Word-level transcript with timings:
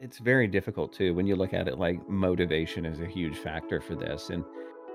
it's 0.00 0.18
very 0.18 0.46
difficult 0.46 0.92
too 0.92 1.14
when 1.14 1.26
you 1.26 1.36
look 1.36 1.52
at 1.52 1.68
it 1.68 1.78
like 1.78 2.08
motivation 2.08 2.84
is 2.84 3.00
a 3.00 3.06
huge 3.06 3.36
factor 3.36 3.80
for 3.80 3.94
this 3.94 4.30
and 4.30 4.44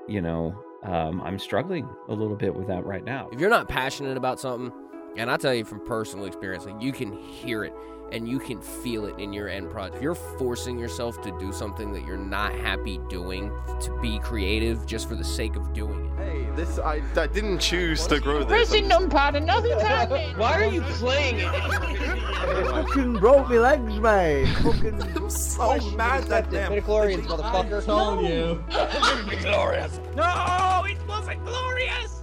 you 0.08 0.22
know 0.22 0.54
um, 0.84 1.22
i'm 1.22 1.40
struggling 1.40 1.88
a 2.10 2.14
little 2.14 2.36
bit 2.36 2.54
with 2.54 2.68
that 2.68 2.86
right 2.86 3.06
now. 3.06 3.30
If 3.32 3.40
you're 3.40 3.50
not 3.50 3.70
passionate 3.70 4.18
about 4.18 4.40
something, 4.40 4.72
and 5.18 5.30
I 5.30 5.38
tell 5.38 5.54
you 5.54 5.66
from 5.66 5.80
personal 5.86 6.26
experience, 6.26 6.66
like 6.66 6.82
you 6.82 6.92
can 6.92 7.14
hear 7.18 7.64
it 7.64 7.74
and 8.12 8.28
you 8.28 8.38
can 8.38 8.62
feel 8.62 9.06
it 9.06 9.18
in 9.20 9.34
your 9.34 9.48
end 9.50 9.72
product. 9.72 9.96
If 9.96 10.02
you're 10.04 10.14
forcing 10.14 10.78
yourself 10.78 11.22
to 11.24 11.38
do 11.40 11.52
something 11.52 11.92
that 11.94 12.06
you're 12.06 12.16
not 12.16 12.54
happy 12.54 13.00
doing, 13.10 13.52
to 13.82 14.00
be 14.02 14.20
creative 14.20 14.86
just 14.86 15.10
for 15.10 15.16
the 15.16 15.24
sake 15.24 15.56
of 15.56 15.74
doing 15.74 16.06
it. 16.06 16.24
Hey, 16.24 16.48
this 16.56 16.78
I, 16.78 17.02
I 17.16 17.28
didn't 17.28 17.60
choose 17.60 18.06
to 18.08 18.20
grow 18.20 18.40
this. 18.40 18.48
Pressing 18.48 18.86
numpad 18.86 19.36
and 19.36 19.48
nothing's 19.48 19.82
happening. 19.82 20.38
Why 20.38 20.62
are 20.62 20.66
you 20.66 20.82
playing 20.82 21.40
it? 21.40 22.24
fucking 22.70 23.14
broke 23.14 23.50
me 23.50 23.58
legs, 23.58 24.00
man. 24.00 24.46
Fucking. 24.64 25.02
I'm 25.16 25.30
so 25.30 25.80
mad 25.92 26.32
at 26.32 26.52
them. 26.52 26.72
Midichlorians, 26.72 27.26
motherfucker. 27.26 27.82
I 27.82 27.86
telling 27.86 28.26
you. 28.26 28.64
No, 30.16 30.84
it 30.88 30.98
wasn't 31.08 31.44
glorious. 31.46 32.22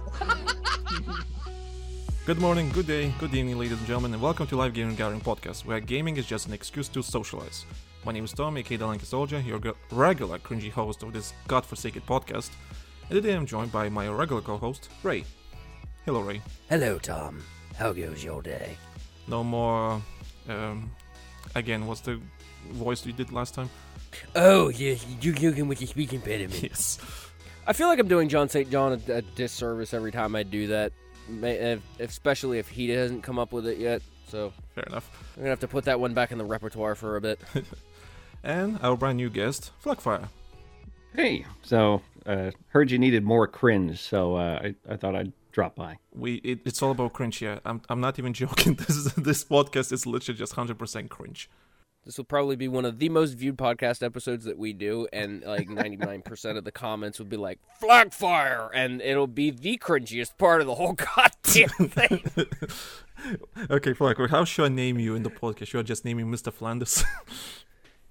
Good 2.31 2.39
morning, 2.39 2.69
good 2.69 2.87
day, 2.87 3.13
good 3.19 3.35
evening, 3.35 3.59
ladies 3.59 3.77
and 3.77 3.85
gentlemen, 3.85 4.13
and 4.13 4.21
welcome 4.21 4.47
to 4.47 4.55
Live 4.55 4.73
Gaming 4.73 4.95
Gathering 4.95 5.19
Podcast, 5.19 5.65
where 5.65 5.81
gaming 5.81 6.15
is 6.15 6.25
just 6.25 6.47
an 6.47 6.53
excuse 6.53 6.87
to 6.87 7.03
socialize. 7.03 7.65
My 8.05 8.13
name 8.13 8.23
is 8.23 8.31
Tom, 8.31 8.55
aka 8.55 8.77
The 8.77 8.87
Lanky 8.87 9.05
Soldier, 9.05 9.41
your 9.41 9.59
regular 9.91 10.39
cringy 10.39 10.71
host 10.71 11.03
of 11.03 11.11
this 11.11 11.33
godforsaken 11.49 12.03
podcast, 12.07 12.51
and 13.09 13.21
today 13.21 13.33
I'm 13.33 13.45
joined 13.45 13.73
by 13.73 13.89
my 13.89 14.07
regular 14.07 14.41
co-host, 14.41 14.87
Ray. 15.03 15.25
Hello, 16.05 16.21
Ray. 16.21 16.41
Hello, 16.69 16.97
Tom. 16.99 17.43
How 17.75 17.91
goes 17.91 18.23
your 18.23 18.41
day? 18.41 18.77
No 19.27 19.43
more, 19.43 20.01
um, 20.47 20.89
again, 21.55 21.85
what's 21.85 21.99
the 21.99 22.17
voice 22.69 23.05
you 23.05 23.11
did 23.11 23.33
last 23.33 23.55
time? 23.55 23.69
Oh, 24.37 24.69
yes, 24.69 25.05
you 25.19 25.33
joking 25.33 25.67
with 25.67 25.81
your 25.81 25.89
speaking 25.89 26.19
impediment. 26.19 26.63
Yes. 26.63 26.97
I 27.67 27.73
feel 27.73 27.87
like 27.87 27.99
I'm 27.99 28.07
doing 28.07 28.29
John 28.29 28.47
St. 28.47 28.71
John 28.71 29.01
a, 29.09 29.15
a 29.15 29.21
disservice 29.21 29.93
every 29.93 30.13
time 30.13 30.33
I 30.33 30.43
do 30.43 30.67
that, 30.67 30.93
especially 31.99 32.59
if 32.59 32.69
he 32.69 32.89
hasn't 32.89 33.23
come 33.23 33.39
up 33.39 33.51
with 33.51 33.67
it 33.67 33.77
yet. 33.77 34.01
So 34.27 34.53
Fair 34.75 34.85
enough. 34.85 35.09
I'm 35.35 35.41
gonna 35.43 35.49
have 35.49 35.59
to 35.61 35.67
put 35.67 35.85
that 35.85 35.99
one 35.99 36.13
back 36.13 36.31
in 36.31 36.37
the 36.37 36.45
repertoire 36.45 36.95
for 36.95 37.15
a 37.17 37.21
bit. 37.21 37.39
And 38.43 38.79
our 38.81 38.97
brand 38.97 39.17
new 39.17 39.29
guest, 39.29 39.71
Flakfire. 39.83 40.27
hey 41.15 41.45
so 41.61 42.01
uh 42.25 42.49
heard 42.69 42.89
you 42.89 42.97
needed 42.97 43.23
more 43.23 43.45
cringe 43.45 43.99
so 43.99 44.35
uh 44.35 44.59
i, 44.63 44.75
I 44.89 44.95
thought 44.97 45.15
i'd 45.15 45.31
drop 45.51 45.75
by 45.75 45.97
We 46.11 46.35
it, 46.35 46.59
it's 46.65 46.81
all 46.81 46.89
about 46.91 47.13
cringe 47.13 47.37
here. 47.37 47.59
I'm 47.65 47.81
I'm 47.87 48.01
not 48.01 48.17
even 48.17 48.33
joking. 48.43 48.73
This 48.75 48.95
is, 48.95 49.13
this 49.13 49.43
podcast 49.43 49.91
is 49.91 50.07
literally 50.07 50.39
just 50.39 50.55
100% 50.55 51.09
cringe. 51.09 51.49
This 52.05 52.17
will 52.17 52.25
probably 52.25 52.55
be 52.55 52.67
one 52.67 52.85
of 52.85 52.97
the 52.97 53.09
most 53.09 53.33
viewed 53.33 53.57
podcast 53.57 54.01
episodes 54.03 54.45
that 54.45 54.57
we 54.57 54.73
do, 54.73 55.07
and 55.13 55.43
like 55.43 55.67
99% 55.67 56.57
of 56.57 56.63
the 56.63 56.71
comments 56.71 57.19
will 57.19 57.27
be 57.27 57.37
like 57.37 57.59
"flag 57.79 58.11
fire," 58.11 58.71
and 58.73 59.01
it'll 59.01 59.27
be 59.27 59.51
the 59.51 59.77
cringiest 59.77 60.37
part 60.39 60.61
of 60.61 60.67
the 60.67 60.75
whole 60.75 60.93
goddamn 61.15 61.89
thing. 61.89 62.23
Okay, 63.69 63.93
Flakfire, 63.93 64.31
how 64.31 64.43
should 64.43 64.65
I 64.65 64.69
name 64.69 64.97
you 64.97 65.13
in 65.13 65.21
the 65.21 65.29
podcast? 65.29 65.67
Should 65.67 65.81
I 65.81 65.83
just 65.83 66.03
name 66.03 66.17
you 66.17 66.25
Mr. 66.25 66.51
Flanders? 66.51 67.03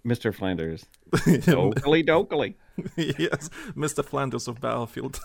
mr 0.06 0.34
flanders 0.34 0.86
dokily 1.12 2.02
dokily 2.06 2.55
yes, 2.96 3.50
Mr. 3.77 4.05
Flanders 4.05 4.48
of 4.48 4.61
Battlefield. 4.61 5.20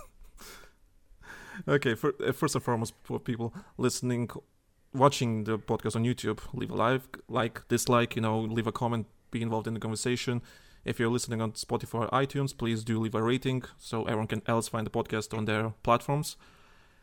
okay, 1.68 1.96
for, 1.96 2.14
uh, 2.26 2.32
first 2.32 2.56
and 2.56 2.64
foremost, 2.64 2.94
for 3.04 3.20
people 3.20 3.54
listening, 3.78 4.30
watching 4.96 5.44
the 5.44 5.58
podcast 5.58 5.96
on 5.96 6.04
YouTube, 6.04 6.40
leave 6.54 6.72
a 6.72 6.76
like, 6.76 7.18
like, 7.28 7.68
dislike, 7.68 8.16
you 8.16 8.22
know, 8.22 8.40
leave 8.40 8.68
a 8.68 8.72
comment, 8.72 9.08
be 9.32 9.42
involved 9.42 9.68
in 9.68 9.74
the 9.74 9.80
conversation. 9.80 10.42
If 10.84 11.00
you're 11.00 11.10
listening 11.10 11.42
on 11.42 11.54
Spotify 11.54 12.02
or 12.04 12.08
iTunes, 12.10 12.56
please 12.56 12.84
do 12.84 13.00
leave 13.00 13.16
a 13.16 13.22
rating 13.22 13.64
so 13.78 14.04
everyone 14.04 14.28
can 14.28 14.42
else 14.46 14.68
find 14.68 14.86
the 14.86 14.92
podcast 14.92 15.36
on 15.38 15.46
their 15.46 15.74
platforms. 15.84 16.38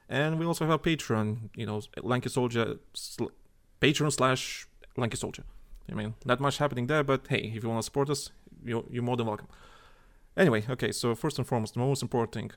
And 0.08 0.38
we 0.38 0.46
also 0.46 0.66
have 0.66 0.82
Patreon, 0.82 1.50
you 1.56 1.66
know, 1.66 1.80
Lanky 2.02 2.28
Soldier, 2.28 2.76
sl- 2.92 3.32
Patreon 3.80 4.12
slash 4.12 4.66
Lanky 4.96 5.16
Soldier. 5.16 5.44
I 5.90 5.94
mean, 5.94 6.14
not 6.24 6.38
much 6.38 6.58
happening 6.58 6.86
there, 6.86 7.02
but 7.02 7.26
hey, 7.28 7.52
if 7.54 7.62
you 7.62 7.68
want 7.68 7.80
to 7.80 7.84
support 7.84 8.08
us, 8.10 8.30
you're, 8.64 8.84
you're 8.90 9.02
more 9.02 9.16
than 9.16 9.26
welcome. 9.26 9.48
Anyway, 10.36 10.64
okay, 10.68 10.92
so 10.92 11.14
first 11.14 11.38
and 11.38 11.46
foremost, 11.46 11.74
the 11.74 11.80
most 11.80 12.02
important 12.02 12.32
thing. 12.32 12.50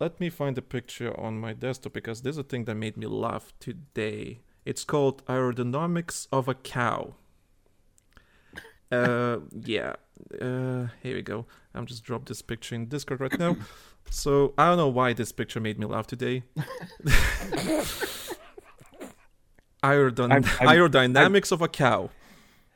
Let 0.00 0.18
me 0.18 0.30
find 0.30 0.56
a 0.56 0.62
picture 0.62 1.12
on 1.20 1.38
my 1.38 1.52
desktop 1.52 1.92
because 1.92 2.22
there's 2.22 2.38
a 2.38 2.42
thing 2.42 2.64
that 2.64 2.74
made 2.74 2.96
me 2.96 3.06
laugh 3.06 3.52
today. 3.60 4.40
It's 4.64 4.82
called 4.84 5.24
Aerodynamics 5.26 6.26
of 6.32 6.48
a 6.48 6.54
Cow. 6.54 7.14
Uh, 8.92 9.38
yeah. 9.64 9.94
Uh, 10.40 10.88
here 11.00 11.14
we 11.14 11.22
go. 11.22 11.46
I'm 11.76 11.86
just 11.86 12.02
drop 12.02 12.26
this 12.26 12.42
picture 12.42 12.74
in 12.74 12.86
Discord 12.86 13.20
right 13.20 13.38
now. 13.38 13.54
So 14.10 14.52
I 14.58 14.66
don't 14.66 14.78
know 14.78 14.88
why 14.88 15.12
this 15.12 15.30
picture 15.30 15.60
made 15.60 15.78
me 15.78 15.86
laugh 15.86 16.08
today. 16.08 16.42
Aerodyn- 19.84 20.32
I'm- 20.32 20.44
I'm- 20.44 20.68
aerodynamics 20.76 21.52
of 21.52 21.62
a 21.62 21.68
cow. 21.68 22.10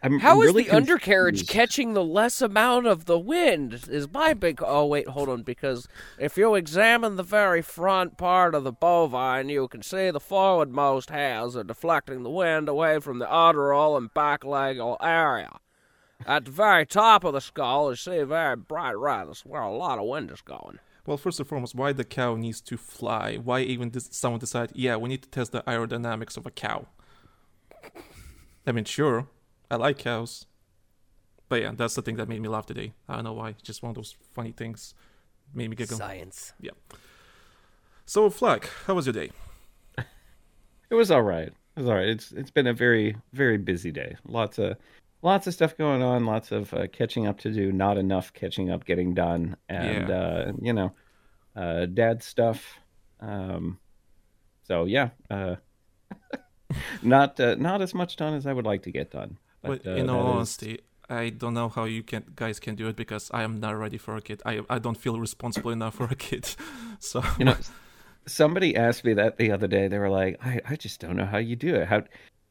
I'm 0.04 0.18
How 0.18 0.42
is 0.42 0.48
really 0.48 0.64
the 0.64 0.76
undercarriage 0.76 1.46
catching 1.48 1.94
the 1.94 2.04
less 2.04 2.42
amount 2.42 2.86
of 2.86 3.06
the 3.06 3.18
wind? 3.18 3.86
Is 3.88 4.06
my 4.12 4.34
big. 4.34 4.60
Oh, 4.62 4.84
wait, 4.84 5.08
hold 5.08 5.30
on. 5.30 5.42
Because 5.42 5.88
if 6.18 6.36
you 6.36 6.54
examine 6.54 7.16
the 7.16 7.22
very 7.22 7.62
front 7.62 8.18
part 8.18 8.54
of 8.54 8.64
the 8.64 8.72
bovine, 8.72 9.48
you 9.48 9.66
can 9.66 9.80
see 9.80 10.10
the 10.10 10.20
forwardmost 10.20 11.08
hairs 11.08 11.56
are 11.56 11.64
deflecting 11.64 12.22
the 12.22 12.28
wind 12.28 12.68
away 12.68 13.00
from 13.00 13.18
the 13.18 13.24
udderal 13.24 13.96
and 13.96 14.12
back 14.12 14.44
leg 14.44 14.78
area. 15.00 15.58
At 16.26 16.44
the 16.44 16.50
very 16.50 16.84
top 16.84 17.24
of 17.24 17.32
the 17.32 17.40
skull, 17.40 17.88
you 17.88 17.96
see 17.96 18.18
a 18.18 18.26
very 18.26 18.56
bright 18.56 18.98
red. 18.98 19.28
That's 19.28 19.46
where 19.46 19.62
a 19.62 19.74
lot 19.74 19.98
of 19.98 20.04
wind 20.04 20.30
is 20.30 20.42
going. 20.42 20.80
Well, 21.06 21.16
first 21.16 21.38
and 21.38 21.48
foremost, 21.48 21.74
why 21.74 21.94
the 21.94 22.04
cow 22.04 22.34
needs 22.36 22.60
to 22.62 22.76
fly? 22.76 23.36
Why 23.36 23.60
even 23.60 23.88
does 23.88 24.10
someone 24.12 24.40
decide, 24.40 24.70
yeah, 24.74 24.96
we 24.96 25.08
need 25.08 25.22
to 25.22 25.30
test 25.30 25.52
the 25.52 25.62
aerodynamics 25.62 26.36
of 26.36 26.44
a 26.44 26.50
cow? 26.50 26.88
I 28.66 28.72
mean, 28.72 28.84
sure, 28.84 29.28
I 29.70 29.76
like 29.76 29.98
cows. 29.98 30.46
But 31.48 31.62
yeah, 31.62 31.72
that's 31.76 31.94
the 31.94 32.02
thing 32.02 32.16
that 32.16 32.28
made 32.28 32.40
me 32.40 32.48
laugh 32.48 32.66
today. 32.66 32.92
I 33.08 33.16
don't 33.16 33.24
know 33.24 33.32
why. 33.34 33.54
Just 33.62 33.82
one 33.82 33.90
of 33.90 33.96
those 33.96 34.16
funny 34.34 34.52
things 34.52 34.94
made 35.54 35.68
me 35.70 35.76
giggle. 35.76 35.96
Science. 35.98 36.52
Yeah. 36.60 36.72
So, 38.06 38.28
Flak, 38.30 38.68
how 38.86 38.94
was 38.94 39.06
your 39.06 39.12
day? 39.12 39.30
it 40.90 40.94
was 40.94 41.10
all 41.10 41.22
right 41.22 41.48
it 41.48 41.80
was 41.80 41.88
all 41.88 41.94
right 41.94 42.08
it's 42.08 42.30
it's 42.32 42.50
been 42.50 42.66
a 42.68 42.72
very 42.72 43.16
very 43.32 43.56
busy 43.58 43.90
day 43.90 44.14
lots 44.28 44.58
of 44.58 44.76
lots 45.22 45.46
of 45.46 45.54
stuff 45.54 45.76
going 45.76 46.02
on 46.02 46.24
lots 46.26 46.52
of 46.52 46.72
uh, 46.74 46.86
catching 46.92 47.26
up 47.26 47.38
to 47.38 47.50
do 47.50 47.72
not 47.72 47.96
enough 47.98 48.32
catching 48.32 48.70
up 48.70 48.84
getting 48.84 49.12
done 49.14 49.56
and 49.68 50.08
Yeah. 50.08 50.14
uh 50.16 50.52
you 50.60 50.72
know 50.72 50.92
uh 51.56 51.86
dad 51.86 52.22
stuff 52.22 52.78
um 53.20 53.78
so 54.68 54.84
yeah 54.84 55.08
uh 55.30 55.56
not 57.02 57.40
uh, 57.40 57.54
not 57.56 57.80
as 57.82 57.94
much 57.94 58.16
done 58.16 58.34
as 58.34 58.46
i 58.46 58.52
would 58.52 58.66
like 58.66 58.82
to 58.82 58.92
get 58.92 59.10
done 59.10 59.36
But 59.64 59.86
uh, 59.86 59.90
in 59.90 60.10
all 60.10 60.24
that 60.24 60.30
is- 60.30 60.36
honesty, 60.36 60.78
I 61.08 61.30
don't 61.30 61.54
know 61.54 61.68
how 61.68 61.84
you 61.84 62.02
can 62.02 62.24
guys 62.34 62.58
can 62.60 62.74
do 62.74 62.88
it 62.88 62.96
because 62.96 63.30
I 63.32 63.42
am 63.42 63.60
not 63.60 63.72
ready 63.72 63.98
for 63.98 64.16
a 64.16 64.22
kid. 64.22 64.42
I 64.44 64.60
I 64.70 64.78
don't 64.78 64.96
feel 64.96 65.18
responsible 65.20 65.70
enough 65.70 65.94
for 65.96 66.04
a 66.04 66.16
kid. 66.16 66.48
So 67.00 67.22
you 67.38 67.44
know 67.44 67.56
somebody 68.26 68.76
asked 68.76 69.04
me 69.04 69.12
that 69.14 69.36
the 69.36 69.50
other 69.50 69.66
day. 69.66 69.88
They 69.88 69.98
were 69.98 70.08
like 70.08 70.38
i, 70.42 70.60
I 70.64 70.76
just 70.76 71.00
don't 71.00 71.16
know 71.16 71.26
how 71.26 71.38
you 71.38 71.56
do 71.56 71.74
it. 71.74 71.86
How 71.86 72.02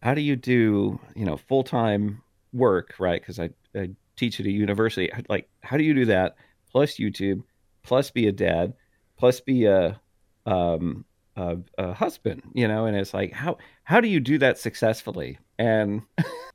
how 0.01 0.13
do 0.13 0.21
you 0.21 0.35
do 0.35 0.99
you 1.15 1.25
know 1.25 1.37
full-time 1.37 2.21
work 2.51 2.93
right? 2.99 3.19
Because 3.19 3.39
I, 3.39 3.49
I 3.75 3.89
teach 4.15 4.39
at 4.39 4.45
a 4.45 4.51
university. 4.51 5.09
Like 5.29 5.49
how 5.61 5.77
do 5.77 5.83
you 5.83 5.93
do 5.95 6.05
that? 6.05 6.35
Plus 6.71 6.97
youtube 6.97 7.43
plus 7.83 8.11
be 8.11 8.27
a 8.27 8.31
dad 8.31 8.73
plus 9.17 9.41
be 9.41 9.65
a 9.65 9.99
um 10.45 11.05
a, 11.35 11.57
a 11.77 11.93
husband 11.93 12.43
you 12.53 12.67
know? 12.67 12.85
And 12.85 12.95
it's 12.95 13.13
like 13.13 13.31
how 13.31 13.57
how 13.83 14.01
do 14.01 14.07
you 14.07 14.19
do 14.19 14.37
that 14.39 14.59
successfully? 14.59 15.39
And 15.57 16.03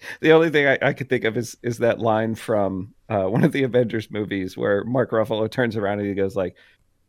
the 0.20 0.32
only 0.32 0.50
thing 0.50 0.66
I, 0.66 0.78
I 0.82 0.92
could 0.92 1.08
think 1.08 1.24
of 1.24 1.36
is 1.36 1.56
is 1.62 1.78
that 1.78 1.98
line 2.00 2.34
from 2.34 2.94
uh, 3.08 3.24
one 3.24 3.44
of 3.44 3.52
the 3.52 3.62
Avengers 3.62 4.10
movies 4.10 4.56
where 4.56 4.84
Mark 4.84 5.10
Ruffalo 5.10 5.50
turns 5.50 5.76
around 5.76 6.00
and 6.00 6.08
he 6.08 6.14
goes 6.14 6.36
like, 6.36 6.56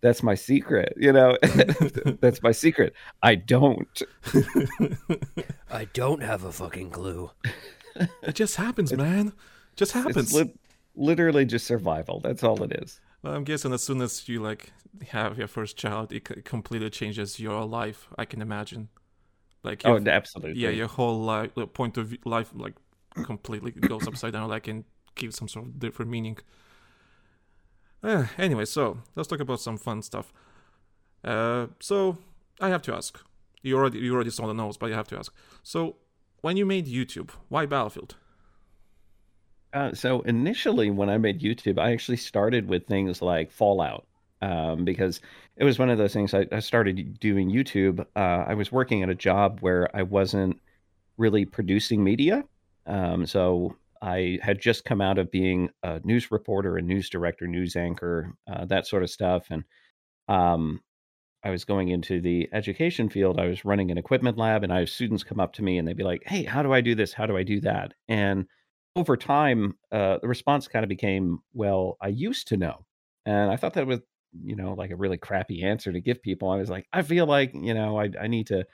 "That's 0.02 0.24
my 0.24 0.36
secret," 0.36 0.94
you 0.98 1.12
know. 1.12 1.38
That's 2.22 2.42
my 2.42 2.52
secret. 2.52 2.94
I 3.22 3.36
don't. 3.36 4.02
I 5.72 5.86
don't 5.94 6.24
have 6.24 6.44
a 6.44 6.52
fucking 6.52 6.92
clue. 6.92 7.32
it 8.24 8.36
just 8.36 8.56
happens, 8.56 8.94
man. 8.94 9.34
Just 9.76 9.92
happens. 9.94 10.18
It's 10.18 10.34
li- 10.34 10.54
literally 10.96 11.46
just 11.46 11.66
survival. 11.68 12.20
That's 12.22 12.44
all 12.44 12.62
it 12.64 12.72
is. 12.82 13.00
Well, 13.22 13.34
I'm 13.34 13.44
guessing 13.44 13.74
as 13.74 13.84
soon 13.84 14.02
as 14.02 14.28
you 14.30 14.42
like 14.42 14.72
have 15.10 15.38
your 15.38 15.48
first 15.48 15.78
child, 15.78 16.12
it 16.14 16.28
c- 16.28 16.42
completely 16.44 16.90
changes 16.90 17.40
your 17.40 17.66
life. 17.66 18.08
I 18.18 18.26
can 18.26 18.42
imagine. 18.42 18.90
Like 19.64 19.86
Oh, 19.86 19.98
absolutely. 19.98 20.62
yeah, 20.62 20.70
your 20.70 20.88
whole 20.88 21.20
life 21.22 21.52
point 21.74 21.98
of 21.98 22.08
view, 22.08 22.20
life 22.26 22.52
like 22.56 22.76
completely 23.24 23.72
goes 23.72 24.08
upside 24.08 24.34
down. 24.34 24.50
Like 24.50 24.68
and 24.68 24.86
gives 25.16 25.38
some 25.38 25.48
sort 25.48 25.66
of 25.66 25.80
different 25.80 26.12
meaning. 26.12 26.38
Uh, 28.02 28.26
anyway, 28.38 28.66
so 28.66 28.98
let's 29.16 29.28
talk 29.28 29.40
about 29.40 29.60
some 29.60 29.78
fun 29.78 30.02
stuff. 30.02 30.32
Uh, 31.24 31.68
so 31.80 32.18
I 32.62 32.70
have 32.70 32.82
to 32.84 32.94
ask. 32.96 33.20
You 33.62 33.78
already 33.78 34.00
you 34.00 34.16
already 34.16 34.30
saw 34.30 34.48
the 34.48 34.54
notes, 34.54 34.78
but 34.78 34.92
I 34.92 34.96
have 34.96 35.08
to 35.10 35.18
ask. 35.18 35.34
So 35.64 35.98
when 36.42 36.56
you 36.58 36.66
made 36.66 36.88
YouTube, 36.88 37.32
why 37.50 37.66
Battlefield? 37.66 38.16
Uh, 39.74 39.94
so 39.94 40.22
initially, 40.22 40.90
when 40.90 41.10
I 41.10 41.18
made 41.18 41.42
YouTube, 41.42 41.78
I 41.80 41.92
actually 41.92 42.18
started 42.18 42.68
with 42.68 42.88
things 42.88 43.22
like 43.22 43.52
Fallout 43.52 44.08
um, 44.42 44.86
because 44.86 45.22
it 45.58 45.64
was 45.64 45.80
one 45.80 45.90
of 45.90 45.98
those 45.98 46.14
things. 46.14 46.34
I, 46.34 46.48
I 46.52 46.60
started 46.60 47.20
doing 47.20 47.50
YouTube. 47.50 48.06
Uh, 48.16 48.46
I 48.48 48.54
was 48.54 48.72
working 48.72 49.04
at 49.04 49.10
a 49.10 49.16
job 49.16 49.60
where 49.62 49.94
I 49.96 50.04
wasn't 50.04 50.60
really 51.18 51.46
producing 51.46 52.04
media, 52.04 52.44
um, 52.86 53.26
so 53.26 53.76
I 54.02 54.40
had 54.42 54.62
just 54.62 54.86
come 54.86 55.02
out 55.02 55.18
of 55.18 55.32
being 55.32 55.70
a 55.84 56.00
news 56.04 56.32
reporter, 56.32 56.78
a 56.78 56.82
news 56.82 57.10
director, 57.10 57.48
news 57.48 57.76
anchor, 57.76 58.34
uh, 58.52 58.66
that 58.66 58.88
sort 58.88 59.04
of 59.04 59.10
stuff, 59.10 59.48
and 59.50 59.64
um, 60.30 60.82
I 61.44 61.50
was 61.52 61.64
going 61.64 61.90
into 61.90 62.20
the 62.20 62.50
education 62.52 63.10
field. 63.10 63.40
I 63.40 63.48
was 63.48 63.64
running 63.64 63.92
an 63.92 63.98
equipment 63.98 64.38
lab, 64.38 64.64
and 64.64 64.74
I 64.74 64.80
have 64.80 64.90
students 64.90 65.24
come 65.24 65.40
up 65.40 65.54
to 65.54 65.64
me 65.64 65.78
and 65.78 65.88
they'd 65.88 65.98
be 65.98 66.04
like, 66.04 66.24
"Hey, 66.26 66.44
how 66.44 66.62
do 66.64 66.74
I 66.74 66.82
do 66.82 66.96
this? 66.96 67.14
How 67.14 67.26
do 67.26 67.38
I 67.38 67.44
do 67.44 67.62
that?" 67.62 67.94
And 68.08 68.46
over 68.96 69.16
time, 69.16 69.78
uh, 69.92 70.18
the 70.22 70.28
response 70.28 70.68
kind 70.68 70.84
of 70.84 70.90
became, 70.90 71.40
"Well, 71.54 71.98
I 72.02 72.10
used 72.10 72.48
to 72.50 72.58
know," 72.58 72.86
and 73.26 73.52
I 73.52 73.56
thought 73.56 73.74
that 73.74 73.88
was, 73.88 74.00
you 74.34 74.56
know, 74.56 74.74
like 74.74 74.92
a 74.92 74.96
really 74.96 75.18
crappy 75.18 75.64
answer 75.64 75.92
to 75.92 76.02
give 76.02 76.22
people. 76.22 76.50
I 76.50 76.58
was 76.58 76.70
like, 76.70 76.88
I 76.94 77.02
feel 77.02 77.26
like, 77.26 77.52
you 77.54 77.74
know, 77.74 78.00
I 78.00 78.10
I 78.22 78.28
need 78.28 78.48
to, 78.48 78.66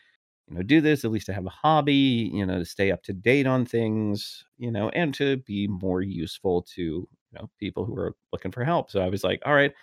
you 0.47 0.55
know, 0.55 0.63
do 0.63 0.81
this 0.81 1.05
at 1.05 1.11
least 1.11 1.27
to 1.27 1.33
have 1.33 1.45
a 1.45 1.49
hobby, 1.49 2.29
you 2.33 2.45
know, 2.45 2.59
to 2.59 2.65
stay 2.65 2.91
up 2.91 3.03
to 3.03 3.13
date 3.13 3.47
on 3.47 3.65
things, 3.65 4.45
you 4.57 4.71
know, 4.71 4.89
and 4.89 5.13
to 5.15 5.37
be 5.37 5.67
more 5.67 6.01
useful 6.01 6.63
to 6.75 6.81
you 6.81 7.07
know 7.33 7.49
people 7.59 7.85
who 7.85 7.95
are 7.97 8.15
looking 8.33 8.51
for 8.51 8.63
help. 8.63 8.91
So 8.91 9.01
I 9.01 9.09
was 9.09 9.23
like, 9.23 9.41
all 9.45 9.53
right, 9.55 9.73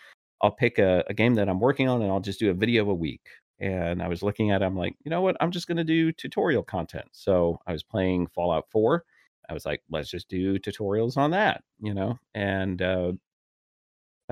I'll 0.43 0.51
pick 0.51 0.79
a, 0.79 1.05
a 1.09 1.15
game 1.15 1.35
that 1.35 1.49
I'm 1.49 1.61
working 1.61 1.89
on 1.89 2.03
and 2.03 2.11
I'll 2.11 2.21
just 2.21 2.41
do 2.41 2.51
a 2.51 2.55
video 2.55 2.89
a 2.91 2.95
week. 2.95 3.23
And 3.61 4.03
I 4.03 4.09
was 4.09 4.23
looking 4.23 4.51
at 4.51 4.61
it, 4.63 4.65
I'm 4.65 4.77
like, 4.77 4.95
you 5.05 5.11
know 5.11 5.21
what? 5.21 5.37
I'm 5.41 5.53
just 5.53 5.69
going 5.69 5.77
to 5.77 5.85
do 5.85 6.11
tutorial 6.13 6.65
content. 6.65 7.07
So 7.13 7.59
I 7.67 7.73
was 7.73 7.85
playing 7.85 8.27
Fallout 8.35 8.67
4. 8.73 9.05
I 9.49 9.53
was 9.55 9.65
like, 9.65 9.83
let's 9.91 10.11
just 10.11 10.29
do 10.29 10.59
tutorials 10.59 11.17
on 11.17 11.31
that, 11.31 11.63
you 11.81 11.95
know? 11.95 12.19
And 12.35 12.83
uh, 12.83 13.13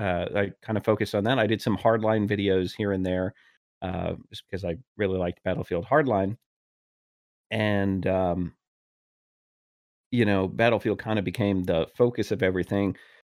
uh, 0.01 0.25
I 0.35 0.51
kind 0.61 0.77
of 0.77 0.83
focused 0.85 1.15
on 1.15 1.23
that. 1.25 1.39
I 1.39 1.47
did 1.47 1.61
some 1.61 1.77
hardline 1.77 2.27
videos 2.29 2.73
here 2.75 2.91
and 2.91 3.05
there 3.05 3.33
uh, 3.81 4.13
just 4.29 4.43
because 4.49 4.65
I 4.65 4.77
really 4.97 5.17
liked 5.17 5.43
Battlefield 5.43 5.85
Hardline. 5.85 6.37
And, 7.51 8.07
um, 8.07 8.53
you 10.11 10.25
know, 10.25 10.47
Battlefield 10.47 10.99
kind 10.99 11.19
of 11.19 11.25
became 11.25 11.63
the 11.63 11.87
focus 11.95 12.31
of 12.31 12.43
everything. 12.43 12.95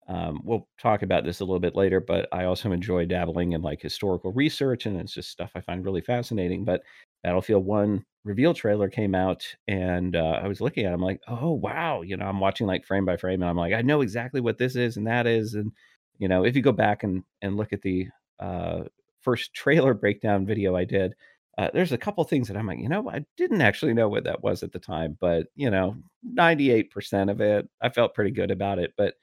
Um, 0.09 0.41
we'll 0.45 0.69
talk 0.81 1.03
about 1.03 1.25
this 1.25 1.41
a 1.41 1.45
little 1.45 1.61
bit 1.61 1.77
later, 1.77 2.01
but 2.01 2.29
I 2.33 2.45
also 2.45 2.73
enjoy 2.73 3.07
dabbling 3.07 3.53
in 3.53 3.63
like 3.63 3.81
historical 3.81 4.33
research, 4.33 4.87
and 4.87 5.01
it's 5.01 5.15
just 5.15 5.31
stuff 5.31 5.53
I 5.55 5.61
find 5.61 5.85
really 5.85 6.03
fascinating. 6.03 6.65
But 6.65 6.83
Battlefield 7.23 7.65
One 7.65 8.05
reveal 8.25 8.53
trailer 8.55 8.89
came 8.91 9.15
out, 9.15 9.47
and 9.69 10.15
uh, 10.17 10.41
I 10.43 10.49
was 10.49 10.61
looking 10.61 10.85
at, 10.85 10.91
it, 10.91 10.95
I'm 10.95 11.01
like, 11.01 11.21
oh 11.29 11.53
wow, 11.53 12.03
you 12.03 12.17
know, 12.17 12.27
I'm 12.27 12.41
watching 12.41 12.67
like 12.67 12.85
frame 12.85 13.07
by 13.07 13.17
frame, 13.17 13.41
and 13.43 13.49
I'm 13.49 13.57
like, 13.57 13.73
I 13.73 13.83
know 13.83 14.03
exactly 14.03 14.41
what 14.43 14.59
this 14.59 14.77
is 14.77 14.97
and 14.99 15.07
that 15.07 15.27
is, 15.27 15.55
and 15.55 15.73
you 16.19 16.29
know, 16.29 16.45
if 16.45 16.57
you 16.57 16.63
go 16.63 16.73
back 16.73 17.03
and 17.03 17.25
and 17.43 17.57
look 17.57 17.73
at 17.73 17.83
the 17.83 18.09
uh, 18.41 18.85
first 19.23 19.55
trailer 19.55 19.95
breakdown 19.95 20.47
video 20.47 20.77
I 20.77 20.85
did, 20.85 21.15
uh, 21.59 21.69
there's 21.73 21.93
a 21.93 21.99
couple 21.99 22.25
things 22.25 22.49
that 22.49 22.57
I'm 22.57 22.67
like, 22.67 22.79
you 22.81 22.89
know, 22.89 23.09
I 23.09 23.25
didn't 23.37 23.61
actually 23.63 23.95
know 23.95 24.09
what 24.09 24.25
that 24.25 24.43
was 24.43 24.63
at 24.63 24.73
the 24.73 24.79
time, 24.79 25.17
but 25.21 25.47
you 25.55 25.71
know, 25.71 25.97
98% 26.37 27.31
of 27.31 27.41
it, 27.41 27.69
I 27.81 27.89
felt 27.91 28.15
pretty 28.15 28.33
good 28.33 28.51
about 28.51 28.79
it, 28.79 28.93
but 28.97 29.15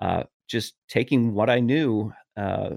uh, 0.00 0.24
just 0.48 0.74
taking 0.88 1.32
what 1.34 1.48
I 1.50 1.60
knew, 1.60 2.12
uh, 2.36 2.70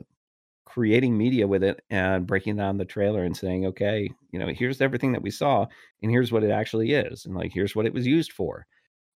creating 0.65 1.17
media 1.17 1.47
with 1.47 1.63
it, 1.63 1.81
and 1.89 2.27
breaking 2.27 2.57
down 2.57 2.77
the 2.77 2.85
trailer 2.85 3.23
and 3.23 3.35
saying, 3.35 3.65
okay, 3.67 4.09
you 4.31 4.39
know, 4.39 4.47
here's 4.47 4.81
everything 4.81 5.13
that 5.13 5.23
we 5.23 5.31
saw, 5.31 5.65
and 6.03 6.11
here's 6.11 6.31
what 6.31 6.43
it 6.43 6.51
actually 6.51 6.93
is, 6.93 7.25
and 7.25 7.35
like 7.35 7.51
here's 7.51 7.75
what 7.75 7.85
it 7.87 7.93
was 7.93 8.05
used 8.05 8.31
for. 8.31 8.67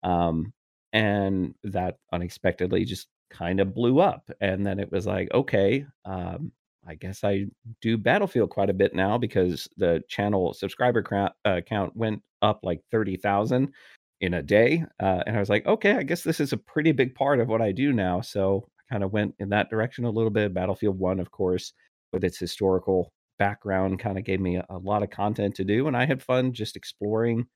Um, 0.02 0.52
and 0.92 1.54
that 1.64 1.98
unexpectedly 2.12 2.84
just 2.84 3.08
kind 3.32 3.60
of 3.60 3.74
blew 3.74 4.00
up. 4.00 4.30
And 4.40 4.64
then 4.64 4.78
it 4.78 4.92
was 4.92 5.06
like, 5.06 5.28
okay, 5.32 5.86
um, 6.04 6.52
I 6.86 6.94
guess 6.94 7.24
I 7.24 7.46
do 7.80 7.96
Battlefield 7.96 8.50
quite 8.50 8.70
a 8.70 8.74
bit 8.74 8.94
now 8.94 9.18
because 9.18 9.68
the 9.76 10.02
channel 10.08 10.52
subscriber 10.52 11.02
count, 11.02 11.32
uh, 11.44 11.60
count 11.66 11.96
went 11.96 12.22
up 12.42 12.60
like 12.62 12.82
30,000 12.90 13.72
in 14.20 14.34
a 14.34 14.42
day. 14.42 14.84
Uh, 15.00 15.22
and 15.26 15.36
I 15.36 15.40
was 15.40 15.48
like, 15.48 15.66
okay, 15.66 15.92
I 15.92 16.02
guess 16.02 16.22
this 16.22 16.40
is 16.40 16.52
a 16.52 16.56
pretty 16.56 16.92
big 16.92 17.14
part 17.14 17.40
of 17.40 17.48
what 17.48 17.62
I 17.62 17.72
do 17.72 17.92
now. 17.92 18.20
So 18.20 18.68
I 18.78 18.94
kind 18.94 19.04
of 19.04 19.12
went 19.12 19.34
in 19.38 19.48
that 19.50 19.70
direction 19.70 20.04
a 20.04 20.10
little 20.10 20.30
bit. 20.30 20.54
Battlefield 20.54 20.98
1, 20.98 21.20
of 21.20 21.30
course, 21.30 21.72
with 22.12 22.24
its 22.24 22.38
historical 22.38 23.12
background, 23.38 23.98
kind 23.98 24.18
of 24.18 24.24
gave 24.24 24.40
me 24.40 24.56
a, 24.56 24.66
a, 24.70 24.78
lot 24.78 25.02
of 25.02 25.10
content 25.10 25.54
to 25.56 25.64
do. 25.64 25.88
And 25.88 25.96
I 25.96 26.04
had 26.04 26.22
fun 26.22 26.52
just 26.52 26.76
exploring, 26.76 27.46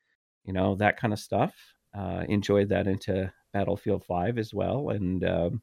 you 0.44 0.52
know, 0.52 0.75
that 0.76 0.99
kind 0.99 1.12
of 1.12 1.19
stuff. 1.19 1.55
Uh, 1.96 2.25
enjoyed 2.28 2.69
that 2.69 2.87
into 2.87 3.32
Battlefield 3.56 4.04
5 4.04 4.38
as 4.38 4.52
well. 4.52 4.90
And, 4.90 5.24
um, 5.24 5.62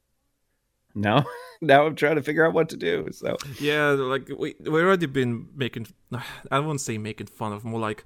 now 0.95 1.25
now 1.61 1.85
i'm 1.85 1.95
trying 1.95 2.15
to 2.15 2.21
figure 2.21 2.45
out 2.45 2.53
what 2.53 2.69
to 2.69 2.77
do 2.77 3.07
so 3.11 3.35
yeah 3.59 3.89
like 3.89 4.29
we 4.29 4.53
we 4.59 4.79
already 4.79 5.07
been 5.07 5.47
making 5.55 5.87
i 6.51 6.59
won't 6.59 6.81
say 6.81 6.99
making 6.99 7.25
fun 7.25 7.51
of 7.51 7.63
more 7.65 7.79
like 7.79 8.05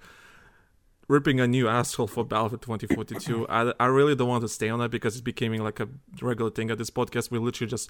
ripping 1.07 1.39
a 1.39 1.47
new 1.47 1.67
asshole 1.67 2.07
for 2.07 2.25
Battlefield 2.25 2.61
2042. 2.61 3.47
I, 3.47 3.73
I 3.79 3.85
really 3.85 4.15
don't 4.15 4.27
want 4.27 4.41
to 4.41 4.49
stay 4.49 4.69
on 4.69 4.79
that 4.79 4.91
because 4.91 5.15
it's 5.15 5.21
becoming 5.21 5.63
like 5.63 5.79
a 5.79 5.87
regular 6.21 6.51
thing 6.51 6.69
at 6.69 6.77
this 6.77 6.89
podcast. 6.89 7.31
We're 7.31 7.39
literally 7.39 7.69
just 7.69 7.89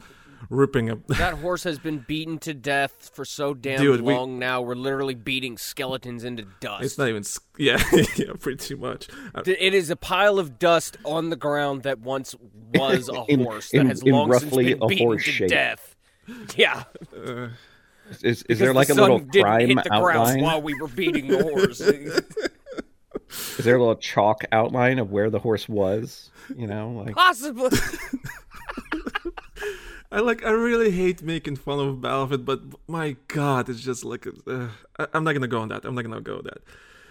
ripping 0.49 0.89
a. 0.89 0.95
that 1.07 1.35
horse 1.35 1.63
has 1.63 1.79
been 1.79 1.99
beaten 1.99 2.37
to 2.39 2.53
death 2.53 3.09
for 3.13 3.25
so 3.25 3.53
damn 3.53 3.79
Dude, 3.79 4.01
long 4.01 4.33
we... 4.33 4.39
now. 4.39 4.61
We're 4.61 4.75
literally 4.75 5.15
beating 5.15 5.57
skeletons 5.57 6.23
into 6.23 6.45
dust. 6.59 6.83
It's 6.83 6.97
not 6.97 7.09
even. 7.09 7.23
Yeah, 7.59 7.81
yeah, 8.15 8.33
pretty 8.39 8.75
much. 8.75 9.07
It 9.47 9.73
is 9.73 9.89
a 9.89 9.95
pile 9.95 10.37
of 10.37 10.59
dust 10.59 10.95
on 11.03 11.31
the 11.31 11.35
ground 11.35 11.81
that 11.83 11.97
once 11.97 12.35
was 12.75 13.09
a 13.09 13.23
in, 13.27 13.43
horse 13.43 13.71
that 13.71 13.79
in, 13.79 13.87
has 13.87 14.03
long 14.03 14.31
since 14.31 14.55
been 14.55 14.87
beaten 14.87 15.17
to 15.17 15.17
shape. 15.17 15.49
death. 15.49 15.95
Yeah. 16.55 16.83
Uh, 17.11 17.47
is, 18.21 18.43
is 18.43 18.59
there 18.59 18.75
like 18.75 18.89
the 18.89 18.93
a 18.93 19.01
little 19.01 19.21
crime 19.21 19.79
outline 19.91 20.43
while 20.43 20.61
we 20.61 20.79
were 20.79 20.87
beating 20.87 21.29
the 21.29 21.41
horse? 21.41 21.81
Is 23.29 23.65
there 23.65 23.75
a 23.75 23.79
little 23.79 23.95
chalk 23.95 24.43
outline 24.51 24.99
of 24.99 25.11
where 25.11 25.29
the 25.29 25.39
horse 25.39 25.67
was? 25.67 26.29
You 26.55 26.67
know, 26.67 26.91
like 26.91 27.15
possibly. 27.15 27.69
I 30.11 30.19
like. 30.19 30.45
I 30.45 30.51
really 30.51 30.91
hate 30.91 31.21
making 31.21 31.57
fun 31.57 31.79
of 31.79 32.01
Battlefield, 32.01 32.45
but 32.45 32.61
my 32.87 33.17
God, 33.27 33.67
it's 33.69 33.81
just 33.81 34.05
like 34.05 34.25
uh, 34.25 34.67
I, 34.97 35.07
am 35.13 35.23
not 35.23 35.33
gonna 35.33 35.47
go 35.47 35.59
on 35.59 35.67
that. 35.69 35.83
I'm 35.83 35.95
not 35.95 36.03
gonna 36.03 36.21
go 36.21 36.37
on 36.37 36.43
that. 36.45 36.59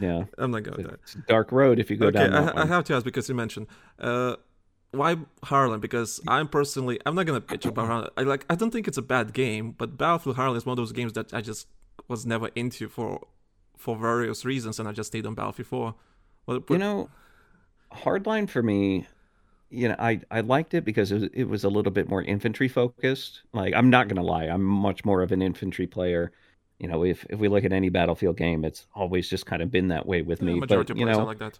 Yeah, 0.00 0.24
I'm 0.38 0.50
not 0.50 0.62
going 0.62 0.86
on 0.86 0.92
that. 0.92 1.26
dark 1.26 1.52
road 1.52 1.78
if 1.78 1.90
you 1.90 1.96
go 1.96 2.06
okay, 2.06 2.28
down. 2.28 2.34
I, 2.34 2.62
I, 2.62 2.66
have 2.66 2.84
to 2.84 2.94
ask 2.94 3.04
because 3.04 3.28
you 3.28 3.34
mentioned 3.34 3.66
uh, 3.98 4.36
why 4.92 5.16
Hardline? 5.44 5.80
Because 5.80 6.20
I'm 6.26 6.48
personally, 6.48 6.98
I'm 7.04 7.14
not 7.14 7.26
gonna 7.26 7.40
pitch 7.40 7.66
about 7.66 7.88
Hardline. 7.88 8.10
I 8.16 8.22
like. 8.22 8.46
I 8.48 8.54
don't 8.54 8.70
think 8.70 8.88
it's 8.88 8.98
a 8.98 9.02
bad 9.02 9.34
game, 9.34 9.72
but 9.72 9.98
Battlefield 9.98 10.36
Hardline 10.36 10.56
is 10.56 10.66
one 10.66 10.72
of 10.72 10.78
those 10.78 10.92
games 10.92 11.12
that 11.14 11.34
I 11.34 11.42
just 11.42 11.68
was 12.08 12.24
never 12.24 12.48
into 12.54 12.88
for 12.88 13.26
for 13.76 13.96
various 13.96 14.44
reasons, 14.44 14.78
and 14.78 14.88
I 14.88 14.92
just 14.92 15.08
stayed 15.08 15.26
on 15.26 15.34
Battlefield 15.34 15.66
4. 15.66 15.94
What, 16.46 16.70
you 16.70 16.78
know, 16.78 17.08
Hardline 17.92 18.48
for 18.48 18.62
me, 18.62 19.06
you 19.70 19.88
know, 19.88 19.96
I, 19.98 20.20
I 20.30 20.40
liked 20.40 20.74
it 20.74 20.84
because 20.84 21.12
it 21.12 21.14
was, 21.14 21.30
it 21.34 21.44
was 21.44 21.64
a 21.64 21.68
little 21.68 21.92
bit 21.92 22.08
more 22.08 22.22
infantry 22.22 22.68
focused. 22.68 23.42
Like, 23.52 23.74
I'm 23.74 23.90
not 23.90 24.08
going 24.08 24.16
to 24.16 24.22
lie, 24.22 24.44
I'm 24.44 24.62
much 24.62 25.04
more 25.04 25.22
of 25.22 25.32
an 25.32 25.42
infantry 25.42 25.86
player. 25.86 26.32
You 26.78 26.88
know, 26.88 27.04
if, 27.04 27.24
if 27.30 27.38
we 27.38 27.48
look 27.48 27.64
at 27.64 27.72
any 27.72 27.88
Battlefield 27.88 28.36
game, 28.36 28.64
it's 28.64 28.86
always 28.94 29.28
just 29.28 29.46
kind 29.46 29.62
of 29.62 29.70
been 29.70 29.88
that 29.88 30.06
way 30.06 30.22
with 30.22 30.40
yeah, 30.40 30.46
me. 30.46 30.60
Majority 30.60 30.92
but, 30.92 31.00
you 31.00 31.06
know, 31.06 31.24
like 31.24 31.38
that. 31.38 31.58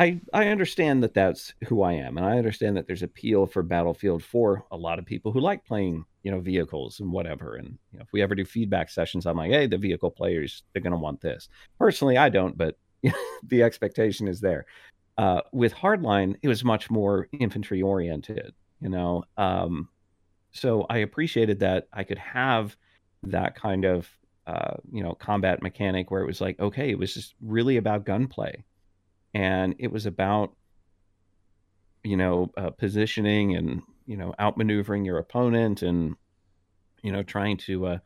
I, 0.00 0.18
I 0.32 0.48
understand 0.48 1.02
that 1.02 1.12
that's 1.12 1.52
who 1.68 1.82
I 1.82 1.92
am, 1.92 2.16
and 2.16 2.24
I 2.24 2.38
understand 2.38 2.74
that 2.78 2.86
there's 2.86 3.02
appeal 3.02 3.44
for 3.44 3.62
Battlefield 3.62 4.22
for 4.22 4.64
a 4.70 4.76
lot 4.76 4.98
of 4.98 5.04
people 5.04 5.30
who 5.30 5.40
like 5.40 5.62
playing, 5.66 6.06
you 6.22 6.30
know, 6.30 6.40
vehicles 6.40 7.00
and 7.00 7.12
whatever. 7.12 7.56
And 7.56 7.76
you 7.92 7.98
know, 7.98 8.04
if 8.04 8.08
we 8.10 8.22
ever 8.22 8.34
do 8.34 8.46
feedback 8.46 8.88
sessions, 8.88 9.26
I'm 9.26 9.36
like, 9.36 9.50
hey, 9.50 9.66
the 9.66 9.76
vehicle 9.76 10.10
players 10.10 10.62
they're 10.72 10.80
going 10.80 10.94
to 10.94 10.98
want 10.98 11.20
this. 11.20 11.50
Personally, 11.78 12.16
I 12.16 12.30
don't, 12.30 12.56
but 12.56 12.78
the 13.46 13.62
expectation 13.62 14.26
is 14.26 14.40
there. 14.40 14.64
Uh, 15.18 15.42
with 15.52 15.74
Hardline, 15.74 16.34
it 16.40 16.48
was 16.48 16.64
much 16.64 16.90
more 16.90 17.28
infantry 17.38 17.82
oriented, 17.82 18.54
you 18.80 18.88
know. 18.88 19.22
Um, 19.36 19.90
so 20.50 20.86
I 20.88 20.98
appreciated 20.98 21.60
that 21.60 21.88
I 21.92 22.04
could 22.04 22.18
have 22.18 22.74
that 23.24 23.54
kind 23.54 23.84
of, 23.84 24.08
uh, 24.46 24.76
you 24.90 25.02
know, 25.02 25.12
combat 25.12 25.62
mechanic 25.62 26.10
where 26.10 26.22
it 26.22 26.26
was 26.26 26.40
like, 26.40 26.58
okay, 26.58 26.88
it 26.88 26.98
was 26.98 27.12
just 27.12 27.34
really 27.42 27.76
about 27.76 28.06
gunplay 28.06 28.64
and 29.34 29.74
it 29.78 29.92
was 29.92 30.06
about 30.06 30.54
you 32.02 32.16
know 32.16 32.50
uh, 32.56 32.70
positioning 32.70 33.56
and 33.56 33.82
you 34.06 34.16
know 34.16 34.34
outmaneuvering 34.38 35.04
your 35.04 35.18
opponent 35.18 35.82
and 35.82 36.16
you 37.02 37.12
know 37.12 37.22
trying 37.22 37.56
to 37.56 37.86
uh 37.86 37.98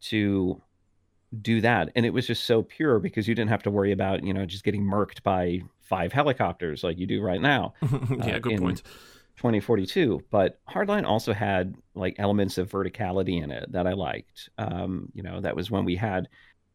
to 0.00 0.60
do 1.42 1.60
that. 1.60 1.90
And 1.94 2.04
it 2.04 2.10
was 2.10 2.26
just 2.26 2.44
so 2.44 2.62
pure 2.62 2.98
because 2.98 3.28
you 3.28 3.34
didn't 3.34 3.50
have 3.50 3.62
to 3.62 3.70
worry 3.70 3.92
about 3.92 4.24
you 4.24 4.34
know 4.34 4.46
just 4.46 4.64
getting 4.64 4.82
murked 4.82 5.22
by 5.22 5.60
five 5.80 6.12
helicopters 6.12 6.84
like 6.84 6.98
you 6.98 7.06
do 7.06 7.20
right 7.20 7.40
now 7.40 7.74
yeah 7.82 8.36
uh, 8.36 8.38
good 8.38 8.60
point. 8.60 8.82
2042 9.36 10.20
but 10.30 10.60
hardline 10.68 11.04
also 11.04 11.32
had 11.32 11.74
like 11.96 12.14
elements 12.18 12.58
of 12.58 12.70
verticality 12.70 13.42
in 13.42 13.50
it 13.50 13.70
that 13.72 13.86
i 13.86 13.92
liked. 13.92 14.50
Um 14.58 15.10
you 15.14 15.22
know 15.22 15.40
that 15.40 15.56
was 15.56 15.70
when 15.70 15.84
we 15.84 15.96
had 15.96 16.28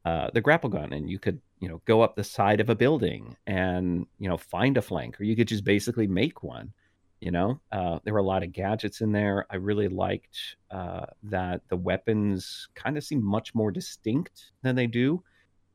uh, 0.03 0.29
the 0.33 0.41
grapple 0.41 0.69
gun 0.69 0.93
and 0.93 1.09
you 1.09 1.17
could 1.17 1.41
you 1.59 1.69
know 1.69 1.81
go 1.85 2.01
up 2.01 2.15
the 2.15 2.23
side 2.23 2.59
of 2.59 2.69
a 2.69 2.75
building 2.75 3.35
and 3.47 4.05
you 4.19 4.27
know 4.29 4.37
find 4.37 4.77
a 4.77 4.81
flank 4.81 5.19
or 5.19 5.23
you 5.23 5.35
could 5.35 5.47
just 5.47 5.63
basically 5.63 6.07
make 6.07 6.43
one 6.43 6.73
You 7.21 7.31
know, 7.31 7.59
uh, 7.71 7.99
there 8.03 8.13
were 8.13 8.19
a 8.19 8.23
lot 8.23 8.43
of 8.43 8.51
gadgets 8.51 9.01
in 9.01 9.11
there. 9.11 9.47
I 9.49 9.55
really 9.55 9.87
liked 9.87 10.57
uh, 10.69 11.05
that 11.23 11.61
the 11.69 11.77
weapons 11.77 12.67
kind 12.75 12.97
of 12.97 13.03
seem 13.03 13.23
much 13.23 13.55
more 13.55 13.71
distinct 13.71 14.51
than 14.61 14.75
they 14.75 14.85
do 14.85 15.23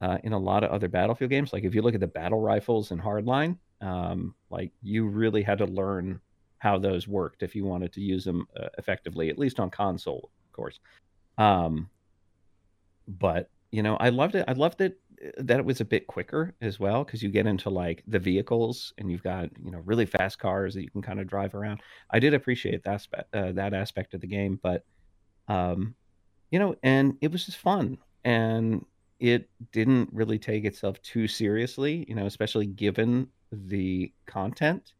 uh, 0.01 0.19
in 0.23 0.33
a 0.33 0.39
lot 0.39 0.63
of 0.63 0.71
other 0.71 0.89
Battlefield 0.89 1.31
games. 1.31 1.53
Like 1.53 1.65
if 1.65 1.75
you 1.75 1.83
look 1.83 1.95
at 1.95 2.01
the 2.01 2.07
battle 2.07 2.41
rifles 2.41 2.93
in 2.93 3.01
Hardline, 3.01 3.57
um, 3.81 4.35
like 4.51 4.71
you 4.83 5.09
really 5.09 5.43
had 5.43 5.59
to 5.59 5.67
learn 5.67 6.21
how 6.59 6.79
those 6.79 7.09
worked 7.09 7.43
if 7.43 7.55
you 7.57 7.65
wanted 7.65 7.93
to 7.95 8.01
use 8.01 8.25
them 8.25 8.47
uh, 8.55 8.69
effectively, 8.79 9.31
at 9.31 9.39
least 9.39 9.59
on 9.59 9.71
console, 9.71 10.31
of 10.47 10.53
course. 10.53 10.79
Um, 11.39 11.89
but 13.09 13.49
you 13.73 13.83
know, 13.83 13.97
I 13.97 14.11
loved 14.11 14.35
it. 14.35 14.45
I 14.47 14.53
loved 14.53 14.81
it 14.83 15.01
that 15.39 15.59
it 15.59 15.65
was 15.65 15.81
a 15.81 15.85
bit 15.85 16.07
quicker 16.07 16.55
as 16.61 16.81
well 16.81 17.05
because 17.05 17.23
you 17.23 17.29
get 17.29 17.47
into 17.47 17.69
like 17.71 18.03
the 18.07 18.19
vehicles 18.19 18.93
and 18.99 19.11
you've 19.11 19.23
got 19.23 19.51
you 19.63 19.71
know 19.71 19.81
really 19.85 20.07
fast 20.07 20.39
cars 20.39 20.75
that 20.75 20.83
you 20.83 20.91
can 20.91 21.03
kind 21.03 21.21
of 21.21 21.27
drive 21.27 21.55
around. 21.55 21.81
I 22.11 22.19
did 22.19 22.35
appreciate 22.35 22.85
that 22.85 22.95
aspect, 22.95 23.35
uh, 23.35 23.53
that 23.53 23.75
aspect 23.75 24.15
of 24.15 24.21
the 24.21 24.27
game, 24.27 24.59
but 24.63 24.85
um, 25.49 25.95
you 26.51 26.59
know, 26.59 26.77
and 26.83 27.17
it 27.21 27.33
was 27.33 27.47
just 27.47 27.59
fun 27.59 27.99
and 28.25 28.85
it 29.19 29.51
didn't 29.73 30.09
really 30.13 30.39
take 30.39 30.65
itself 30.65 31.01
too 31.03 31.29
seriously. 31.29 32.05
You 32.09 32.15
know, 32.15 32.27
especially 32.27 32.67
given 32.67 33.29
the 33.53 34.13
content 34.27 34.93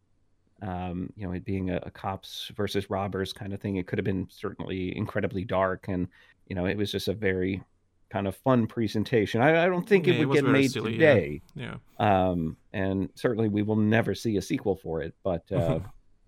um, 0.63 1.13
you 1.17 1.27
know, 1.27 1.33
it 1.33 1.45
being 1.45 1.71
a, 1.71 1.81
a, 1.85 1.91
cops 1.91 2.51
versus 2.55 2.91
robbers 2.91 3.33
kind 3.33 3.53
of 3.53 3.61
thing. 3.61 3.77
It 3.77 3.87
could 3.87 3.99
have 3.99 4.05
been 4.05 4.29
certainly 4.31 4.97
incredibly 4.97 5.45
dark, 5.45 5.89
and 5.89 6.07
you 6.49 6.57
know, 6.57 6.67
it 6.67 6.77
was 6.77 6.93
just 6.93 7.09
a 7.09 7.15
very 7.15 7.63
kind 8.11 8.27
of 8.27 8.37
fun 8.37 8.67
presentation. 8.67 9.41
I, 9.41 9.65
I 9.65 9.67
don't 9.67 9.89
think 9.89 10.07
yeah, 10.07 10.15
it 10.15 10.27
would 10.27 10.39
it 10.39 10.43
get 10.43 10.51
made 10.51 10.71
silly, 10.73 10.93
today. 10.93 11.43
Yeah. 11.55 11.77
yeah. 11.99 12.29
Um, 12.31 12.57
and 12.73 13.11
certainly 13.15 13.49
we 13.49 13.63
will 13.63 13.77
never 13.77 14.15
see 14.15 14.37
a 14.37 14.43
sequel 14.43 14.77
for 14.77 15.03
it. 15.03 15.15
But 15.23 15.51
uh, 15.53 15.81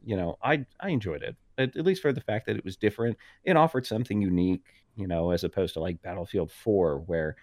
you 0.04 0.16
know, 0.16 0.38
I 0.42 0.64
I 0.80 0.90
enjoyed 0.90 1.22
it 1.22 1.36
at, 1.58 1.76
at, 1.76 1.84
least 1.84 2.02
for 2.02 2.12
the 2.12 2.20
fact 2.20 2.46
that 2.46 2.56
it 2.56 2.64
was 2.64 2.76
different. 2.76 3.16
It 3.44 3.56
offered 3.56 3.86
something 3.86 4.20
unique, 4.20 4.66
you 4.96 5.06
know, 5.06 5.30
as 5.30 5.44
opposed 5.44 5.74
to 5.74 5.80
like 5.80 6.02
Battlefield 6.02 6.50
Four, 6.50 6.98
where 7.00 7.36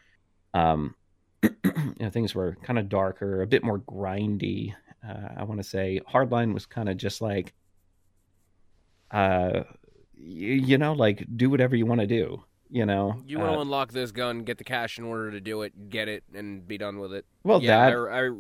um, 0.53 0.96
you 1.43 1.51
know, 2.00 2.10
things 2.10 2.34
were 2.34 2.58
kind 2.63 2.79
of 2.79 2.89
darker, 2.89 3.41
a 3.41 3.48
bit 3.48 3.63
more 3.63 3.79
grindy, 3.79 4.74
uh, 5.08 5.29
I 5.38 5.43
want 5.43 5.60
to 5.60 5.67
say 5.67 6.01
Hardline 6.10 6.53
was 6.53 6.65
kind 6.65 6.89
of 6.89 6.98
just 6.98 7.22
like, 7.22 7.53
uh, 9.12 9.63
you, 10.13 10.53
you, 10.53 10.77
know, 10.77 10.93
like 10.93 11.25
do 11.36 11.50
whatever 11.50 11.75
you 11.75 11.86
want 11.86 12.01
to 12.01 12.08
do. 12.08 12.43
You 12.70 12.86
know, 12.86 13.22
you 13.26 13.40
want 13.40 13.54
to 13.54 13.58
uh, 13.58 13.62
unlock 13.62 13.92
this 13.92 14.12
gun, 14.12 14.44
get 14.44 14.60
the 14.60 14.64
cash 14.64 15.00
in 15.00 15.04
order 15.04 15.32
to 15.32 15.42
do 15.42 15.64
it, 15.64 15.90
get 15.90 16.08
it, 16.08 16.24
and 16.36 16.68
be 16.68 16.78
done 16.78 17.00
with 17.00 17.14
it. 17.14 17.26
Well, 17.44 17.64
yeah, 17.64 17.90
that 17.90 17.98
I, 17.98 18.28
I... 18.28 18.32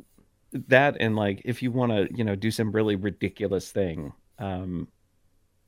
that 0.67 0.97
and 0.99 1.15
like 1.15 1.41
if 1.45 1.63
you 1.63 1.71
want 1.71 1.91
to, 1.91 2.07
you 2.15 2.23
know, 2.23 2.35
do 2.35 2.51
some 2.51 2.71
really 2.71 2.95
ridiculous 2.95 3.71
thing, 3.71 4.13
um, 4.37 4.87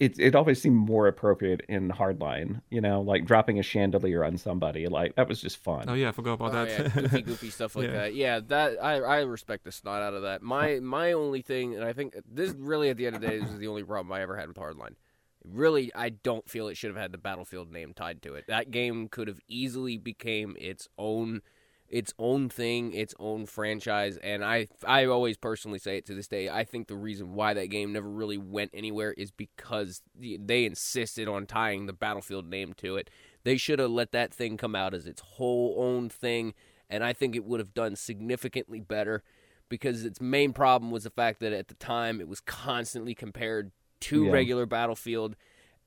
it 0.01 0.19
it 0.19 0.35
always 0.35 0.59
seemed 0.59 0.75
more 0.75 1.07
appropriate 1.07 1.61
in 1.69 1.89
Hardline, 1.89 2.61
you 2.71 2.81
know, 2.81 3.01
like 3.01 3.23
dropping 3.23 3.59
a 3.59 3.63
chandelier 3.63 4.23
on 4.23 4.35
somebody. 4.35 4.87
Like 4.87 5.15
that 5.15 5.29
was 5.29 5.39
just 5.39 5.57
fun. 5.57 5.85
Oh 5.87 5.93
yeah, 5.93 6.09
I 6.09 6.11
forgot 6.11 6.33
about 6.33 6.55
oh, 6.55 6.65
that. 6.65 6.69
Yeah, 6.69 6.87
goofy, 7.01 7.21
goofy 7.21 7.49
stuff 7.51 7.75
like 7.75 7.87
yeah. 7.87 7.93
that. 7.93 8.15
Yeah, 8.15 8.39
that 8.47 8.83
I 8.83 8.95
I 8.95 9.19
respect 9.21 9.63
the 9.63 9.71
snot 9.71 10.01
out 10.01 10.15
of 10.15 10.23
that. 10.23 10.41
My 10.41 10.79
my 10.79 11.13
only 11.13 11.43
thing, 11.43 11.75
and 11.75 11.83
I 11.83 11.93
think 11.93 12.15
this 12.27 12.51
really 12.57 12.89
at 12.89 12.97
the 12.97 13.05
end 13.05 13.15
of 13.15 13.21
the 13.21 13.27
day, 13.27 13.39
this 13.39 13.51
is 13.51 13.59
the 13.59 13.67
only 13.67 13.83
problem 13.83 14.11
I 14.11 14.21
ever 14.21 14.35
had 14.35 14.47
with 14.47 14.57
Hardline. 14.57 14.95
Really, 15.43 15.91
I 15.95 16.09
don't 16.09 16.49
feel 16.49 16.67
it 16.67 16.77
should 16.77 16.91
have 16.91 17.01
had 17.01 17.11
the 17.11 17.17
Battlefield 17.17 17.71
name 17.71 17.93
tied 17.93 18.21
to 18.23 18.35
it. 18.35 18.45
That 18.47 18.69
game 18.71 19.07
could 19.07 19.27
have 19.27 19.39
easily 19.47 19.97
became 19.97 20.55
its 20.59 20.87
own 20.97 21.41
its 21.91 22.13
own 22.17 22.47
thing, 22.47 22.93
its 22.93 23.13
own 23.19 23.45
franchise, 23.45 24.17
and 24.17 24.45
I 24.45 24.67
I 24.85 25.05
always 25.05 25.37
personally 25.37 25.77
say 25.77 25.97
it 25.97 26.05
to 26.05 26.15
this 26.15 26.27
day. 26.27 26.49
I 26.49 26.63
think 26.63 26.87
the 26.87 26.95
reason 26.95 27.33
why 27.33 27.53
that 27.53 27.67
game 27.69 27.91
never 27.91 28.09
really 28.09 28.37
went 28.37 28.71
anywhere 28.73 29.11
is 29.13 29.29
because 29.31 30.01
they 30.15 30.65
insisted 30.65 31.27
on 31.27 31.45
tying 31.45 31.85
the 31.85 31.93
Battlefield 31.93 32.49
name 32.49 32.73
to 32.77 32.95
it. 32.95 33.09
They 33.43 33.57
should 33.57 33.79
have 33.79 33.91
let 33.91 34.13
that 34.13 34.33
thing 34.33 34.55
come 34.55 34.75
out 34.75 34.93
as 34.93 35.05
its 35.05 35.21
whole 35.21 35.75
own 35.77 36.09
thing, 36.09 36.53
and 36.89 37.03
I 37.03 37.11
think 37.11 37.35
it 37.35 37.43
would 37.43 37.59
have 37.59 37.73
done 37.73 37.97
significantly 37.97 38.79
better 38.79 39.21
because 39.67 40.05
its 40.05 40.21
main 40.21 40.53
problem 40.53 40.91
was 40.91 41.03
the 41.03 41.09
fact 41.09 41.41
that 41.41 41.53
at 41.53 41.67
the 41.67 41.75
time 41.75 42.21
it 42.21 42.27
was 42.27 42.39
constantly 42.39 43.13
compared 43.13 43.71
to 44.01 44.25
yeah. 44.25 44.31
regular 44.31 44.65
Battlefield 44.65 45.35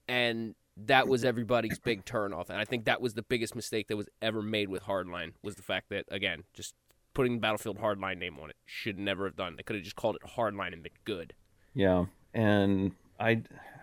and 0.09 0.55
that 0.77 1.09
was 1.09 1.25
everybody's 1.25 1.79
big 1.79 2.05
turnoff, 2.05 2.51
and 2.51 2.59
I 2.59 2.65
think 2.65 2.87
that 2.87 3.01
was 3.01 3.15
the 3.15 3.23
biggest 3.23 3.55
mistake 3.55 3.89
that 3.89 3.97
was 3.97 4.09
ever 4.21 4.43
made 4.43 4.69
with 4.69 4.83
Hardline 4.83 5.33
was 5.43 5.55
the 5.55 5.63
fact 5.63 5.91
that 5.91 6.05
again, 6.11 6.45
just 6.53 6.75
putting 7.15 7.39
Battlefield 7.39 7.79
Hardline 7.79 8.19
name 8.19 8.39
on 8.41 8.51
it 8.51 8.57
should 8.65 8.99
never 8.99 9.25
have 9.25 9.37
done. 9.37 9.55
They 9.57 9.63
could 9.63 9.77
have 9.77 9.85
just 9.85 9.97
called 9.97 10.17
it 10.17 10.29
Hardline 10.37 10.73
and 10.73 10.83
been 10.83 10.93
good. 11.05 11.33
Yeah, 11.75 12.07
and 12.33 12.93
I 13.21 13.43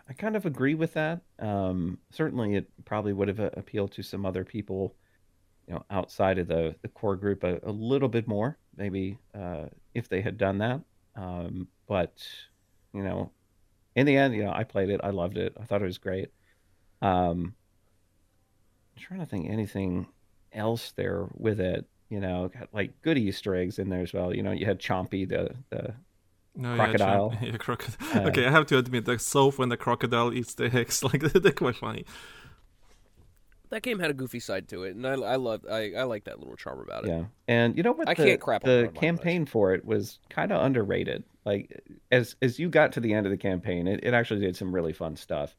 I 0.10 0.14
kind 0.14 0.36
of 0.36 0.46
agree 0.46 0.76
with 0.76 0.94
that. 0.94 1.22
Um, 1.40 2.00
certainly, 2.12 2.56
it 2.56 2.68
probably 2.86 3.14
would 3.14 3.30
have 3.30 3.40
uh, 3.40 3.52
appealed 3.54 3.94
to 3.94 4.04
some 4.04 4.26
other 4.26 4.44
people, 4.44 4.96
you 5.68 5.74
know, 5.74 5.86
outside 5.90 6.40
of 6.40 6.48
the 6.48 6.76
the 6.82 6.90
core 6.90 7.16
group 7.16 7.44
a, 7.44 7.60
a 7.64 7.72
little 7.72 8.10
bit 8.10 8.28
more, 8.28 8.58
maybe 8.76 9.18
uh, 9.34 9.66
if 9.94 10.10
they 10.10 10.22
had 10.22 10.38
done 10.38 10.58
that. 10.58 10.82
Um, 11.16 11.68
but 11.88 12.26
you 12.94 13.04
know, 13.04 13.32
in 13.96 14.06
the 14.06 14.16
end, 14.16 14.34
you 14.34 14.44
know, 14.44 14.54
I 14.54 14.64
played 14.64 14.90
it. 14.90 15.02
I 15.04 15.10
loved 15.10 15.38
it. 15.38 15.56
I 15.60 15.66
thought 15.66 15.82
it 15.82 15.86
was 15.86 15.98
great. 15.98 16.30
Um, 17.02 17.56
I'm 18.96 19.02
trying 19.02 19.20
to 19.20 19.26
think 19.26 19.50
anything 19.50 20.08
else 20.54 20.92
there 20.94 21.28
with 21.34 21.60
it. 21.60 21.86
You 22.10 22.20
know, 22.20 22.50
got 22.50 22.70
like 22.74 23.02
good 23.02 23.18
Easter 23.18 23.56
eggs 23.56 23.80
in 23.80 23.90
there 23.90 24.02
as 24.02 24.14
well. 24.14 24.36
You 24.36 24.44
know, 24.44 24.52
you 24.52 24.66
had 24.66 24.80
Chompy, 24.80 25.28
the 25.28 25.56
the 25.70 25.94
no, 26.56 26.76
crocodile. 26.76 27.34
Yeah, 27.42 27.48
yeah 27.52 27.58
crocodile. 27.58 28.26
Uh, 28.26 28.28
okay, 28.30 28.46
I 28.46 28.52
have 28.52 28.66
to 28.68 28.78
admit, 28.78 29.06
the 29.06 29.18
Soph 29.18 29.58
when 29.58 29.70
the 29.70 29.78
crocodile 29.78 30.34
eats 30.34 30.54
the 30.54 30.66
eggs, 30.66 31.04
like 31.04 31.22
they're 31.22 31.52
quite 31.52 31.76
funny. 31.76 32.06
That 33.72 33.84
game 33.84 34.00
had 34.00 34.12
a 34.12 34.14
goofy 34.14 34.40
side 34.40 34.68
to 34.70 34.84
it, 34.84 34.96
and 34.96 35.08
I, 35.08 35.14
I 35.14 35.36
love, 35.38 35.66
I, 35.70 35.94
I 35.98 36.04
like 36.04 36.26
that 36.26 36.40
little 36.40 36.58
charm 36.58 36.82
about 36.82 37.06
it. 37.06 37.10
Yeah, 37.10 37.24
and 37.48 37.76
you 37.76 37.84
know 37.84 37.94
what? 37.94 38.08
I 38.08 38.14
the, 38.14 38.26
can't 38.26 38.42
crap. 38.42 38.64
The 38.64 38.92
campaign 38.94 39.46
for 39.46 39.74
it 39.74 39.84
was 39.86 40.20
kind 40.30 40.52
of 40.52 40.64
underrated. 40.64 41.24
Like 41.46 41.82
as 42.12 42.36
as 42.42 42.60
you 42.60 42.70
got 42.70 42.92
to 42.94 43.00
the 43.00 43.14
end 43.14 43.26
of 43.26 43.32
the 43.32 43.38
campaign, 43.38 43.88
it, 43.88 44.02
it 44.04 44.14
actually 44.14 44.42
did 44.42 44.56
some 44.56 44.76
really 44.76 44.94
fun 44.94 45.16
stuff. 45.16 45.56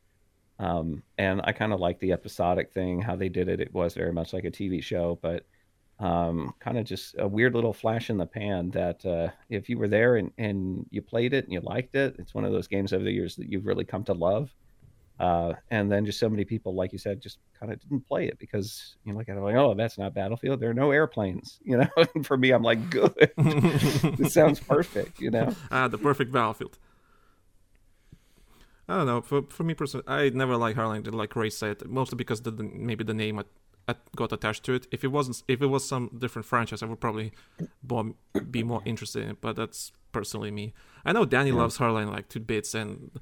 Um, 0.59 1.03
and 1.19 1.41
I 1.43 1.53
kind 1.53 1.73
of 1.73 1.81
like 1.81 1.99
the 1.99 2.13
episodic 2.13 2.73
thing, 2.73 3.01
how 3.01 3.17
they 3.17 3.29
did 3.29 3.49
it. 3.49 3.61
It 3.61 3.75
was 3.75 3.95
very 3.95 4.13
much 4.13 4.33
like 4.33 4.45
a 4.45 4.51
TV 4.51 4.83
show, 4.83 5.19
but 5.21 5.45
um, 5.99 6.53
kind 6.61 6.79
of 6.79 6.85
just 6.85 7.15
a 7.19 7.27
weird 7.27 7.55
little 7.55 7.73
flash 7.73 8.11
in 8.11 8.19
the 8.19 8.27
pan 8.27 8.71
that 8.71 9.05
uh, 9.07 9.29
if 9.49 9.69
you 9.69 9.79
were 9.79 9.89
there 9.89 10.17
and, 10.17 10.33
and 10.39 10.87
you 10.91 11.01
played 11.01 11.33
it 11.33 11.45
and 11.45 11.53
you 11.53 11.61
liked 11.61 11.95
it, 11.95 12.17
it's 12.19 12.35
one 12.35 12.45
of 12.45 12.53
those 12.53 12.69
games 12.69 12.93
over 12.93 13.05
the 13.05 13.13
years 13.13 13.37
that 13.37 13.49
you've 13.49 13.67
really 13.67 13.85
come 13.85 14.05
to 14.05 14.13
love. 14.13 14.55
Uh, 15.23 15.55
and 15.71 15.91
then 15.91 16.05
just 16.05 16.19
so 16.19 16.29
many 16.29 16.45
people, 16.45 16.75
like 16.75 16.93
you 16.93 16.99
said, 16.99 17.21
just 17.21 17.39
kind 17.59 17.73
of 17.73 17.81
didn't 17.81 18.07
play 18.09 18.27
it 18.27 18.37
because 18.41 18.97
you 19.05 19.13
know, 19.13 19.19
like 19.19 19.29
I'm 19.29 19.39
like, 19.39 19.55
oh, 19.55 19.73
that's 19.73 19.97
not 19.97 20.15
Battlefield. 20.15 20.59
There 20.59 20.71
are 20.71 20.75
no 20.75 20.91
airplanes, 20.91 21.61
you 21.65 21.77
know. 21.77 21.87
for 22.25 22.37
me, 22.37 22.51
I'm 22.51 22.65
like, 22.65 22.91
good. 22.91 23.31
this 24.19 24.35
sounds 24.35 24.59
perfect, 24.59 25.21
you 25.21 25.31
know. 25.31 25.55
Ah, 25.71 25.87
the 25.87 25.97
perfect 25.97 26.33
Battlefield. 26.33 26.77
I 28.89 28.97
don't 28.97 29.07
know. 29.07 29.21
For 29.21 29.43
for 29.43 29.63
me 29.63 29.75
personally, 29.75 30.05
I 30.09 30.31
never 30.31 30.57
like 30.57 30.75
Hardline. 30.75 31.09
Like 31.15 31.37
Ray 31.37 31.51
said, 31.51 31.87
mostly 31.87 32.17
because 32.17 32.43
the, 32.43 32.51
the 32.51 32.65
maybe 32.65 33.05
the 33.05 33.15
name 33.15 33.41
got 34.17 34.33
attached 34.33 34.65
to 34.65 34.75
it. 34.75 34.89
If 34.91 35.05
it 35.05 35.09
wasn't, 35.09 35.45
if 35.47 35.63
it 35.63 35.67
was 35.67 35.87
some 35.87 36.11
different 36.19 36.47
franchise, 36.47 36.83
I 36.83 36.87
would 36.87 37.01
probably 37.01 37.33
be 38.51 38.65
more 38.65 38.83
interested 38.85 39.23
in 39.23 39.31
it. 39.31 39.41
But 39.41 39.55
that's 39.55 39.93
personally 40.11 40.51
me. 40.51 40.75
I 41.05 41.13
know 41.13 41.25
Danny 41.25 41.51
yeah. 41.51 41.57
loves 41.57 41.79
Hardline 41.79 42.11
like 42.11 42.29
to 42.31 42.41
bits, 42.41 42.75
and 42.75 43.13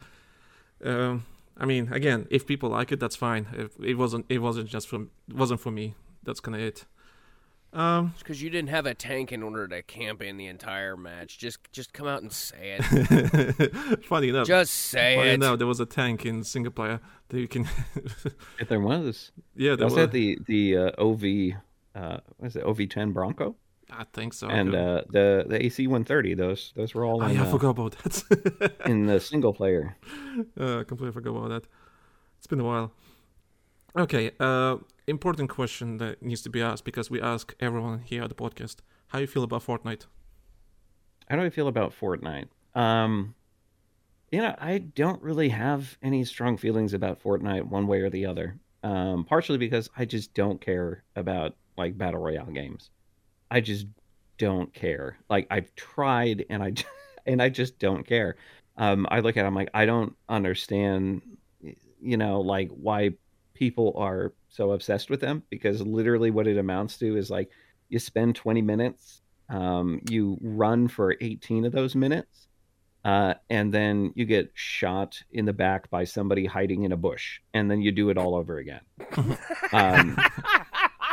um, 0.82 1.26
I 1.56 1.66
mean, 1.66 1.92
again, 1.92 2.26
if 2.30 2.46
people 2.46 2.70
like 2.70 2.92
it, 2.92 3.00
that's 3.00 3.16
fine. 3.16 3.46
If 3.52 3.78
it 3.82 3.94
wasn't, 3.94 4.26
it 4.28 4.38
wasn't 4.38 4.68
just 4.68 4.88
for, 4.88 5.06
wasn't 5.32 5.60
for 5.60 5.70
me. 5.70 5.94
That's 6.22 6.40
kind 6.40 6.54
of 6.54 6.62
it. 6.62 6.86
Um, 7.72 8.14
because 8.18 8.42
you 8.42 8.50
didn't 8.50 8.70
have 8.70 8.86
a 8.86 8.94
tank 8.94 9.30
in 9.30 9.44
order 9.44 9.68
to 9.68 9.82
camp 9.82 10.22
in 10.22 10.36
the 10.36 10.46
entire 10.46 10.96
match. 10.96 11.38
Just, 11.38 11.58
just 11.70 11.92
come 11.92 12.08
out 12.08 12.20
and 12.22 12.32
say 12.32 12.78
it. 12.80 14.04
funny 14.04 14.30
enough, 14.30 14.48
just 14.48 14.74
say 14.74 15.14
funny 15.16 15.30
it. 15.30 15.34
Enough, 15.34 15.58
there 15.58 15.68
was 15.68 15.78
a 15.78 15.86
tank 15.86 16.26
in 16.26 16.42
single 16.42 16.72
player 16.72 17.00
that 17.28 17.38
you 17.38 17.46
can. 17.46 17.68
if 18.58 18.68
there 18.68 18.80
was, 18.80 19.30
yeah, 19.54 19.76
there 19.76 19.86
was. 19.86 19.94
Was 19.94 20.04
that 20.06 20.12
the 20.12 20.38
the 20.46 20.76
uh, 20.76 20.90
OV? 20.98 21.60
Uh, 21.94 22.18
what 22.38 22.46
is 22.48 22.56
it? 22.56 22.64
OV10 22.64 23.12
Bronco. 23.12 23.54
I 23.92 24.04
think 24.12 24.32
so. 24.34 24.48
And 24.48 24.74
uh, 24.74 25.02
the 25.10 25.44
the 25.48 25.64
AC 25.64 25.86
130. 25.86 26.34
Those 26.34 26.72
those 26.76 26.94
were 26.94 27.04
all. 27.04 27.22
Oh, 27.22 27.26
in, 27.26 27.36
yeah, 27.36 27.42
I 27.42 27.50
forgot 27.50 27.70
about 27.70 27.96
that. 27.98 28.72
in 28.86 29.06
the 29.06 29.20
single 29.20 29.52
player. 29.52 29.96
Uh, 30.58 30.84
completely 30.84 31.12
forgot 31.12 31.30
about 31.30 31.48
that. 31.48 31.68
It's 32.38 32.46
been 32.46 32.60
a 32.60 32.64
while. 32.64 32.92
Okay, 33.96 34.30
uh, 34.38 34.76
important 35.06 35.50
question 35.50 35.98
that 35.98 36.22
needs 36.22 36.42
to 36.42 36.50
be 36.50 36.62
asked 36.62 36.84
because 36.84 37.10
we 37.10 37.20
ask 37.20 37.54
everyone 37.60 38.00
here 38.04 38.22
at 38.22 38.28
the 38.28 38.34
podcast: 38.34 38.76
How 39.08 39.18
you 39.18 39.26
feel 39.26 39.42
about 39.42 39.64
Fortnite? 39.64 40.06
How 41.28 41.36
do 41.36 41.42
I 41.42 41.50
feel 41.50 41.68
about 41.68 41.92
Fortnite? 41.92 42.48
Um, 42.74 43.34
you 44.30 44.40
know, 44.40 44.54
I 44.58 44.78
don't 44.78 45.22
really 45.22 45.48
have 45.48 45.98
any 46.02 46.24
strong 46.24 46.56
feelings 46.56 46.94
about 46.94 47.22
Fortnite 47.22 47.64
one 47.64 47.86
way 47.86 48.00
or 48.00 48.10
the 48.10 48.26
other. 48.26 48.58
Um, 48.82 49.24
partially 49.24 49.58
because 49.58 49.90
I 49.96 50.06
just 50.06 50.32
don't 50.32 50.60
care 50.60 51.04
about 51.14 51.54
like 51.76 51.98
battle 51.98 52.20
royale 52.20 52.46
games. 52.46 52.90
I 53.50 53.60
just 53.60 53.86
don't 54.38 54.72
care. 54.72 55.18
Like 55.28 55.46
I've 55.50 55.74
tried 55.74 56.46
and 56.48 56.62
I 56.62 56.74
and 57.26 57.42
I 57.42 57.48
just 57.48 57.78
don't 57.78 58.06
care. 58.06 58.36
um, 58.76 59.06
I 59.10 59.20
look 59.20 59.36
at 59.36 59.44
it, 59.44 59.46
I'm 59.46 59.54
like, 59.54 59.70
I 59.74 59.84
don't 59.86 60.14
understand, 60.28 61.22
you 62.00 62.16
know, 62.16 62.40
like 62.40 62.70
why 62.70 63.10
people 63.54 63.92
are 63.96 64.32
so 64.48 64.72
obsessed 64.72 65.10
with 65.10 65.20
them 65.20 65.42
because 65.50 65.82
literally 65.82 66.30
what 66.30 66.46
it 66.46 66.56
amounts 66.56 66.96
to 66.98 67.16
is 67.16 67.30
like 67.30 67.50
you 67.90 67.98
spend 67.98 68.36
20 68.36 68.62
minutes, 68.62 69.20
um, 69.50 70.00
you 70.08 70.38
run 70.40 70.88
for 70.88 71.16
18 71.20 71.66
of 71.66 71.72
those 71.72 71.94
minutes, 71.94 72.48
uh, 73.04 73.34
and 73.50 73.72
then 73.72 74.12
you 74.14 74.24
get 74.24 74.50
shot 74.54 75.22
in 75.32 75.44
the 75.44 75.52
back 75.52 75.90
by 75.90 76.04
somebody 76.04 76.46
hiding 76.46 76.84
in 76.84 76.92
a 76.92 76.96
bush, 76.96 77.40
and 77.52 77.70
then 77.70 77.82
you 77.82 77.92
do 77.92 78.10
it 78.10 78.16
all 78.16 78.34
over 78.34 78.58
again. 78.58 78.80
um, 79.72 80.16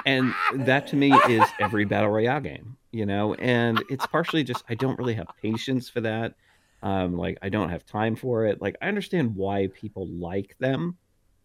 and 0.07 0.33
that 0.65 0.87
to 0.87 0.95
me 0.95 1.13
is 1.29 1.43
every 1.59 1.85
battle 1.85 2.09
royale 2.09 2.39
game, 2.39 2.77
you 2.91 3.05
know. 3.05 3.33
And 3.35 3.83
it's 3.89 4.07
partially 4.07 4.43
just 4.43 4.63
I 4.69 4.75
don't 4.75 4.97
really 4.97 5.13
have 5.15 5.27
patience 5.41 5.89
for 5.89 6.01
that. 6.01 6.33
Um, 6.81 7.15
like 7.17 7.37
I 7.41 7.49
don't 7.49 7.69
have 7.69 7.85
time 7.85 8.15
for 8.15 8.45
it. 8.45 8.61
Like 8.61 8.75
I 8.81 8.87
understand 8.87 9.35
why 9.35 9.67
people 9.73 10.07
like 10.07 10.55
them, 10.59 10.97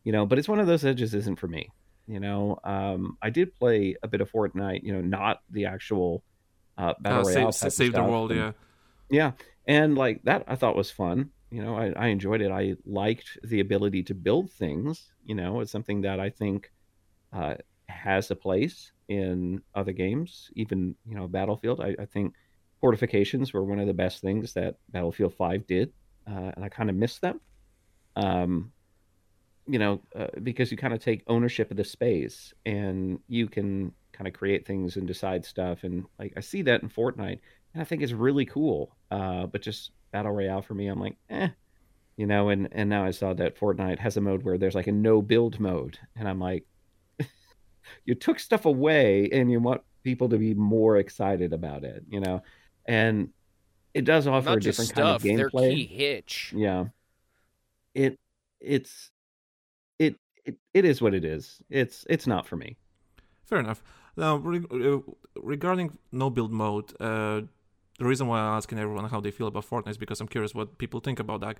you 0.04 0.12
know, 0.12 0.24
but 0.26 0.38
it's 0.38 0.48
one 0.48 0.60
of 0.60 0.66
those 0.66 0.82
that 0.82 0.94
just 0.94 1.14
isn't 1.14 1.38
for 1.38 1.48
me. 1.48 1.68
You 2.06 2.20
know, 2.20 2.58
um, 2.64 3.16
I 3.22 3.30
did 3.30 3.54
play 3.58 3.96
a 4.02 4.08
bit 4.08 4.20
of 4.20 4.30
Fortnite, 4.30 4.82
you 4.82 4.92
know, 4.92 5.00
not 5.00 5.40
the 5.50 5.66
actual 5.66 6.22
uh, 6.78 6.94
battle 7.00 7.20
Uh, 7.20 7.32
royale. 7.32 7.52
save, 7.52 7.72
save 7.72 7.92
the 7.92 8.02
world, 8.02 8.30
and- 8.32 8.40
yeah. 8.40 8.52
yeah, 9.10 9.32
and 9.66 9.96
like 9.96 10.22
that, 10.24 10.44
I 10.46 10.56
thought 10.56 10.74
was 10.76 10.90
fun. 10.90 11.30
You 11.50 11.62
know, 11.62 11.76
I, 11.76 11.92
I 11.92 12.06
enjoyed 12.08 12.40
it. 12.40 12.50
I 12.50 12.76
liked 12.86 13.38
the 13.44 13.60
ability 13.60 14.02
to 14.04 14.14
build 14.14 14.50
things. 14.50 15.12
You 15.24 15.34
know, 15.34 15.60
it's 15.60 15.70
something 15.70 16.00
that 16.02 16.18
I 16.18 16.30
think 16.30 16.70
uh, 17.32 17.54
has 17.88 18.30
a 18.30 18.36
place 18.36 18.92
in 19.08 19.62
other 19.74 19.92
games, 19.92 20.50
even 20.54 20.94
you 21.06 21.14
know 21.14 21.28
Battlefield. 21.28 21.80
I, 21.80 21.94
I 21.98 22.06
think 22.06 22.34
fortifications 22.80 23.52
were 23.52 23.64
one 23.64 23.78
of 23.78 23.86
the 23.86 23.94
best 23.94 24.20
things 24.20 24.52
that 24.54 24.76
Battlefield 24.90 25.34
Five 25.34 25.66
did, 25.66 25.92
uh, 26.26 26.52
and 26.54 26.64
I 26.64 26.68
kind 26.68 26.90
of 26.90 26.96
miss 26.96 27.18
them. 27.18 27.40
Um, 28.16 28.72
you 29.66 29.78
know, 29.78 30.00
uh, 30.16 30.26
because 30.42 30.70
you 30.70 30.76
kind 30.76 30.92
of 30.92 31.00
take 31.00 31.22
ownership 31.28 31.70
of 31.70 31.76
the 31.76 31.84
space 31.84 32.52
and 32.66 33.20
you 33.28 33.46
can 33.46 33.92
kind 34.12 34.26
of 34.26 34.34
create 34.34 34.66
things 34.66 34.96
and 34.96 35.06
decide 35.06 35.44
stuff. 35.44 35.84
And 35.84 36.04
like 36.18 36.32
I 36.36 36.40
see 36.40 36.62
that 36.62 36.82
in 36.82 36.88
Fortnite, 36.88 37.38
and 37.74 37.80
I 37.80 37.84
think 37.84 38.02
it's 38.02 38.12
really 38.12 38.44
cool. 38.44 38.96
Uh, 39.10 39.46
but 39.46 39.62
just 39.62 39.92
battle 40.10 40.32
royale 40.32 40.62
for 40.62 40.74
me, 40.74 40.88
I'm 40.88 41.00
like, 41.00 41.16
eh, 41.30 41.48
you 42.16 42.26
know. 42.26 42.48
And 42.48 42.68
and 42.72 42.90
now 42.90 43.04
I 43.04 43.10
saw 43.10 43.32
that 43.34 43.58
Fortnite 43.58 43.98
has 43.98 44.16
a 44.16 44.20
mode 44.20 44.42
where 44.42 44.58
there's 44.58 44.74
like 44.74 44.88
a 44.88 44.92
no 44.92 45.22
build 45.22 45.60
mode, 45.60 45.98
and 46.16 46.28
I'm 46.28 46.40
like, 46.40 46.64
you 48.04 48.14
took 48.14 48.38
stuff 48.38 48.64
away, 48.66 49.28
and 49.32 49.50
you 49.50 49.60
want 49.60 49.82
people 50.04 50.28
to 50.30 50.38
be 50.38 50.54
more 50.54 50.96
excited 50.98 51.52
about 51.52 51.84
it, 51.84 52.04
you 52.10 52.20
know. 52.20 52.42
And 52.86 53.30
it 53.94 54.04
does 54.04 54.26
offer 54.26 54.50
Not 54.50 54.58
a 54.58 54.60
just 54.60 54.78
different 54.78 54.92
kind 54.92 55.08
of 55.08 55.20
stuff, 55.20 55.32
their 55.34 55.50
gameplay. 55.50 55.70
key 55.70 55.86
hitch. 55.86 56.52
Yeah. 56.56 56.86
It 57.94 58.18
it's 58.60 59.10
it 59.98 60.16
it 60.44 60.56
it 60.74 60.84
is 60.84 61.00
what 61.02 61.14
it 61.14 61.24
is. 61.24 61.62
It's 61.70 62.06
it's 62.08 62.26
not 62.26 62.46
for 62.46 62.56
me. 62.56 62.76
Fair 63.44 63.58
enough. 63.60 63.82
Now, 64.16 64.36
re- 64.36 64.66
uh, 64.70 64.98
regarding 65.36 65.98
no 66.12 66.30
build 66.30 66.52
mode, 66.52 66.92
uh, 67.00 67.42
the 67.98 68.04
reason 68.06 68.26
why 68.26 68.40
I'm 68.40 68.56
asking 68.56 68.78
everyone 68.78 69.08
how 69.08 69.20
they 69.20 69.30
feel 69.30 69.46
about 69.46 69.66
Fortnite 69.66 69.90
is 69.90 69.98
because 69.98 70.20
I'm 70.20 70.28
curious 70.28 70.54
what 70.54 70.78
people 70.78 71.00
think 71.00 71.18
about 71.20 71.40
that. 71.40 71.58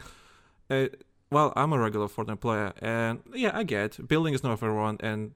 Uh, 0.71 0.89
well, 1.31 1.53
I'm 1.57 1.73
a 1.73 1.79
regular 1.79 2.09
Fortnite 2.09 2.41
player, 2.41 2.73
and 2.81 3.21
yeah, 3.35 3.53
I 3.55 3.63
get 3.65 4.07
building 4.09 4.35
is 4.35 4.43
not 4.43 4.59
for 4.59 4.67
everyone, 4.69 4.99
and 5.01 5.33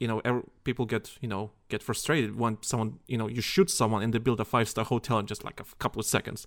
you 0.00 0.08
know, 0.08 0.20
every, 0.24 0.42
people 0.64 0.84
get 0.86 1.12
you 1.20 1.28
know 1.28 1.50
get 1.68 1.82
frustrated 1.82 2.36
when 2.38 2.58
someone 2.62 2.98
you 3.06 3.18
know 3.18 3.28
you 3.28 3.40
shoot 3.40 3.70
someone 3.70 4.02
and 4.02 4.12
they 4.12 4.18
build 4.18 4.40
a 4.40 4.44
five 4.44 4.68
star 4.68 4.84
hotel 4.84 5.18
in 5.18 5.26
just 5.26 5.44
like 5.44 5.60
a 5.60 5.64
couple 5.78 6.00
of 6.00 6.06
seconds. 6.06 6.46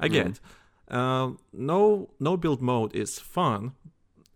I 0.00 0.08
get. 0.08 0.40
Um, 0.90 1.38
no, 1.52 2.08
no 2.18 2.36
build 2.36 2.62
mode 2.62 2.94
is 2.94 3.18
fun, 3.18 3.72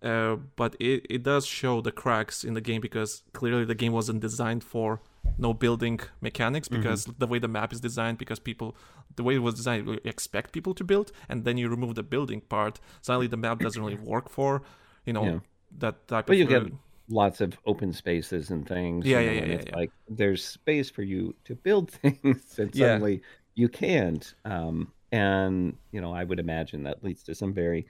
uh, 0.03 0.37
but 0.57 0.77
it, 0.79 1.07
it 1.09 1.23
does 1.23 1.47
show 1.47 1.81
the 1.81 1.93
cracks 1.93 2.45
in 2.45 2.53
the 2.55 2.61
game 2.61 2.81
because 2.81 3.23
clearly 3.33 3.65
the 3.65 3.75
game 3.75 3.93
wasn't 3.93 4.21
designed 4.21 4.63
for 4.65 5.01
no 5.39 5.55
building 5.55 6.01
mechanics 6.21 6.69
because 6.69 7.05
the 7.19 7.27
way 7.27 7.39
the 7.39 7.49
map 7.49 7.73
is 7.73 7.81
designed 7.81 8.19
because 8.19 8.39
people 8.41 8.77
the 9.17 9.23
way 9.23 9.37
it 9.37 9.39
was 9.39 9.55
designed 9.55 9.87
you 9.87 9.99
expect 10.05 10.53
people 10.53 10.75
to 10.75 10.83
build 10.85 11.13
and 11.29 11.45
then 11.45 11.57
you 11.57 11.69
remove 11.69 11.95
the 11.95 12.03
building 12.03 12.41
part 12.41 12.81
suddenly 13.01 13.29
the 13.29 13.37
map 13.37 13.61
doesn't 13.61 13.83
really 13.83 13.97
work 14.15 14.29
for 14.29 14.63
you 15.07 15.13
know 15.13 15.25
Yeah. 15.25 15.39
that 15.79 16.09
type 16.09 16.27
But 16.27 16.35
of 16.35 16.39
you 16.41 16.45
uh, 16.47 16.49
get 16.49 16.73
lots 17.09 17.41
of 17.41 17.59
open 17.67 17.93
spaces 17.93 18.51
and 18.51 18.67
things. 18.67 19.07
Yeah, 19.07 19.21
you 19.21 19.27
yeah, 19.27 19.31
know, 19.31 19.37
yeah, 19.37 19.43
and 19.43 19.53
yeah, 19.53 19.55
it's 19.57 19.67
yeah. 19.69 19.77
like 19.77 19.93
there's 20.09 20.45
space 20.45 20.91
for 20.91 21.03
you 21.03 21.35
to 21.45 21.55
build 21.55 21.91
things, 22.03 22.59
and 22.59 22.75
Yeah. 22.75 22.99
suddenly 22.99 23.23
you 23.55 23.69
can't. 23.69 24.35
Um, 24.45 24.93
and 25.11 25.77
you 25.93 26.01
know, 26.01 26.13
I 26.13 26.25
would 26.25 26.39
imagine 26.41 26.85
that 26.85 27.05
leads 27.05 27.23
to 27.25 27.35
some 27.35 27.53
very 27.53 27.87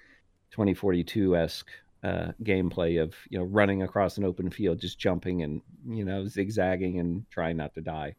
2042 0.51 1.37
esque 1.37 1.70
uh, 2.03 2.33
gameplay 2.42 3.01
of 3.01 3.14
you 3.31 3.38
know 3.38 3.44
running 3.44 3.83
across 3.83 4.18
an 4.18 4.25
open 4.25 4.51
field, 4.51 4.81
just 4.81 4.98
jumping 4.98 5.42
and 5.42 5.62
you 5.88 6.05
know 6.05 6.27
zigzagging 6.27 6.98
and 6.98 7.25
trying 7.31 7.57
not 7.57 7.75
to 7.75 7.81
die. 7.81 8.14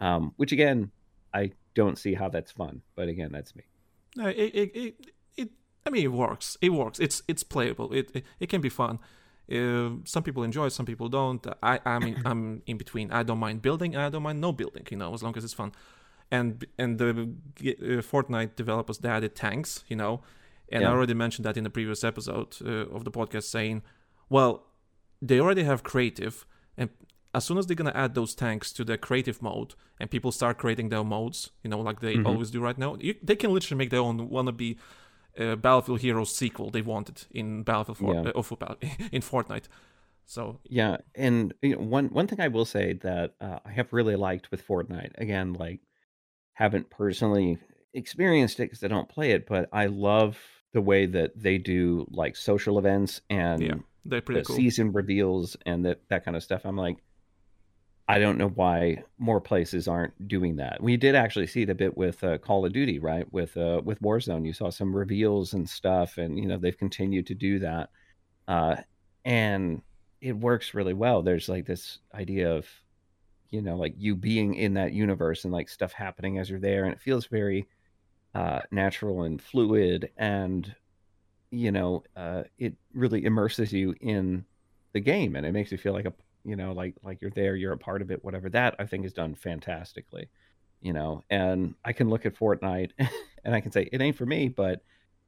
Um, 0.00 0.32
which 0.36 0.52
again, 0.52 0.90
I 1.34 1.52
don't 1.74 1.98
see 1.98 2.14
how 2.14 2.28
that's 2.28 2.52
fun. 2.52 2.82
But 2.96 3.08
again, 3.08 3.30
that's 3.32 3.54
me. 3.54 3.64
No, 4.16 4.26
it, 4.26 4.36
it, 4.36 4.76
it, 4.76 4.94
it, 5.36 5.50
I 5.86 5.90
mean, 5.90 6.04
it 6.04 6.12
works. 6.12 6.56
It 6.60 6.70
works. 6.70 6.98
It's 6.98 7.22
it's 7.28 7.42
playable. 7.42 7.92
It 7.92 8.10
it, 8.14 8.24
it 8.40 8.48
can 8.48 8.60
be 8.60 8.68
fun. 8.68 8.98
Uh, 9.50 9.90
some 10.04 10.22
people 10.22 10.42
enjoy 10.42 10.66
it, 10.66 10.70
some 10.72 10.86
people 10.86 11.08
don't. 11.08 11.46
I 11.62 11.80
I 11.84 11.98
mean, 11.98 12.16
I'm 12.30 12.62
in 12.66 12.76
between. 12.76 13.10
I 13.10 13.22
don't 13.22 13.38
mind 13.38 13.62
building, 13.62 13.96
I 13.96 14.08
don't 14.10 14.22
mind 14.22 14.40
no 14.40 14.52
building. 14.52 14.86
You 14.90 14.96
know, 14.98 15.14
as 15.14 15.22
long 15.22 15.36
as 15.36 15.44
it's 15.44 15.54
fun. 15.54 15.72
And 16.30 16.66
and 16.78 16.98
the 16.98 17.08
uh, 17.10 18.02
Fortnite 18.10 18.54
developers 18.56 18.98
they 18.98 19.08
added 19.08 19.34
tanks. 19.34 19.84
You 19.88 19.96
know, 19.96 20.20
and 20.70 20.82
I 20.84 20.92
already 20.92 21.14
mentioned 21.14 21.46
that 21.46 21.56
in 21.56 21.64
the 21.64 21.70
previous 21.70 22.04
episode 22.04 22.56
uh, 22.64 22.94
of 22.96 23.04
the 23.04 23.10
podcast, 23.10 23.44
saying, 23.44 23.82
well, 24.28 24.66
they 25.22 25.40
already 25.40 25.64
have 25.64 25.82
creative, 25.82 26.44
and 26.76 26.90
as 27.34 27.44
soon 27.44 27.56
as 27.58 27.66
they're 27.66 27.76
gonna 27.82 27.92
add 28.04 28.14
those 28.14 28.34
tanks 28.34 28.72
to 28.72 28.84
the 28.84 28.98
creative 28.98 29.40
mode, 29.40 29.74
and 29.98 30.10
people 30.10 30.30
start 30.32 30.58
creating 30.58 30.90
their 30.90 31.04
modes, 31.04 31.50
you 31.64 31.70
know, 31.70 31.80
like 31.80 32.00
they 32.00 32.16
Mhm. 32.16 32.26
always 32.26 32.50
do 32.50 32.60
right 32.60 32.76
now, 32.78 32.96
you, 33.00 33.14
they 33.22 33.36
can 33.36 33.52
literally 33.54 33.78
make 33.78 33.90
their 33.90 34.00
own 34.00 34.28
wannabe 34.28 34.76
uh, 35.38 35.56
Battlefield 35.56 36.00
Heroes 36.00 36.34
sequel 36.34 36.70
they 36.70 36.82
wanted 36.82 37.26
in 37.30 37.62
Battlefield 37.62 37.98
for, 37.98 38.14
Yeah. 38.14 38.66
uh, 38.66 38.74
in 39.12 39.22
Fortnite. 39.22 39.68
So 40.24 40.60
Yeah, 40.64 40.98
and 41.14 41.54
you 41.62 41.76
know, 41.76 41.82
one 41.82 42.08
one 42.08 42.26
thing 42.26 42.40
I 42.40 42.48
will 42.48 42.66
say 42.66 42.92
that 42.94 43.34
uh, 43.40 43.60
I 43.64 43.70
have 43.70 43.92
really 43.92 44.16
liked 44.16 44.50
with 44.50 44.66
Fortnite, 44.66 45.12
again, 45.16 45.54
like 45.54 45.80
haven't 46.52 46.90
personally 46.90 47.58
experienced 47.94 48.60
it 48.60 48.64
because 48.64 48.84
I 48.84 48.88
don't 48.88 49.08
play 49.08 49.30
it, 49.30 49.46
but 49.46 49.68
I 49.72 49.86
love 49.86 50.38
the 50.72 50.82
way 50.82 51.06
that 51.06 51.32
they 51.34 51.56
do 51.56 52.06
like 52.10 52.36
social 52.36 52.78
events 52.78 53.22
and 53.30 53.62
yeah, 53.62 53.74
they're 54.04 54.20
the 54.20 54.42
cool. 54.42 54.56
season 54.56 54.92
reveals 54.92 55.56
and 55.64 55.84
that 55.86 56.02
that 56.10 56.24
kind 56.24 56.36
of 56.36 56.42
stuff. 56.42 56.66
I'm 56.66 56.76
like, 56.76 56.98
I 58.10 58.18
don't 58.18 58.38
know 58.38 58.48
why 58.48 59.04
more 59.18 59.40
places 59.40 59.86
aren't 59.86 60.28
doing 60.28 60.56
that. 60.56 60.82
We 60.82 60.96
did 60.96 61.14
actually 61.14 61.46
see 61.46 61.62
it 61.62 61.70
a 61.70 61.74
bit 61.74 61.94
with 61.96 62.24
uh, 62.24 62.38
Call 62.38 62.64
of 62.64 62.72
Duty, 62.72 62.98
right? 62.98 63.30
With 63.32 63.54
uh, 63.56 63.82
with 63.84 64.00
Warzone, 64.00 64.46
you 64.46 64.54
saw 64.54 64.70
some 64.70 64.96
reveals 64.96 65.52
and 65.52 65.68
stuff, 65.68 66.16
and 66.16 66.38
you 66.38 66.46
know 66.46 66.56
they've 66.56 66.76
continued 66.76 67.26
to 67.26 67.34
do 67.34 67.58
that, 67.58 67.90
uh, 68.48 68.76
and 69.26 69.82
it 70.22 70.32
works 70.32 70.72
really 70.72 70.94
well. 70.94 71.22
There's 71.22 71.50
like 71.50 71.66
this 71.66 71.98
idea 72.14 72.50
of, 72.50 72.66
you 73.50 73.60
know, 73.60 73.76
like 73.76 73.94
you 73.98 74.16
being 74.16 74.54
in 74.54 74.74
that 74.74 74.92
universe 74.92 75.44
and 75.44 75.52
like 75.52 75.68
stuff 75.68 75.92
happening 75.92 76.38
as 76.38 76.48
you're 76.48 76.60
there, 76.60 76.84
and 76.84 76.94
it 76.94 77.00
feels 77.00 77.26
very 77.26 77.68
uh, 78.34 78.60
natural 78.70 79.24
and 79.24 79.40
fluid, 79.42 80.10
and 80.16 80.74
you 81.50 81.72
know, 81.72 82.04
uh, 82.16 82.44
it 82.58 82.74
really 82.94 83.24
immerses 83.26 83.72
you 83.72 83.94
in 84.00 84.46
the 84.94 85.00
game, 85.00 85.36
and 85.36 85.44
it 85.44 85.52
makes 85.52 85.70
you 85.72 85.78
feel 85.78 85.92
like 85.92 86.06
a 86.06 86.14
you 86.48 86.56
know 86.56 86.72
like 86.72 86.94
like 87.02 87.20
you're 87.20 87.30
there 87.30 87.54
you're 87.54 87.72
a 87.72 87.78
part 87.78 88.02
of 88.02 88.10
it 88.10 88.24
whatever 88.24 88.48
that 88.48 88.74
i 88.78 88.86
think 88.86 89.04
is 89.04 89.12
done 89.12 89.34
fantastically 89.34 90.28
you 90.80 90.92
know 90.92 91.22
and 91.30 91.74
i 91.84 91.92
can 91.92 92.08
look 92.08 92.24
at 92.24 92.34
fortnite 92.34 92.90
and 93.44 93.54
i 93.54 93.60
can 93.60 93.70
say 93.70 93.88
it 93.92 94.00
ain't 94.00 94.16
for 94.16 94.26
me 94.26 94.48
but 94.48 94.82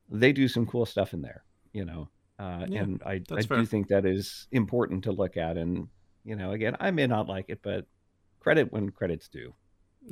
they 0.08 0.32
do 0.32 0.48
some 0.48 0.66
cool 0.66 0.86
stuff 0.86 1.12
in 1.12 1.22
there 1.22 1.44
you 1.72 1.84
know 1.84 2.08
uh, 2.38 2.64
Yeah, 2.68 2.82
and 2.82 3.02
i, 3.04 3.20
I 3.30 3.42
do 3.42 3.66
think 3.66 3.88
that 3.88 4.06
is 4.06 4.48
important 4.50 5.04
to 5.04 5.12
look 5.12 5.36
at 5.36 5.56
and 5.56 5.88
you 6.24 6.36
know 6.36 6.52
again 6.52 6.76
i 6.80 6.90
may 6.90 7.06
not 7.06 7.28
like 7.28 7.46
it 7.48 7.60
but 7.62 7.86
credit 8.40 8.72
when 8.72 8.90
credit's 8.90 9.28
due 9.28 9.54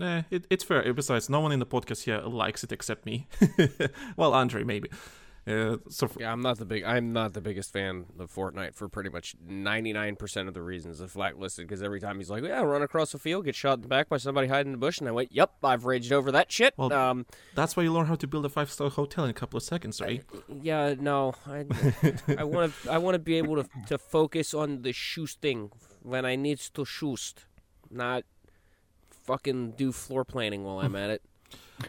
Eh, 0.01 0.23
it, 0.31 0.47
it's 0.51 0.65
fair. 0.65 0.93
Besides, 0.93 1.31
no 1.31 1.41
one 1.41 1.53
in 1.53 1.61
the 1.61 1.67
podcast 1.67 2.03
here 2.03 2.21
likes 2.21 2.63
it 2.63 2.73
except 2.73 3.07
me. 3.07 3.27
well, 4.17 4.35
Andre 4.35 4.63
maybe. 4.63 4.91
Uh, 5.49 5.79
so 5.89 6.09
for, 6.09 6.21
Yeah, 6.21 6.33
I'm 6.33 6.43
not 6.43 6.59
the 6.59 6.67
big. 6.67 6.85
I'm 6.85 7.13
not 7.13 7.33
the 7.33 7.41
biggest 7.41 7.73
fan 7.73 8.07
of 8.19 8.33
Fortnite 8.33 8.75
for 8.75 8.89
pretty 8.89 9.09
much 9.09 9.35
99% 9.49 10.49
of 10.49 10.55
the 10.55 10.63
reasons 10.63 10.99
the 10.99 11.09
Flak 11.09 11.39
listed. 11.39 11.67
Because 11.67 11.83
every 11.83 12.01
time 12.01 12.19
he's 12.19 12.29
like, 12.29 12.45
"Yeah, 12.45 12.61
run 12.61 12.83
across 12.83 13.13
the 13.13 13.19
field, 13.19 13.47
get 13.47 13.55
shot 13.55 13.79
in 13.79 13.83
the 13.83 13.89
back 13.89 14.09
by 14.09 14.19
somebody 14.19 14.49
hiding 14.49 14.69
in 14.69 14.73
the 14.73 14.79
bush," 14.79 14.99
and 14.99 15.09
I 15.09 15.13
went, 15.13 15.33
"Yep, 15.33 15.53
I've 15.63 15.85
raged 15.85 16.13
over 16.13 16.31
that 16.33 16.53
shit." 16.53 16.75
Well, 16.77 16.93
um, 16.93 17.25
that's 17.55 17.77
why 17.77 17.83
you 17.85 17.93
learn 17.93 18.07
how 18.07 18.17
to 18.17 18.27
build 18.27 18.45
a 18.45 18.49
five 18.49 18.71
star 18.71 18.91
hotel 18.91 19.25
in 19.25 19.31
a 19.31 19.35
couple 19.35 19.57
of 19.57 19.63
seconds, 19.63 20.01
right? 20.01 20.23
yeah, 20.61 20.95
no, 20.99 21.35
I, 21.47 21.65
I 22.37 22.45
want 22.45 22.75
to, 22.83 22.93
I 22.93 22.99
want 22.99 23.15
to 23.15 23.19
be 23.19 23.39
able 23.39 23.63
to 23.63 23.69
to 23.87 23.97
focus 23.97 24.53
on 24.53 24.83
the 24.83 24.93
shoosting 24.93 25.71
when 26.03 26.25
I 26.25 26.37
needs 26.37 26.69
to 26.71 26.85
shoost, 26.85 27.47
not 27.91 28.25
fucking 29.11 29.73
do 29.73 29.93
floor 29.93 30.25
planning 30.25 30.65
while 30.65 30.81
I'm 30.81 30.97
at 30.97 31.11
it. 31.11 31.23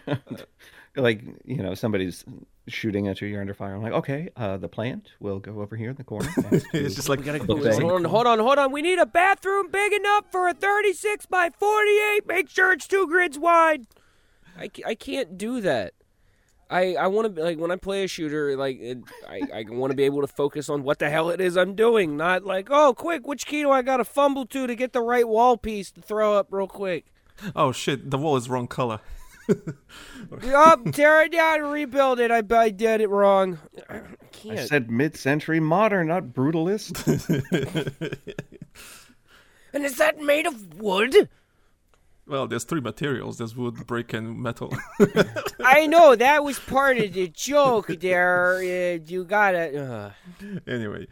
like 0.96 1.24
you 1.46 1.58
know 1.58 1.74
somebody's 1.74 2.26
shooting 2.70 3.08
at 3.08 3.22
you, 3.22 3.28
you're 3.28 3.42
under 3.42 3.54
fire. 3.54 3.76
I'm 3.76 3.82
like, 3.82 3.94
okay, 3.94 4.30
uh, 4.36 4.58
the 4.58 4.68
plant 4.68 5.12
will 5.20 5.40
go 5.40 5.62
over 5.62 5.76
here 5.76 5.90
in 5.90 5.96
the 5.96 6.04
corner. 6.04 6.30
it's 6.74 6.96
just 6.96 7.10
like 7.10 7.20
We 7.20 7.26
gotta 7.26 7.40
The 7.40 7.80
hold 7.80 7.92
on, 7.92 8.04
hold 8.06 8.28
on, 8.28 8.40
hold 8.40 8.58
on. 8.58 8.72
We 8.72 8.82
need 8.82 9.00
a 9.00 9.06
bathroom 9.06 9.70
big 9.72 9.94
enough 9.94 10.26
for 10.32 10.48
a 10.48 10.54
36 10.54 11.26
by 11.28 11.50
48. 11.50 12.28
Make 12.28 12.50
sure 12.50 12.72
it's 12.72 12.88
two 12.88 13.08
grids 13.08 13.38
wide. 13.38 13.88
I, 14.58 14.70
I 14.86 14.96
can't 14.96 15.38
do 15.38 15.62
that. 15.62 15.94
I, 16.70 16.94
I 16.96 17.08
want 17.08 17.36
to 17.36 17.44
like 17.44 17.58
when 17.58 17.72
I 17.72 17.78
play 17.78 18.04
a 18.04 18.08
shooter 18.08 18.56
like 18.56 18.80
it, 18.80 19.00
I 19.28 19.42
I 19.54 19.66
want 19.70 19.90
to 19.90 19.98
be 19.98 20.04
able 20.04 20.22
to 20.22 20.28
focus 20.28 20.70
on 20.70 20.84
what 20.84 21.00
the 21.00 21.10
hell 21.10 21.32
it 21.32 21.42
is 21.42 21.58
I'm 21.58 21.74
doing, 21.74 22.16
not 22.16 22.46
like 22.46 22.68
oh 22.70 22.94
quick 22.94 23.26
which 23.26 23.48
key 23.48 23.64
do 23.64 23.72
I 23.72 23.82
got 23.82 23.98
to 23.98 24.06
fumble 24.06 24.46
to 24.48 24.68
to 24.68 24.76
get 24.76 24.94
the 24.94 25.02
right 25.02 25.28
wall 25.28 25.58
piece 25.58 25.92
to 25.94 26.02
throw 26.02 26.36
up 26.36 26.50
real 26.52 26.68
quick. 26.68 27.08
oh 27.56 27.72
shit, 27.72 28.12
the 28.12 28.20
wall 28.20 28.38
is 28.38 28.50
wrong 28.50 28.68
color. 28.68 29.00
Up, 30.54 30.92
tear 30.92 31.24
it 31.24 31.32
down, 31.32 31.62
and 31.62 31.72
rebuild 31.72 32.20
it. 32.20 32.32
I, 32.32 32.44
I 32.56 32.70
did 32.70 33.02
it 33.02 33.10
wrong. 33.10 33.60
I 33.90 33.96
I 34.00 34.02
can't. 34.32 34.68
said 34.68 34.92
mid-century 34.92 35.60
modern, 35.60 36.08
not 36.08 36.26
brutalist. 36.26 37.06
and 39.74 39.86
is 39.86 39.98
that 39.98 40.20
made 40.20 40.46
of 40.46 40.80
wood? 40.80 41.30
Well, 42.28 42.48
there's 42.48 42.64
three 42.64 42.82
materials: 42.82 43.40
there's 43.40 43.56
wood, 43.56 43.88
brick, 43.88 44.14
and 44.14 44.40
metal. 44.40 44.72
I 45.60 45.88
know 45.88 46.16
that 46.16 46.44
was 46.44 46.60
part 46.60 47.00
of 47.00 47.14
the 47.14 47.28
joke 47.30 47.88
there. 47.88 48.58
Uh, 48.58 49.00
you 49.04 49.26
gotta. 49.26 50.14
Uh. 50.44 50.60
anyway, 50.68 51.08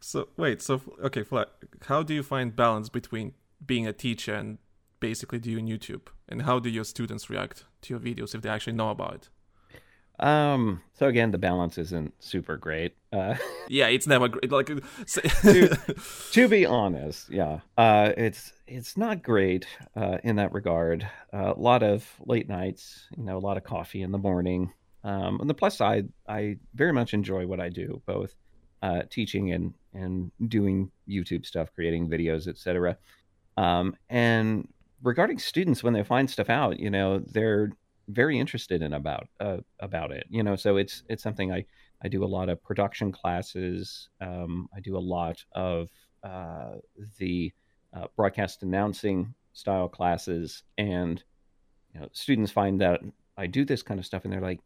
so 0.00 0.28
wait, 0.38 0.62
so 0.62 0.80
okay, 1.04 1.24
Fla, 1.24 1.46
how 1.88 2.02
do 2.02 2.14
you 2.14 2.22
find 2.22 2.56
balance 2.56 2.88
between 2.88 3.34
being 3.64 3.86
a 3.86 3.92
teacher 3.92 4.34
and 4.34 4.58
basically 4.98 5.38
doing 5.38 5.66
YouTube, 5.66 6.06
and 6.26 6.42
how 6.42 6.58
do 6.58 6.70
your 6.70 6.84
students 6.84 7.28
react 7.28 7.66
to 7.82 7.94
your 7.94 8.00
videos 8.00 8.34
if 8.34 8.42
they 8.42 8.48
actually 8.48 8.74
know 8.74 8.90
about 8.90 9.14
it? 9.14 9.28
Um. 10.18 10.82
So 10.94 11.06
again, 11.08 11.30
the 11.30 11.38
balance 11.38 11.78
isn't 11.78 12.12
super 12.22 12.56
great. 12.56 12.94
Uh, 13.12 13.34
Yeah, 13.68 13.88
it's 13.88 14.06
never 14.06 14.28
great. 14.28 14.52
Like, 14.52 14.70
s- 15.00 15.18
to 16.32 16.48
be 16.48 16.66
honest, 16.66 17.30
yeah, 17.30 17.60
uh, 17.78 18.12
it's 18.16 18.52
it's 18.66 18.96
not 18.96 19.22
great 19.22 19.66
uh, 19.96 20.18
in 20.22 20.36
that 20.36 20.52
regard. 20.52 21.08
Uh, 21.32 21.54
a 21.56 21.58
lot 21.60 21.82
of 21.82 22.06
late 22.26 22.48
nights, 22.48 23.06
you 23.16 23.24
know, 23.24 23.36
a 23.38 23.40
lot 23.40 23.56
of 23.56 23.64
coffee 23.64 24.02
in 24.02 24.12
the 24.12 24.18
morning. 24.18 24.72
Um, 25.04 25.40
on 25.40 25.46
the 25.48 25.54
plus 25.54 25.76
side, 25.76 26.08
I 26.28 26.58
very 26.74 26.92
much 26.92 27.14
enjoy 27.14 27.46
what 27.46 27.58
I 27.60 27.70
do, 27.70 28.02
both 28.06 28.34
uh, 28.82 29.02
teaching 29.10 29.52
and 29.52 29.74
and 29.94 30.30
doing 30.48 30.90
YouTube 31.08 31.46
stuff, 31.46 31.72
creating 31.74 32.08
videos, 32.08 32.46
etc. 32.46 32.96
Um, 33.56 33.96
and 34.10 34.68
regarding 35.02 35.38
students, 35.38 35.82
when 35.82 35.92
they 35.92 36.04
find 36.04 36.28
stuff 36.30 36.50
out, 36.50 36.78
you 36.78 36.90
know, 36.90 37.18
they're 37.18 37.70
very 38.08 38.38
interested 38.38 38.82
in 38.82 38.92
about 38.92 39.28
uh, 39.40 39.58
about 39.80 40.12
it. 40.12 40.26
You 40.28 40.42
know, 40.42 40.56
so 40.56 40.76
it's 40.76 41.02
it's 41.08 41.22
something 41.22 41.52
I 41.52 41.64
I 42.02 42.08
do 42.08 42.24
a 42.24 42.26
lot 42.26 42.48
of 42.48 42.62
production 42.62 43.12
classes. 43.12 44.08
Um, 44.20 44.68
I 44.74 44.80
do 44.80 44.96
a 44.96 45.00
lot 45.00 45.44
of 45.52 45.88
uh, 46.22 46.76
the 47.18 47.52
uh, 47.92 48.06
broadcast 48.16 48.62
announcing 48.62 49.34
style 49.52 49.88
classes, 49.88 50.62
and 50.78 51.22
you 51.94 52.00
know, 52.00 52.08
students 52.12 52.52
find 52.52 52.80
that 52.80 53.00
I 53.36 53.46
do 53.46 53.64
this 53.64 53.82
kind 53.82 54.00
of 54.00 54.06
stuff, 54.06 54.24
and 54.24 54.32
they're 54.32 54.40
like, 54.40 54.60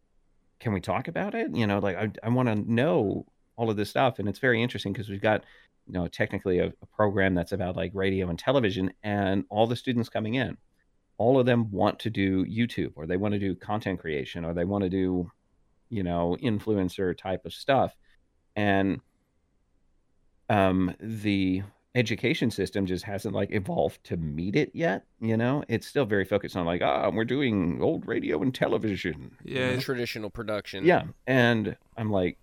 "Can 0.61 0.72
we 0.72 0.81
talk 0.81 1.09
about 1.09 1.35
it?" 1.35 1.55
You 1.55 1.66
know, 1.66 1.79
like 1.79 1.96
I, 1.96 2.11
I 2.22 2.29
want 2.29 2.49
to 2.49 2.55
know 2.55 3.27
all 3.57 3.70
of 3.70 3.77
this 3.77 3.90
stuff, 3.90 4.18
and 4.18 4.29
it's 4.29 4.38
very 4.38 4.62
interesting 4.62 4.92
because 4.92 5.09
we've 5.09 5.20
got 5.20 5.44
you 5.87 5.92
know 5.92 6.09
technically 6.09 6.59
a, 6.59 6.66
a 6.66 6.87
program 6.94 7.35
that's 7.35 7.53
about 7.53 7.77
like 7.77 7.92
radio 7.94 8.29
and 8.29 8.38
television, 8.38 8.92
and 9.03 9.44
all 9.51 9.66
the 9.66 9.77
students 9.77 10.09
coming 10.09 10.35
in, 10.35 10.57
all 11.18 11.38
of 11.38 11.46
them 11.46 11.70
want 11.70 11.99
to 12.01 12.11
do 12.11 12.44
YouTube, 12.46 12.92
or 12.96 13.07
they 13.07 13.16
want 13.16 13.33
to 13.35 13.40
do 13.40 13.55
content 13.55 14.01
creation, 14.01 14.44
or 14.44 14.53
they 14.55 14.64
want 14.64 14.85
to 14.85 14.90
do 14.90 15.31
you 15.88 16.03
know 16.03 16.37
influencer 16.42 17.16
type 17.16 17.44
of 17.46 17.53
stuff. 17.55 17.96
And 18.57 19.01
um 20.49 20.94
the 21.01 21.62
education 21.94 22.51
system 22.51 22.85
just 22.87 23.05
hasn't 23.05 23.35
like 23.35 23.51
evolved 23.53 24.03
to 24.05 24.16
meet 24.18 24.55
it 24.55 24.70
yet 24.75 25.05
you 25.18 25.37
know? 25.37 25.64
It's 25.66 25.87
still 25.87 26.05
very 26.05 26.25
focused 26.27 26.55
on 26.57 26.66
like 26.66 26.83
ah 26.83 27.11
we're 27.11 27.25
doing 27.25 27.81
old 27.83 28.07
radio 28.07 28.42
and 28.42 28.55
television 28.55 29.35
yeah, 29.44 29.77
Traditional 29.81 30.29
production. 30.31 30.85
yeah 30.85 31.05
and 31.27 31.77
i'm 31.96 32.11
like 32.11 32.38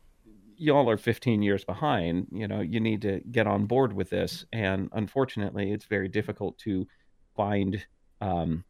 y'all 0.58 0.90
are 0.90 0.98
15 0.98 1.42
years 1.42 1.64
behind 1.64 2.28
you 2.32 2.48
know 2.48 2.62
you 2.62 2.80
need 2.80 3.02
to 3.02 3.22
get 3.32 3.48
on 3.48 3.66
board 3.66 3.94
with 3.94 4.10
this. 4.10 4.46
And 4.52 4.90
unfortunately 4.94 5.72
it's 5.72 5.86
very 5.86 6.08
difficult 6.08 6.58
to 6.60 6.88
find 7.36 7.86
um, 8.22 8.64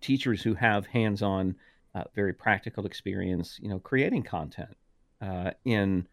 teachers 0.00 0.42
who 0.42 0.54
have 0.54 0.86
hands-on 0.86 1.56
uh, 1.94 2.04
very 2.14 2.32
practical 2.32 2.86
experience 2.86 3.58
you 3.60 3.68
know 3.68 3.78
creating 3.78 4.22
content 4.22 4.76
uh, 5.20 5.50
in 5.64 6.06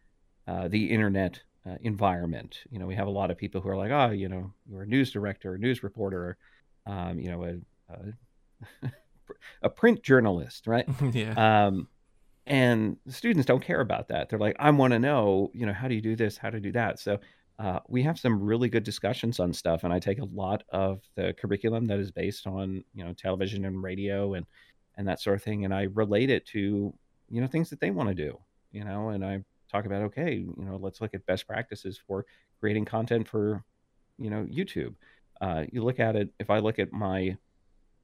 uh, 0.47 0.67
the 0.67 0.89
internet 0.89 1.39
uh, 1.67 1.75
environment. 1.81 2.59
You 2.71 2.79
know 2.79 2.85
we 2.85 2.95
have 2.95 3.07
a 3.07 3.11
lot 3.11 3.31
of 3.31 3.37
people 3.37 3.61
who 3.61 3.69
are 3.69 3.77
like 3.77 3.91
oh 3.91 4.11
you 4.11 4.29
know 4.29 4.53
you're 4.69 4.83
a 4.83 4.87
news 4.87 5.11
director 5.11 5.55
a 5.55 5.59
news 5.59 5.83
reporter 5.83 6.37
um, 6.85 7.19
you 7.19 7.29
know 7.29 7.43
a, 7.43 7.55
a, 7.93 8.89
a 9.61 9.69
print 9.69 10.01
journalist 10.03 10.67
right? 10.67 10.87
Yeah. 11.13 11.67
um, 11.67 11.87
and 12.47 12.97
the 13.05 13.13
students 13.13 13.45
don't 13.45 13.63
care 13.63 13.81
about 13.81 14.07
that. 14.09 14.29
They're 14.29 14.39
like, 14.39 14.55
I 14.59 14.69
want 14.71 14.93
to 14.93 14.99
know, 14.99 15.51
you 15.53 15.65
know, 15.65 15.73
how 15.73 15.87
do 15.87 15.95
you 15.95 16.01
do 16.01 16.15
this? 16.15 16.37
How 16.37 16.49
to 16.49 16.59
do 16.59 16.71
that? 16.71 16.99
So 16.99 17.19
uh, 17.59 17.79
we 17.87 18.03
have 18.03 18.19
some 18.19 18.41
really 18.41 18.69
good 18.69 18.83
discussions 18.83 19.39
on 19.39 19.51
stuff, 19.53 19.83
and 19.83 19.91
I 19.93 19.99
take 19.99 20.19
a 20.19 20.25
lot 20.25 20.63
of 20.69 21.01
the 21.15 21.33
curriculum 21.39 21.87
that 21.87 21.99
is 21.99 22.11
based 22.11 22.47
on, 22.47 22.83
you 22.93 23.03
know, 23.03 23.13
television 23.13 23.65
and 23.65 23.81
radio 23.81 24.33
and 24.35 24.45
and 24.97 25.07
that 25.07 25.21
sort 25.21 25.35
of 25.35 25.43
thing, 25.43 25.63
and 25.63 25.73
I 25.73 25.83
relate 25.83 26.31
it 26.31 26.45
to, 26.47 26.93
you 27.29 27.41
know, 27.41 27.47
things 27.47 27.69
that 27.69 27.79
they 27.79 27.91
want 27.91 28.09
to 28.09 28.15
do, 28.15 28.39
you 28.71 28.83
know, 28.83 29.09
and 29.09 29.23
I 29.23 29.43
talk 29.71 29.85
about, 29.85 30.01
okay, 30.03 30.33
you 30.33 30.53
know, 30.57 30.77
let's 30.77 31.01
look 31.01 31.13
at 31.13 31.25
best 31.27 31.45
practices 31.45 31.99
for 32.07 32.25
creating 32.59 32.85
content 32.85 33.27
for, 33.27 33.63
you 34.17 34.31
know, 34.31 34.45
YouTube. 34.45 34.95
Uh, 35.39 35.65
you 35.71 35.83
look 35.83 35.99
at 35.99 36.15
it. 36.15 36.29
If 36.39 36.49
I 36.49 36.59
look 36.59 36.79
at 36.79 36.91
my 36.91 37.37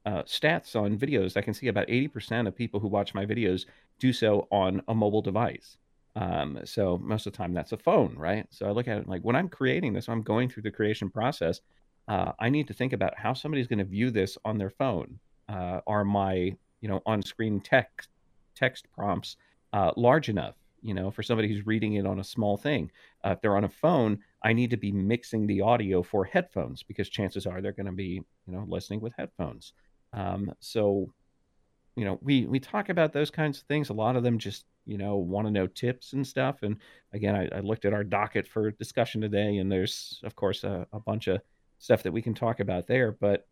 uh, 0.04 0.22
stats 0.22 0.76
on 0.76 0.98
videos, 0.98 1.36
I 1.36 1.42
can 1.42 1.54
see 1.54 1.68
about 1.68 1.88
80% 1.88 2.46
of 2.46 2.54
people 2.54 2.80
who 2.80 2.88
watch 2.88 3.14
my 3.14 3.24
videos 3.24 3.64
do 3.98 4.12
so 4.12 4.46
on 4.50 4.82
a 4.88 4.94
mobile 4.94 5.22
device. 5.22 5.78
Um, 6.16 6.60
so 6.64 6.98
most 6.98 7.26
of 7.26 7.32
the 7.32 7.36
time 7.36 7.52
that's 7.52 7.72
a 7.72 7.76
phone, 7.76 8.14
right? 8.16 8.46
So 8.50 8.66
I 8.66 8.70
look 8.70 8.86
at 8.86 8.98
it 8.98 9.08
like 9.08 9.22
when 9.22 9.36
I'm 9.36 9.48
creating 9.48 9.92
this, 9.92 10.08
I'm 10.08 10.22
going 10.22 10.48
through 10.48 10.62
the 10.62 10.70
creation 10.70 11.10
process. 11.10 11.60
Uh, 12.06 12.32
I 12.38 12.50
need 12.50 12.68
to 12.68 12.74
think 12.74 12.92
about 12.92 13.18
how 13.18 13.32
somebody's 13.32 13.66
going 13.66 13.78
to 13.78 13.84
view 13.84 14.10
this 14.10 14.38
on 14.44 14.58
their 14.58 14.70
phone. 14.70 15.18
Uh, 15.48 15.80
are 15.86 16.04
my 16.04 16.56
you 16.80 16.88
know 16.88 17.02
on-screen 17.06 17.60
text 17.60 18.08
text 18.54 18.86
prompts 18.92 19.36
uh, 19.72 19.90
large 19.96 20.28
enough? 20.28 20.54
You 20.82 20.94
know, 20.94 21.10
for 21.10 21.22
somebody 21.22 21.48
who's 21.48 21.66
reading 21.66 21.94
it 21.94 22.06
on 22.06 22.20
a 22.20 22.24
small 22.24 22.58
thing. 22.58 22.90
Uh, 23.24 23.30
if 23.30 23.40
they're 23.40 23.56
on 23.56 23.64
a 23.64 23.70
phone, 23.70 24.18
I 24.42 24.52
need 24.52 24.68
to 24.70 24.76
be 24.76 24.92
mixing 24.92 25.46
the 25.46 25.62
audio 25.62 26.02
for 26.02 26.26
headphones 26.26 26.82
because 26.82 27.08
chances 27.08 27.46
are 27.46 27.62
they're 27.62 27.72
going 27.72 27.86
to 27.86 27.92
be 27.92 28.22
you 28.46 28.52
know 28.52 28.66
listening 28.68 29.00
with 29.00 29.14
headphones. 29.16 29.72
Um, 30.14 30.52
so 30.60 31.12
you 31.96 32.04
know 32.04 32.18
we 32.22 32.46
we 32.46 32.60
talk 32.60 32.88
about 32.88 33.12
those 33.12 33.30
kinds 33.30 33.58
of 33.58 33.64
things 33.64 33.88
a 33.88 33.92
lot 33.92 34.16
of 34.16 34.22
them 34.22 34.38
just 34.38 34.64
you 34.86 34.98
know 34.98 35.16
want 35.16 35.46
to 35.46 35.50
know 35.50 35.66
tips 35.66 36.12
and 36.12 36.26
stuff 36.26 36.62
and 36.62 36.76
again 37.12 37.34
I, 37.36 37.48
I 37.56 37.60
looked 37.60 37.84
at 37.84 37.92
our 37.92 38.04
docket 38.04 38.48
for 38.48 38.70
discussion 38.72 39.20
today 39.20 39.58
and 39.58 39.70
there's 39.70 40.20
of 40.24 40.34
course 40.34 40.64
a, 40.64 40.86
a 40.92 41.00
bunch 41.00 41.28
of 41.28 41.40
stuff 41.78 42.02
that 42.02 42.12
we 42.12 42.22
can 42.22 42.34
talk 42.34 42.60
about 42.60 42.86
there 42.86 43.12
but 43.12 43.46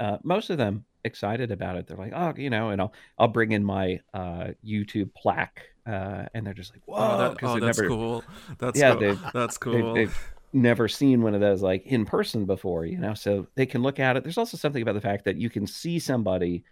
uh, 0.00 0.18
most 0.24 0.50
of 0.50 0.58
them 0.58 0.84
excited 1.04 1.50
about 1.52 1.76
it 1.76 1.86
they're 1.86 1.96
like 1.96 2.12
oh 2.14 2.32
you 2.36 2.50
know 2.50 2.70
and 2.70 2.80
i'll 2.80 2.92
i'll 3.18 3.28
bring 3.28 3.52
in 3.52 3.62
my 3.64 4.00
uh, 4.14 4.48
youtube 4.66 5.14
plaque 5.14 5.62
uh, 5.86 6.24
and 6.34 6.46
they're 6.46 6.54
just 6.54 6.72
like 6.72 6.82
whoa 6.86 6.96
oh, 6.96 7.18
that, 7.18 7.36
oh 7.42 7.52
they've 7.54 7.60
that's 7.62 7.78
never, 7.78 7.88
cool. 7.88 8.24
That's 8.58 8.80
Yeah, 8.80 8.92
cool. 8.92 9.00
they've- 9.00 9.20
that's 9.34 9.58
they've, 9.58 9.72
cool. 9.82 9.94
they've 9.94 10.33
never 10.54 10.88
seen 10.88 11.22
one 11.22 11.34
of 11.34 11.40
those 11.40 11.62
like 11.62 11.84
in 11.86 12.06
person 12.06 12.44
before 12.46 12.86
you 12.86 12.96
know 12.96 13.12
so 13.12 13.46
they 13.56 13.66
can 13.66 13.82
look 13.82 13.98
at 13.98 14.16
it. 14.16 14.22
There's 14.22 14.38
also 14.38 14.56
something 14.56 14.82
about 14.82 14.94
the 14.94 15.00
fact 15.00 15.24
that 15.24 15.36
you 15.36 15.50
can 15.50 15.66
see 15.66 15.98
somebody 15.98 16.64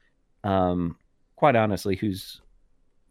um 0.44 0.96
quite 1.36 1.56
honestly 1.56 1.96
who's 1.96 2.40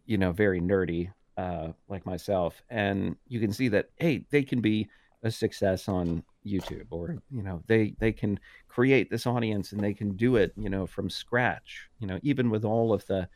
you 0.06 0.18
know 0.18 0.32
very 0.32 0.60
nerdy 0.60 1.12
uh 1.36 1.68
like 1.88 2.04
myself 2.06 2.62
and 2.70 3.16
you 3.28 3.40
can 3.40 3.52
see 3.52 3.68
that 3.68 3.90
hey 3.96 4.24
they 4.30 4.42
can 4.42 4.60
be 4.60 4.88
a 5.22 5.30
success 5.30 5.88
on 5.88 6.22
youtube 6.44 6.86
or 6.90 7.16
you 7.30 7.42
know 7.42 7.62
they 7.66 7.94
they 8.00 8.12
can 8.12 8.38
create 8.68 9.10
this 9.10 9.26
audience 9.26 9.72
and 9.72 9.80
they 9.82 9.94
can 9.94 10.16
do 10.16 10.36
it 10.36 10.52
you 10.56 10.68
know 10.68 10.86
from 10.86 11.08
scratch 11.08 11.88
you 12.00 12.06
know 12.06 12.18
even 12.22 12.50
with 12.50 12.64
all 12.64 12.92
of 12.92 13.06
the 13.06 13.28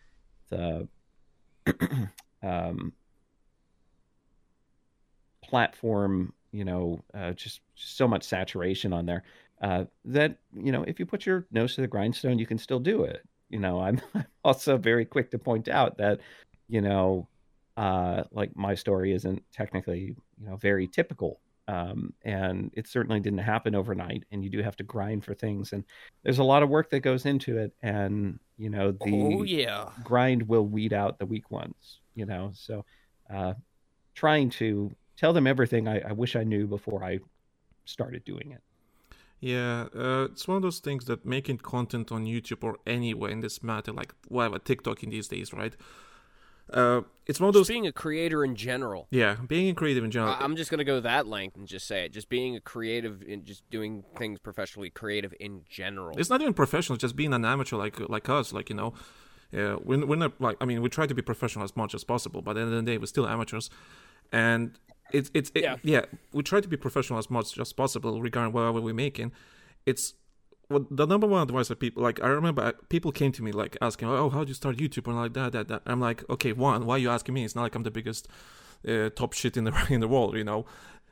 the 0.50 0.88
um 2.42 2.92
platform 5.42 6.32
you 6.56 6.64
know 6.64 7.02
uh, 7.14 7.32
just, 7.32 7.60
just 7.74 7.96
so 7.96 8.06
much 8.06 8.22
saturation 8.22 8.92
on 8.92 9.06
there 9.06 9.22
uh, 9.62 9.84
that 10.04 10.36
you 10.54 10.72
know 10.72 10.82
if 10.84 10.98
you 10.98 11.06
put 11.06 11.26
your 11.26 11.46
nose 11.50 11.74
to 11.74 11.80
the 11.80 11.86
grindstone 11.86 12.38
you 12.38 12.46
can 12.46 12.58
still 12.58 12.80
do 12.80 13.02
it 13.02 13.22
you 13.48 13.58
know 13.58 13.80
i'm 13.80 14.00
I'm 14.14 14.26
also 14.44 14.76
very 14.76 15.04
quick 15.04 15.30
to 15.32 15.38
point 15.38 15.68
out 15.68 15.98
that 15.98 16.20
you 16.68 16.80
know 16.80 17.28
uh, 17.76 18.24
like 18.32 18.56
my 18.56 18.74
story 18.74 19.12
isn't 19.12 19.42
technically 19.52 20.16
you 20.38 20.46
know 20.46 20.56
very 20.56 20.86
typical 20.86 21.40
um, 21.68 22.12
and 22.22 22.70
it 22.74 22.86
certainly 22.86 23.20
didn't 23.20 23.40
happen 23.40 23.74
overnight 23.74 24.24
and 24.30 24.42
you 24.42 24.48
do 24.48 24.62
have 24.62 24.76
to 24.76 24.84
grind 24.84 25.24
for 25.24 25.34
things 25.34 25.72
and 25.72 25.84
there's 26.22 26.38
a 26.38 26.44
lot 26.44 26.62
of 26.62 26.70
work 26.70 26.88
that 26.90 27.00
goes 27.00 27.26
into 27.26 27.58
it 27.58 27.74
and 27.82 28.38
you 28.56 28.70
know 28.70 28.92
the 28.92 29.12
oh 29.12 29.42
yeah. 29.42 29.90
grind 30.04 30.48
will 30.48 30.66
weed 30.66 30.92
out 30.92 31.18
the 31.18 31.26
weak 31.26 31.50
ones 31.50 31.98
you 32.16 32.26
know. 32.26 32.50
So, 32.54 32.84
uh, 33.32 33.54
trying 34.14 34.50
to 34.50 34.90
tell 35.16 35.32
them 35.32 35.46
everything 35.46 35.88
I, 35.88 36.00
I 36.00 36.12
wish 36.12 36.36
I 36.36 36.44
knew 36.44 36.66
before 36.66 37.02
I 37.04 37.20
started 37.84 38.24
doing 38.24 38.52
it. 38.52 38.60
Yeah, 39.40 39.86
uh, 39.94 40.28
it's 40.32 40.48
one 40.48 40.56
of 40.56 40.62
those 40.62 40.78
things 40.78 41.04
that 41.06 41.26
making 41.26 41.58
content 41.58 42.10
on 42.10 42.24
YouTube 42.24 42.64
or 42.64 42.78
anywhere 42.86 43.30
in 43.30 43.40
this 43.40 43.62
matter, 43.62 43.92
like 43.92 44.14
whatever 44.28 44.58
TikTok 44.58 45.02
in 45.02 45.10
these 45.10 45.28
days, 45.28 45.52
right? 45.52 45.76
Uh, 46.72 47.02
it's 47.26 47.38
one 47.38 47.48
of 47.50 47.54
Just 47.54 47.60
those. 47.60 47.68
being 47.68 47.86
a 47.86 47.92
creator 47.92 48.42
in 48.44 48.56
general. 48.56 49.06
yeah, 49.10 49.36
being 49.46 49.68
a 49.68 49.74
creative 49.74 50.02
in 50.02 50.10
general. 50.10 50.32
I- 50.32 50.40
I'm 50.40 50.56
just 50.56 50.68
gonna 50.70 50.82
go 50.84 50.98
that 51.00 51.26
length 51.28 51.56
and 51.56 51.68
just 51.68 51.86
say 51.86 52.06
it. 52.06 52.12
Just 52.12 52.28
being 52.28 52.56
a 52.56 52.60
creative 52.60 53.22
and 53.28 53.44
just 53.44 53.68
doing 53.70 54.02
things 54.16 54.40
professionally, 54.40 54.90
creative 54.90 55.32
in 55.38 55.62
general. 55.68 56.18
It's 56.18 56.28
not 56.30 56.40
even 56.40 56.54
professional. 56.54 56.96
Just 56.98 57.14
being 57.14 57.32
an 57.32 57.44
amateur 57.44 57.76
like 57.76 58.00
like 58.08 58.28
us. 58.28 58.52
Like 58.52 58.68
you 58.68 58.74
know, 58.74 58.94
uh, 59.56 59.76
we're, 59.84 60.04
we're 60.06 60.16
not 60.16 60.40
like 60.40 60.56
I 60.60 60.64
mean 60.64 60.82
we 60.82 60.88
try 60.88 61.06
to 61.06 61.14
be 61.14 61.22
professional 61.22 61.62
as 61.64 61.76
much 61.76 61.94
as 61.94 62.02
possible, 62.02 62.42
but 62.42 62.52
at 62.52 62.54
the 62.54 62.60
end 62.62 62.74
of 62.74 62.84
the 62.84 62.90
day 62.90 62.98
we're 62.98 63.06
still 63.06 63.28
amateurs, 63.28 63.70
and 64.32 64.76
it's 65.12 65.30
it's 65.34 65.50
it, 65.54 65.62
Yeah. 65.62 65.76
yeah. 65.82 66.04
we 66.32 66.42
try 66.42 66.60
to 66.60 66.68
be 66.68 66.76
professional 66.76 67.18
as 67.18 67.30
much 67.30 67.58
as 67.58 67.72
possible 67.72 68.20
regarding 68.20 68.52
whatever 68.52 68.80
we're 68.80 68.94
making. 68.94 69.32
It's 69.84 70.14
what 70.68 70.84
the 70.90 71.06
number 71.06 71.26
one 71.26 71.42
advice 71.42 71.68
that 71.68 71.78
people 71.78 72.02
like. 72.02 72.22
I 72.22 72.28
remember 72.28 72.62
uh, 72.62 72.72
people 72.88 73.12
came 73.12 73.32
to 73.32 73.42
me 73.42 73.52
like 73.52 73.76
asking, 73.80 74.08
"Oh, 74.08 74.30
how 74.30 74.42
do 74.44 74.48
you 74.48 74.54
start 74.54 74.76
YouTube?" 74.76 75.06
and 75.06 75.16
like 75.16 75.32
that, 75.34 75.52
that, 75.52 75.68
that. 75.68 75.82
I'm 75.86 76.00
like, 76.00 76.28
okay, 76.28 76.52
one, 76.52 76.86
why 76.86 76.96
are 76.96 76.98
you 76.98 77.10
asking 77.10 77.34
me? 77.34 77.44
It's 77.44 77.54
not 77.54 77.62
like 77.62 77.74
I'm 77.74 77.84
the 77.84 77.90
biggest 77.90 78.26
uh, 78.88 79.10
top 79.10 79.32
shit 79.32 79.56
in 79.56 79.64
the 79.64 79.72
in 79.90 80.00
the 80.00 80.08
world, 80.08 80.36
you 80.36 80.44
know, 80.44 80.66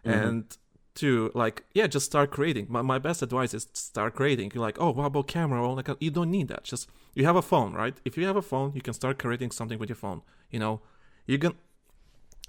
and 0.04 0.56
to 0.96 1.30
like 1.34 1.64
yeah 1.72 1.88
just 1.88 2.06
start 2.06 2.30
creating 2.30 2.66
my, 2.68 2.80
my 2.80 3.00
best 3.00 3.20
advice 3.20 3.52
is 3.52 3.66
start 3.72 4.14
creating 4.14 4.48
you're 4.54 4.62
like 4.62 4.76
oh 4.80 4.90
what 4.92 5.06
about 5.06 5.26
camera 5.26 5.60
well 5.60 5.74
like 5.74 5.88
you 5.98 6.08
don't 6.08 6.30
need 6.30 6.46
that 6.46 6.62
just 6.62 6.88
you 7.14 7.24
have 7.24 7.34
a 7.34 7.42
phone 7.42 7.72
right 7.72 7.96
if 8.04 8.16
you 8.16 8.24
have 8.24 8.36
a 8.36 8.42
phone 8.42 8.70
you 8.76 8.80
can 8.80 8.94
start 8.94 9.18
creating 9.18 9.50
something 9.50 9.76
with 9.76 9.88
your 9.88 9.96
phone 9.96 10.22
you 10.52 10.58
know 10.60 10.80
you 11.26 11.36
can 11.36 11.52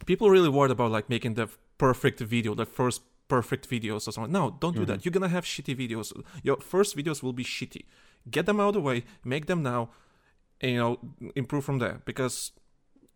people 0.06 0.28
are 0.28 0.32
really 0.32 0.50
worried 0.50 0.72
about 0.72 0.92
like 0.92 1.10
making 1.10 1.36
the 1.36 1.48
perfect 1.78 2.20
video 2.20 2.56
the 2.56 2.66
first 2.66 3.02
perfect 3.28 3.70
videos 3.70 4.08
or 4.08 4.12
something. 4.12 4.32
No 4.32 4.56
don't 4.60 4.76
do 4.76 4.86
that. 4.86 5.00
Mm-hmm. 5.00 5.02
You're 5.04 5.12
gonna 5.12 5.30
have 5.30 5.46
shitty 5.46 5.76
videos. 5.76 6.12
Your 6.44 6.58
first 6.58 6.96
videos 6.96 7.24
will 7.24 7.34
be 7.34 7.44
shitty. 7.44 7.86
Get 8.30 8.46
them 8.46 8.60
out 8.60 8.70
of 8.70 8.74
the 8.76 8.82
way 8.82 9.04
make 9.24 9.46
them 9.48 9.64
now 9.64 9.90
and 10.62 10.72
you 10.72 10.78
know 10.78 11.00
improve 11.36 11.64
from 11.66 11.80
there 11.80 12.02
because 12.06 12.52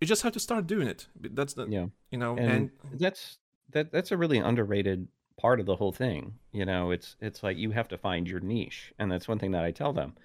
you 0.01 0.07
just 0.07 0.23
have 0.23 0.33
to 0.33 0.39
start 0.39 0.67
doing 0.67 0.87
it. 0.87 1.07
That's 1.19 1.53
the 1.53 1.67
Yeah. 1.67 1.87
you 2.11 2.17
know 2.17 2.35
and, 2.37 2.71
and 2.91 2.99
that's 2.99 3.37
that 3.71 3.91
that's 3.91 4.11
a 4.11 4.17
really 4.17 4.37
underrated 4.39 5.07
part 5.37 5.59
of 5.59 5.65
the 5.65 5.75
whole 5.75 5.93
thing 5.93 6.33
you 6.51 6.65
know? 6.65 6.91
It's 6.91 7.15
it's 7.21 7.43
like 7.43 7.57
you 7.57 7.71
have 7.71 7.87
to 7.89 7.97
find 7.97 8.27
your 8.27 8.39
niche 8.39 8.93
and 8.99 9.11
that's 9.11 9.27
one 9.27 9.39
thing 9.39 9.51
that 9.51 9.63
i 9.63 9.71
tell 9.71 9.93
them. 9.93 10.15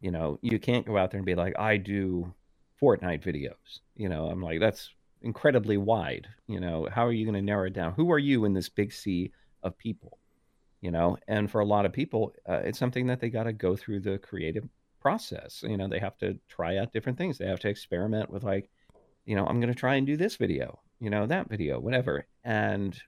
You 0.00 0.10
know 0.10 0.38
you 0.42 0.58
can't 0.58 0.86
go 0.86 0.96
out 0.98 1.10
there 1.10 1.18
and 1.18 1.26
be 1.26 1.34
like 1.34 1.58
i 1.58 1.76
do 1.76 2.32
fortnite 2.82 3.22
videos. 3.22 3.80
You 3.94 4.08
know 4.08 4.26
i'm 4.30 4.42
like 4.42 4.58
that's 4.60 4.90
incredibly 5.24 5.76
wide 5.76 6.28
you 6.46 6.60
know 6.60 6.88
how 6.90 7.06
are 7.06 7.12
you 7.12 7.24
going 7.24 7.34
to 7.34 7.42
narrow 7.42 7.66
it 7.66 7.72
down? 7.72 7.92
Who 7.94 8.12
are 8.12 8.18
you 8.18 8.44
in 8.44 8.54
this 8.54 8.68
big 8.68 8.92
sea 8.92 9.32
of 9.62 9.76
people 9.78 10.18
you 10.80 10.90
know? 10.90 11.16
And 11.26 11.50
for 11.50 11.60
a 11.60 11.64
lot 11.64 11.86
of 11.86 11.92
people 11.92 12.34
uh, 12.48 12.60
it's 12.64 12.78
something 12.78 13.06
that 13.08 13.20
they 13.20 13.30
got 13.30 13.44
to 13.44 13.52
go 13.52 13.74
through 13.74 14.00
the 14.00 14.18
creative 14.18 14.68
process 15.00 15.62
you 15.66 15.76
know? 15.76 15.88
They 15.88 15.98
have 15.98 16.18
to 16.18 16.38
try 16.48 16.76
out 16.76 16.92
different 16.92 17.18
things. 17.18 17.38
They 17.38 17.46
have 17.46 17.60
to 17.60 17.68
experiment 17.68 18.30
with 18.30 18.44
like 18.44 18.70
you 19.24 19.36
know 19.36 19.46
i'm 19.46 19.60
going 19.60 19.72
to 19.72 19.78
try 19.78 19.94
and 19.94 20.06
do 20.06 20.16
this 20.16 20.36
video 20.36 20.78
you 21.00 21.10
know 21.10 21.26
that 21.26 21.48
video 21.48 21.78
whatever 21.80 22.26
and 22.44 23.00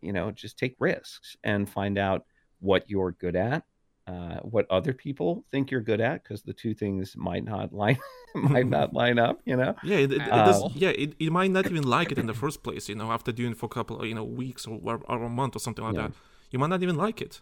you 0.00 0.12
know 0.12 0.30
just 0.30 0.58
take 0.58 0.74
risks 0.78 1.36
and 1.44 1.68
find 1.68 1.98
out 1.98 2.24
what 2.60 2.88
you're 2.88 3.12
good 3.12 3.36
at 3.36 3.64
uh, 4.10 4.38
what 4.54 4.66
other 4.78 4.92
people 5.04 5.30
think 5.52 5.70
you're 5.70 5.88
good 5.90 6.00
at 6.10 6.16
because 6.22 6.42
the 6.42 6.52
two 6.62 6.74
things 6.82 7.16
might 7.28 7.44
not 7.52 7.66
line 7.82 8.00
might 8.52 8.68
not 8.76 8.88
line 9.00 9.18
up 9.18 9.36
you 9.50 9.56
know 9.56 9.72
Yeah, 9.82 9.98
it, 10.04 10.12
it, 10.12 10.22
it 10.38 10.44
does, 10.44 10.64
yeah, 10.74 10.90
it, 10.90 11.10
it 11.18 11.30
might 11.38 11.50
not 11.50 11.66
even 11.70 11.84
like 11.96 12.12
it 12.12 12.18
in 12.18 12.26
the 12.26 12.34
first 12.44 12.62
place, 12.62 12.84
you 12.90 12.96
know, 13.00 13.10
after 13.16 13.32
doing 13.32 13.52
it 13.52 13.58
for 13.58 13.66
a 13.66 13.74
couple 13.78 13.94
of, 14.00 14.06
you 14.06 14.14
know, 14.14 14.24
weeks 14.24 14.66
or, 14.66 14.78
or, 14.82 15.00
or 15.08 15.22
a 15.24 15.28
month 15.40 15.56
or 15.56 15.60
something 15.60 15.84
like 15.84 15.96
Yeah. 15.96 16.08
that. 16.08 16.12
You 16.50 16.58
might 16.58 16.68
not 16.74 16.82
even 16.82 16.96
like 16.96 17.20
it. 17.22 17.40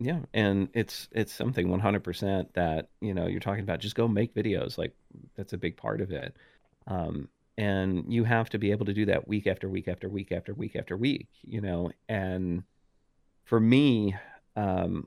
yeah 0.00 0.20
and 0.34 0.68
it's 0.74 1.08
it's 1.12 1.32
something 1.32 1.68
100% 1.68 2.52
that 2.54 2.88
you 3.00 3.14
know 3.14 3.26
you're 3.26 3.40
talking 3.40 3.62
about 3.62 3.80
just 3.80 3.94
go 3.94 4.08
make 4.08 4.34
videos 4.34 4.76
like 4.76 4.92
that's 5.36 5.52
a 5.52 5.58
big 5.58 5.76
part 5.76 6.00
of 6.00 6.10
it 6.10 6.36
um 6.88 7.28
and 7.56 8.12
you 8.12 8.24
have 8.24 8.50
to 8.50 8.58
be 8.58 8.72
able 8.72 8.84
to 8.86 8.92
do 8.92 9.06
that 9.06 9.28
week 9.28 9.46
after 9.46 9.68
week 9.68 9.86
after 9.86 10.08
week 10.08 10.32
after 10.32 10.52
week 10.52 10.74
after 10.74 10.96
week 10.96 11.28
you 11.42 11.60
know 11.60 11.90
and 12.08 12.64
for 13.44 13.60
me 13.60 14.14
um 14.56 15.06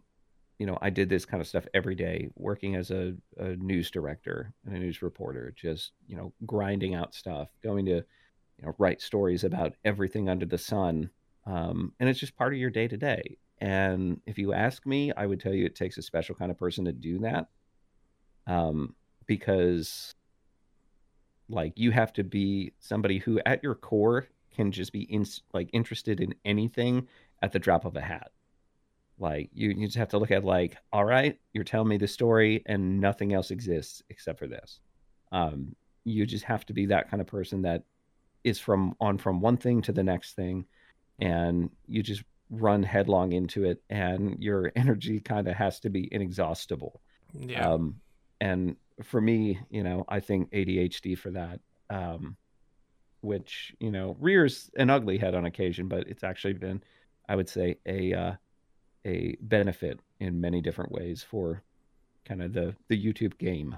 you 0.60 0.65
know 0.65 0.78
i 0.82 0.89
did 0.89 1.10
this 1.10 1.26
kind 1.26 1.41
of 1.41 1.48
stuff 1.48 1.67
every 1.74 1.96
day 1.96 2.30
working 2.36 2.76
as 2.76 2.91
a, 2.91 3.13
a 3.38 3.56
news 3.58 3.91
director 3.91 4.54
and 4.65 4.76
a 4.76 4.80
news 4.80 5.02
reporter 5.02 5.54
just 5.56 5.91
you 6.08 6.15
know 6.15 6.34
grinding 6.46 6.96
out 6.96 7.13
stuff 7.13 7.50
going 7.63 7.86
to 7.86 7.96
you 7.96 8.65
know 8.65 8.74
write 8.78 9.02
stories 9.02 9.43
about 9.43 9.74
everything 9.86 10.30
under 10.30 10.46
the 10.46 10.58
sun 10.58 11.10
um, 11.46 11.93
and 12.00 12.10
it's 12.10 12.20
just 12.20 12.36
part 12.36 12.52
of 12.52 12.60
your 12.60 12.70
day 12.70 12.89
to 12.89 12.98
day. 12.98 13.38
And 13.62 14.20
if 14.26 14.38
you 14.38 14.54
ask 14.54 14.86
me 14.86 15.12
i 15.13 15.26
would 15.26 15.39
tell 15.39 15.54
you 15.54 15.65
it 15.65 15.76
takes 15.76 15.98
a 15.98 16.02
special 16.04 16.36
kind 16.36 16.52
of 16.52 16.58
person 16.58 16.86
to 16.86 16.91
do 16.91 17.20
that 17.20 17.48
um, 18.46 18.96
because 19.26 20.13
like 21.50 21.74
you 21.76 21.91
have 21.91 22.13
to 22.13 22.24
be 22.24 22.74
somebody 22.80 23.17
who 23.17 23.39
at 23.46 23.63
your 23.63 23.76
core 23.76 24.28
can 24.56 24.72
just 24.72 24.91
be 24.91 25.02
in, 25.04 25.26
like 25.54 25.70
interested 25.74 26.20
in 26.20 26.36
anything 26.46 27.08
at 27.41 27.52
the 27.52 27.60
drop 27.60 27.86
of 27.86 27.96
a 27.96 28.02
hat 28.02 28.32
like 29.20 29.50
you, 29.54 29.70
you 29.70 29.88
just 29.88 29.98
have 29.98 30.10
to 30.10 30.18
look 30.18 30.32
at 30.32 30.44
like 30.44 30.78
all 30.94 31.06
right 31.06 31.40
you're 31.54 31.64
telling 31.64 31.88
me 31.88 31.98
the 31.98 32.08
story 32.08 32.62
and 32.68 33.00
nothing 33.00 33.34
else 33.34 33.52
exists 33.52 34.02
except 34.10 34.38
for 34.40 34.48
this 34.48 34.80
um, 35.32 35.76
you 36.04 36.26
just 36.26 36.46
have 36.46 36.66
to 36.66 36.74
be 36.74 36.86
that 36.86 37.10
kind 37.10 37.20
of 37.22 37.28
person 37.28 37.62
that 37.64 37.84
is 38.44 38.60
from 38.60 38.96
on 39.00 39.18
from 39.18 39.42
one 39.42 39.58
thing 39.58 39.82
to 39.82 39.92
the 39.92 40.04
next 40.04 40.36
thing 40.36 40.66
and 41.20 41.70
you 41.88 42.04
just 42.04 42.24
run 42.50 42.82
headlong 42.84 43.34
into 43.34 43.66
it 43.66 43.82
and 43.90 44.42
your 44.42 44.72
energy 44.76 45.20
kind 45.20 45.48
of 45.48 45.56
has 45.56 45.80
to 45.80 45.90
be 45.90 46.08
inexhaustible 46.14 47.02
Yeah. 47.34 47.74
um, 47.74 47.96
and 48.40 48.76
for 49.04 49.22
me, 49.22 49.60
you 49.70 49.84
know, 49.84 50.06
I 50.10 50.20
think 50.20 50.50
ADHD 50.52 51.16
for 51.18 51.30
that, 51.32 51.60
um, 51.92 52.36
which 53.22 53.76
you 53.80 53.92
know 53.92 54.16
rears 54.20 54.70
an 54.78 54.90
ugly 54.90 55.18
head 55.18 55.36
on 55.36 55.46
occasion, 55.46 55.88
but 55.88 56.08
it's 56.08 56.24
actually 56.24 56.54
been, 56.54 56.82
I 57.30 57.36
would 57.36 57.50
say, 57.50 57.78
a 57.86 58.14
uh, 58.14 58.34
a 59.08 59.38
benefit 59.41 60.00
in 60.20 60.41
many 60.41 60.62
different 60.62 60.91
ways 60.91 61.24
for 61.24 61.63
kind 62.26 62.41
of 62.43 62.54
the 62.54 62.76
the 62.89 62.98
YouTube 63.06 63.38
game. 63.38 63.78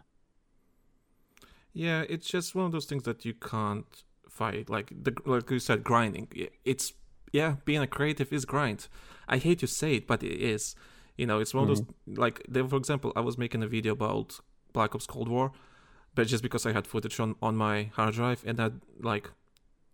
yeah, 1.74 2.04
it's 2.10 2.28
just 2.28 2.56
one 2.56 2.66
of 2.66 2.72
those 2.72 2.86
things 2.86 3.04
that 3.04 3.26
you 3.26 3.34
can't 3.34 4.04
fight. 4.30 4.70
Like 4.70 4.88
the 4.90 5.14
like 5.26 5.50
you 5.50 5.60
said, 5.60 5.84
grinding. 5.84 6.28
It's 6.66 6.94
yeah, 7.32 7.56
being 7.66 7.82
a 7.82 7.88
creative 7.88 8.34
is 8.34 8.46
grind. 8.46 8.88
I 9.28 9.38
hate 9.38 9.60
to 9.60 9.68
say 9.68 9.96
it, 9.96 10.08
but 10.08 10.24
it 10.24 10.42
is. 10.42 10.76
You 11.18 11.28
know, 11.28 11.40
it's 11.40 11.54
one 11.54 11.64
of 11.64 11.68
those 11.68 11.82
mm-hmm. 11.82 12.16
like 12.16 12.44
there, 12.48 12.68
for 12.68 12.78
example, 12.78 13.12
I 13.16 13.22
was 13.22 13.38
making 13.38 13.64
a 13.64 13.68
video 13.68 13.94
about 13.94 14.40
Black 14.74 14.96
Ops 14.96 15.06
Cold 15.06 15.30
War, 15.30 15.52
but 16.16 16.28
just 16.28 16.44
because 16.44 16.66
I 16.66 16.74
had 16.74 16.88
footage 16.88 17.20
on 17.20 17.36
on 17.42 17.56
my 17.56 17.92
hard 17.94 18.16
drive 18.16 18.44
and 18.46 18.60
I 18.60 18.72
like, 19.00 19.30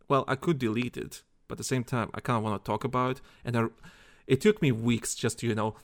well, 0.08 0.24
I 0.28 0.36
could 0.36 0.60
delete 0.60 0.98
it, 0.98 1.24
but 1.48 1.56
at 1.56 1.58
the 1.58 1.64
same 1.64 1.84
time, 1.84 2.10
I 2.14 2.22
kind 2.22 2.38
of 2.38 2.44
want 2.44 2.64
to 2.64 2.72
talk 2.72 2.84
about 2.84 3.12
it, 3.18 3.22
and 3.44 3.58
I, 3.58 3.64
it 4.28 4.42
took 4.42 4.62
me 4.62 4.72
weeks 4.72 5.16
just 5.16 5.40
to 5.40 5.48
you 5.48 5.56
know 5.56 5.76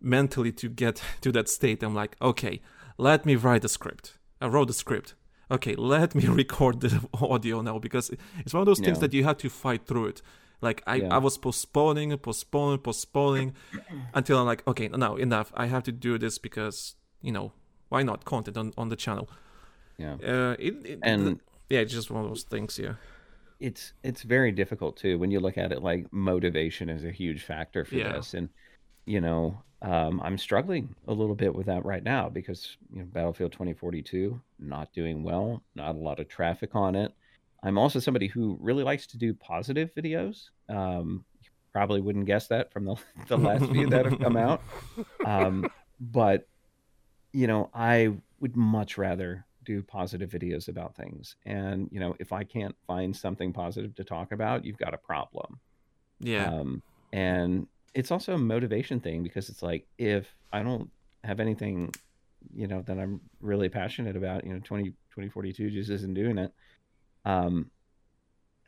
mentally 0.00 0.52
to 0.52 0.68
get 0.68 1.02
to 1.20 1.32
that 1.32 1.48
state. 1.48 1.82
I'm 1.82 1.94
like, 1.94 2.16
okay, 2.20 2.60
let 2.98 3.24
me 3.26 3.36
write 3.36 3.62
the 3.62 3.68
script. 3.68 4.18
I 4.40 4.46
wrote 4.48 4.68
the 4.68 4.74
script. 4.74 5.14
Okay, 5.50 5.74
let 5.76 6.14
me 6.14 6.26
record 6.42 6.80
the 6.80 7.00
audio 7.14 7.60
now 7.62 7.78
because 7.78 8.10
it's 8.38 8.54
one 8.54 8.62
of 8.62 8.66
those 8.66 8.80
things 8.80 8.98
that 9.00 9.12
you 9.12 9.24
have 9.24 9.36
to 9.38 9.48
fight 9.50 9.86
through 9.86 10.06
it. 10.06 10.22
Like 10.60 10.82
I, 10.86 10.96
Yeah. 10.96 11.14
I 11.14 11.18
was 11.18 11.36
postponing, 11.38 12.16
postponing, 12.18 12.78
postponing 12.78 13.54
until 14.14 14.38
I'm 14.38 14.46
like, 14.46 14.66
okay, 14.66 14.88
no, 14.88 15.16
enough. 15.16 15.52
I 15.54 15.66
have 15.66 15.82
to 15.84 15.92
do 15.92 16.18
this 16.18 16.38
because 16.38 16.94
you 17.20 17.32
know 17.32 17.52
why 17.88 18.02
not 18.02 18.24
content 18.24 18.56
on, 18.56 18.72
on 18.78 18.88
the 18.88 18.96
channel. 18.96 19.28
Yeah. 19.98 20.14
Uh, 20.14 20.56
it, 20.58 20.74
it, 20.86 20.98
And- 21.02 21.40
yeah, 21.68 21.80
it's 21.80 21.92
just 21.92 22.10
one 22.10 22.24
of 22.24 22.30
those 22.30 22.42
things. 22.44 22.78
Yeah, 22.78 22.94
it's 23.62 23.92
it's 24.02 24.22
very 24.22 24.52
difficult 24.52 24.96
too 24.96 25.18
when 25.18 25.30
you 25.30 25.40
look 25.40 25.56
at 25.56 25.72
it 25.72 25.82
like 25.82 26.12
motivation 26.12 26.88
is 26.88 27.04
a 27.04 27.12
huge 27.12 27.44
factor 27.44 27.84
for 27.84 27.94
Yeah. 27.96 28.12
this. 28.12 28.34
And 28.34 28.48
you 29.06 29.20
know 29.20 29.62
um, 29.82 30.20
i'm 30.22 30.38
struggling 30.38 30.94
a 31.08 31.12
little 31.12 31.34
bit 31.34 31.52
with 31.52 31.66
that 31.66 31.84
right 31.84 32.04
now 32.04 32.28
because 32.28 32.76
you 32.92 33.00
know 33.00 33.04
battlefield 33.06 33.50
2042 33.52 34.40
not 34.60 34.92
doing 34.92 35.24
well 35.24 35.60
not 35.74 35.96
a 35.96 35.98
lot 35.98 36.20
of 36.20 36.28
traffic 36.28 36.74
on 36.74 36.94
it. 36.94 37.12
I'm 37.64 37.78
also 37.78 37.98
somebody 38.00 38.26
who 38.26 38.58
really 38.60 38.82
likes 38.82 39.06
to 39.08 39.18
do 39.18 39.32
positive 39.34 39.90
videos. 39.94 40.48
Um, 40.68 41.24
you 41.40 41.48
probably 41.72 42.00
wouldn't 42.00 42.26
guess 42.26 42.48
that 42.48 42.72
from 42.72 42.84
the, 42.84 42.96
the 43.28 43.38
last 43.38 43.70
few 43.70 43.88
that 43.90 44.04
have 44.06 44.18
come 44.20 44.36
out. 44.36 44.60
Um, 45.24 45.70
but 46.00 46.48
you 47.32 47.46
know 47.46 47.70
i 47.72 48.12
would 48.40 48.56
much 48.56 48.98
rather 48.98 49.46
do 49.64 49.82
positive 49.82 50.30
videos 50.30 50.68
about 50.68 50.94
things. 50.96 51.36
And 51.46 51.88
you 51.92 52.00
know 52.00 52.14
if 52.18 52.32
i 52.32 52.44
can't 52.44 52.76
find 52.86 53.14
something 53.14 53.52
positive 53.52 53.94
to 53.96 54.04
talk 54.04 54.32
about 54.32 54.64
you've 54.64 54.78
got 54.78 54.94
a 54.94 54.98
problem. 54.98 55.60
Yeah, 56.20 56.46
um, 56.46 56.82
and 57.12 57.66
it's 57.94 58.10
also 58.10 58.34
a 58.34 58.38
motivation 58.38 59.00
thing 59.00 59.22
because 59.22 59.48
it's 59.50 59.62
like 59.62 59.86
if 59.98 60.34
i 60.52 60.62
don't 60.62 60.90
have 61.24 61.40
anything 61.40 61.92
you 62.54 62.66
know 62.66 62.80
that 62.82 62.98
i'm 62.98 63.20
really 63.40 63.68
passionate 63.68 64.16
about 64.16 64.44
you 64.44 64.52
know 64.52 64.60
20 64.64 64.84
2042 64.84 65.70
just 65.70 65.90
isn't 65.90 66.14
doing 66.14 66.38
it 66.38 66.52
um, 67.24 67.70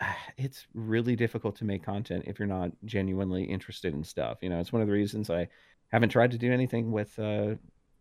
it's 0.37 0.67
really 0.75 1.17
difficult 1.17 1.57
to 1.57 1.65
make 1.65 1.83
content 1.83 2.25
if 2.27 2.39
you're 2.39 2.49
not 2.49 2.71
genuinely 2.85 3.45
interested 3.45 3.95
in 3.95 4.05
stuff. 4.05 4.39
You 4.41 4.49
know, 4.49 4.61
it's 4.61 4.73
one 4.73 4.83
of 4.83 4.89
the 4.89 4.95
reasons 4.95 5.31
I 5.31 5.49
haven't 5.89 6.11
tried 6.11 6.33
to 6.33 6.39
do 6.39 6.53
anything 6.53 6.93
with, 6.93 7.19
uh, 7.19 7.55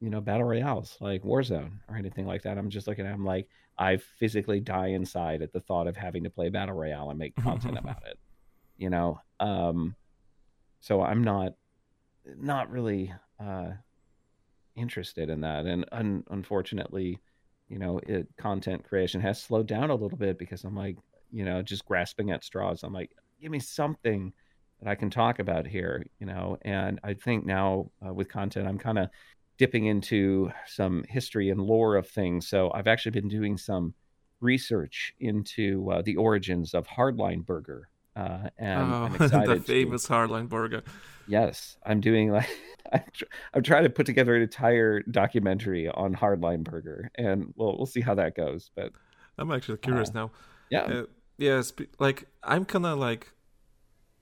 you 0.04 0.10
know, 0.10 0.20
battle 0.20 0.44
royales 0.44 0.98
like 1.00 1.24
Warzone 1.24 1.80
or 1.88 1.96
anything 1.96 2.28
like 2.28 2.42
that. 2.42 2.58
I'm 2.58 2.70
just 2.70 2.88
looking 2.88 3.06
at 3.06 3.14
them 3.14 3.24
like 3.24 3.48
I 3.78 3.96
physically 3.96 4.60
die 4.60 4.88
inside 4.88 5.42
at 5.42 5.54
the 5.54 5.62
thought 5.62 5.88
of 5.88 5.96
having 5.96 6.26
to 6.26 6.30
play 6.30 6.50
battle 6.50 6.76
royale 6.76 7.10
and 7.10 7.18
make 7.18 7.38
content 7.38 7.78
about 7.78 8.04
it. 8.06 8.20
You 8.76 8.90
know, 8.90 9.22
um, 9.40 9.96
so 10.82 11.02
I'm 11.02 11.24
not 11.24 11.54
not 12.38 12.70
really 12.70 13.14
uh, 13.40 13.70
interested 14.76 15.30
in 15.30 15.40
that, 15.40 15.66
and 15.68 15.86
un- 15.94 16.26
unfortunately, 16.30 17.20
you 17.70 17.80
know, 17.80 18.02
it, 18.06 18.28
content 18.38 18.84
creation 18.84 19.22
has 19.22 19.42
slowed 19.42 19.68
down 19.68 19.90
a 19.90 19.96
little 19.96 20.18
bit 20.18 20.38
because 20.38 20.66
I'm 20.66 20.76
like, 20.76 20.98
you 21.32 21.46
know, 21.46 21.62
just 21.62 21.86
grasping 21.86 22.30
at 22.30 22.44
straws. 22.44 22.84
I'm 22.84 22.92
like, 22.92 23.12
give 23.42 23.52
me 23.52 23.60
something 23.60 24.34
that 24.82 24.90
I 24.90 24.96
can 24.96 25.10
talk 25.10 25.40
about 25.40 25.66
here, 25.66 26.06
you 26.20 26.26
know. 26.26 26.58
And 26.64 27.00
I 27.06 27.14
think 27.14 27.46
now 27.46 27.90
uh, 28.06 28.14
with 28.14 28.28
content, 28.28 28.68
I'm 28.68 28.78
kind 28.78 29.00
of 29.00 29.10
dipping 29.58 29.86
into 29.86 30.52
some 30.68 31.04
history 31.08 31.50
and 31.50 31.62
lore 31.62 31.96
of 31.96 32.08
things. 32.08 32.48
So 32.48 32.72
I've 32.74 32.88
actually 32.88 33.12
been 33.12 33.28
doing 33.30 33.58
some 33.58 33.94
research 34.42 35.14
into 35.20 35.90
uh, 35.92 36.02
the 36.02 36.16
origins 36.18 36.74
of 36.74 36.88
Hardline 36.88 37.46
Burger. 37.46 37.90
Uh, 38.16 38.50
and 38.58 38.82
oh, 38.94 38.96
I'm 39.06 39.16
excited 39.22 39.50
the 39.50 39.56
to- 39.56 39.62
famous 39.62 40.08
hardline 40.08 40.48
burger. 40.48 40.84
Yes, 41.28 41.78
I'm 41.84 42.00
doing 42.00 42.32
like 42.32 42.48
I'm, 42.94 43.02
tr- 43.12 43.24
I'm 43.56 43.64
trying 43.64 43.84
to 43.86 43.90
put 43.90 44.06
together 44.06 44.36
an 44.36 44.44
entire 44.44 45.02
documentary 45.02 45.88
on 45.90 46.14
Hardline 46.14 46.64
Burger, 46.64 47.10
and 47.16 47.54
we'll 47.56 47.76
we'll 47.76 47.88
see 47.88 48.02
how 48.02 48.14
that 48.16 48.36
goes. 48.36 48.70
But 48.76 48.92
I'm 49.40 49.50
actually 49.52 49.78
curious 49.80 50.10
Uh, 50.10 50.14
now. 50.14 50.32
yeah, 50.70 50.82
Uh, 50.82 51.04
yeah, 51.40 51.62
spe- 51.62 51.90
like 52.00 52.28
I'm 52.44 52.66
kind 52.66 52.86
of 52.86 53.00
like, 53.00 53.33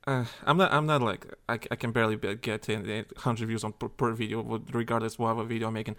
uh, 0.07 0.25
I'm 0.45 0.57
not, 0.57 0.73
I'm 0.73 0.85
not 0.85 1.01
like, 1.01 1.25
I, 1.47 1.59
I 1.69 1.75
can 1.75 1.91
barely 1.91 2.15
get 2.15 2.69
in 2.69 3.05
hundred 3.17 3.47
views 3.47 3.63
on 3.63 3.73
per, 3.73 3.87
per 3.89 4.13
video, 4.13 4.61
regardless 4.71 5.19
what 5.19 5.35
video 5.45 5.67
I'm 5.67 5.73
making. 5.73 5.95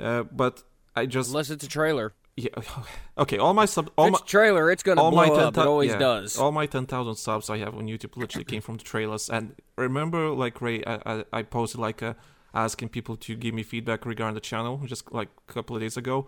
Uh, 0.00 0.22
but 0.22 0.62
I 0.96 1.06
just, 1.06 1.30
Unless 1.30 1.50
it's 1.50 1.64
a 1.64 1.68
trailer. 1.68 2.14
yeah, 2.36 2.48
okay, 3.18 3.36
all 3.38 3.52
my 3.52 3.66
sub, 3.66 3.90
all 3.98 4.06
If 4.06 4.12
my, 4.12 4.18
trailer, 4.26 4.70
it's 4.70 4.82
gonna 4.82 5.02
all 5.02 5.10
blow 5.10 5.26
my 5.26 5.42
up. 5.42 5.56
It 5.58 5.66
always 5.66 5.90
yeah, 5.92 5.98
does. 5.98 6.38
All 6.38 6.52
my 6.52 6.66
ten 6.66 6.86
thousand 6.86 7.16
subs 7.16 7.50
I 7.50 7.58
have 7.58 7.74
on 7.74 7.86
YouTube 7.86 8.16
literally 8.16 8.44
came 8.44 8.62
from 8.62 8.78
the 8.78 8.84
trailers. 8.84 9.28
And 9.28 9.54
remember, 9.76 10.30
like 10.30 10.60
Ray, 10.62 10.82
I, 10.84 11.00
I, 11.04 11.24
I 11.32 11.42
posted 11.42 11.80
like 11.80 12.02
uh, 12.02 12.14
asking 12.54 12.88
people 12.90 13.16
to 13.16 13.36
give 13.36 13.54
me 13.54 13.62
feedback 13.62 14.06
regarding 14.06 14.34
the 14.34 14.40
channel 14.40 14.80
just 14.86 15.12
like 15.12 15.28
a 15.48 15.52
couple 15.52 15.76
of 15.76 15.82
days 15.82 15.96
ago. 15.96 16.26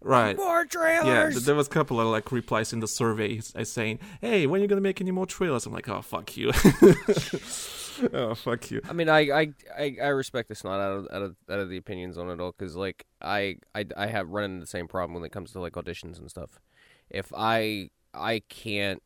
Right. 0.00 0.36
More 0.36 0.64
trailers. 0.64 1.34
Yeah, 1.34 1.40
there 1.44 1.54
was 1.54 1.66
a 1.66 1.70
couple 1.70 2.00
of 2.00 2.06
like 2.08 2.30
replies 2.30 2.72
in 2.72 2.80
the 2.80 2.86
survey 2.86 3.40
uh, 3.54 3.64
saying, 3.64 3.98
"Hey, 4.20 4.46
when 4.46 4.60
are 4.60 4.62
you 4.62 4.68
gonna 4.68 4.80
make 4.80 5.00
any 5.00 5.10
more 5.10 5.26
trailers?" 5.26 5.66
I'm 5.66 5.72
like, 5.72 5.88
"Oh 5.88 6.02
fuck 6.02 6.36
you." 6.36 6.52
oh 8.12 8.34
fuck 8.34 8.70
you. 8.70 8.80
I 8.88 8.92
mean, 8.92 9.08
I, 9.08 9.52
I, 9.76 9.96
I, 10.00 10.08
respect 10.08 10.48
this 10.48 10.62
not 10.62 10.78
out 10.78 10.98
of, 10.98 11.08
out 11.12 11.22
of 11.22 11.36
out 11.50 11.58
of 11.58 11.68
the 11.68 11.76
opinions 11.76 12.16
on 12.16 12.30
it 12.30 12.40
all 12.40 12.54
because 12.56 12.76
like 12.76 13.06
I, 13.20 13.56
I 13.74 13.86
I 13.96 14.06
have 14.06 14.30
run 14.30 14.44
into 14.44 14.60
the 14.60 14.66
same 14.66 14.86
problem 14.86 15.14
when 15.14 15.24
it 15.24 15.32
comes 15.32 15.52
to 15.52 15.60
like 15.60 15.72
auditions 15.72 16.18
and 16.18 16.30
stuff. 16.30 16.60
If 17.10 17.32
I 17.36 17.90
I 18.14 18.42
can't 18.48 19.02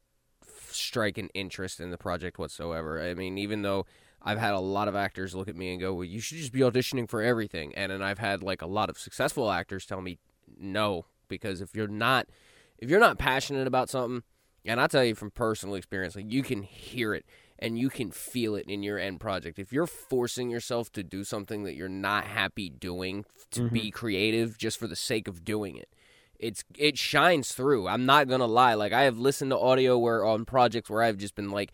strike 0.70 1.18
an 1.18 1.28
interest 1.34 1.80
in 1.80 1.90
the 1.90 1.98
project 1.98 2.38
whatsoever. 2.38 3.00
I 3.00 3.14
mean, 3.14 3.38
even 3.38 3.62
though 3.62 3.86
I've 4.22 4.38
had 4.38 4.54
a 4.54 4.60
lot 4.60 4.88
of 4.88 4.96
actors 4.96 5.34
look 5.34 5.48
at 5.48 5.56
me 5.56 5.72
and 5.72 5.80
go, 5.80 5.94
"Well, 5.94 6.04
you 6.04 6.20
should 6.20 6.38
just 6.38 6.52
be 6.52 6.60
auditioning 6.60 7.08
for 7.08 7.22
everything," 7.22 7.74
and 7.74 7.90
then 7.90 8.02
I've 8.02 8.18
had 8.18 8.42
like 8.42 8.62
a 8.62 8.66
lot 8.66 8.90
of 8.90 8.98
successful 8.98 9.50
actors 9.50 9.86
tell 9.86 10.00
me, 10.00 10.18
"No," 10.58 11.06
because 11.28 11.60
if 11.60 11.74
you're 11.74 11.88
not 11.88 12.26
if 12.78 12.90
you're 12.90 13.00
not 13.00 13.18
passionate 13.18 13.66
about 13.66 13.88
something, 13.88 14.22
and 14.64 14.80
I 14.80 14.86
tell 14.86 15.04
you 15.04 15.14
from 15.14 15.30
personal 15.30 15.74
experience, 15.76 16.16
like 16.16 16.30
you 16.30 16.42
can 16.42 16.62
hear 16.62 17.14
it 17.14 17.24
and 17.58 17.78
you 17.78 17.88
can 17.88 18.10
feel 18.10 18.56
it 18.56 18.66
in 18.66 18.82
your 18.82 18.98
end 18.98 19.20
project. 19.20 19.58
If 19.58 19.72
you're 19.72 19.86
forcing 19.86 20.50
yourself 20.50 20.90
to 20.92 21.04
do 21.04 21.22
something 21.22 21.62
that 21.62 21.74
you're 21.74 21.88
not 21.88 22.24
happy 22.24 22.68
doing 22.68 23.24
to 23.52 23.70
be 23.70 23.80
mm-hmm. 23.82 23.88
creative 23.90 24.58
just 24.58 24.78
for 24.78 24.88
the 24.88 24.96
sake 24.96 25.28
of 25.28 25.44
doing 25.44 25.76
it, 25.76 25.88
it's 26.38 26.64
it 26.76 26.98
shines 26.98 27.52
through. 27.52 27.86
I'm 27.86 28.04
not 28.04 28.28
gonna 28.28 28.46
lie. 28.46 28.74
Like 28.74 28.92
I 28.92 29.02
have 29.02 29.18
listened 29.18 29.52
to 29.52 29.58
audio 29.58 29.96
where 29.96 30.24
on 30.24 30.44
projects 30.44 30.90
where 30.90 31.02
I've 31.02 31.18
just 31.18 31.34
been 31.34 31.50
like. 31.50 31.72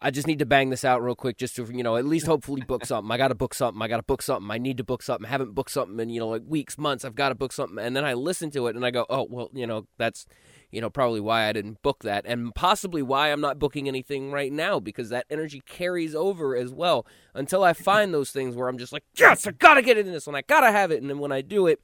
I 0.00 0.10
just 0.10 0.26
need 0.26 0.38
to 0.40 0.46
bang 0.46 0.70
this 0.70 0.84
out 0.84 1.02
real 1.02 1.14
quick 1.14 1.38
just 1.38 1.56
to, 1.56 1.64
you 1.64 1.82
know, 1.82 1.96
at 1.96 2.04
least 2.04 2.26
hopefully 2.26 2.62
book 2.62 2.84
something. 2.84 3.10
I 3.10 3.16
got 3.16 3.28
to 3.28 3.34
book 3.34 3.54
something. 3.54 3.80
I 3.80 3.88
got 3.88 3.96
to 3.96 4.02
book 4.02 4.22
something. 4.22 4.50
I 4.50 4.58
need 4.58 4.76
to 4.76 4.84
book 4.84 5.02
something. 5.02 5.26
I 5.26 5.30
haven't 5.30 5.54
booked 5.54 5.70
something 5.70 5.98
in, 6.00 6.10
you 6.10 6.20
know, 6.20 6.28
like 6.28 6.42
weeks, 6.46 6.76
months. 6.76 7.04
I've 7.04 7.14
got 7.14 7.30
to 7.30 7.34
book 7.34 7.52
something. 7.52 7.78
And 7.78 7.96
then 7.96 8.04
I 8.04 8.14
listen 8.14 8.50
to 8.52 8.66
it 8.66 8.76
and 8.76 8.84
I 8.84 8.90
go, 8.90 9.06
oh, 9.08 9.26
well, 9.30 9.50
you 9.52 9.66
know, 9.66 9.86
that's, 9.98 10.26
you 10.70 10.80
know, 10.80 10.90
probably 10.90 11.20
why 11.20 11.48
I 11.48 11.52
didn't 11.52 11.82
book 11.82 12.02
that. 12.02 12.24
And 12.26 12.54
possibly 12.54 13.02
why 13.02 13.32
I'm 13.32 13.40
not 13.40 13.58
booking 13.58 13.88
anything 13.88 14.30
right 14.30 14.52
now 14.52 14.80
because 14.80 15.08
that 15.10 15.26
energy 15.30 15.62
carries 15.66 16.14
over 16.14 16.56
as 16.56 16.72
well 16.72 17.06
until 17.34 17.64
I 17.64 17.72
find 17.72 18.12
those 18.12 18.30
things 18.30 18.54
where 18.54 18.68
I'm 18.68 18.78
just 18.78 18.92
like, 18.92 19.04
yes, 19.16 19.46
I 19.46 19.52
got 19.52 19.74
to 19.74 19.82
get 19.82 19.98
in 19.98 20.12
this 20.12 20.26
one. 20.26 20.36
I 20.36 20.42
got 20.42 20.60
to 20.60 20.72
have 20.72 20.90
it. 20.90 21.00
And 21.00 21.08
then 21.08 21.18
when 21.18 21.32
I 21.32 21.40
do 21.40 21.66
it, 21.66 21.80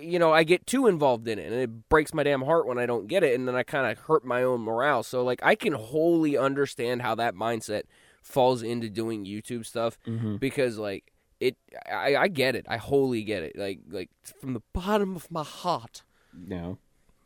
you 0.00 0.18
know, 0.18 0.32
I 0.32 0.44
get 0.44 0.66
too 0.66 0.86
involved 0.86 1.26
in 1.28 1.38
it 1.38 1.50
and 1.52 1.60
it 1.60 1.88
breaks 1.88 2.12
my 2.14 2.22
damn 2.22 2.42
heart 2.42 2.66
when 2.66 2.78
I 2.78 2.86
don't 2.86 3.06
get 3.06 3.22
it 3.24 3.34
and 3.34 3.46
then 3.48 3.54
I 3.56 3.62
kind 3.62 3.90
of 3.90 3.98
hurt 4.04 4.24
my 4.24 4.42
own 4.42 4.60
morale. 4.60 5.02
So 5.02 5.22
like 5.24 5.40
I 5.42 5.54
can 5.54 5.72
wholly 5.72 6.36
understand 6.36 7.02
how 7.02 7.14
that 7.16 7.34
mindset 7.34 7.82
falls 8.22 8.62
into 8.62 8.88
doing 8.90 9.24
YouTube 9.24 9.64
stuff 9.64 9.98
Mhm. 10.06 10.38
because 10.40 10.78
like 10.78 11.12
it 11.40 11.56
I, 11.90 12.16
I 12.16 12.28
get 12.28 12.56
it. 12.56 12.66
I 12.68 12.76
wholly 12.78 13.22
get 13.22 13.42
it. 13.42 13.56
Like 13.56 13.80
like 13.90 14.10
from 14.40 14.54
the 14.54 14.62
bottom 14.72 15.16
of 15.16 15.30
my 15.30 15.44
heart. 15.44 16.02
you 16.38 16.48
know, 16.48 16.78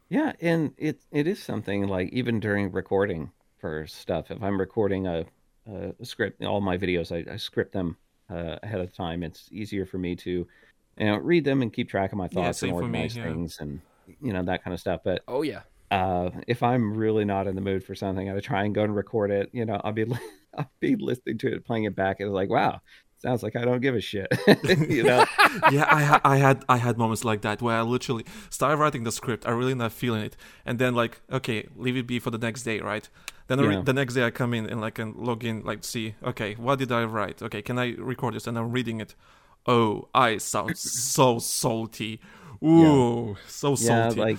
yeah, 0.09 0.33
and 0.41 0.73
it 0.77 1.01
it 1.13 1.27
is 1.27 1.43
something 1.43 1.87
like 1.89 2.11
even 2.13 2.41
during 2.41 2.71
recording 2.73 3.31
for 3.59 3.87
stuff. 3.87 4.31
If 4.31 4.43
I'm 4.43 4.59
recording 4.59 5.07
a, 5.07 5.25
a 5.67 6.05
script, 6.05 6.43
all 6.45 6.61
my 6.61 6.77
videos, 6.79 7.13
I, 7.13 7.33
I 7.33 7.37
script 7.37 7.73
them 7.73 7.97
uh, 8.31 8.57
ahead 8.63 8.81
of 8.81 8.93
time. 8.93 9.23
It's 9.23 9.49
easier 9.53 9.85
for 9.87 9.99
me 9.99 10.17
to, 10.17 10.47
you 10.99 11.07
know, 11.07 11.17
read 11.17 11.45
them 11.45 11.63
and 11.63 11.73
keep 11.73 11.89
track 11.89 12.13
of 12.13 12.19
my 12.19 12.29
Yeah, 12.31 12.35
thoughts 12.35 12.63
and 12.63 12.71
same 12.71 12.75
for 12.77 12.89
me, 12.89 13.07
organize 13.07 13.15
yeah. 13.15 13.23
things 13.27 13.57
and 13.61 13.81
you 14.21 14.33
know 14.33 14.43
that 14.45 14.65
kind 14.65 14.75
of 14.75 14.81
stuff. 14.81 15.01
But 15.05 15.23
Oh 15.29 15.43
yeah. 15.43 15.63
uh, 15.91 16.31
if 16.47 16.63
I'm 16.63 16.95
really 16.95 17.25
not 17.25 17.47
in 17.47 17.55
the 17.55 17.61
mood 17.61 17.85
for 17.85 17.95
something, 17.95 18.31
I 18.31 18.39
try 18.41 18.65
and 18.65 18.75
go 18.75 18.85
and 18.85 18.95
record 18.95 19.31
it. 19.31 19.51
You 19.53 19.65
know, 19.67 19.81
I'll 19.83 19.93
be 19.93 20.07
I'll 20.57 20.71
be 20.81 20.97
listening 20.97 21.39
to 21.39 21.53
it, 21.55 21.65
playing 21.67 21.85
it 21.85 21.97
back, 21.97 22.21
and 22.21 22.29
it's 22.29 22.35
like, 22.35 22.51
wow, 22.51 22.81
sounds 23.19 23.43
like 23.43 23.57
I 23.57 23.65
don't 23.65 23.81
give 23.81 23.95
a 23.95 24.01
shit. 24.01 24.29
you 24.89 25.05
know, 25.05 25.27
yeah, 25.67 25.87
I, 25.91 26.03
ha- 26.05 26.21
I 26.25 26.37
had 26.39 26.65
I 26.69 26.77
had 26.79 26.99
moments 26.99 27.25
like 27.25 27.43
that 27.43 27.63
where 27.63 27.77
I 27.77 27.83
literally 27.83 28.25
started 28.51 28.77
writing 28.77 29.05
the 29.05 29.13
script, 29.13 29.47
I 29.47 29.51
really 29.51 29.75
not 29.75 29.93
feeling 29.93 30.23
it, 30.23 30.37
and 30.65 30.79
then 30.79 30.95
like 30.95 31.21
okay, 31.33 31.67
leave 31.77 31.97
it 31.97 32.07
be 32.07 32.19
for 32.19 32.31
the 32.31 32.39
next 32.39 32.63
day, 32.63 32.81
right? 32.81 33.09
Then 33.47 33.61
re- 33.61 33.77
Yeah. 33.77 33.83
the 33.83 33.93
next 33.93 34.15
day 34.15 34.25
I 34.25 34.31
come 34.31 34.55
in 34.55 34.67
and 34.67 34.81
like 34.81 34.99
and 34.99 35.17
log 35.17 35.45
in, 35.45 35.63
like 35.65 35.85
see, 35.85 36.15
okay, 36.23 36.55
what 36.55 36.79
did 36.79 36.93
I 36.93 37.05
write? 37.05 37.43
Okay, 37.43 37.63
can 37.63 37.79
I 37.79 37.95
record 37.99 38.35
this? 38.35 38.47
And 38.47 38.59
I'm 38.59 38.71
reading 38.71 39.01
it. 39.01 39.15
Oh, 39.71 40.09
I 40.15 40.39
sound 40.39 40.77
so 40.77 41.39
salty. 41.39 42.21
Ooh, 42.65 43.37
so 43.47 43.75
salty. 43.77 43.85
yeah, 43.85 44.09
like 44.11 44.39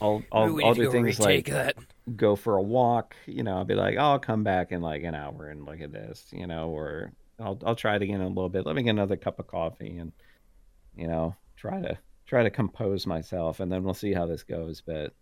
I'll 0.00 0.26
Ooh, 0.38 0.54
I'll, 0.54 0.54
we 0.54 0.64
I'll 0.64 0.72
need 0.72 0.74
to 0.74 0.80
do 0.80 0.86
go 0.86 0.90
things 0.92 1.18
like 1.20 1.46
that. 1.46 1.76
go 2.16 2.36
for 2.36 2.56
a 2.56 2.62
walk. 2.62 3.16
You 3.26 3.42
know, 3.42 3.56
I'll 3.58 3.64
be 3.64 3.74
like, 3.74 3.96
oh, 3.96 4.00
I'll 4.12 4.18
come 4.18 4.42
back 4.44 4.72
in 4.72 4.80
like 4.80 5.02
an 5.04 5.14
hour 5.14 5.48
and 5.48 5.64
look 5.64 5.80
at 5.80 5.92
this. 5.92 6.26
You 6.32 6.46
know, 6.46 6.70
or 6.70 7.12
I'll 7.38 7.58
I'll 7.64 7.76
try 7.76 7.96
it 7.96 8.02
again 8.02 8.16
in 8.20 8.26
a 8.26 8.28
little 8.28 8.48
bit. 8.48 8.66
Let 8.66 8.76
me 8.76 8.82
get 8.82 8.90
another 8.90 9.16
cup 9.16 9.38
of 9.38 9.46
coffee 9.46 9.98
and 9.98 10.12
you 10.96 11.08
know 11.08 11.36
try 11.56 11.80
to 11.82 11.98
try 12.26 12.42
to 12.44 12.50
compose 12.50 13.06
myself, 13.06 13.60
and 13.60 13.70
then 13.72 13.84
we'll 13.84 13.94
see 13.94 14.14
how 14.14 14.26
this 14.26 14.42
goes. 14.44 14.82
But 14.82 15.14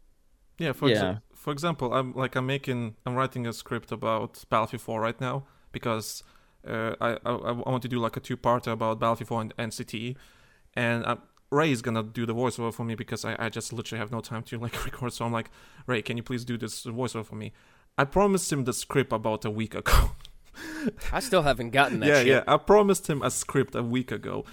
Yeah, 0.58 0.72
for 0.72 0.88
Yeah. 0.88 1.18
exa- 1.18 1.20
for 1.34 1.52
example, 1.52 1.94
I'm 1.94 2.12
like 2.14 2.36
I'm 2.36 2.46
making 2.46 2.96
I'm 3.06 3.14
writing 3.14 3.46
a 3.46 3.52
script 3.52 3.92
about 3.92 4.44
Battlefield 4.50 4.82
4 4.82 5.00
right 5.00 5.20
now 5.20 5.46
because 5.72 6.22
uh, 6.68 6.94
I, 7.00 7.10
I 7.24 7.32
I 7.32 7.52
want 7.52 7.82
to 7.82 7.88
do 7.88 7.98
like 7.98 8.16
a 8.16 8.20
two 8.20 8.36
parter 8.36 8.72
about 8.72 9.00
Battlefield 9.00 9.28
4 9.28 9.40
and 9.40 9.56
NCT, 9.56 10.16
and 10.74 11.04
i 11.06 11.16
Ray 11.50 11.72
is 11.72 11.80
gonna 11.80 12.02
do 12.02 12.26
the 12.26 12.34
voiceover 12.34 12.74
for 12.74 12.84
me 12.84 12.94
because 12.94 13.24
I, 13.24 13.34
I 13.38 13.48
just 13.48 13.72
literally 13.72 14.00
have 14.00 14.12
no 14.12 14.20
time 14.20 14.42
to 14.44 14.58
like 14.64 14.84
record. 14.84 15.12
So 15.12 15.24
I'm 15.24 15.32
like, 15.32 15.50
Ray, 15.86 16.02
can 16.02 16.16
you 16.16 16.22
please 16.22 16.44
do 16.44 16.58
this 16.58 16.84
voiceover 16.84 17.24
for 17.24 17.36
me? 17.36 17.52
I 17.96 18.04
promised 18.04 18.52
him 18.52 18.64
the 18.64 18.72
script 18.72 19.12
about 19.12 19.44
a 19.44 19.50
week 19.50 19.74
ago. 19.74 20.10
I 21.12 21.20
still 21.20 21.42
haven't 21.42 21.70
gotten 21.70 22.00
that 22.00 22.08
yeah, 22.08 22.18
shit. 22.18 22.26
yeah. 22.26 22.44
I 22.46 22.56
promised 22.56 23.08
him 23.08 23.22
a 23.22 23.30
script 23.30 23.74
a 23.74 23.82
week 23.82 24.10
ago. 24.10 24.44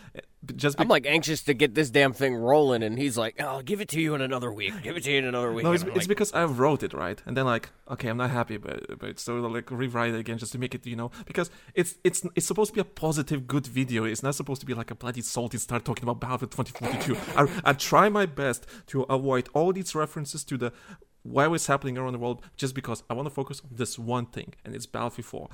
Just 0.55 0.79
I'm 0.79 0.87
like 0.87 1.07
anxious 1.07 1.41
to 1.43 1.55
get 1.55 1.73
this 1.73 1.89
damn 1.89 2.13
thing 2.13 2.35
rolling, 2.35 2.83
and 2.83 2.99
he's 2.99 3.17
like, 3.17 3.35
"Oh, 3.39 3.45
I'll 3.45 3.61
give 3.63 3.81
it 3.81 3.89
to 3.89 3.99
you 3.99 4.13
in 4.13 4.21
another 4.21 4.51
week. 4.53 4.73
Give 4.83 4.95
it 4.95 5.03
to 5.05 5.11
you 5.11 5.17
in 5.17 5.25
another 5.25 5.51
week." 5.51 5.63
No, 5.63 5.71
it's, 5.71 5.83
it's 5.83 5.95
like, 5.95 6.07
because 6.07 6.31
I 6.33 6.43
wrote 6.43 6.83
it 6.83 6.93
right, 6.93 7.19
and 7.25 7.35
then 7.35 7.45
like, 7.45 7.69
okay, 7.89 8.09
I'm 8.09 8.17
not 8.17 8.29
happy, 8.29 8.57
but 8.57 8.99
but 8.99 9.19
so 9.19 9.37
like 9.37 9.71
rewrite 9.71 10.13
it 10.13 10.19
again 10.19 10.37
just 10.37 10.51
to 10.51 10.59
make 10.59 10.75
it, 10.75 10.85
you 10.85 10.95
know, 10.95 11.09
because 11.25 11.49
it's 11.73 11.95
it's 12.03 12.23
it's 12.35 12.45
supposed 12.45 12.69
to 12.69 12.75
be 12.75 12.81
a 12.81 12.85
positive, 12.85 13.47
good 13.47 13.65
video. 13.65 14.03
It's 14.03 14.21
not 14.21 14.35
supposed 14.35 14.59
to 14.61 14.67
be 14.67 14.75
like 14.75 14.91
a 14.91 14.95
bloody 14.95 15.21
salty 15.21 15.57
start 15.57 15.83
talking 15.83 16.03
about 16.03 16.19
Battlefield 16.19 16.51
2042. 16.51 17.17
I 17.35 17.71
I 17.71 17.73
try 17.73 18.09
my 18.09 18.27
best 18.27 18.67
to 18.87 19.01
avoid 19.03 19.49
all 19.53 19.73
these 19.73 19.95
references 19.95 20.43
to 20.43 20.57
the 20.57 20.73
why 21.25 21.47
was 21.47 21.65
happening 21.65 21.97
around 21.97 22.13
the 22.13 22.19
world, 22.19 22.43
just 22.55 22.75
because 22.75 23.03
I 23.09 23.13
want 23.15 23.25
to 23.25 23.33
focus 23.33 23.61
on 23.61 23.71
this 23.71 23.97
one 23.97 24.27
thing, 24.27 24.53
and 24.63 24.75
it's 24.75 24.85
Battlefield 24.85 25.25
4. 25.25 25.49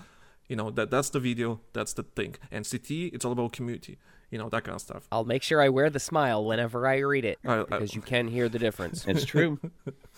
You 0.52 0.58
know 0.60 0.70
that 0.78 0.88
that's 0.96 1.10
the 1.16 1.20
video, 1.30 1.50
that's 1.78 1.94
the 2.00 2.04
thing. 2.18 2.36
And 2.56 2.62
CT, 2.70 2.90
it's 3.16 3.24
all 3.26 3.32
about 3.38 3.54
community, 3.60 3.96
you 4.32 4.38
know 4.40 4.50
that 4.50 4.64
kind 4.66 4.76
of 4.76 4.82
stuff. 4.82 5.04
I'll 5.14 5.30
make 5.36 5.44
sure 5.50 5.60
I 5.68 5.70
wear 5.78 5.90
the 5.90 6.04
smile 6.12 6.44
whenever 6.50 6.80
I 6.96 6.98
read 7.14 7.26
it 7.34 7.38
I- 7.46 7.60
I- 7.60 7.64
because 7.64 7.92
you 7.98 8.02
can 8.14 8.26
hear 8.28 8.48
the 8.56 8.60
difference. 8.60 8.98
it's 9.12 9.24
true. 9.34 9.52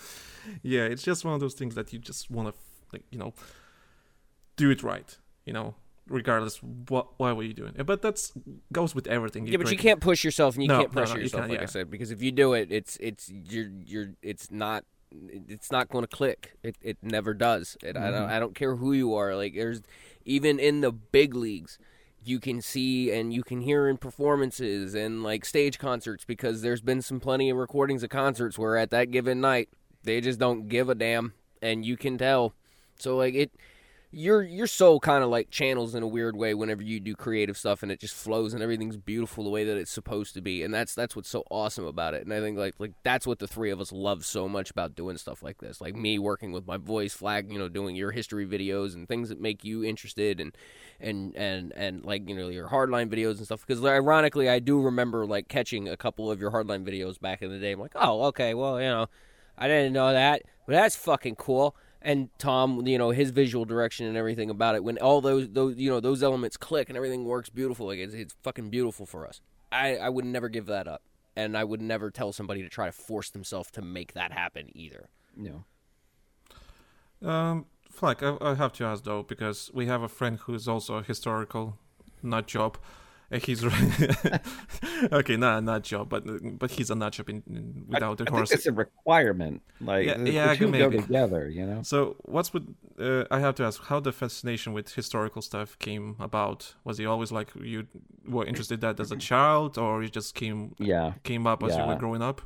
yeah, 0.64 0.86
it's 0.94 1.04
just 1.04 1.24
one 1.26 1.34
of 1.36 1.40
those 1.40 1.54
things 1.54 1.76
that 1.76 1.94
you 1.94 2.00
just 2.00 2.32
want 2.32 2.46
to, 2.50 2.54
like, 2.92 3.04
you 3.12 3.20
know, 3.20 3.32
do 4.56 4.72
it 4.72 4.82
right. 4.84 5.10
You 5.46 5.54
know, 5.54 5.76
regardless 6.08 6.56
what 6.64 7.06
why 7.20 7.32
were 7.34 7.44
you 7.44 7.54
doing 7.54 7.74
it. 7.78 7.86
But 7.86 8.02
that's 8.02 8.32
goes 8.72 8.96
with 8.96 9.08
everything. 9.08 9.46
Yeah, 9.46 9.58
but 9.58 9.72
you 9.72 9.78
can't 9.78 10.00
push 10.02 10.24
yourself 10.24 10.56
and 10.56 10.64
you 10.64 10.70
No, 10.70 10.80
can't 10.80 10.92
no, 10.94 10.98
pressure 10.98 11.14
no, 11.14 11.18
you 11.18 11.24
yourself, 11.24 11.42
can't, 11.42 11.52
like 11.52 11.62
I 11.62 11.72
said, 11.76 11.92
because 11.92 12.12
if 12.12 12.22
you 12.22 12.32
do 12.32 12.54
it, 12.54 12.72
it's 12.72 12.98
it's 13.10 13.30
you're 13.30 13.70
you're 13.86 14.10
it's 14.22 14.50
not 14.50 14.86
it's 15.30 15.70
not 15.72 15.90
going 15.90 16.04
to 16.04 16.08
click. 16.08 16.54
It 16.64 16.76
it 16.82 16.98
never 17.04 17.34
does. 17.36 17.78
It, 17.84 17.96
I 17.98 18.00
Mm-hmm. 18.00 18.12
don't 18.14 18.30
I 18.32 18.40
don't 18.40 18.56
care 18.56 18.76
who 18.76 18.94
you 18.94 19.14
are. 19.16 19.36
Like 19.36 19.54
there's 19.54 19.82
even 20.26 20.60
in 20.60 20.82
the 20.82 20.92
big 20.92 21.36
leagues, 21.36 21.78
you 22.24 22.40
can 22.40 22.62
see 22.62 23.12
and 23.12 23.34
you 23.34 23.44
can 23.44 23.62
hear 23.62 23.88
in 23.88 23.98
performances 23.98 24.96
and 24.96 25.24
like 25.24 25.46
stage 25.46 25.78
concerts 25.78 26.26
because 26.26 26.62
there's 26.62 26.82
been 26.82 27.02
some 27.02 27.20
plenty 27.20 27.50
of 27.50 27.58
recordings 27.58 28.04
of 28.04 28.10
concerts 28.10 28.58
where 28.58 28.78
at 28.78 28.90
that 28.92 29.12
given 29.12 29.42
night 29.42 29.70
they 30.04 30.22
just 30.22 30.40
don't 30.40 30.68
give 30.68 30.90
a 30.90 30.96
damn 30.96 31.34
and 31.62 31.86
you 31.86 31.98
can 31.98 32.18
tell. 32.18 32.54
So 32.98 33.18
like 33.18 33.34
it 33.34 33.52
your 34.14 34.44
your 34.44 34.68
soul 34.68 35.00
kind 35.00 35.24
of 35.24 35.30
like 35.30 35.50
channels 35.50 35.96
in 35.96 36.04
a 36.04 36.08
weird 36.08 36.36
way 36.36 36.54
whenever 36.54 36.84
you 36.84 37.00
do 37.00 37.16
creative 37.16 37.58
stuff 37.58 37.82
and 37.82 37.92
it 37.92 38.00
just 38.00 38.14
flows 38.14 38.54
and 38.54 38.62
everything's 38.62 38.96
beautiful 38.96 39.44
the 39.44 39.50
way 39.50 39.64
that 39.64 39.76
it's 39.76 39.90
supposed 39.90 40.36
to 40.36 40.42
be 40.42 40.62
and 40.62 40.72
that's 40.72 40.94
that's 40.94 41.16
what's 41.16 41.30
so 41.30 41.44
awesome 41.50 41.86
about 41.86 42.14
it 42.14 42.24
and 42.24 42.32
i 42.32 42.40
think 42.40 42.56
like 42.58 42.76
like 42.78 42.94
that's 43.02 43.26
what 43.26 43.40
the 43.40 43.48
three 43.48 43.72
of 43.72 43.82
us 43.82 43.92
love 43.92 44.24
so 44.24 44.48
much 44.48 44.70
about 44.70 44.94
doing 44.94 45.18
stuff 45.18 45.42
like 45.42 45.58
this 45.58 45.82
like 45.82 45.96
me 45.96 46.20
working 46.20 46.52
with 46.52 46.68
my 46.68 46.78
voice 46.78 47.14
Flak 47.14 47.52
you 47.52 47.58
know 47.58 47.68
doing 47.68 47.96
your 47.96 48.12
history 48.12 48.46
videos 48.46 48.94
and 48.94 49.08
things 49.08 49.30
that 49.30 49.42
make 49.42 49.64
you 49.64 49.84
interested 49.84 50.40
and 50.40 50.56
and 51.00 51.36
and 51.36 51.74
and 51.76 52.06
like 52.06 52.30
you 52.30 52.36
know 52.36 52.50
your 52.50 52.68
hardline 52.68 53.10
videos 53.10 53.38
and 53.38 53.46
stuff 53.46 53.66
because 53.66 53.84
ironically 53.84 54.48
i 54.48 54.60
do 54.60 54.80
remember 54.80 55.26
like 55.26 55.48
catching 55.48 55.90
a 55.90 55.98
couple 55.98 56.30
of 56.30 56.40
your 56.40 56.52
hardline 56.52 56.86
videos 56.86 57.20
back 57.20 57.42
in 57.42 57.50
the 57.50 57.58
day 57.58 57.72
i'm 57.72 57.80
like 57.80 57.96
oh 57.96 58.26
okay 58.26 58.54
well 58.54 58.80
you 58.80 58.88
know 58.88 59.08
I 59.58 59.68
didn't 59.68 59.94
know 59.94 60.12
that, 60.12 60.42
but 60.66 60.74
that's 60.74 60.96
fucking 60.96 61.36
cool. 61.36 61.76
And 62.06 62.30
Tom, 62.38 62.86
you 62.86 62.98
know, 62.98 63.12
his 63.12 63.30
visual 63.32 63.64
direction 63.64 64.06
and 64.08 64.18
everything 64.18 64.50
about 64.50 64.76
it, 64.76 64.84
when 64.84 64.98
all 64.98 65.22
those 65.22 65.50
those 65.50 65.78
you 65.78 65.90
know 65.90 66.02
those 66.02 66.22
elements 66.22 66.58
click 66.58 66.90
and 66.90 66.98
everything 66.98 67.24
works 67.24 67.50
beautiful, 67.50 67.88
like 67.88 68.00
it's, 68.00 68.14
it's 68.14 68.36
fucking 68.44 68.70
beautiful 68.70 69.06
for 69.06 69.26
us. 69.26 69.40
I 69.72 69.96
I 69.96 70.10
would 70.10 70.26
never 70.26 70.50
give 70.50 70.66
that 70.66 70.88
up, 70.88 71.02
and 71.36 71.58
I 71.58 71.64
would 71.64 71.82
never 71.82 72.12
tell 72.12 72.34
somebody 72.34 72.62
to 72.62 72.70
try 72.70 72.88
to 72.88 72.92
force 72.92 73.30
themselves 73.30 73.72
to 73.72 73.82
make 73.82 74.14
that 74.14 74.34
happen 74.34 74.70
either. 74.76 75.08
Know, 75.36 75.64
Um, 77.28 77.66
Flak, 77.90 78.22
I, 78.22 78.38
I 78.42 78.56
have 78.56 78.74
to 78.74 78.86
ask 78.86 79.06
though 79.06 79.24
because 79.24 79.72
we 79.74 79.86
have 79.88 80.02
a 80.02 80.10
friend 80.10 80.40
who's 80.40 80.68
also 80.68 80.98
a 80.98 81.04
historical 81.04 81.78
nut 82.22 82.48
job. 82.48 82.78
Uh, 83.34 83.40
He's 83.40 83.64
okay, 85.12 85.38
not 85.38 85.64
not 85.64 85.84
job, 85.84 86.10
but 86.10 86.24
but 86.60 86.72
he's 86.72 86.90
a 86.90 86.96
nut 86.96 87.14
job 87.14 87.30
in, 87.30 87.44
in, 87.48 87.86
without 87.88 88.18
the 88.18 88.26
I 88.28 88.30
horse. 88.30 88.52
it's 88.52 88.66
a 88.68 88.72
requirement. 88.72 89.62
Like 89.82 90.06
Yeah, 90.06 90.18
the, 90.18 90.32
yeah, 90.32 90.56
go 90.56 90.90
together. 90.90 91.50
You 91.50 91.66
know. 91.66 91.82
So, 91.84 92.16
what's 92.26 92.54
with? 92.54 92.64
Uh, 93.00 93.26
I 93.32 93.40
have 93.40 93.56
to 93.56 93.64
ask 93.64 93.84
how 93.86 94.00
the 94.00 94.12
fascination 94.12 94.74
with 94.74 94.94
historical 94.94 95.42
stuff 95.42 95.78
came 95.80 96.16
about. 96.20 96.76
Was 96.84 96.98
he 97.00 97.06
always 97.06 97.32
like 97.32 97.50
you 97.56 97.88
were 98.28 98.46
interested 98.46 98.76
in 98.76 98.80
that 98.82 99.00
as 99.00 99.12
a 99.12 99.18
child, 99.18 99.78
or 99.78 100.04
you 100.04 100.10
just 100.10 100.36
came 100.36 100.76
Yeah. 100.80 101.14
came 101.24 101.48
up 101.48 101.64
as 101.64 101.76
you 101.78 101.84
were 101.86 101.96
growing 101.96 102.22
up? 102.22 102.42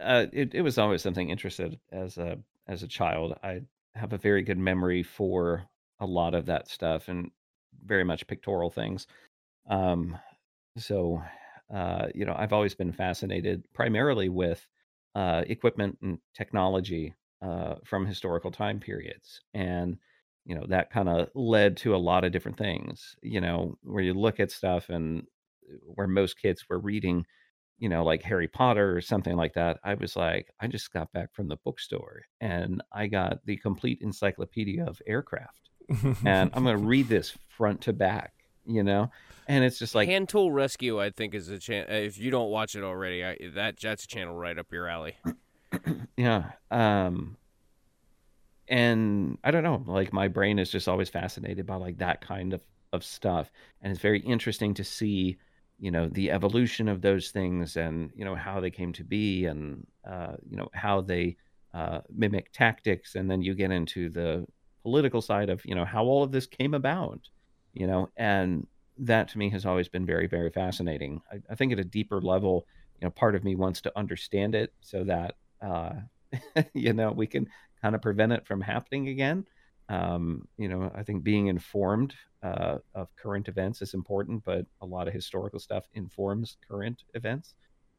uh, 0.00 0.26
it, 0.32 0.54
it 0.54 0.62
was 0.62 0.78
always 0.78 1.02
something 1.02 1.30
interested 1.30 1.78
as 1.92 2.18
a 2.18 2.38
as 2.66 2.82
a 2.82 2.88
child. 2.88 3.34
I 3.42 3.62
have 3.94 4.12
a 4.12 4.18
very 4.18 4.42
good 4.42 4.58
memory 4.58 5.02
for 5.02 5.64
a 6.00 6.06
lot 6.06 6.34
of 6.34 6.46
that 6.46 6.68
stuff 6.68 7.08
and 7.08 7.30
very 7.84 8.04
much 8.04 8.26
pictorial 8.26 8.70
things. 8.70 9.06
Um, 9.68 10.18
so, 10.76 11.22
uh, 11.74 12.06
you 12.14 12.24
know, 12.24 12.34
I've 12.36 12.52
always 12.52 12.74
been 12.74 12.92
fascinated 12.92 13.64
primarily 13.74 14.28
with 14.28 14.66
uh, 15.14 15.44
equipment 15.46 15.98
and 16.02 16.18
technology 16.34 17.14
uh, 17.42 17.76
from 17.84 18.06
historical 18.06 18.50
time 18.50 18.80
periods, 18.80 19.40
and 19.54 19.96
you 20.44 20.54
know 20.54 20.66
that 20.68 20.90
kind 20.90 21.08
of 21.08 21.28
led 21.34 21.76
to 21.78 21.94
a 21.94 21.98
lot 21.98 22.24
of 22.24 22.32
different 22.32 22.58
things. 22.58 23.16
You 23.22 23.40
know, 23.40 23.78
where 23.82 24.02
you 24.02 24.14
look 24.14 24.40
at 24.40 24.50
stuff 24.50 24.88
and 24.88 25.24
where 25.82 26.08
most 26.08 26.40
kids 26.40 26.64
were 26.68 26.78
reading 26.78 27.24
you 27.78 27.88
know, 27.88 28.04
like 28.04 28.22
Harry 28.22 28.48
Potter 28.48 28.96
or 28.96 29.00
something 29.00 29.36
like 29.36 29.54
that, 29.54 29.78
I 29.84 29.94
was 29.94 30.16
like, 30.16 30.50
I 30.60 30.66
just 30.66 30.92
got 30.92 31.12
back 31.12 31.32
from 31.32 31.48
the 31.48 31.58
bookstore 31.64 32.22
and 32.40 32.82
I 32.92 33.06
got 33.06 33.38
the 33.46 33.56
complete 33.56 34.00
encyclopedia 34.02 34.84
of 34.84 35.00
aircraft. 35.06 35.70
And 36.24 36.50
I'm 36.52 36.64
going 36.64 36.76
to 36.80 36.84
read 36.84 37.08
this 37.08 37.36
front 37.48 37.82
to 37.82 37.92
back, 37.92 38.32
you 38.68 38.82
know? 38.82 39.10
And 39.48 39.64
it's 39.64 39.78
just 39.78 39.94
like, 39.94 40.08
Hand 40.08 40.28
Tool 40.28 40.52
Rescue, 40.52 41.00
I 41.00 41.10
think, 41.10 41.34
is 41.34 41.48
a 41.48 41.58
channel. 41.58 41.86
If 41.90 42.18
you 42.18 42.30
don't 42.30 42.50
watch 42.50 42.76
it 42.76 42.84
already, 42.84 43.24
I, 43.24 43.38
that 43.54 43.80
that's 43.80 44.04
a 44.04 44.06
channel 44.06 44.34
right 44.34 44.58
up 44.58 44.70
your 44.70 44.88
alley. 44.88 45.16
yeah. 46.16 46.50
Um, 46.70 47.36
and 48.68 49.38
I 49.42 49.50
don't 49.50 49.62
know, 49.62 49.82
like 49.86 50.12
my 50.12 50.28
brain 50.28 50.58
is 50.58 50.70
just 50.70 50.86
always 50.86 51.08
fascinated 51.08 51.66
by 51.66 51.76
like 51.76 51.98
that 51.98 52.20
kind 52.20 52.52
of, 52.52 52.60
of 52.92 53.02
stuff. 53.02 53.50
And 53.80 53.90
it's 53.90 54.00
very 54.00 54.20
interesting 54.20 54.74
to 54.74 54.84
see, 54.84 55.38
you 55.78 55.90
know, 55.90 56.08
the 56.08 56.30
evolution 56.30 56.88
of 56.88 57.00
those 57.00 57.30
things 57.30 57.76
and, 57.76 58.10
you 58.14 58.26
know, 58.26 58.34
how 58.34 58.60
they 58.60 58.70
came 58.70 58.92
to 58.94 59.04
be 59.04 59.46
and, 59.46 59.86
uh, 60.06 60.34
you 60.48 60.56
know, 60.58 60.68
how 60.74 61.00
they 61.00 61.36
uh, 61.72 62.00
mimic 62.14 62.52
tactics. 62.52 63.14
And 63.14 63.30
then 63.30 63.40
you 63.40 63.54
get 63.54 63.70
into 63.70 64.10
the 64.10 64.46
political 64.82 65.22
side 65.22 65.48
of, 65.48 65.64
you 65.64 65.74
know, 65.74 65.86
how 65.86 66.04
all 66.04 66.22
of 66.22 66.32
this 66.32 66.46
came 66.46 66.74
about, 66.74 67.20
you 67.78 67.86
know, 67.86 68.10
and 68.16 68.66
that 68.98 69.28
to 69.28 69.38
me 69.38 69.48
has 69.50 69.64
always 69.64 69.88
been 69.88 70.04
very, 70.04 70.26
very 70.26 70.50
fascinating. 70.50 71.22
I, 71.32 71.40
I 71.50 71.54
think 71.54 71.72
at 71.72 71.78
a 71.78 71.84
deeper 71.84 72.20
level, 72.20 72.66
you 73.00 73.06
know, 73.06 73.10
part 73.10 73.36
of 73.36 73.44
me 73.44 73.54
wants 73.54 73.80
to 73.82 73.96
understand 73.96 74.54
it 74.54 74.72
so 74.80 75.04
that, 75.04 75.36
uh, 75.62 75.92
you 76.74 76.92
know, 76.92 77.12
we 77.12 77.26
can 77.26 77.48
kind 77.80 77.94
of 77.94 78.02
prevent 78.02 78.32
it 78.32 78.46
from 78.46 78.60
happening 78.60 79.08
again. 79.08 79.46
Um, 79.88 80.46
you 80.58 80.68
know, 80.68 80.90
I 80.94 81.04
think 81.04 81.22
being 81.22 81.46
informed 81.46 82.14
uh, 82.42 82.78
of 82.94 83.14
current 83.16 83.48
events 83.48 83.80
is 83.80 83.94
important, 83.94 84.44
but 84.44 84.66
a 84.80 84.86
lot 84.86 85.06
of 85.08 85.14
historical 85.14 85.60
stuff 85.60 85.86
informs 85.94 86.56
current 86.68 87.04
events. 87.14 87.54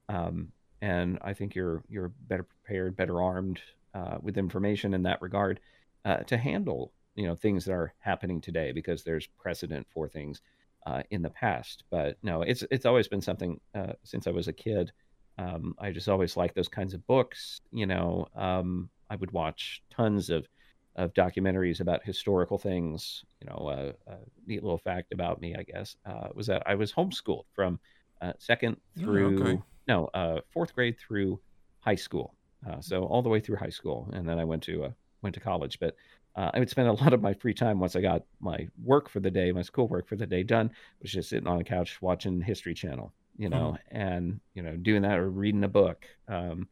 Um, 0.10 0.50
and 0.82 1.18
I 1.22 1.34
think 1.34 1.56
you're 1.56 1.84
you're 1.90 2.12
better 2.28 2.44
prepared, 2.44 2.96
better 2.96 3.22
armed 3.22 3.60
uh, 3.94 4.18
with 4.22 4.38
information 4.38 4.94
in 4.94 5.04
that 5.04 5.22
regard 5.22 5.60
uh, 6.06 6.18
to 6.18 6.38
handle 6.38 6.94
you 7.20 7.28
know 7.28 7.36
things 7.36 7.65
that 7.65 7.74
are 7.74 7.93
happening 7.99 8.39
today 8.39 8.72
because 8.72 9.03
there's 9.03 9.28
precedent 9.38 9.86
for 9.93 10.07
things 10.07 10.41
uh, 10.86 11.03
in 11.11 11.22
the 11.22 11.30
past. 11.30 11.84
But 11.91 12.17
no, 12.24 12.43
it's 12.43 12.63
it's 12.72 12.86
always 12.86 13.09
been 13.09 13.20
something 13.20 13.59
uh, 13.76 13.93
since 14.05 14.26
I 14.26 14.32
was 14.32 14.47
a 14.47 14.53
kid. 14.53 14.93
Um, 15.38 15.76
I 15.80 15.91
just 15.91 16.07
always 16.07 16.38
liked 16.38 16.55
those 16.55 16.70
kinds 16.70 16.93
of 16.93 17.05
books. 17.07 17.59
You 17.72 17.88
know, 17.88 18.28
um, 18.38 18.89
I 19.09 19.17
would 19.17 19.32
watch 19.32 19.84
tons 19.89 20.30
of 20.30 20.47
of 20.95 21.13
documentaries 21.13 21.82
about 21.82 22.05
historical 22.05 22.57
things. 22.57 23.26
You 23.41 23.49
know, 23.49 23.67
uh, 23.67 24.13
a 24.13 24.17
neat 24.47 24.63
little 24.63 24.78
fact 24.78 25.11
about 25.11 25.41
me, 25.41 25.55
I 25.57 25.63
guess, 25.63 25.97
uh, 26.05 26.30
was 26.34 26.47
that 26.47 26.63
I 26.65 26.76
was 26.76 26.93
homeschooled 26.93 27.45
from 27.53 27.82
uh, 28.22 28.32
second 28.38 28.78
through 28.97 29.43
okay. 29.43 29.61
no 29.89 30.05
uh, 30.13 30.39
fourth 30.53 30.74
grade 30.74 30.97
through 30.97 31.41
high 31.82 31.95
school. 31.95 32.34
Uh, 32.65 32.80
so 32.80 33.03
all 33.03 33.22
the 33.22 33.30
way 33.30 33.41
through 33.41 33.57
high 33.57 33.70
school, 33.70 34.09
and 34.13 34.28
then 34.28 34.39
I 34.39 34.45
went 34.45 34.63
to 34.63 34.86
uh, 34.86 34.91
went 35.22 35.34
to 35.36 35.41
college. 35.41 35.80
But 35.80 35.95
uh, 36.36 36.52
I 36.54 36.60
would 36.60 36.70
spend 36.70 36.88
a 36.88 36.94
lot 37.04 37.14
of 37.14 37.22
my 37.22 37.34
free 37.34 37.54
time 37.54 37.80
once 37.80 37.96
I 37.96 38.02
got 38.02 38.24
my 38.40 38.68
work 38.84 39.10
for 39.10 39.20
the 39.20 39.32
day, 39.32 39.52
my 39.52 39.62
schoolwork 39.62 40.08
for 40.08 40.16
the 40.16 40.28
day 40.28 40.44
done, 40.44 40.72
was 41.02 41.12
just 41.12 41.30
sitting 41.30 41.48
on 41.48 41.58
the 41.58 41.64
couch 41.64 42.02
watching 42.02 42.42
History 42.42 42.74
Channel, 42.74 43.14
you 43.38 43.50
know, 43.50 43.78
and 43.92 44.40
you 44.54 44.64
know 44.64 44.76
doing 44.76 45.02
that 45.04 45.18
or 45.18 45.30
reading 45.30 45.64
a 45.64 45.70
book. 45.70 46.06
Um, 46.28 46.68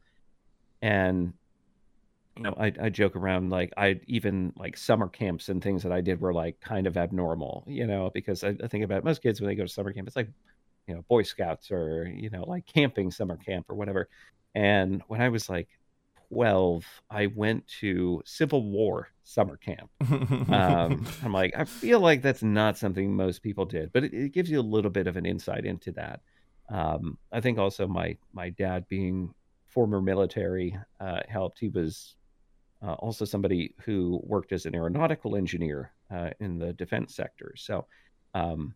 and 0.81 1.33
you 2.37 2.43
know, 2.43 2.53
I, 2.57 2.71
I 2.81 2.89
joke 2.89 3.15
around 3.15 3.49
like 3.49 3.73
I 3.77 3.99
even 4.05 4.53
like 4.55 4.77
summer 4.77 5.07
camps 5.07 5.49
and 5.49 5.61
things 5.61 5.81
that 5.83 5.91
I 5.91 6.01
did 6.01 6.21
were 6.21 6.33
like 6.33 6.59
kind 6.61 6.85
of 6.85 6.95
abnormal, 6.95 7.63
you 7.67 7.87
know, 7.87 8.11
because 8.13 8.43
I, 8.43 8.55
I 8.63 8.67
think 8.67 8.83
about 8.83 9.03
most 9.03 9.23
kids 9.23 9.41
when 9.41 9.47
they 9.47 9.55
go 9.55 9.63
to 9.63 9.69
summer 9.69 9.91
camp, 9.91 10.07
it's 10.07 10.15
like, 10.15 10.29
you 10.87 10.93
know, 10.93 11.03
Boy 11.09 11.23
Scouts 11.23 11.71
or, 11.71 12.05
you 12.05 12.29
know, 12.29 12.43
like 12.43 12.65
camping 12.67 13.09
summer 13.09 13.37
camp 13.37 13.65
or 13.69 13.75
whatever. 13.75 14.07
And 14.53 15.01
when 15.07 15.19
I 15.19 15.29
was 15.29 15.49
like 15.49 15.67
12, 16.31 16.85
I 17.09 17.27
went 17.27 17.67
to 17.79 18.21
Civil 18.25 18.63
War 18.63 19.09
summer 19.23 19.57
camp. 19.57 19.89
Um, 20.51 21.05
I'm 21.23 21.33
like, 21.33 21.53
I 21.57 21.65
feel 21.65 21.99
like 21.99 22.21
that's 22.21 22.43
not 22.43 22.77
something 22.77 23.15
most 23.15 23.43
people 23.43 23.65
did, 23.65 23.91
but 23.93 24.03
it, 24.03 24.13
it 24.13 24.33
gives 24.33 24.49
you 24.49 24.59
a 24.59 24.61
little 24.61 24.91
bit 24.91 25.07
of 25.07 25.17
an 25.17 25.25
insight 25.25 25.65
into 25.65 25.91
that. 25.93 26.21
Um, 26.69 27.17
I 27.31 27.39
think 27.39 27.57
also 27.57 27.87
my 27.87 28.17
my 28.33 28.49
dad 28.49 28.87
being 28.89 29.33
former 29.67 30.01
military 30.01 30.77
uh, 30.99 31.21
helped. 31.29 31.59
He 31.59 31.69
was 31.69 32.15
uh, 32.81 32.93
also 32.93 33.25
somebody 33.25 33.73
who 33.83 34.19
worked 34.23 34.51
as 34.51 34.65
an 34.65 34.75
aeronautical 34.75 35.35
engineer 35.35 35.91
uh, 36.11 36.31
in 36.39 36.57
the 36.57 36.73
defense 36.73 37.15
sector. 37.15 37.53
So 37.55 37.85
um, 38.33 38.75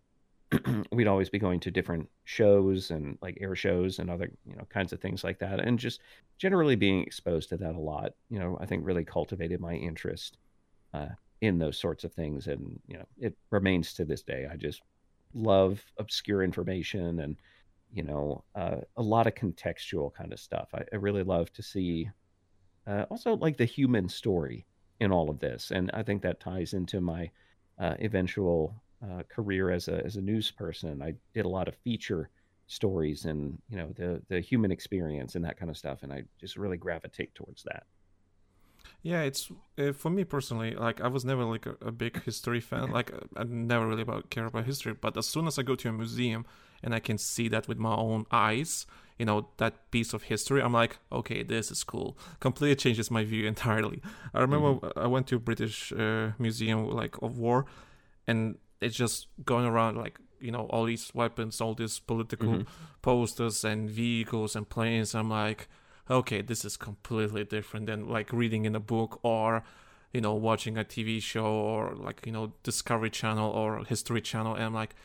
we'd 0.92 1.08
always 1.08 1.30
be 1.30 1.40
going 1.40 1.60
to 1.62 1.72
different 1.72 2.10
shows 2.26 2.92
and 2.92 3.18
like 3.22 3.38
air 3.40 3.56
shows 3.56 4.00
and 4.00 4.10
other 4.10 4.32
you 4.46 4.56
know 4.56 4.66
kinds 4.70 4.92
of 4.94 5.00
things 5.00 5.24
like 5.24 5.40
that, 5.40 5.60
and 5.60 5.80
just 5.80 6.02
generally 6.38 6.76
being 6.76 7.02
exposed 7.02 7.50
to 7.50 7.58
that 7.58 7.76
a 7.76 7.80
lot. 7.80 8.14
You 8.30 8.40
know, 8.40 8.58
I 8.60 8.66
think 8.66 8.86
really 8.86 9.06
cultivated 9.06 9.60
my 9.60 9.74
interest 9.74 10.38
uh, 10.94 11.10
in 11.42 11.58
those 11.58 11.78
sorts 11.78 12.04
of 12.04 12.14
things, 12.14 12.48
and 12.48 12.80
you 12.88 12.98
know, 12.98 13.06
it 13.18 13.36
remains 13.50 13.94
to 13.94 14.06
this 14.06 14.22
day. 14.22 14.48
I 14.52 14.58
just 14.58 14.82
love 15.34 15.82
obscure 15.98 16.44
information 16.44 17.22
and 17.22 17.38
you 17.94 18.04
know 18.04 18.44
uh, 18.56 18.78
a 18.98 19.02
lot 19.02 19.28
of 19.28 19.36
contextual 19.36 20.14
kind 20.14 20.34
of 20.34 20.40
stuff. 20.40 20.70
I, 20.74 20.84
I 20.92 20.98
really 20.98 21.24
love 21.24 21.52
to 21.54 21.64
see 21.64 22.10
uh, 22.88 23.06
also 23.10 23.36
like 23.38 23.58
the 23.58 23.66
human 23.66 24.10
story 24.10 24.66
in 25.00 25.12
all 25.12 25.30
of 25.30 25.40
this, 25.40 25.72
and 25.72 25.90
I 25.94 26.04
think 26.04 26.22
that 26.24 26.40
ties 26.42 26.74
into 26.74 27.00
my 27.00 27.32
uh, 27.80 27.96
eventual 28.00 28.76
uh, 29.04 29.24
career 29.30 29.72
as 29.72 29.88
a 29.88 30.04
as 30.06 30.16
a 30.18 30.22
news 30.22 30.52
person. 30.52 31.02
I 31.02 31.16
did 31.34 31.46
a 31.46 31.50
lot 31.50 31.68
of 31.68 31.76
feature 31.84 32.30
stories 32.68 33.26
and 33.26 33.58
you 33.70 33.78
know 33.78 33.92
the 33.96 34.22
the 34.30 34.40
human 34.40 34.72
experience 34.72 35.36
and 35.36 35.44
that 35.46 35.58
kind 35.58 35.70
of 35.70 35.78
stuff, 35.78 36.04
and 36.04 36.14
I 36.14 36.24
just 36.40 36.58
really 36.58 36.78
gravitate 36.78 37.34
towards 37.36 37.64
that. 37.64 37.84
Yeah, 39.04 39.22
it's 39.22 39.52
uh, 39.80 39.94
for 39.94 40.10
me 40.10 40.24
personally. 40.24 40.76
Like 40.76 41.02
I 41.02 41.08
was 41.08 41.26
never 41.26 41.44
like 41.44 41.66
a, 41.66 41.76
a 41.82 41.92
big 41.92 42.24
history 42.24 42.60
fan. 42.60 42.92
Like 42.92 43.12
I 43.36 43.44
never 43.44 43.88
really 43.88 44.04
about 44.04 44.30
care 44.30 44.46
about 44.46 44.66
history. 44.66 44.94
But 44.94 45.18
as 45.18 45.28
soon 45.28 45.48
as 45.48 45.58
I 45.58 45.64
go 45.64 45.76
to 45.76 45.90
a 45.90 45.92
museum 45.92 46.46
and 46.84 46.94
I 46.94 47.00
can 47.00 47.18
see 47.18 47.48
that 47.50 47.68
with 47.68 47.78
my 47.78 47.96
own 47.96 48.26
eyes, 48.32 48.86
you 49.18 49.26
know, 49.26 49.50
that 49.58 49.90
piece 49.92 50.14
of 50.14 50.24
history, 50.24 50.62
I'm 50.62 50.74
like, 50.74 50.98
okay, 51.12 51.44
this 51.44 51.72
is 51.72 51.84
cool. 51.84 52.18
Completely 52.40 52.76
changes 52.76 53.10
my 53.10 53.24
view 53.24 53.48
entirely. 53.56 54.02
I 54.34 54.42
remember 54.42 54.80
Mm-hmm. 54.80 55.00
I 55.00 55.08
went 55.08 55.28
to 55.28 55.36
a 55.38 55.40
British 55.40 55.92
uh, 55.94 56.32
museum 56.38 56.88
like 56.90 57.16
of 57.22 57.40
war, 57.40 57.66
and 58.28 58.58
it's 58.82 58.96
just 58.96 59.28
going 59.46 59.66
around 59.66 59.98
like 59.98 60.20
you 60.40 60.52
know 60.52 60.66
all 60.72 60.86
these 60.86 61.12
weapons, 61.14 61.62
all 61.62 61.74
these 61.76 62.00
political 62.00 62.50
Mm-hmm. 62.50 62.84
posters 63.02 63.64
and 63.64 63.90
vehicles 63.90 64.56
and 64.56 64.68
planes. 64.68 65.14
I'm 65.16 65.30
like, 65.30 65.68
okay, 66.10 66.42
this 66.42 66.66
is 66.66 66.78
completely 66.78 67.44
different 67.44 67.86
than 67.86 68.08
like 68.08 68.32
reading 68.34 68.66
in 68.66 68.76
a 68.76 68.80
book 68.80 69.20
or 69.24 69.64
you 70.14 70.22
know 70.22 70.34
watching 70.34 70.78
a 70.78 70.84
TV 70.84 71.22
show 71.22 71.46
or 71.46 71.94
like 71.96 72.26
you 72.26 72.32
know 72.32 72.54
Discovery 72.64 73.10
Channel 73.12 73.50
or 73.52 73.84
History 73.86 74.22
Channel. 74.22 74.56
And 74.56 74.64
I'm 74.66 74.74
like, 74.74 74.96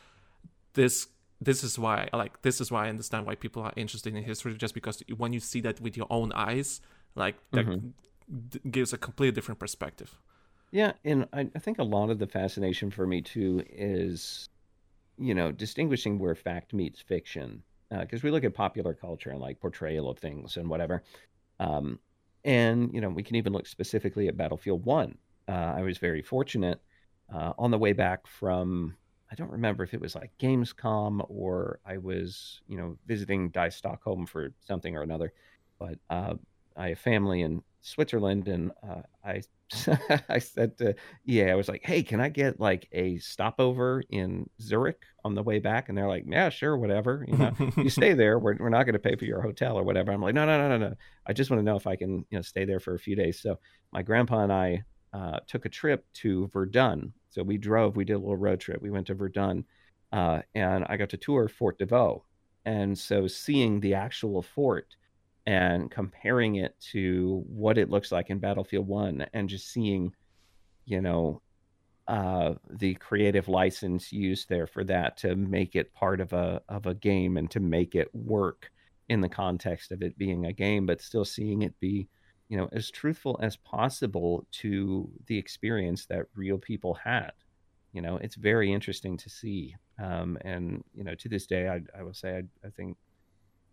this 0.73 1.07
this 1.39 1.63
is 1.63 1.77
why 1.77 2.09
like 2.13 2.41
this 2.41 2.59
is 2.59 2.71
why 2.71 2.85
I 2.87 2.89
understand 2.89 3.25
why 3.27 3.35
people 3.35 3.61
are 3.61 3.73
interested 3.75 4.15
in 4.15 4.23
history 4.23 4.55
just 4.55 4.73
because 4.73 5.03
when 5.17 5.33
you 5.33 5.39
see 5.39 5.61
that 5.61 5.79
with 5.81 5.95
your 5.95 6.07
own 6.09 6.31
eyes, 6.33 6.81
like 7.15 7.35
that 7.51 7.65
d- 8.49 8.59
gives 8.71 8.91
a 8.93 8.97
completely 8.97 9.33
different 9.35 9.59
perspective. 9.59 10.17
Yeah, 10.71 10.93
and 11.05 11.27
I, 11.33 11.49
I 11.55 11.59
think 11.59 11.79
a 11.79 11.83
lot 11.83 12.09
of 12.09 12.19
the 12.19 12.27
fascination 12.27 12.91
for 12.91 13.07
me 13.07 13.21
too 13.21 13.63
is, 13.69 14.47
you 15.17 15.35
know, 15.35 15.51
distinguishing 15.51 16.19
where 16.19 16.35
fact 16.35 16.73
meets 16.73 17.01
fiction. 17.01 17.63
Because 17.91 18.23
we 18.23 18.31
look 18.31 18.43
at 18.43 18.53
popular 18.53 18.93
culture 18.93 19.31
and 19.31 19.39
like 19.39 19.61
portrayal 19.61 20.09
of 20.09 20.19
things 20.19 20.57
and 20.57 20.69
whatever, 20.69 21.03
um, 21.59 21.99
and 22.45 22.93
you 22.93 23.01
know, 23.01 23.09
we 23.09 23.23
can 23.23 23.35
even 23.37 23.53
look 23.53 23.67
specifically 23.67 24.27
at 24.27 24.37
Battlefield 24.37 24.85
One. 24.85 25.17
Uh, 25.47 25.53
I 25.77 25.83
was 25.83 25.97
very 25.99 26.21
fortunate 26.21 26.81
uh, 27.33 27.53
on 27.57 27.71
the 27.71 27.77
way 27.77 27.93
back 27.93 28.27
from 28.27 28.95
I 29.31 29.35
don't 29.35 29.51
remember 29.51 29.83
if 29.83 29.93
it 29.93 30.01
was 30.01 30.15
like 30.15 30.31
Gamescom 30.39 31.25
or 31.29 31.79
I 31.85 31.97
was 31.97 32.61
you 32.67 32.77
know 32.77 32.97
visiting 33.07 33.49
Dice 33.49 33.75
Stockholm 33.77 34.25
for 34.25 34.53
something 34.67 34.95
or 34.95 35.03
another, 35.03 35.33
but 35.79 35.99
uh, 36.09 36.35
I 36.75 36.89
have 36.89 36.99
family 36.99 37.41
in 37.41 37.63
Switzerland, 37.81 38.47
and 38.47 38.71
uh, 38.87 39.01
I 39.23 39.41
I 40.29 40.39
said 40.39 40.77
to 40.77 40.95
EA, 41.27 41.51
I 41.51 41.55
was 41.55 41.67
like, 41.67 41.83
"Hey, 41.83 42.01
can 42.01 42.21
I 42.21 42.29
get 42.29 42.59
like 42.59 42.87
a 42.93 43.17
stopover 43.17 44.01
in 44.09 44.49
Zurich 44.61 45.03
on 45.25 45.35
the 45.35 45.43
way 45.43 45.59
back?" 45.59 45.89
And 45.89 45.97
they're 45.97 46.07
like, 46.07 46.23
"Yeah, 46.25 46.49
sure, 46.49 46.77
whatever. 46.77 47.25
You 47.27 47.37
know, 47.37 47.53
you 47.75 47.89
stay 47.89 48.13
there. 48.15 48.39
We're 48.39 48.55
we're 48.57 48.69
not 48.69 48.83
going 48.83 48.93
to 48.93 48.99
pay 48.99 49.15
for 49.15 49.25
your 49.25 49.41
hotel 49.41 49.77
or 49.77 49.83
whatever." 49.83 50.11
I'm 50.11 50.21
like, 50.21 50.35
"No, 50.35 50.45
no, 50.45 50.57
no, 50.57 50.77
no, 50.77 50.89
no. 50.89 50.95
I 51.25 51.33
just 51.33 51.49
want 51.51 51.59
to 51.59 51.65
know 51.65 51.75
if 51.75 51.85
I 51.85 51.97
can 51.97 52.25
you 52.29 52.37
know 52.37 52.41
stay 52.41 52.63
there 52.63 52.79
for 52.79 52.93
a 52.93 52.99
few 52.99 53.15
days." 53.15 53.41
So 53.41 53.59
my 53.91 54.03
grandpa 54.03 54.39
and 54.43 54.53
I 54.53 54.83
uh, 55.11 55.39
took 55.47 55.65
a 55.65 55.69
trip 55.69 56.05
to 56.15 56.47
Verdun. 56.47 57.13
So 57.29 57.43
we 57.43 57.57
drove. 57.57 57.97
We 57.97 58.05
did 58.05 58.13
a 58.13 58.19
little 58.19 58.37
road 58.37 58.61
trip. 58.61 58.81
We 58.81 58.89
went 58.89 59.07
to 59.07 59.15
Verdun, 59.15 59.65
uh, 60.13 60.43
and 60.55 60.85
I 60.87 60.95
got 60.95 61.09
to 61.09 61.17
tour 61.17 61.49
Fort 61.49 61.77
de 61.77 61.85
Vaux. 61.85 62.23
And 62.65 62.97
so 62.97 63.27
seeing 63.27 63.79
the 63.79 63.93
actual 63.95 64.41
fort 64.41 64.95
and 65.47 65.89
comparing 65.89 66.55
it 66.55 66.75
to 66.91 67.41
what 67.47 67.77
it 67.77 67.89
looks 67.89 68.11
like 68.11 68.29
in 68.29 68.37
Battlefield 68.37 68.85
1 68.85 69.25
and 69.33 69.47
just 69.47 69.71
seeing, 69.71 70.13
you 70.85 71.01
know, 71.01 71.41
uh, 72.09 72.55
the 72.69 72.95
creative 72.95 73.47
license 73.47 74.11
used 74.11 74.49
there 74.49 74.67
for 74.67 74.83
that 74.83 75.15
to 75.17 75.37
make 75.37 75.75
it 75.75 75.93
part 75.93 76.19
of 76.19 76.33
a 76.33 76.61
of 76.67 76.85
a 76.85 76.93
game 76.93 77.37
and 77.37 77.49
to 77.51 77.61
make 77.61 77.95
it 77.95 78.13
work 78.13 78.69
in 79.07 79.21
the 79.21 79.29
context 79.29 79.91
of 79.91 80.01
it 80.01 80.17
being 80.17 80.45
a 80.45 80.53
game, 80.53 80.85
but 80.85 81.01
still 81.01 81.25
seeing 81.25 81.61
it 81.61 81.77
be, 81.79 82.09
you 82.49 82.57
know, 82.57 82.67
as 82.73 82.91
truthful 82.91 83.39
as 83.41 83.55
possible 83.55 84.45
to 84.51 85.09
the 85.27 85.37
experience 85.37 86.05
that 86.05 86.25
real 86.35 86.57
people 86.57 86.93
had. 86.93 87.31
You 87.93 88.01
know, 88.01 88.17
it's 88.17 88.35
very 88.35 88.71
interesting 88.71 89.15
to 89.17 89.29
see. 89.29 89.75
Um, 89.97 90.37
and 90.41 90.83
you 90.93 91.05
know, 91.05 91.15
to 91.15 91.29
this 91.29 91.47
day, 91.47 91.69
I, 91.69 91.81
I 91.97 92.03
will 92.03 92.13
say 92.13 92.37
I, 92.37 92.67
I 92.67 92.69
think 92.69 92.97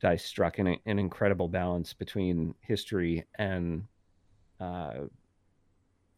Dice 0.04 0.22
struck 0.22 0.58
an, 0.58 0.76
an 0.84 0.98
incredible 0.98 1.48
balance 1.48 1.94
between 1.94 2.54
history 2.60 3.24
and, 3.38 3.84
uh, 4.60 5.06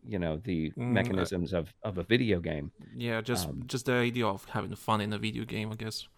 you 0.04 0.18
know, 0.18 0.38
the 0.38 0.70
Mm, 0.72 0.90
uh, 0.90 0.92
mechanisms 0.92 1.52
of, 1.52 1.72
of 1.84 1.96
a 1.96 2.02
video 2.02 2.40
game. 2.40 2.72
Yeah, 2.96 3.20
just 3.20 3.48
Um, 3.48 3.62
just 3.68 3.86
the 3.86 3.92
idea 3.92 4.26
of 4.26 4.44
having 4.46 4.74
fun 4.74 5.00
in 5.00 5.12
a 5.12 5.18
video 5.18 5.44
game, 5.44 5.70
I 5.70 5.76
guess. 5.76 6.08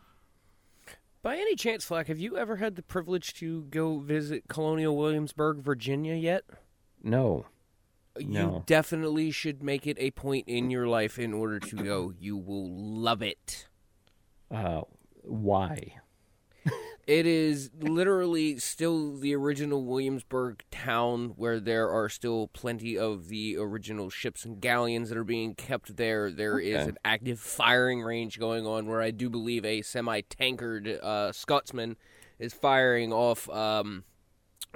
By 1.20 1.36
any 1.36 1.56
chance, 1.56 1.84
Flak, 1.84 2.06
have 2.06 2.18
you 2.18 2.38
ever 2.38 2.56
had 2.56 2.74
the 2.76 2.82
privilege 2.82 3.34
to 3.34 3.64
go 3.64 3.98
visit 3.98 4.44
Colonial 4.48 4.96
Williamsburg, 4.96 5.58
Virginia 5.58 6.14
yet? 6.14 6.44
No, 7.02 7.44
You 8.18 8.28
No. 8.28 8.62
definitely 8.64 9.30
should 9.30 9.62
make 9.62 9.86
it 9.86 9.98
a 10.00 10.10
point 10.12 10.48
in 10.48 10.70
your 10.70 10.88
life 10.88 11.18
in 11.18 11.34
order 11.34 11.60
to 11.60 11.76
go. 11.84 12.14
You 12.18 12.38
will 12.38 12.70
love 12.70 13.20
it. 13.20 13.68
uh, 14.50 14.80
why? 15.24 15.96
It 17.08 17.24
is 17.24 17.70
literally 17.80 18.58
still 18.58 19.16
the 19.16 19.34
original 19.34 19.82
Williamsburg 19.82 20.62
town 20.70 21.30
where 21.36 21.58
there 21.58 21.88
are 21.88 22.10
still 22.10 22.48
plenty 22.48 22.98
of 22.98 23.28
the 23.28 23.56
original 23.56 24.10
ships 24.10 24.44
and 24.44 24.60
galleons 24.60 25.08
that 25.08 25.16
are 25.16 25.24
being 25.24 25.54
kept 25.54 25.96
there. 25.96 26.30
There 26.30 26.58
is 26.60 26.76
Okay. 26.76 26.90
an 26.90 26.98
active 27.06 27.40
firing 27.40 28.02
range 28.02 28.38
going 28.38 28.66
on 28.66 28.86
where 28.86 29.00
I 29.00 29.10
do 29.10 29.30
believe 29.30 29.64
a 29.64 29.80
semi 29.80 30.20
tankered 30.20 30.86
uh, 31.02 31.32
Scotsman 31.32 31.96
is 32.38 32.52
firing 32.52 33.10
off 33.10 33.48
um, 33.48 34.04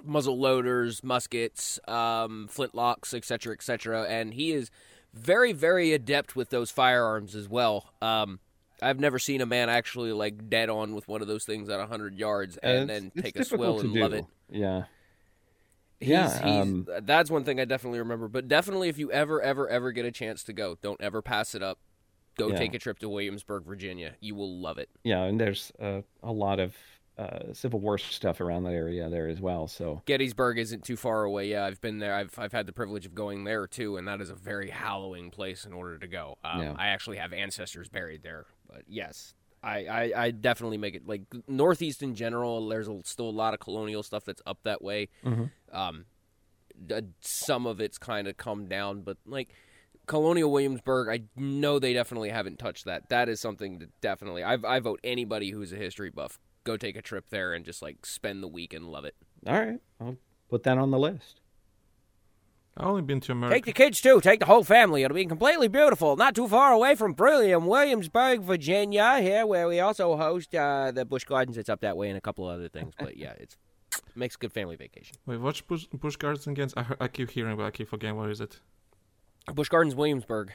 muzzle 0.03 0.39
loaders, 0.39 1.05
muskets, 1.05 1.79
um, 1.87 2.49
flintlocks, 2.51 3.13
etc., 3.13 3.53
etc. 3.53 4.05
And 4.09 4.33
he 4.33 4.53
is 4.53 4.71
very, 5.13 5.53
very 5.53 5.93
adept 5.93 6.35
with 6.35 6.49
those 6.49 6.71
firearms 6.71 7.35
as 7.35 7.47
well. 7.47 7.93
Um, 8.01 8.41
I've 8.83 9.01
never 9.01 9.19
seen 9.19 9.41
a 9.41 9.47
man 9.47 9.69
actually 9.69 10.13
like 10.13 10.49
dead 10.51 10.69
on 10.71 10.95
with 10.95 11.07
one 11.09 11.23
of 11.23 11.29
those 11.29 11.45
things 11.45 11.69
at 11.69 11.81
hundred 11.89 12.19
yards 12.19 12.57
and 12.59 12.91
It's- 12.91 13.13
then 13.15 13.23
take 13.23 13.37
a 13.37 13.45
swill 13.45 13.81
and 13.81 13.93
love 13.93 14.11
do. 14.11 14.17
it. 14.19 14.25
Yeah. 14.51 14.85
He's, 16.01 16.09
Yeah, 16.09 16.29
he's, 16.33 16.63
um, 16.63 16.89
that's 17.03 17.31
one 17.31 17.45
thing 17.45 17.61
I 17.61 17.65
definitely 17.65 18.01
remember. 18.01 18.27
But 18.27 18.49
definitely, 18.49 18.89
if 18.89 18.99
you 18.99 19.13
ever, 19.13 19.41
ever, 19.41 19.69
ever 19.69 19.93
get 19.93 20.05
a 20.05 20.11
chance 20.11 20.43
to 20.45 20.53
go, 20.53 20.77
don't 20.83 21.01
ever 21.01 21.23
pass 21.23 21.55
it 21.55 21.63
up. 21.63 21.79
Go 22.37 22.49
Yeah. 22.49 22.57
take 22.59 22.75
a 22.75 22.79
trip 22.79 22.99
to 23.01 23.09
Williamsburg, 23.09 23.65
Virginia. 23.65 24.15
You 24.21 24.35
will 24.35 24.59
love 24.61 24.79
it. 24.79 24.89
Yeah, 25.05 25.23
and 25.25 25.39
there's 25.41 25.71
uh, 25.79 26.01
a 26.23 26.33
lot 26.33 26.59
of 26.59 26.75
uh, 27.19 27.53
Civil 27.53 27.79
War 27.79 27.99
stuff 27.99 28.41
around 28.41 28.65
that 28.65 28.73
area 28.73 29.09
there 29.11 29.29
as 29.29 29.39
well. 29.41 29.69
So 29.69 30.01
Gettysburg 30.07 30.59
isn't 30.59 30.83
too 30.83 30.97
far 30.97 31.25
away. 31.25 31.51
Yeah, 31.51 31.67
I've 31.67 31.81
been 31.83 31.99
there. 31.99 32.15
I've 32.15 32.37
I've 32.39 32.53
had 32.53 32.65
the 32.67 32.73
privilege 32.73 33.05
of 33.05 33.15
going 33.15 33.45
there 33.45 33.67
too, 33.67 33.99
and 33.99 34.09
that 34.09 34.23
is 34.23 34.31
a 34.31 34.35
very 34.35 34.71
hallowing 34.71 35.31
place 35.31 35.67
in 35.67 35.75
order 35.75 35.99
to 35.99 36.07
go. 36.09 36.39
Um, 36.43 36.63
Yeah. 36.63 36.75
I 36.79 36.87
actually 36.89 37.19
have 37.19 37.35
ancestors 37.35 37.91
buried 37.91 38.23
there. 38.23 38.47
But 38.73 38.83
yes, 38.89 39.35
I, 39.63 39.85
I, 39.87 40.13
I 40.25 40.31
definitely 40.31 40.79
make 40.79 40.95
it 40.95 41.07
like 41.07 41.23
Northeast 41.47 42.03
in 42.03 42.15
general. 42.15 42.69
There's 42.69 42.89
a, 42.89 43.01
still 43.05 43.29
a 43.29 43.31
lot 43.31 43.53
of 43.55 43.61
colonial 43.61 44.03
stuff 44.03 44.25
that's 44.25 44.43
up 44.47 44.59
that 44.63 44.81
way. 44.83 45.09
Um, 45.73 46.07
d- 46.87 47.01
some 47.21 47.67
of 47.67 47.81
it's 47.81 47.99
kind 47.99 48.27
of 48.29 48.37
come 48.37 48.67
down, 48.67 49.03
but 49.03 49.19
like 49.27 49.51
Colonial 50.07 50.51
Williamsburg, 50.51 51.09
I 51.09 51.25
know 51.37 51.79
they 51.79 51.93
definitely 51.93 52.31
haven't 52.31 52.59
touched 52.59 52.87
that. 52.87 53.09
That 53.11 53.29
is 53.29 53.41
something 53.41 53.79
that 53.81 54.01
definitely 54.01 54.43
I 54.43 54.57
I 54.65 54.81
vote 54.81 55.01
anybody 55.05 55.51
who's 55.51 55.73
a 55.73 55.77
history 55.77 56.11
buff 56.11 56.39
go 56.65 56.77
take 56.77 56.97
a 56.97 57.03
trip 57.03 57.27
there 57.31 57.53
and 57.53 57.65
just 57.65 57.83
like 57.83 58.07
spend 58.07 58.43
the 58.43 58.49
week 58.49 58.73
and 58.73 58.87
love 58.87 59.05
it. 59.05 59.15
all 59.47 59.59
right, 59.61 59.81
I'll 60.01 60.17
put 60.49 60.63
that 60.65 60.79
on 60.79 60.91
the 60.91 60.99
list. 60.99 61.41
I've 62.77 62.87
only 62.87 63.03
been 63.03 63.21
to 63.21 63.33
America. 63.33 63.55
Take 63.57 63.67
the 63.67 63.73
kids 63.73 64.01
too. 64.01 64.21
Take 64.21 64.41
the 64.41 64.47
whole 64.47 64.65
family. 64.65 65.03
It'll 65.03 65.15
be 65.15 65.27
completely 65.27 65.69
beautiful. 65.69 66.17
Not 66.17 66.35
too 66.35 66.49
far 66.49 66.73
away 66.73 66.95
from 66.95 67.13
brilliant 67.13 67.65
Williamsburg, 67.65 68.41
Virginia, 68.43 69.21
here 69.21 69.45
where 69.47 69.69
we 69.69 69.79
also 69.81 70.17
host 70.17 70.55
uh, 70.55 70.91
the 70.91 71.05
Busch 71.05 71.25
Gardens. 71.25 71.59
It's 71.59 71.69
up 71.69 71.81
that 71.81 71.97
way 71.97 72.09
and 72.09 72.17
a 72.17 72.21
couple 72.23 72.47
other 72.47 72.69
things. 72.69 72.95
But 72.99 73.17
yeah, 73.19 73.35
it's 73.39 73.57
makes 74.15 74.37
a 74.37 74.39
good 74.39 74.53
family 74.53 74.77
vacation. 74.77 75.17
Wait, 75.27 75.39
watch 75.39 75.67
Busch, 75.67 75.87
Busch 75.93 76.17
Gardens 76.17 76.47
again. 76.47 76.71
I, 76.77 76.87
I 77.01 77.09
keep 77.09 77.31
hearing, 77.31 77.57
but 77.57 77.65
I 77.65 77.71
keep 77.71 77.89
forgetting 77.89 78.17
what 78.17 78.31
is 78.31 78.41
it. 78.41 78.61
Busch 79.55 79.69
Gardens, 79.69 79.95
Williamsburg, 79.95 80.53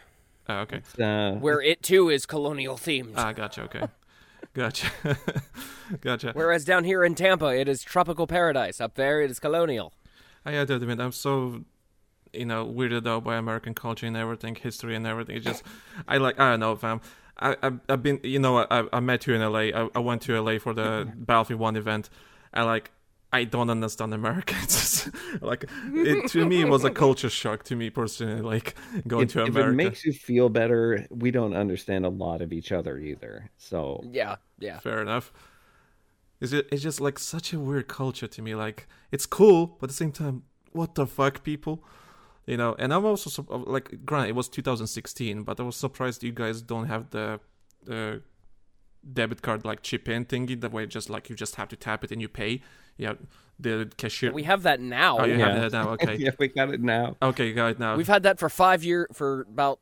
Ah, 0.50 0.62
okay. 0.62 0.82
Uh, 1.00 1.34
where 1.40 1.62
it 1.62 1.84
too 1.84 2.10
is 2.10 2.26
colonial 2.26 2.78
themed. 2.78 3.14
Ah, 3.16 3.34
gotcha. 3.34 3.64
Okay, 3.64 3.84
gotcha, 4.54 4.90
gotcha. 6.02 6.32
Whereas 6.34 6.64
down 6.64 6.84
here 6.86 7.04
in 7.04 7.16
Tampa, 7.16 7.48
it 7.48 7.68
is 7.68 7.84
tropical 7.84 8.28
paradise. 8.28 8.80
Up 8.80 8.96
there, 8.96 9.22
it 9.22 9.30
is 9.30 9.40
colonial. 9.40 9.94
I 10.46 10.52
had 10.52 10.68
to 10.70 10.76
admit, 10.76 11.02
I'm 11.02 11.12
so, 11.12 11.66
you 12.34 12.46
know, 12.46 12.66
weirded 12.66 13.08
out 13.08 13.24
by 13.24 13.36
American 13.38 13.74
culture 13.74 14.06
and 14.06 14.18
everything, 14.18 14.56
history 14.56 14.96
and 14.96 15.06
everything. 15.06 15.36
It's 15.38 15.46
just, 15.46 15.64
I 16.08 16.18
like, 16.18 16.40
I 16.40 16.52
don't 16.52 16.60
know, 16.60 16.76
fam. 16.76 17.02
I, 17.40 17.56
I've, 17.62 17.80
I've 17.88 18.04
been, 18.04 18.20
you 18.24 18.40
know, 18.40 18.66
I, 18.70 18.86
I 18.92 19.00
met 19.00 19.28
you 19.28 19.36
in 19.36 19.42
LA. 19.42 19.60
I, 19.60 19.90
I 19.96 20.00
went 20.00 20.24
to 20.24 20.40
LA 20.42 20.60
for 20.60 20.74
the 20.74 21.12
Battlefield 21.16 21.60
One 21.60 21.76
event. 21.76 22.10
I 22.54 22.64
like, 22.64 22.92
I 23.32 23.44
don't 23.44 23.70
understand 23.70 24.14
Americans. 24.14 25.10
Like 25.42 25.70
it 25.94 26.30
to 26.32 26.46
me 26.46 26.62
it 26.62 26.70
was 26.70 26.84
a 26.84 26.90
culture 26.90 27.30
shock 27.30 27.64
to 27.66 27.76
me 27.76 27.90
personally. 27.90 28.42
Like 28.42 28.76
going 29.08 29.26
if, 29.26 29.34
to 29.34 29.46
if 29.46 29.56
it 29.56 29.72
makes 29.72 30.06
you 30.06 30.14
feel 30.14 30.50
better, 30.50 31.06
we 31.10 31.32
don't 31.32 31.54
understand 31.54 32.06
a 32.06 32.10
lot 32.10 32.42
of 32.42 32.52
each 32.54 32.72
other 32.72 32.98
either. 32.98 33.50
So 33.58 34.04
Yeah, 34.12 34.38
yeah. 34.60 34.80
Fair 34.80 35.02
enough. 35.02 35.32
Is 36.40 36.54
it? 36.54 36.68
It's 36.72 36.84
just 36.84 37.02
like 37.02 37.20
such 37.20 37.54
a 37.54 37.60
weird 37.60 37.88
culture 37.88 38.28
to 38.28 38.42
me. 38.42 38.56
Like 38.56 38.88
it's 39.12 39.26
cool, 39.26 39.78
but 39.80 39.86
at 39.86 39.90
the 39.90 39.96
same 39.96 40.12
time, 40.12 40.44
what 40.72 40.96
the 40.96 41.06
fuck, 41.06 41.44
people? 41.44 41.84
You 42.48 42.58
know. 42.58 42.76
And 42.80 42.94
I'm 42.94 43.06
also 43.06 43.30
sup- 43.30 43.48
like, 43.50 44.06
granted, 44.06 44.30
it 44.30 44.36
was 44.36 44.48
2016, 44.50 45.44
but 45.44 45.60
I 45.60 45.64
was 45.64 45.76
surprised 45.76 46.24
you 46.24 46.32
guys 46.32 46.62
don't 46.62 46.88
have 46.88 47.10
the 47.12 47.40
the 47.84 48.22
debit 49.14 49.42
card 49.42 49.64
like 49.64 49.82
chip 49.84 50.10
in 50.10 50.26
thingy. 50.26 50.60
The 50.60 50.70
way 50.70 50.86
just 50.86 51.10
like 51.10 51.30
you 51.30 51.36
just 51.36 51.56
have 51.56 51.68
to 51.70 51.76
tap 51.76 52.04
it 52.04 52.12
and 52.12 52.22
you 52.22 52.28
pay. 52.28 52.62
Yeah, 52.98 53.14
the 53.60 53.90
cashier. 53.98 54.32
We 54.34 54.44
have 54.44 54.64
that 54.64 54.80
now. 54.82 55.20
oh, 55.20 55.26
you 55.26 55.38
Yeah. 55.38 55.54
have 55.60 55.72
that 55.72 55.78
now. 55.78 55.90
Okay. 55.94 56.16
yeah, 56.16 56.32
we 56.40 56.48
got 56.48 56.74
it 56.74 56.82
now. 56.82 57.16
Okay, 57.22 57.54
got 57.54 57.68
it 57.72 57.80
now. 57.80 57.96
We've 57.96 58.08
had 58.08 58.24
that 58.24 58.40
for 58.40 58.50
five 58.50 58.84
year 58.84 59.08
for 59.14 59.42
about 59.42 59.80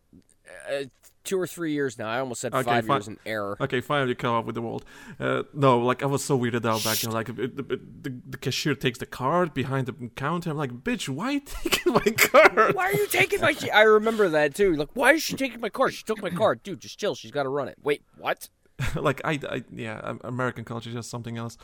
uh, 0.70 0.84
two 1.26 1.39
or 1.39 1.47
three 1.47 1.73
years 1.73 1.97
now. 1.97 2.07
I 2.07 2.19
almost 2.19 2.41
said 2.41 2.53
Okay, 2.53 2.63
five 2.63 2.86
fine. 2.86 2.95
years 2.97 3.07
in 3.07 3.17
error. 3.26 3.57
Okay, 3.59 3.82
finally 3.82 4.15
caught 4.15 4.39
up 4.39 4.45
with 4.45 4.55
the 4.55 4.61
world. 4.61 4.86
Uh, 5.19 5.43
no, 5.53 5.80
like 5.80 6.03
I 6.03 6.05
was 6.05 6.23
so 6.23 6.38
weirded 6.39 6.65
out 6.65 6.84
back 6.84 6.99
then. 6.99 7.11
Like 7.11 7.28
the, 7.28 7.47
the, 7.47 7.63
the, 8.01 8.21
the 8.30 8.38
cashier 8.38 8.76
takes 8.76 8.99
the 8.99 9.05
card 9.05 9.53
behind 9.53 9.88
the 9.88 10.09
counter. 10.15 10.51
I'm 10.51 10.57
like, 10.57 10.71
bitch, 10.84 11.09
why 11.09 11.32
you 11.32 11.39
taking 11.45 11.93
my 11.93 11.99
card? 12.01 12.76
Why 12.76 12.86
are 12.86 12.93
you 12.93 13.07
taking 13.07 13.41
my? 13.41 13.55
I 13.73 13.82
remember 13.82 14.30
that 14.30 14.55
too. 14.55 14.76
Like, 14.76 14.89
why 14.93 15.13
is 15.13 15.23
she 15.23 15.36
taking 15.36 15.59
my 15.59 15.69
card? 15.69 15.93
She 15.93 16.03
took 16.03 16.21
my 16.21 16.30
card, 16.30 16.63
dude. 16.63 16.80
Just 16.80 16.99
chill. 16.99 17.15
She's 17.15 17.32
got 17.32 17.43
to 17.43 17.49
run 17.49 17.67
it. 17.67 17.78
Wait, 17.84 18.03
what? 18.17 18.49
like 18.95 19.21
I, 19.23 19.39
I, 19.49 19.63
yeah, 19.71 20.15
American 20.23 20.65
culture 20.65 20.89
is 20.89 20.95
just 20.95 21.09
something 21.09 21.38
else. 21.38 21.57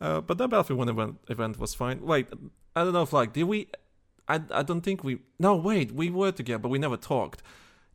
Uh, 0.00 0.20
but 0.20 0.38
that 0.38 0.48
Battlefield 0.48 0.78
One 0.78 0.88
event 0.88 1.18
event 1.28 1.58
was 1.58 1.74
fine. 1.74 2.00
Wait, 2.02 2.28
I 2.76 2.84
don't 2.84 2.92
know 2.92 3.02
if 3.02 3.12
like 3.12 3.32
did 3.32 3.44
we? 3.44 3.68
I, 4.28 4.40
I 4.50 4.62
don't 4.62 4.82
think 4.82 5.02
we. 5.02 5.20
No, 5.38 5.56
wait, 5.56 5.92
we 5.92 6.10
were 6.10 6.32
together, 6.32 6.58
but 6.58 6.68
we 6.68 6.78
never 6.78 6.96
talked. 6.96 7.42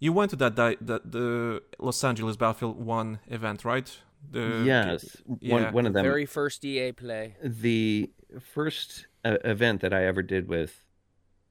You 0.03 0.11
went 0.11 0.31
to 0.31 0.35
that 0.35 0.55
di- 0.55 0.75
the, 0.81 0.99
the 1.05 1.63
Los 1.79 2.03
Angeles 2.03 2.35
Battlefield 2.35 2.77
One 2.77 3.19
event, 3.27 3.63
right? 3.63 3.89
The, 4.29 4.61
yes, 4.65 5.15
yeah. 5.39 5.53
one 5.53 5.73
one 5.73 5.85
of 5.85 5.93
them. 5.93 6.03
Very 6.03 6.25
first 6.25 6.65
EA 6.65 6.91
play. 6.91 7.37
the 7.41 8.11
first 8.41 9.07
uh, 9.23 9.37
event 9.45 9.79
that 9.79 9.93
I 9.93 10.05
ever 10.05 10.21
did 10.21 10.49
with 10.49 10.83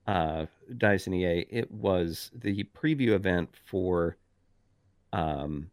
uh, 0.05 0.45
Dice 0.77 1.07
and 1.07 1.15
EA, 1.15 1.47
it 1.49 1.71
was 1.71 2.29
the 2.31 2.63
preview 2.79 3.13
event 3.13 3.49
for 3.65 4.17
um, 5.11 5.71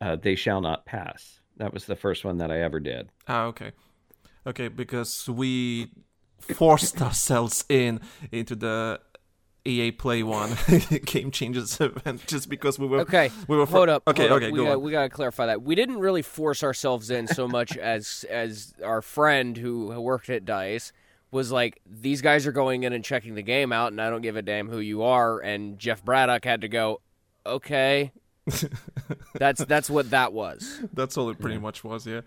uh, 0.00 0.16
They 0.16 0.36
Shall 0.36 0.62
Not 0.62 0.86
Pass. 0.86 1.40
That 1.58 1.74
was 1.74 1.84
the 1.84 1.96
first 1.96 2.24
one 2.24 2.38
that 2.38 2.50
I 2.50 2.62
ever 2.62 2.80
did. 2.80 3.10
Ah, 3.28 3.44
okay, 3.44 3.72
okay, 4.46 4.68
because 4.68 5.28
we 5.28 5.90
forced 6.40 7.02
ourselves 7.02 7.66
in 7.68 8.00
into 8.30 8.56
the 8.56 9.00
EA 9.64 9.92
Play 9.92 10.22
One 10.22 10.56
game 11.04 11.30
changes 11.30 11.80
event 11.80 12.26
just 12.26 12.48
because 12.48 12.78
we 12.78 12.86
were 12.86 13.00
Okay, 13.00 13.30
we 13.48 13.56
were 13.56 13.66
hold 13.66 13.88
up. 13.88 14.02
Okay, 14.06 14.28
hold 14.28 14.32
up. 14.32 14.36
okay, 14.42 14.50
we 14.52 14.58
go 14.58 14.64
gotta. 14.64 14.78
We 14.78 14.90
gotta 14.90 15.08
clarify 15.08 15.46
that 15.46 15.62
we 15.62 15.74
didn't 15.74 15.98
really 15.98 16.22
force 16.22 16.62
ourselves 16.62 17.10
in 17.10 17.28
so 17.28 17.46
much 17.46 17.76
as 17.76 18.24
as 18.28 18.74
our 18.84 19.02
friend 19.02 19.56
who 19.56 19.88
worked 20.00 20.30
at 20.30 20.44
Dice 20.44 20.92
was 21.30 21.50
like, 21.50 21.80
these 21.86 22.20
guys 22.20 22.46
are 22.46 22.52
going 22.52 22.84
in 22.84 22.92
and 22.92 23.02
checking 23.04 23.34
the 23.34 23.42
game 23.42 23.72
out, 23.72 23.90
and 23.90 24.00
I 24.00 24.10
don't 24.10 24.20
give 24.20 24.36
a 24.36 24.42
damn 24.42 24.68
who 24.68 24.78
you 24.78 25.02
are. 25.02 25.40
And 25.40 25.78
Jeff 25.78 26.04
Braddock 26.04 26.44
had 26.44 26.60
to 26.60 26.68
go, 26.68 27.00
okay. 27.46 28.12
that's 29.34 29.64
that's 29.64 29.88
what 29.88 30.10
that 30.10 30.32
was. 30.32 30.80
That's 30.92 31.16
all 31.16 31.30
it 31.30 31.40
pretty 31.40 31.58
much 31.58 31.84
was, 31.84 32.06
yeah. 32.06 32.20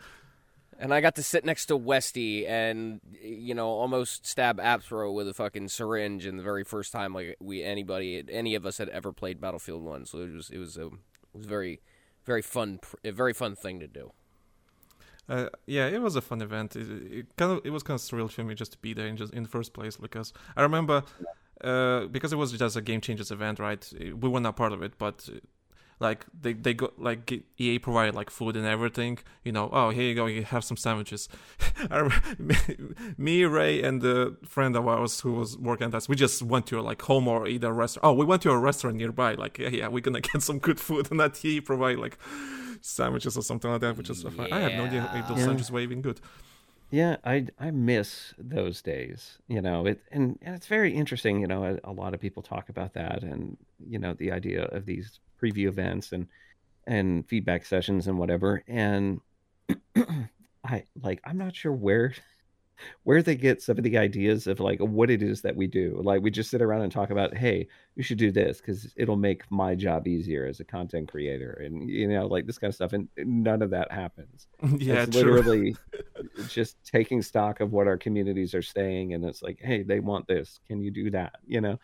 And 0.77 0.93
I 0.93 0.99
got 0.99 1.15
to 1.15 1.23
sit 1.23 1.45
next 1.45 1.67
to 1.67 1.77
Westie 1.77 2.47
and 2.47 2.99
you 3.21 3.55
know 3.55 3.67
almost 3.67 4.25
stab 4.25 4.59
Apthro 4.59 5.13
with 5.13 5.27
a 5.27 5.33
fucking 5.33 5.69
syringe 5.69 6.25
in 6.25 6.37
the 6.37 6.43
very 6.43 6.63
first 6.63 6.91
time 6.91 7.13
like 7.13 7.37
we 7.39 7.63
anybody 7.63 8.23
any 8.29 8.55
of 8.55 8.65
us 8.65 8.77
had 8.77 8.89
ever 8.89 9.13
played 9.13 9.39
Battlefield 9.39 9.83
One. 9.83 10.05
So 10.05 10.19
it 10.19 10.33
was 10.33 10.49
it 10.49 10.57
was 10.57 10.77
a 10.77 10.87
it 10.87 11.37
was 11.37 11.45
very 11.45 11.81
very 12.25 12.41
fun 12.41 12.79
a 13.03 13.11
very 13.11 13.33
fun 13.33 13.55
thing 13.55 13.79
to 13.79 13.87
do. 13.87 14.11
Uh, 15.27 15.47
yeah, 15.65 15.87
it 15.87 16.01
was 16.01 16.15
a 16.15 16.21
fun 16.21 16.41
event. 16.41 16.75
It, 16.75 16.87
it 17.11 17.35
kind 17.35 17.51
of 17.51 17.61
it 17.65 17.71
was 17.71 17.83
kind 17.83 17.95
of 17.95 18.01
surreal 18.01 18.29
for 18.29 18.43
me 18.43 18.53
just 18.53 18.73
to 18.73 18.77
be 18.77 18.93
there 18.93 19.07
in 19.07 19.17
just 19.17 19.33
in 19.33 19.43
the 19.43 19.49
first 19.49 19.73
place 19.73 19.97
because 19.97 20.33
I 20.55 20.61
remember 20.61 21.03
uh, 21.61 22.05
because 22.07 22.33
it 22.33 22.35
was 22.35 22.51
just 22.51 22.75
a 22.75 22.81
game 22.81 23.01
changers 23.01 23.31
event, 23.31 23.59
right? 23.59 23.91
We 23.99 24.29
were 24.29 24.39
not 24.39 24.55
part 24.55 24.73
of 24.73 24.83
it, 24.83 24.97
but 24.97 25.27
like 25.99 26.25
they 26.39 26.53
they 26.53 26.73
got 26.73 27.01
like 27.01 27.31
EA 27.57 27.79
provided 27.79 28.15
like 28.15 28.29
food 28.29 28.55
and 28.55 28.65
everything. 28.65 29.17
You 29.43 29.51
know, 29.51 29.69
oh 29.71 29.89
here 29.91 30.03
you 30.03 30.15
go, 30.15 30.25
you 30.25 30.43
have 30.43 30.63
some 30.63 30.77
sandwiches. 30.77 31.29
Me, 33.17 33.43
Ray, 33.45 33.81
and 33.81 34.01
the 34.01 34.37
friend 34.45 34.75
of 34.75 34.87
ours 34.87 35.21
who 35.21 35.33
was 35.33 35.57
working 35.57 35.87
at 35.87 35.95
us, 35.95 36.09
we 36.09 36.15
just 36.15 36.41
went 36.41 36.67
to 36.67 36.81
like 36.81 37.01
home 37.01 37.27
or 37.27 37.47
either 37.47 37.71
restaurant. 37.73 38.05
Oh, 38.05 38.13
we 38.13 38.25
went 38.25 38.41
to 38.43 38.51
a 38.51 38.57
restaurant 38.57 38.97
nearby. 38.97 39.35
Like 39.35 39.57
yeah, 39.57 39.69
yeah, 39.69 39.87
we're 39.87 40.01
gonna 40.01 40.21
get 40.21 40.41
some 40.41 40.59
good 40.59 40.79
food, 40.79 41.07
and 41.11 41.19
that 41.19 41.43
EA 41.43 41.61
provide 41.61 41.97
like 41.97 42.17
sandwiches 42.81 43.37
or 43.37 43.41
something 43.41 43.71
like 43.71 43.81
that, 43.81 43.97
which 43.97 44.09
is 44.09 44.23
fine. 44.23 44.51
I 44.53 44.59
had 44.59 44.75
no 44.77 44.85
idea 44.85 45.09
if 45.13 45.27
those 45.27 45.37
Yeah. 45.37 45.45
sandwiches 45.45 45.71
were 45.71 45.79
even 45.79 46.01
good. 46.01 46.19
Yeah, 46.95 47.17
I 47.25 47.47
I 47.59 47.71
miss 47.71 48.33
those 48.37 48.81
days. 48.81 49.37
You 49.47 49.61
know, 49.61 49.85
it 49.85 50.01
and, 50.11 50.37
and 50.41 50.55
it's 50.55 50.67
very 50.67 50.93
interesting. 50.93 51.41
You 51.41 51.47
know, 51.47 51.63
a, 51.65 51.89
a 51.89 51.91
lot 51.91 52.13
of 52.13 52.21
people 52.21 52.41
talk 52.43 52.69
about 52.69 52.93
that, 52.93 53.21
and 53.23 53.57
you 53.85 53.99
know, 53.99 54.13
the 54.13 54.31
idea 54.31 54.63
of 54.65 54.85
these 54.85 55.19
preview 55.41 55.67
events 55.67 56.11
and 56.13 56.27
and 56.87 57.27
feedback 57.27 57.65
sessions 57.65 58.07
and 58.07 58.19
whatever. 58.19 58.63
And 58.67 59.21
I 60.65 60.85
like, 61.01 61.21
I'm 61.25 61.37
not 61.37 61.55
sure 61.55 61.73
where 61.73 62.13
where 63.03 63.21
they 63.21 63.35
get 63.35 63.61
some 63.61 63.77
of 63.77 63.83
the 63.83 63.97
ideas 63.97 64.47
of 64.47 64.59
like 64.59 64.79
what 64.79 65.09
it 65.09 65.21
is 65.21 65.41
that 65.41 65.55
we 65.55 65.67
do. 65.67 65.99
Like, 66.03 66.21
we 66.21 66.31
just 66.31 66.49
sit 66.49 66.61
around 66.61 66.81
and 66.81 66.91
talk 66.91 67.09
about, 67.09 67.35
hey, 67.35 67.67
you 67.95 68.03
should 68.03 68.17
do 68.17 68.31
this 68.31 68.57
because 68.57 68.93
it'll 68.95 69.15
make 69.15 69.49
my 69.49 69.75
job 69.75 70.07
easier 70.07 70.45
as 70.45 70.59
a 70.59 70.65
content 70.65 71.09
creator, 71.09 71.61
and 71.63 71.89
you 71.89 72.07
know, 72.07 72.27
like 72.27 72.45
this 72.45 72.57
kind 72.57 72.69
of 72.69 72.75
stuff. 72.75 72.93
And 72.93 73.07
none 73.17 73.61
of 73.61 73.69
that 73.71 73.91
happens 73.91 74.47
yeah, 74.77 75.03
it's 75.03 75.17
true. 75.17 75.33
literally 75.33 75.75
just 76.47 76.77
taking 76.85 77.21
stock 77.21 77.59
of 77.59 77.71
what 77.71 77.87
our 77.87 77.97
communities 77.97 78.53
are 78.53 78.61
saying 78.61 79.13
and 79.13 79.23
it's 79.25 79.41
like 79.41 79.59
hey 79.61 79.83
they 79.83 79.99
want 79.99 80.27
this 80.27 80.59
can 80.67 80.81
you 80.81 80.91
do 80.91 81.09
that 81.09 81.35
you 81.45 81.61
know 81.61 81.79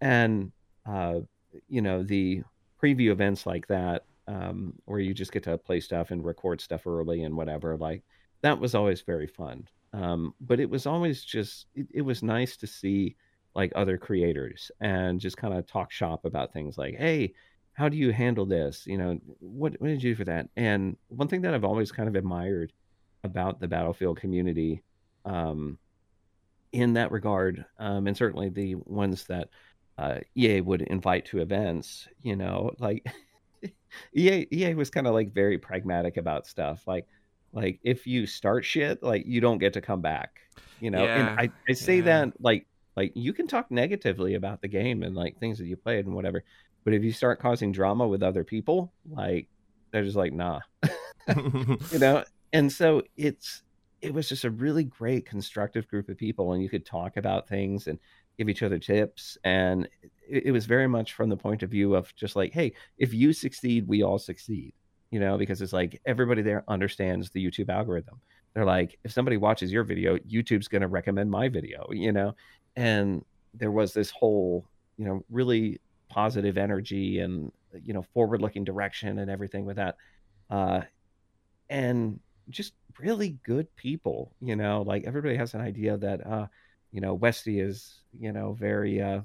and 0.00 0.52
uh 0.86 1.20
you 1.68 1.82
know 1.82 2.02
the 2.02 2.42
preview 2.82 3.10
events 3.10 3.46
like 3.46 3.66
that 3.66 4.04
um 4.28 4.72
where 4.84 5.00
you 5.00 5.12
just 5.12 5.32
get 5.32 5.42
to 5.42 5.56
play 5.58 5.80
stuff 5.80 6.10
and 6.10 6.24
record 6.24 6.60
stuff 6.60 6.86
early 6.86 7.22
and 7.22 7.36
whatever 7.36 7.76
like 7.76 8.02
that 8.42 8.58
was 8.58 8.74
always 8.74 9.02
very 9.02 9.26
fun 9.26 9.66
um 9.92 10.34
but 10.40 10.60
it 10.60 10.70
was 10.70 10.86
always 10.86 11.24
just 11.24 11.66
it, 11.74 11.86
it 11.92 12.02
was 12.02 12.22
nice 12.22 12.56
to 12.56 12.66
see 12.66 13.16
like 13.54 13.72
other 13.74 13.98
creators 13.98 14.70
and 14.80 15.20
just 15.20 15.36
kind 15.36 15.54
of 15.54 15.66
talk 15.66 15.90
shop 15.90 16.24
about 16.24 16.52
things 16.52 16.78
like 16.78 16.94
hey 16.96 17.32
how 17.80 17.88
do 17.88 17.96
you 17.96 18.12
handle 18.12 18.44
this? 18.44 18.86
You 18.86 18.98
know 18.98 19.18
what 19.38 19.80
what 19.80 19.88
did 19.88 20.02
you 20.02 20.10
do 20.10 20.16
for 20.16 20.24
that? 20.24 20.48
And 20.56 20.96
one 21.08 21.28
thing 21.28 21.40
that 21.42 21.54
i've 21.54 21.64
always 21.64 21.92
kind 21.92 22.08
of 22.08 22.14
admired 22.14 22.72
about 23.24 23.60
the 23.60 23.68
battlefield 23.68 24.18
community 24.18 24.82
um 25.24 25.78
in 26.72 26.94
that 26.94 27.10
regard 27.12 27.64
um 27.78 28.06
and 28.06 28.16
certainly 28.16 28.48
the 28.48 28.74
ones 28.74 29.26
that 29.26 29.48
uh 29.98 30.18
ea 30.36 30.60
would 30.60 30.82
invite 30.82 31.26
to 31.26 31.40
events 31.40 32.08
you 32.22 32.36
know 32.36 32.70
like 32.78 33.06
ea 34.16 34.46
ea 34.52 34.74
was 34.74 34.88
kind 34.88 35.06
of 35.06 35.12
like 35.12 35.32
very 35.34 35.58
pragmatic 35.58 36.16
about 36.16 36.46
stuff 36.46 36.86
like 36.86 37.06
like 37.52 37.80
if 37.82 38.06
you 38.06 38.26
start 38.26 38.64
shit 38.64 39.02
like 39.02 39.24
you 39.26 39.40
don't 39.40 39.58
get 39.58 39.72
to 39.72 39.80
come 39.80 40.00
back 40.00 40.40
you 40.80 40.90
know 40.90 41.04
Yeah, 41.04 41.30
and 41.30 41.40
i 41.40 41.50
i 41.68 41.72
say 41.72 41.96
yeah. 41.96 42.04
that 42.04 42.40
like 42.40 42.66
like 42.96 43.12
you 43.14 43.32
can 43.32 43.46
talk 43.46 43.70
negatively 43.70 44.34
about 44.34 44.60
the 44.62 44.68
game 44.68 45.02
and 45.02 45.14
like 45.14 45.38
things 45.38 45.58
that 45.58 45.66
you 45.66 45.76
played 45.76 46.06
and 46.06 46.14
whatever 46.14 46.42
but 46.84 46.94
if 46.94 47.02
you 47.02 47.12
start 47.12 47.40
causing 47.40 47.72
drama 47.72 48.06
with 48.06 48.22
other 48.22 48.44
people 48.44 48.92
like 49.08 49.48
they're 49.90 50.04
just 50.04 50.16
like 50.16 50.32
nah 50.32 50.60
you 51.36 51.98
know 51.98 52.24
and 52.52 52.70
so 52.72 53.02
it's 53.16 53.62
it 54.00 54.14
was 54.14 54.28
just 54.28 54.44
a 54.44 54.50
really 54.50 54.84
great 54.84 55.26
constructive 55.26 55.86
group 55.88 56.08
of 56.08 56.16
people 56.16 56.52
and 56.52 56.62
you 56.62 56.68
could 56.68 56.86
talk 56.86 57.16
about 57.16 57.48
things 57.48 57.86
and 57.86 57.98
give 58.38 58.48
each 58.48 58.62
other 58.62 58.78
tips 58.78 59.36
and 59.44 59.86
it, 60.26 60.46
it 60.46 60.52
was 60.52 60.64
very 60.64 60.88
much 60.88 61.12
from 61.12 61.28
the 61.28 61.36
point 61.36 61.62
of 61.62 61.70
view 61.70 61.94
of 61.94 62.14
just 62.16 62.36
like 62.36 62.52
hey 62.52 62.72
if 62.96 63.12
you 63.12 63.32
succeed 63.32 63.86
we 63.86 64.02
all 64.02 64.18
succeed 64.18 64.72
you 65.10 65.20
know 65.20 65.36
because 65.36 65.60
it's 65.60 65.72
like 65.72 66.00
everybody 66.06 66.42
there 66.42 66.64
understands 66.68 67.30
the 67.30 67.44
youtube 67.44 67.68
algorithm. 67.68 68.20
They're 68.54 68.64
like 68.64 68.98
if 69.04 69.12
somebody 69.12 69.36
watches 69.36 69.72
your 69.72 69.84
video 69.84 70.16
youtube's 70.18 70.68
going 70.68 70.82
to 70.82 70.88
recommend 70.88 71.30
my 71.30 71.48
video 71.48 71.86
you 71.90 72.12
know? 72.12 72.34
And 72.76 73.24
there 73.54 73.70
was 73.70 73.92
this 73.92 74.10
whole 74.10 74.64
you 74.96 75.04
know 75.04 75.24
really 75.30 75.80
positive 76.08 76.58
energy 76.58 77.20
and 77.20 77.52
you 77.84 77.94
know 77.94 78.02
forward 78.14 78.40
looking 78.42 78.64
direction 78.64 79.18
and 79.18 79.30
everything 79.30 79.64
with 79.64 79.76
that 79.76 79.96
uh 80.50 80.80
and 81.68 82.18
just 82.48 82.72
really 82.98 83.38
good 83.44 83.74
people 83.76 84.32
you 84.40 84.56
know? 84.56 84.82
Like 84.82 85.04
everybody 85.04 85.36
has 85.36 85.54
an 85.54 85.60
idea 85.60 85.96
that 85.96 86.26
uh 86.26 86.46
you 86.92 87.00
know 87.00 87.16
westie 87.16 87.64
is 87.64 88.00
you 88.18 88.32
know 88.32 88.52
very 88.52 89.00
uh 89.00 89.20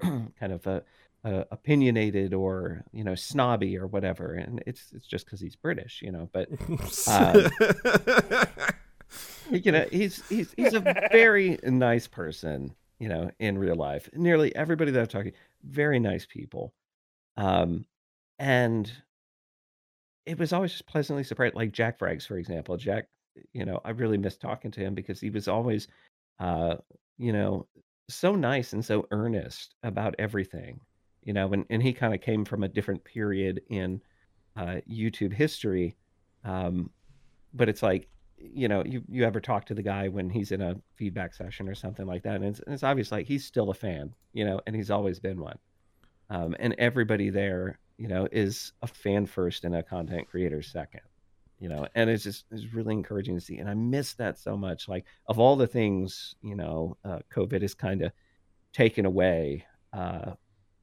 kind 0.00 0.52
of 0.52 0.66
uh, 0.66 0.80
uh 1.24 1.44
opinionated 1.50 2.32
or 2.32 2.84
you 2.92 3.02
know 3.02 3.14
snobby 3.14 3.76
or 3.76 3.86
whatever 3.86 4.34
and 4.34 4.62
it's 4.66 4.92
it's 4.94 5.06
just 5.06 5.24
because 5.24 5.40
he's 5.40 5.56
british 5.56 6.00
you 6.00 6.12
know 6.12 6.28
but 6.32 6.48
uh, 7.08 7.48
you 9.50 9.72
know, 9.72 9.86
he's 9.90 10.26
he's 10.28 10.52
he's 10.56 10.74
a 10.74 10.80
very 11.12 11.58
nice 11.64 12.06
person, 12.06 12.74
you 12.98 13.08
know, 13.08 13.30
in 13.38 13.58
real 13.58 13.76
life. 13.76 14.08
Nearly 14.14 14.54
everybody 14.54 14.90
that 14.92 15.10
talked 15.10 15.26
to, 15.26 15.32
very 15.64 15.98
nice 15.98 16.26
people. 16.26 16.74
Um, 17.36 17.84
and 18.38 18.90
it 20.26 20.38
was 20.38 20.52
always 20.52 20.72
just 20.72 20.86
pleasantly 20.86 21.24
surprised. 21.24 21.54
Like 21.54 21.72
Jack 21.72 21.98
Frags, 21.98 22.26
for 22.26 22.38
example. 22.38 22.76
Jack, 22.76 23.08
you 23.52 23.64
know, 23.64 23.80
I 23.84 23.90
really 23.90 24.18
missed 24.18 24.40
talking 24.40 24.70
to 24.72 24.80
him 24.80 24.94
because 24.94 25.20
he 25.20 25.30
was 25.30 25.48
always, 25.48 25.88
uh, 26.38 26.76
you 27.16 27.32
know, 27.32 27.66
so 28.08 28.34
nice 28.34 28.72
and 28.72 28.84
so 28.84 29.06
earnest 29.10 29.74
about 29.82 30.14
everything. 30.18 30.80
You 31.28 31.34
know, 31.34 31.52
and, 31.52 31.66
and 31.68 31.82
he 31.82 31.92
kind 31.92 32.14
of 32.14 32.22
came 32.22 32.46
from 32.46 32.62
a 32.62 32.68
different 32.68 33.04
period 33.04 33.60
in 33.68 34.00
uh, 34.56 34.80
YouTube 34.90 35.34
history. 35.34 35.94
Um, 36.42 36.88
but 37.52 37.68
it's 37.68 37.82
like, 37.82 38.08
you 38.38 38.66
know, 38.66 38.82
you, 38.82 39.02
you 39.10 39.26
ever 39.26 39.38
talk 39.38 39.66
to 39.66 39.74
the 39.74 39.82
guy 39.82 40.08
when 40.08 40.30
he's 40.30 40.52
in 40.52 40.62
a 40.62 40.76
feedback 40.96 41.34
session 41.34 41.68
or 41.68 41.74
something 41.74 42.06
like 42.06 42.22
that. 42.22 42.36
And 42.36 42.46
it's, 42.46 42.62
it's 42.66 42.82
obvious 42.82 43.12
like 43.12 43.26
he's 43.26 43.44
still 43.44 43.68
a 43.68 43.74
fan, 43.74 44.14
you 44.32 44.46
know, 44.46 44.62
and 44.66 44.74
he's 44.74 44.90
always 44.90 45.20
been 45.20 45.38
one. 45.38 45.58
Um, 46.30 46.56
and 46.58 46.74
everybody 46.78 47.28
there, 47.28 47.78
you 47.98 48.08
know, 48.08 48.26
is 48.32 48.72
a 48.80 48.86
fan 48.86 49.26
first 49.26 49.66
and 49.66 49.76
a 49.76 49.82
content 49.82 50.28
creator 50.30 50.62
second, 50.62 51.02
you 51.58 51.68
know, 51.68 51.88
and 51.94 52.08
it's 52.08 52.24
just 52.24 52.46
it's 52.50 52.72
really 52.72 52.94
encouraging 52.94 53.34
to 53.34 53.40
see. 53.42 53.58
And 53.58 53.68
I 53.68 53.74
miss 53.74 54.14
that 54.14 54.38
so 54.38 54.56
much. 54.56 54.88
Like 54.88 55.04
of 55.26 55.38
all 55.38 55.56
the 55.56 55.66
things, 55.66 56.36
you 56.40 56.56
know, 56.56 56.96
uh, 57.04 57.18
COVID 57.30 57.60
has 57.60 57.74
kind 57.74 58.00
of 58.00 58.12
taken 58.72 59.04
away, 59.04 59.66
uh, 59.92 60.32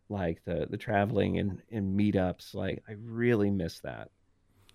like 0.10 0.44
the 0.46 0.68
the 0.70 0.78
traveling 0.78 1.40
and 1.40 1.62
and 1.72 1.98
meetups. 1.98 2.54
Like 2.54 2.84
I 2.88 2.94
really 3.04 3.50
miss 3.50 3.80
that. 3.80 4.10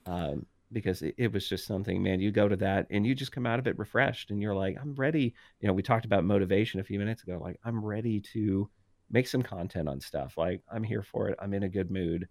Um, 0.06 0.46
because 0.72 1.02
it, 1.02 1.14
it 1.18 1.32
was 1.32 1.48
just 1.48 1.66
something, 1.66 2.02
man. 2.02 2.20
You 2.20 2.30
go 2.30 2.48
to 2.48 2.56
that 2.56 2.86
and 2.90 3.04
you 3.06 3.14
just 3.14 3.32
come 3.32 3.46
out 3.46 3.58
of 3.58 3.66
it 3.66 3.78
refreshed, 3.78 4.30
and 4.30 4.40
you're 4.40 4.54
like, 4.54 4.76
I'm 4.80 4.94
ready. 4.94 5.34
You 5.60 5.68
know, 5.68 5.74
we 5.74 5.82
talked 5.82 6.04
about 6.04 6.24
motivation 6.24 6.80
a 6.80 6.84
few 6.84 6.98
minutes 6.98 7.22
ago. 7.22 7.38
Like 7.42 7.58
I'm 7.64 7.84
ready 7.84 8.20
to 8.32 8.68
make 9.10 9.26
some 9.26 9.42
content 9.42 9.88
on 9.88 10.00
stuff. 10.00 10.36
Like 10.36 10.62
I'm 10.72 10.84
here 10.84 11.02
for 11.02 11.28
it. 11.28 11.38
I'm 11.40 11.54
in 11.54 11.64
a 11.64 11.68
good 11.68 11.90
mood. 11.90 12.28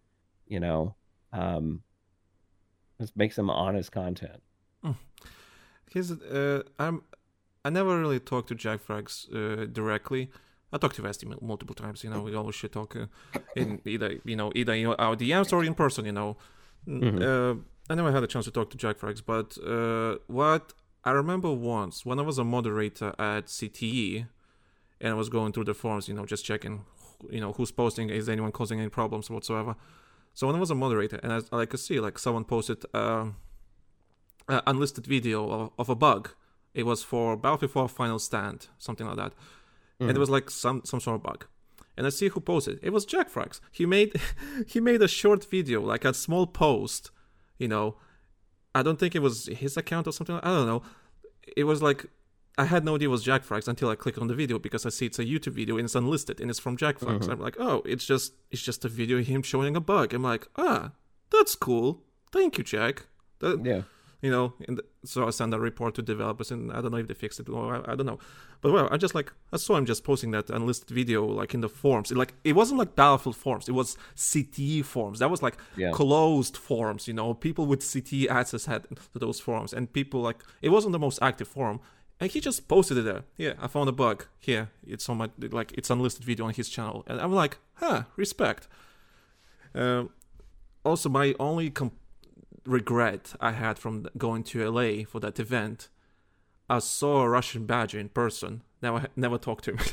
You 0.48 0.60
know, 0.60 0.96
um, 1.32 1.84
let's 3.00 3.16
make 3.16 3.34
some 3.34 3.50
honest 3.50 3.92
content. 3.92 4.42
Here's 5.92 6.12
uh, 6.12 6.64
I'm 6.78 7.04
I 7.66 7.70
never 7.70 8.00
really 8.00 8.20
talked 8.20 8.48
to 8.50 8.56
Jack 8.56 8.86
Frags 8.86 9.28
uh, 9.34 9.66
directly. 9.66 10.30
I 10.72 10.78
talked 10.78 10.96
to 10.98 11.02
Vesti 11.02 11.26
multiple 11.42 11.76
times. 11.76 12.04
You 12.04 12.10
know, 12.12 12.22
we 12.22 12.36
always 12.36 12.56
should 12.56 12.72
talk 12.72 12.96
uh, 12.96 13.06
in 13.56 13.82
either 13.86 14.20
you 14.24 14.36
know 14.36 14.52
either 14.56 14.74
in 14.74 14.88
our 14.88 15.16
DMs 15.16 15.52
or 15.54 15.64
in 15.64 15.74
person. 15.74 16.06
You 16.06 16.12
know, 16.14 16.38
Mhm. 16.88 17.22
uh, 17.22 17.56
I 17.90 17.96
never 17.96 18.12
had 18.12 18.24
a 18.24 18.28
chance 18.28 18.46
to 18.46 18.52
talk 18.52 18.70
to 18.72 18.78
Jack 18.78 18.98
Frags, 19.00 19.22
but 19.26 19.58
uh, 19.66 20.18
what 20.28 20.74
I 21.04 21.12
remember 21.12 21.52
once 21.52 22.06
when 22.06 22.20
I 22.20 22.22
was 22.24 22.38
a 22.38 22.44
moderator 22.44 23.14
at 23.18 23.48
CTE, 23.48 24.28
and 25.02 25.10
I 25.10 25.16
was 25.16 25.30
going 25.30 25.52
through 25.54 25.66
the 25.66 25.74
forums, 25.74 26.08
you 26.08 26.14
know, 26.14 26.26
just 26.26 26.46
checking, 26.46 26.86
you 27.32 27.42
know, 27.42 27.54
who's 27.54 27.72
posting, 27.72 28.10
is 28.10 28.30
anyone 28.30 28.52
causing 28.52 28.80
any 28.80 28.90
problems 28.90 29.30
whatsoever. 29.30 29.76
So 30.36 30.46
when 30.48 30.56
I 30.56 30.60
was 30.60 30.70
a 30.72 30.76
moderator, 30.76 31.20
and 31.24 31.34
I, 31.34 31.40
I 31.62 31.66
could 31.66 31.80
see 31.80 32.00
like 32.00 32.20
someone 32.20 32.44
posted 32.46 32.86
um, 32.94 33.38
an 34.48 34.62
unlisted 34.68 35.06
video 35.08 35.50
of, 35.50 35.72
of 35.80 35.90
a 35.90 35.96
bug. 35.96 36.30
It 36.74 36.86
was 36.86 37.04
for 37.04 37.36
Battlefield 37.36 37.72
4 37.72 37.90
Final 37.90 38.20
Stand, 38.20 38.68
something 38.78 39.08
like 39.08 39.18
that, 39.18 39.34
and 40.00 40.12
it 40.12 40.20
was 40.20 40.30
like 40.30 40.50
some 40.50 40.82
some 40.86 41.00
sort 41.00 41.16
of 41.16 41.24
bug. 41.24 41.46
And 41.98 42.08
I 42.08 42.12
see 42.12 42.30
who 42.30 42.40
posted. 42.40 42.80
It 42.82 42.92
was 42.92 43.04
Jack 43.06 43.30
Frags. 43.30 43.60
He 43.72 43.86
made 43.86 44.20
he 44.68 44.80
made 44.80 45.02
a 45.02 45.08
short 45.08 45.44
video, 45.46 45.82
like 45.82 46.06
a 46.06 46.14
small 46.14 46.48
post. 46.48 47.12
You 47.58 47.68
know, 47.68 47.98
I 48.74 48.84
don't 48.84 48.98
think 48.98 49.16
it 49.16 49.22
was 49.22 49.48
his 49.48 49.76
account 49.76 50.08
or 50.08 50.14
something. 50.14 50.38
I 50.38 50.50
don't 50.56 50.68
know. 50.68 50.82
It 51.58 51.66
was 51.66 51.82
like 51.82 52.06
I 52.58 52.66
had 52.66 52.84
no 52.84 52.96
idea 52.96 53.08
it 53.08 53.12
was 53.12 53.24
Jack 53.24 53.46
Frags 53.46 53.68
until 53.68 53.90
I 53.90 53.96
clicked 53.96 54.18
on 54.18 54.28
the 54.28 54.36
video 54.36 54.60
because 54.60 54.86
I 54.86 54.90
see 54.90 55.06
it's 55.06 55.20
a 55.20 55.26
YouTube 55.26 55.54
video 55.54 55.78
and 55.78 55.86
it's 55.86 55.96
unlisted 55.96 56.42
and 56.42 56.50
it's 56.50 56.60
from 56.60 56.78
Jack 56.78 57.00
Frags. 57.00 57.30
I'm 57.30 57.40
like, 57.40 57.56
oh, 57.60 57.82
it's 57.86 58.06
just 58.06 58.34
it's 58.52 58.62
just 58.62 58.86
a 58.86 58.90
video 58.90 59.18
of 59.18 59.28
him 59.28 59.42
showing 59.42 59.76
a 59.76 59.82
bug. 59.82 60.14
I'm 60.14 60.24
like, 60.24 60.48
ah, 60.58 60.92
that's 61.32 61.56
cool. 61.56 62.04
Thank 62.32 62.58
you, 62.58 62.64
Jack. 62.64 63.08
That, 63.40 63.66
Yeah. 63.66 63.82
You 64.22 64.30
know 64.30 64.54
and 64.68 64.82
so 65.06 65.26
i 65.26 65.30
sent 65.30 65.54
a 65.54 65.60
report 65.60 65.96
to 65.96 66.02
developers 66.02 66.52
and 66.52 66.72
i 66.74 66.82
don't 66.82 66.92
know 66.92 66.98
if 66.98 67.08
they 67.08 67.14
fixed 67.14 67.40
it 67.40 67.48
or 67.48 67.76
i, 67.76 67.92
I 67.94 67.96
don't 67.96 68.06
know. 68.06 68.20
But 68.62 68.74
well 68.74 68.90
i 68.92 68.98
just 68.98 69.16
like 69.16 69.32
i 69.54 69.58
saw 69.58 69.78
him 69.78 69.86
just 69.86 70.04
posting 70.04 70.32
that 70.32 70.50
unlisted 70.50 70.90
video 70.90 71.26
like 71.26 71.54
in 71.54 71.62
the 71.62 71.70
forums. 71.70 72.12
It, 72.12 72.18
like 72.18 72.34
it 72.44 72.54
wasn't 72.54 72.80
like 72.80 72.96
battlefield 72.96 73.38
forums. 73.38 73.70
It 73.70 73.76
was 73.82 73.98
cte 74.18 74.84
forums. 74.84 75.20
That 75.20 75.30
was 75.32 75.42
like 75.42 75.58
Yeah. 75.78 75.92
closed 75.92 76.58
forums 76.58 77.08
you 77.08 77.14
know. 77.14 77.34
People 77.34 77.66
with 77.66 77.80
cte 77.82 78.28
access 78.30 78.66
had 78.66 78.82
to 79.14 79.20
those 79.20 79.40
forums 79.40 79.72
and 79.74 79.92
people 80.00 80.20
like 80.22 80.40
it 80.62 80.70
wasn't 80.70 80.92
the 80.92 81.00
most 81.00 81.20
active 81.22 81.48
forum. 81.48 81.80
And 82.20 82.30
he 82.30 82.42
just 82.42 82.68
posted 82.68 82.98
it 82.98 83.06
there. 83.06 83.24
Yeah 83.38 83.54
i 83.62 83.68
found 83.68 83.88
a 83.88 83.94
bug. 83.94 84.26
Here 84.38 84.70
it's 84.86 85.08
on 85.08 85.18
my 85.18 85.30
like 85.60 85.72
it's 85.78 85.90
unlisted 85.90 86.26
video 86.26 86.46
on 86.46 86.54
his 86.54 86.68
channel. 86.68 87.04
And 87.08 87.22
i'm 87.22 87.32
like 87.44 87.58
huh 87.76 88.04
respect. 88.18 88.68
Um, 89.74 90.10
also 90.84 91.08
my 91.10 91.36
only 91.40 91.70
com- 91.70 91.92
regret 92.66 93.34
I 93.40 93.52
had 93.52 93.80
from 93.80 94.08
going 94.18 94.44
to 94.46 94.70
LA 94.70 95.06
for 95.06 95.20
that 95.20 95.40
event. 95.40 95.90
I 96.70 96.80
saw 96.80 97.24
a 97.24 97.30
Russian 97.30 97.66
badger 97.66 98.00
in 98.00 98.10
person. 98.10 98.64
Never, 98.82 99.08
never 99.16 99.38
talked 99.38 99.66
to 99.66 99.72
him. 99.72 99.80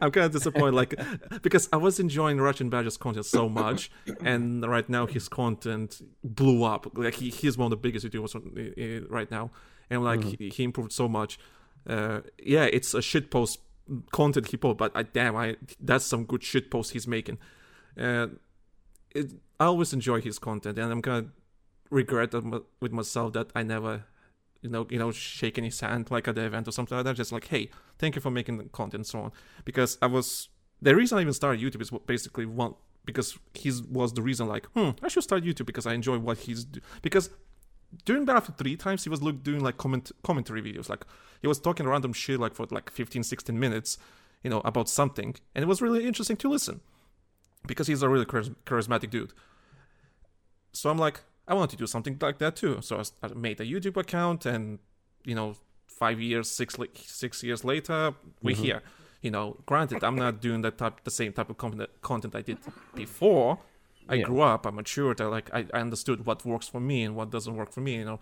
I'm 0.00 0.10
kind 0.10 0.26
of 0.26 0.32
disappointed, 0.32 0.74
like 0.74 0.94
because 1.42 1.68
I 1.72 1.76
was 1.76 2.00
enjoying 2.00 2.40
Russian 2.40 2.70
Badger's 2.70 2.96
content 2.96 3.26
so 3.26 3.48
much, 3.48 3.90
and 4.22 4.66
right 4.66 4.88
now 4.88 5.06
his 5.06 5.28
content 5.28 6.00
blew 6.24 6.64
up. 6.64 6.96
Like 6.96 7.14
he, 7.14 7.30
he's 7.30 7.58
one 7.58 7.66
of 7.66 7.70
the 7.70 7.76
biggest 7.76 8.06
YouTubers 8.06 9.06
right 9.10 9.30
now, 9.30 9.50
and 9.90 10.02
like 10.02 10.24
he, 10.24 10.48
he 10.48 10.64
improved 10.64 10.92
so 10.92 11.08
much. 11.08 11.38
Uh, 11.86 12.20
yeah, 12.42 12.64
it's 12.64 12.94
a 12.94 13.02
shit 13.02 13.30
post 13.30 13.60
content 14.10 14.48
he 14.48 14.56
post, 14.56 14.78
but 14.78 14.92
I 14.94 15.02
damn, 15.02 15.36
I 15.36 15.56
that's 15.80 16.04
some 16.04 16.24
good 16.24 16.42
shit 16.42 16.70
post 16.70 16.92
he's 16.92 17.06
making. 17.06 17.38
Uh, 17.98 18.28
it, 19.14 19.32
I 19.60 19.66
always 19.66 19.92
enjoy 19.92 20.20
his 20.20 20.38
content, 20.38 20.78
and 20.78 20.90
I'm 20.90 21.02
kind 21.02 21.26
of 21.26 21.32
regret 21.90 22.32
with 22.80 22.92
myself 22.92 23.32
that 23.34 23.50
I 23.54 23.62
never, 23.62 24.04
you 24.62 24.70
know, 24.70 24.86
you 24.90 24.98
know, 24.98 25.10
shaking 25.10 25.64
his 25.64 25.80
hand 25.80 26.10
like 26.10 26.28
at 26.28 26.34
the 26.34 26.44
event 26.44 26.68
or 26.68 26.72
something 26.72 26.96
like 26.96 27.04
that. 27.04 27.16
Just 27.16 27.32
like, 27.32 27.46
hey, 27.48 27.70
thank 27.98 28.14
you 28.14 28.20
for 28.20 28.30
making 28.30 28.58
the 28.58 28.64
content 28.64 29.06
so 29.06 29.20
on. 29.20 29.32
Because 29.64 29.98
I 30.02 30.06
was 30.06 30.48
the 30.80 30.94
reason 30.94 31.18
I 31.18 31.22
even 31.22 31.32
started 31.32 31.60
YouTube 31.60 31.82
is 31.82 31.90
basically 32.06 32.46
one 32.46 32.74
because 33.04 33.38
he 33.54 33.72
was 33.90 34.12
the 34.12 34.22
reason 34.22 34.46
like, 34.48 34.66
hmm, 34.66 34.90
I 35.02 35.08
should 35.08 35.22
start 35.22 35.44
YouTube 35.44 35.66
because 35.66 35.86
I 35.86 35.94
enjoy 35.94 36.18
what 36.18 36.38
he's 36.38 36.64
do- 36.64 36.80
because 37.02 37.30
during 38.04 38.26
Battlefield 38.26 38.58
3 38.58 38.76
times 38.76 39.04
he 39.04 39.10
was 39.10 39.22
look, 39.22 39.42
doing 39.42 39.60
like 39.60 39.78
comment 39.78 40.12
commentary 40.22 40.60
videos 40.60 40.90
like 40.90 41.06
he 41.40 41.48
was 41.48 41.58
talking 41.58 41.86
random 41.86 42.12
shit 42.12 42.38
like 42.38 42.52
for 42.54 42.66
like 42.70 42.90
15 42.90 43.22
16 43.22 43.58
minutes 43.58 43.96
you 44.42 44.50
know 44.50 44.60
about 44.62 44.90
something 44.90 45.34
and 45.54 45.62
it 45.62 45.66
was 45.66 45.80
really 45.80 46.06
interesting 46.06 46.36
to 46.36 46.50
listen 46.50 46.82
because 47.66 47.86
he's 47.86 48.02
a 48.02 48.08
really 48.10 48.26
charis- 48.26 48.50
charismatic 48.66 49.08
dude 49.08 49.32
so 50.72 50.90
I'm 50.90 50.98
like, 50.98 51.20
I 51.48 51.54
want 51.54 51.70
to 51.70 51.76
do 51.76 51.86
something 51.86 52.16
like 52.20 52.38
that 52.38 52.54
too. 52.56 52.78
So 52.82 53.02
I 53.22 53.28
made 53.28 53.60
a 53.60 53.64
YouTube 53.64 53.96
account, 53.96 54.46
and 54.46 54.78
you 55.24 55.34
know, 55.34 55.56
five 55.86 56.20
years, 56.20 56.50
six 56.50 56.76
six 56.94 57.42
years 57.42 57.64
later, 57.64 58.14
we're 58.42 58.54
mm-hmm. 58.54 58.64
here. 58.64 58.82
You 59.22 59.32
know, 59.32 59.56
granted, 59.66 60.04
I'm 60.04 60.14
not 60.14 60.40
doing 60.40 60.62
that 60.62 60.78
type, 60.78 61.02
the 61.02 61.10
same 61.10 61.32
type 61.32 61.50
of 61.50 61.56
content 61.58 61.90
content 62.02 62.34
I 62.36 62.42
did 62.42 62.58
before. 62.94 63.58
I 64.08 64.14
Yeah. 64.14 64.24
grew 64.24 64.40
up, 64.40 64.66
I 64.66 64.70
matured, 64.70 65.20
I 65.20 65.26
like, 65.26 65.52
I, 65.52 65.66
I 65.74 65.80
understood 65.80 66.24
what 66.24 66.44
works 66.44 66.66
for 66.66 66.80
me 66.80 67.02
and 67.02 67.14
what 67.14 67.30
doesn't 67.30 67.54
work 67.54 67.72
for 67.72 67.82
me. 67.82 67.96
You 67.96 68.06
know, 68.06 68.20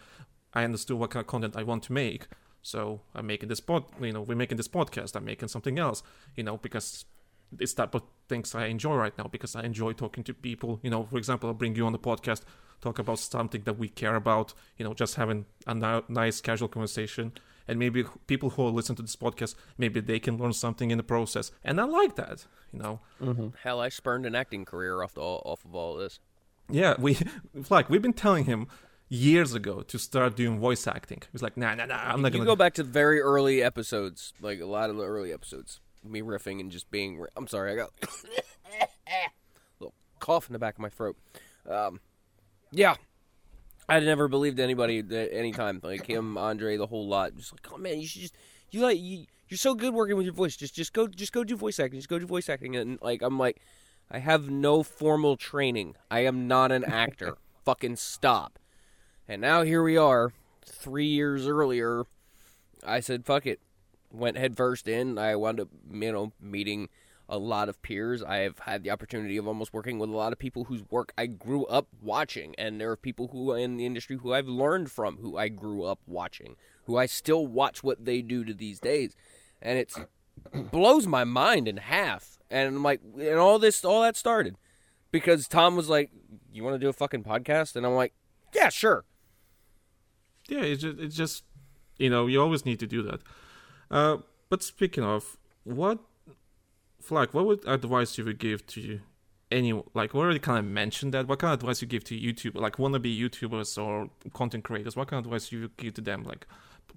I 0.53 0.65
understood 0.65 0.99
what 0.99 1.11
kind 1.11 1.21
of 1.21 1.29
content 1.29 1.57
I 1.57 1.63
want 1.63 1.85
to 1.85 1.93
make. 1.93 2.27
So 2.63 3.03
I'm 3.15 3.27
making 3.29 3.49
this 3.49 3.61
pod, 3.61 3.85
you 4.01 4.13
know, 4.13 4.23
we're 4.23 4.35
making 4.35 4.57
this 4.57 4.67
podcast. 4.67 5.15
I'm 5.15 5.25
making 5.25 5.49
something 5.49 5.79
else, 5.79 6.03
you 6.35 6.43
know, 6.43 6.57
because 6.57 7.05
this 7.53 7.73
type 7.75 7.95
of 7.95 8.03
things 8.29 8.55
I 8.55 8.67
enjoy 8.67 8.97
right 8.97 9.17
now 9.17 9.29
because 9.31 9.55
I 9.55 9.63
enjoy 9.63 9.93
talking 9.93 10.25
to 10.25 10.35
people. 10.35 10.81
You 10.83 10.91
know, 10.91 11.05
for 11.05 11.19
example, 11.19 11.49
I'll 11.49 11.55
bring 11.55 11.77
you 11.77 11.87
on 11.87 11.93
the 11.93 11.99
podcast, 12.01 12.43
talk 12.81 12.99
about 12.99 13.19
something 13.19 13.63
that 13.65 13.79
we 13.79 13.89
care 13.89 14.15
about. 14.17 14.55
You 14.79 14.85
know, 14.85 14.95
just 14.95 15.15
having 15.17 15.47
a 15.67 16.03
nice 16.09 16.41
casual 16.41 16.69
conversation, 16.69 17.33
and 17.69 17.79
maybe 17.79 18.05
people 18.27 18.51
who 18.51 18.65
listen 18.69 18.97
to 18.97 19.03
this 19.03 19.17
podcast, 19.17 19.55
maybe 19.79 20.01
they 20.01 20.19
can 20.19 20.37
learn 20.39 20.53
something 20.53 20.91
in 20.91 20.99
the 20.99 21.05
process, 21.05 21.51
and 21.65 21.81
I 21.81 21.85
like 21.85 22.17
that. 22.17 22.47
You 22.73 22.79
know, 22.81 23.53
Hell, 23.63 23.81
I 23.81 23.89
spurned 23.89 24.27
an 24.27 24.35
acting 24.35 24.65
career 24.65 25.03
off 25.03 25.15
the 25.15 25.21
off 25.23 25.65
of 25.65 25.75
all 25.75 25.97
this. 25.97 26.19
yeah, 26.71 26.95
we 26.99 27.19
like 27.71 27.89
we've 27.91 28.03
been 28.03 28.13
telling 28.13 28.45
him 28.45 28.67
years 29.09 29.55
ago 29.55 29.83
to 29.83 29.99
start 29.99 30.35
doing 30.37 30.59
voice 30.59 30.87
acting. 30.87 31.23
He's 31.31 31.41
like, 31.43 31.57
nah, 31.57 31.75
nah, 31.77 31.87
nah, 31.87 31.95
I'm 32.13 32.23
not 32.23 32.33
You 32.33 32.39
gonna 32.41 32.51
go 32.51 32.57
back 32.57 32.75
to 32.75 32.83
very 32.83 33.21
early 33.21 33.63
episodes, 33.63 34.33
like 34.41 34.61
a 34.61 34.67
lot 34.67 34.91
of 34.91 34.97
the 34.97 35.05
early 35.05 35.33
episodes, 35.33 35.81
me 36.05 36.23
riffing 36.23 36.59
and 36.61 36.71
just 36.71 36.91
being. 36.91 37.25
I'm 37.37 37.47
sorry, 37.47 37.73
I 37.73 37.77
got 37.77 37.91
a 38.03 38.09
little 39.81 39.95
cough 40.19 40.49
in 40.49 40.53
the 40.53 40.59
back 40.59 40.75
of 40.75 40.81
my 40.81 40.89
throat. 40.89 41.17
Um, 41.71 42.01
yeah, 42.77 42.95
I 43.89 44.01
never 44.01 44.29
believed 44.29 44.61
anybody 44.61 44.99
at 44.99 45.33
any 45.33 45.53
time, 45.53 45.81
like 45.83 46.07
him, 46.07 46.37
Andre, 46.37 46.77
the 46.77 46.87
whole 46.87 47.09
lot. 47.09 47.35
Just 47.37 47.53
like, 47.53 47.67
oh 47.73 47.79
man, 47.79 47.99
you 47.99 48.07
should 48.07 48.23
just 48.23 48.37
you 48.71 48.81
like 48.81 48.99
you. 48.99 49.27
You're 49.49 49.59
so 49.59 49.75
good 49.75 49.95
working 49.95 50.17
with 50.17 50.27
your 50.27 50.35
voice. 50.35 50.57
Just 50.57 50.75
just 50.75 50.93
go 50.93 51.07
just 51.07 51.33
go 51.33 51.45
do 51.45 51.57
voice 51.57 51.81
acting. 51.81 51.99
Just 51.99 52.09
go 52.09 52.19
do 52.19 52.27
voice 52.27 52.49
acting. 52.49 52.77
And 52.77 52.99
like 53.01 53.23
I'm 53.23 53.39
like, 53.39 53.61
I 54.11 54.19
have 54.19 54.51
no 54.51 54.83
formal 54.83 55.37
training. 55.37 55.95
I 56.11 56.21
am 56.21 56.47
not 56.47 56.71
an 56.71 56.85
actor. 56.85 57.39
Fucking 57.65 57.97
stop. 57.97 58.59
And 59.29 59.41
now 59.41 59.63
here 59.63 59.83
we 59.83 59.97
are, 59.97 60.33
three 60.65 61.07
years 61.07 61.49
earlier, 61.49 62.05
I 62.85 63.01
said, 63.01 63.27
fuck 63.27 63.45
it. 63.45 63.59
Went 64.13 64.37
head 64.37 64.57
first 64.57 64.87
in. 64.87 65.19
I 65.19 65.35
wound 65.35 65.59
up, 65.59 65.69
you 65.91 66.13
know, 66.13 66.33
meeting 66.41 66.89
a 67.29 67.39
lot 67.39 67.69
of 67.69 67.81
peers. 67.83 68.23
I 68.23 68.39
have 68.39 68.61
had 68.61 68.83
the 68.83 68.91
opportunity 68.91 69.37
of 69.37 69.47
almost 69.49 69.73
working 69.73 69.99
with 69.99 70.11
a 70.11 70.17
lot 70.17 70.33
of 70.33 70.39
people 70.39 70.65
whose 70.65 70.83
work 70.91 71.13
I 71.19 71.27
grew 71.27 71.65
up 71.67 71.89
watching. 72.01 72.55
And 72.57 72.81
there 72.81 72.91
are 72.91 72.97
people 72.97 73.29
who 73.29 73.51
are 73.51 73.59
in 73.59 73.77
the 73.77 73.87
industry 73.87 74.17
who 74.17 74.33
I've 74.33 74.49
learned 74.49 74.91
from, 74.91 75.19
who 75.19 75.37
I 75.37 75.49
grew 75.49 75.85
up 75.85 76.01
watching, 76.07 76.57
who 76.85 76.97
I 76.97 77.07
still 77.07 77.47
watch 77.47 77.83
what 77.83 78.05
they 78.05 78.23
do 78.23 78.45
to 78.45 78.55
these 78.55 78.79
days. 78.79 79.17
And 79.61 79.79
it 79.79 79.93
blows 80.71 81.07
my 81.07 81.25
mind 81.25 81.69
in 81.69 81.79
half. 81.79 82.39
And 82.51 82.77
I'm 82.77 82.83
like, 82.83 83.01
and 83.19 83.39
all 83.39 83.59
this, 83.59 83.85
all 83.85 84.03
that 84.03 84.17
started 84.17 84.57
because 85.11 85.49
Tom 85.49 85.77
was 85.77 85.89
like, 85.89 86.11
"You 86.53 86.63
want 86.65 86.75
to 86.75 86.79
do 86.79 86.89
a 86.89 86.93
fucking 86.93 87.25
podcast?" 87.25 87.77
And 87.77 87.87
I'm 87.87 87.95
like, 87.95 88.13
"Yeah, 88.55 88.69
sure." 88.69 89.05
Yeah, 90.49 90.61
it's 90.61 90.83
just, 90.83 90.99
it's 90.99 91.17
just 91.17 91.45
you 91.99 92.11
know 92.11 92.27
you 92.27 92.41
always 92.41 92.65
need 92.65 92.79
to 92.81 92.87
do 92.87 93.03
that. 93.03 93.21
Uh, 93.91 94.19
but 94.49 94.63
speaking 94.63 95.05
of 95.05 95.37
what, 95.65 95.99
Flak, 97.07 97.33
what 97.35 97.47
would 97.47 97.65
advice 97.69 98.19
you 98.19 98.25
would 98.25 98.39
give 98.39 98.67
to 98.67 98.99
any 99.51 99.81
like 99.95 100.13
we 100.13 100.21
already 100.21 100.41
kind 100.41 100.59
of 100.59 100.65
mentioned 100.65 101.15
that. 101.15 101.29
What 101.29 101.39
kind 101.39 101.53
of 101.53 101.61
advice 101.61 101.81
you 101.81 101.89
give 101.89 102.03
to 102.05 102.19
YouTube 102.19 102.57
like 102.57 102.77
wannabe 102.77 103.17
YouTubers 103.17 103.81
or 103.83 104.11
content 104.33 104.65
creators? 104.65 104.97
What 104.97 105.09
kind 105.09 105.21
of 105.21 105.27
advice 105.27 105.53
you 105.53 105.71
give 105.77 105.95
to 105.95 106.01
them? 106.01 106.25
Like 106.25 106.47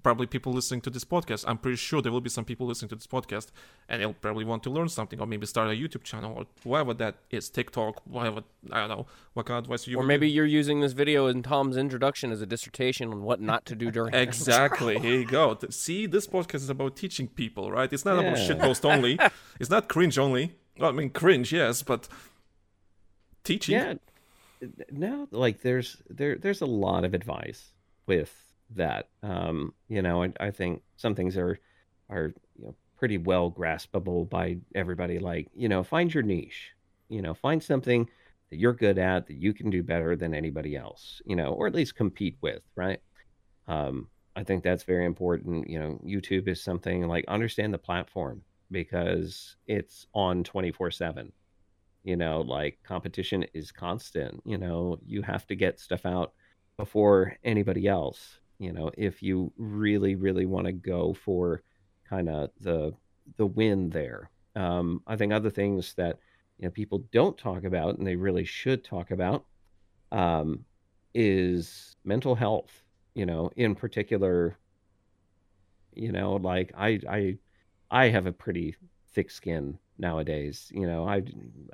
probably 0.02 0.26
people 0.26 0.52
listening 0.52 0.80
to 0.82 0.90
this 0.90 1.04
podcast. 1.04 1.44
I'm 1.46 1.58
pretty 1.58 1.76
sure 1.76 2.02
there 2.02 2.12
will 2.12 2.20
be 2.20 2.30
some 2.30 2.44
people 2.44 2.66
listening 2.66 2.88
to 2.90 2.96
this 2.96 3.06
podcast, 3.06 3.48
and 3.88 4.00
they'll 4.00 4.12
probably 4.12 4.44
want 4.44 4.62
to 4.64 4.70
learn 4.70 4.88
something, 4.88 5.20
or 5.20 5.26
maybe 5.26 5.46
start 5.46 5.68
a 5.68 5.72
YouTube 5.72 6.02
channel, 6.02 6.32
or 6.36 6.46
whatever 6.64 6.94
that 6.94 7.16
is, 7.30 7.48
TikTok, 7.48 8.02
whatever. 8.06 8.42
I 8.70 8.80
don't 8.80 8.88
know. 8.88 9.06
What 9.34 9.46
kind 9.46 9.58
of 9.58 9.64
advice 9.64 9.86
you? 9.86 9.98
Or 9.98 10.04
maybe 10.04 10.28
give? 10.28 10.36
you're 10.36 10.46
using 10.46 10.80
this 10.80 10.92
video 10.92 11.26
in 11.26 11.42
Tom's 11.42 11.76
introduction 11.76 12.32
as 12.32 12.40
a 12.40 12.46
dissertation 12.46 13.12
on 13.12 13.22
what 13.22 13.40
not 13.40 13.66
to 13.66 13.74
do 13.74 13.90
during. 13.90 14.14
Exactly. 14.30 14.98
Here 14.98 15.18
you 15.20 15.26
go. 15.26 15.58
See, 15.70 16.06
this 16.06 16.26
podcast 16.26 16.56
is 16.56 16.70
about 16.70 16.96
teaching 16.96 17.26
people, 17.26 17.70
right? 17.70 17.92
It's 17.92 18.04
not 18.04 18.18
about 18.18 18.36
shitpost 18.36 18.84
only. 18.84 19.18
it's 19.60 19.70
not 19.70 19.88
cringe 19.88 20.18
only. 20.18 20.54
Well, 20.78 20.90
I 20.90 20.92
mean, 20.92 21.10
cringe, 21.10 21.52
yes, 21.52 21.82
but 21.82 22.08
teaching. 23.44 23.74
Yeah. 23.74 23.94
No, 24.90 25.26
like 25.30 25.62
there's 25.62 25.96
there 26.08 26.36
there's 26.36 26.60
a 26.60 26.66
lot 26.66 27.04
of 27.04 27.14
advice 27.14 27.72
with 28.06 28.49
that. 28.76 29.08
Um, 29.22 29.74
you 29.88 30.02
know, 30.02 30.22
I, 30.22 30.32
I 30.40 30.50
think 30.50 30.82
some 30.96 31.14
things 31.14 31.36
are 31.36 31.58
are 32.08 32.32
you 32.58 32.66
know 32.66 32.74
pretty 32.96 33.18
well 33.18 33.50
graspable 33.50 34.28
by 34.28 34.58
everybody. 34.74 35.18
Like, 35.18 35.48
you 35.54 35.68
know, 35.68 35.82
find 35.82 36.12
your 36.12 36.22
niche. 36.22 36.70
You 37.08 37.22
know, 37.22 37.34
find 37.34 37.62
something 37.62 38.08
that 38.50 38.58
you're 38.58 38.74
good 38.74 38.98
at 38.98 39.26
that 39.26 39.36
you 39.36 39.52
can 39.52 39.70
do 39.70 39.82
better 39.82 40.16
than 40.16 40.34
anybody 40.34 40.76
else. 40.76 41.22
You 41.24 41.36
know, 41.36 41.52
or 41.52 41.66
at 41.66 41.74
least 41.74 41.96
compete 41.96 42.36
with, 42.40 42.62
right? 42.76 43.00
Um, 43.68 44.08
I 44.36 44.44
think 44.44 44.62
that's 44.62 44.84
very 44.84 45.06
important. 45.06 45.68
You 45.68 45.78
know, 45.78 46.00
YouTube 46.04 46.48
is 46.48 46.62
something 46.62 47.06
like 47.08 47.24
understand 47.28 47.74
the 47.74 47.78
platform 47.78 48.42
because 48.70 49.56
it's 49.66 50.06
on 50.14 50.44
24 50.44 50.90
7 50.90 51.32
you 52.02 52.16
know 52.16 52.40
like 52.40 52.78
competition 52.82 53.44
is 53.54 53.72
constant 53.72 54.40
you 54.44 54.58
know 54.58 54.98
you 55.04 55.22
have 55.22 55.46
to 55.46 55.54
get 55.54 55.80
stuff 55.80 56.06
out 56.06 56.32
before 56.76 57.36
anybody 57.44 57.86
else 57.86 58.39
you 58.60 58.72
know 58.72 58.90
if 58.96 59.22
you 59.22 59.52
really 59.56 60.14
really 60.14 60.46
want 60.46 60.66
to 60.66 60.72
go 60.72 61.12
for 61.12 61.62
kind 62.08 62.28
of 62.28 62.50
the 62.60 62.92
the 63.36 63.46
win 63.46 63.90
there 63.90 64.30
um 64.56 65.02
i 65.06 65.16
think 65.16 65.32
other 65.32 65.50
things 65.50 65.94
that 65.94 66.18
you 66.58 66.64
know 66.64 66.70
people 66.70 67.04
don't 67.12 67.38
talk 67.38 67.64
about 67.64 67.98
and 67.98 68.06
they 68.06 68.16
really 68.16 68.44
should 68.44 68.84
talk 68.84 69.10
about 69.10 69.44
um 70.12 70.64
is 71.14 71.96
mental 72.04 72.34
health 72.36 72.82
you 73.14 73.26
know 73.26 73.50
in 73.56 73.74
particular 73.74 74.56
you 75.94 76.12
know 76.12 76.34
like 76.36 76.72
i 76.76 77.00
i 77.08 77.36
i 77.90 78.08
have 78.08 78.26
a 78.26 78.32
pretty 78.32 78.76
thick 79.12 79.30
skin 79.30 79.78
nowadays. 80.00 80.70
You 80.74 80.86
know, 80.86 81.06
I 81.06 81.22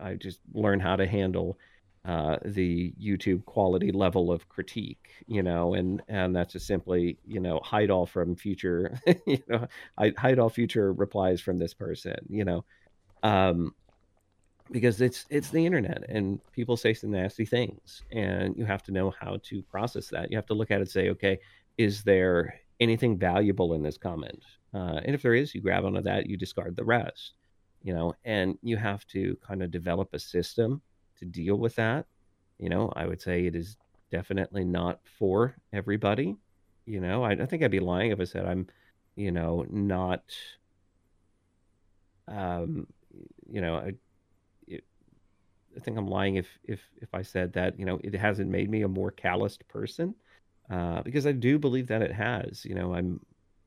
I 0.00 0.14
just 0.14 0.40
learn 0.52 0.80
how 0.80 0.96
to 0.96 1.06
handle 1.06 1.58
uh, 2.06 2.36
the 2.44 2.94
YouTube 3.02 3.44
quality 3.44 3.90
level 3.90 4.30
of 4.30 4.48
critique. 4.48 5.08
You 5.26 5.42
know, 5.42 5.74
and 5.74 6.02
and 6.08 6.34
that's 6.34 6.52
just 6.52 6.66
simply 6.66 7.18
you 7.26 7.40
know 7.40 7.60
hide 7.62 7.90
all 7.90 8.06
from 8.06 8.36
future. 8.36 8.98
you 9.26 9.42
know, 9.48 9.66
hide 9.98 10.38
all 10.38 10.48
future 10.48 10.92
replies 10.92 11.40
from 11.40 11.58
this 11.58 11.74
person. 11.74 12.16
You 12.28 12.44
know, 12.44 12.64
um, 13.22 13.74
because 14.70 15.00
it's 15.00 15.26
it's 15.30 15.50
the 15.50 15.66
internet 15.66 16.04
and 16.08 16.40
people 16.52 16.76
say 16.76 16.94
some 16.94 17.10
nasty 17.10 17.44
things, 17.44 18.02
and 18.12 18.56
you 18.56 18.64
have 18.64 18.82
to 18.84 18.92
know 18.92 19.12
how 19.20 19.38
to 19.44 19.62
process 19.62 20.08
that. 20.08 20.30
You 20.30 20.36
have 20.36 20.46
to 20.46 20.54
look 20.54 20.70
at 20.70 20.78
it 20.78 20.82
and 20.82 20.90
say, 20.90 21.10
okay, 21.10 21.38
is 21.76 22.02
there 22.04 22.60
anything 22.78 23.18
valuable 23.18 23.74
in 23.74 23.82
this 23.82 23.98
comment? 23.98 24.44
Uh, 24.74 25.00
and 25.04 25.14
if 25.14 25.22
there 25.22 25.34
is, 25.34 25.54
you 25.54 25.62
grab 25.62 25.84
onto 25.84 26.02
that, 26.02 26.26
you 26.26 26.36
discard 26.36 26.76
the 26.76 26.84
rest 26.84 27.32
you 27.86 27.94
know, 27.94 28.12
and 28.24 28.58
you 28.62 28.76
have 28.76 29.06
to 29.06 29.36
kind 29.46 29.62
of 29.62 29.70
develop 29.70 30.08
a 30.12 30.18
system 30.18 30.82
to 31.18 31.24
deal 31.24 31.56
with 31.56 31.76
that. 31.76 32.06
You 32.58 32.68
know, 32.68 32.92
I 32.96 33.06
would 33.06 33.20
say 33.20 33.46
it 33.46 33.54
is 33.54 33.76
definitely 34.10 34.64
not 34.64 35.00
for 35.18 35.56
everybody. 35.72 36.36
You 36.86 37.00
know, 37.00 37.24
I, 37.24 37.32
I 37.32 37.46
think 37.46 37.62
I'd 37.62 37.70
be 37.70 37.80
lying 37.80 38.12
if 38.12 38.20
I 38.20 38.24
said 38.24 38.46
I'm, 38.46 38.66
you 39.16 39.32
know, 39.32 39.66
not, 39.68 40.22
um, 42.28 42.86
you 43.50 43.60
know, 43.60 43.76
I, 43.76 43.92
it, 44.66 44.84
I 45.76 45.80
think 45.80 45.98
I'm 45.98 46.08
lying 46.08 46.36
if 46.36 46.48
if 46.64 46.80
if 46.96 47.08
I 47.14 47.22
said 47.22 47.52
that 47.54 47.78
you 47.78 47.84
know 47.86 48.00
it 48.02 48.14
hasn't 48.14 48.50
made 48.50 48.70
me 48.70 48.82
a 48.82 48.88
more 48.88 49.10
calloused 49.10 49.66
person, 49.68 50.14
uh, 50.70 51.02
because 51.02 51.26
I 51.26 51.32
do 51.32 51.58
believe 51.58 51.88
that 51.88 52.02
it 52.02 52.12
has. 52.12 52.64
You 52.64 52.74
know, 52.74 52.94
I'm, 52.94 53.20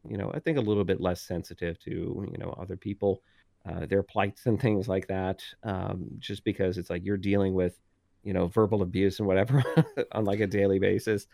you 0.08 0.18
know, 0.18 0.32
I 0.34 0.40
think 0.40 0.58
a 0.58 0.62
little 0.62 0.86
bit 0.86 1.02
less 1.02 1.22
sensitive 1.22 1.80
to 1.82 1.90
you 2.32 2.38
know 2.40 2.56
other 2.60 2.78
people 2.78 3.22
uh, 3.70 3.86
their 3.86 4.04
plights 4.04 4.46
and 4.48 4.60
things 4.60 4.88
like 4.88 5.08
that. 5.08 5.44
Um, 5.64 5.98
just 6.18 6.44
because 6.44 6.78
it's 6.80 6.90
like 6.90 7.06
you're 7.06 7.18
dealing 7.32 7.54
with, 7.54 7.76
you 8.24 8.34
know, 8.34 8.48
verbal 8.48 8.82
abuse 8.82 9.20
and 9.20 9.28
whatever 9.28 9.64
on 10.12 10.26
like 10.26 10.40
a 10.40 10.48
daily 10.48 10.80
basis. 10.80 11.28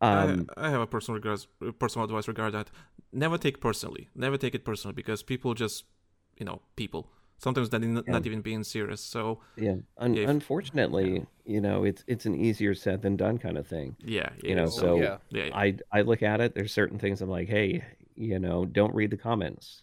Um, 0.00 0.48
I, 0.56 0.66
I 0.66 0.70
have 0.70 0.80
a 0.80 0.86
personal 0.86 1.16
regards, 1.16 1.46
personal 1.78 2.04
advice 2.06 2.26
regarding 2.28 2.58
that. 2.58 2.70
Never 3.12 3.36
take 3.36 3.60
personally. 3.60 4.08
Never 4.14 4.36
take 4.38 4.54
it 4.54 4.64
personally 4.64 4.94
because 4.94 5.22
people 5.22 5.52
just, 5.54 5.84
you 6.38 6.46
know, 6.46 6.62
people. 6.76 7.10
Sometimes 7.38 7.70
they're 7.70 7.80
not, 7.80 8.04
Yeah. 8.06 8.12
not 8.12 8.26
even 8.26 8.40
being 8.42 8.64
serious. 8.64 9.00
So 9.00 9.40
yeah, 9.56 9.76
un- 9.98 10.16
if- 10.16 10.28
unfortunately, 10.28 11.26
you 11.44 11.60
know, 11.60 11.84
it's 11.84 12.04
it's 12.06 12.26
an 12.26 12.34
easier 12.34 12.74
said 12.74 13.00
than 13.02 13.16
done 13.16 13.38
kind 13.38 13.56
of 13.58 13.66
thing. 13.66 13.96
yeah, 14.04 14.30
You 14.42 14.54
know, 14.56 14.64
is. 14.64 14.74
so 14.76 14.96
yeah. 15.00 15.16
yeah, 15.30 15.44
yeah. 15.46 15.56
I 15.56 15.76
I 15.90 16.00
look 16.02 16.22
at 16.22 16.40
it. 16.40 16.54
There's 16.54 16.72
certain 16.72 16.98
things 16.98 17.20
I'm 17.22 17.30
like, 17.30 17.48
hey, 17.48 17.82
you 18.14 18.38
know, 18.38 18.66
don't 18.66 18.94
read 18.94 19.10
the 19.10 19.16
comments. 19.16 19.82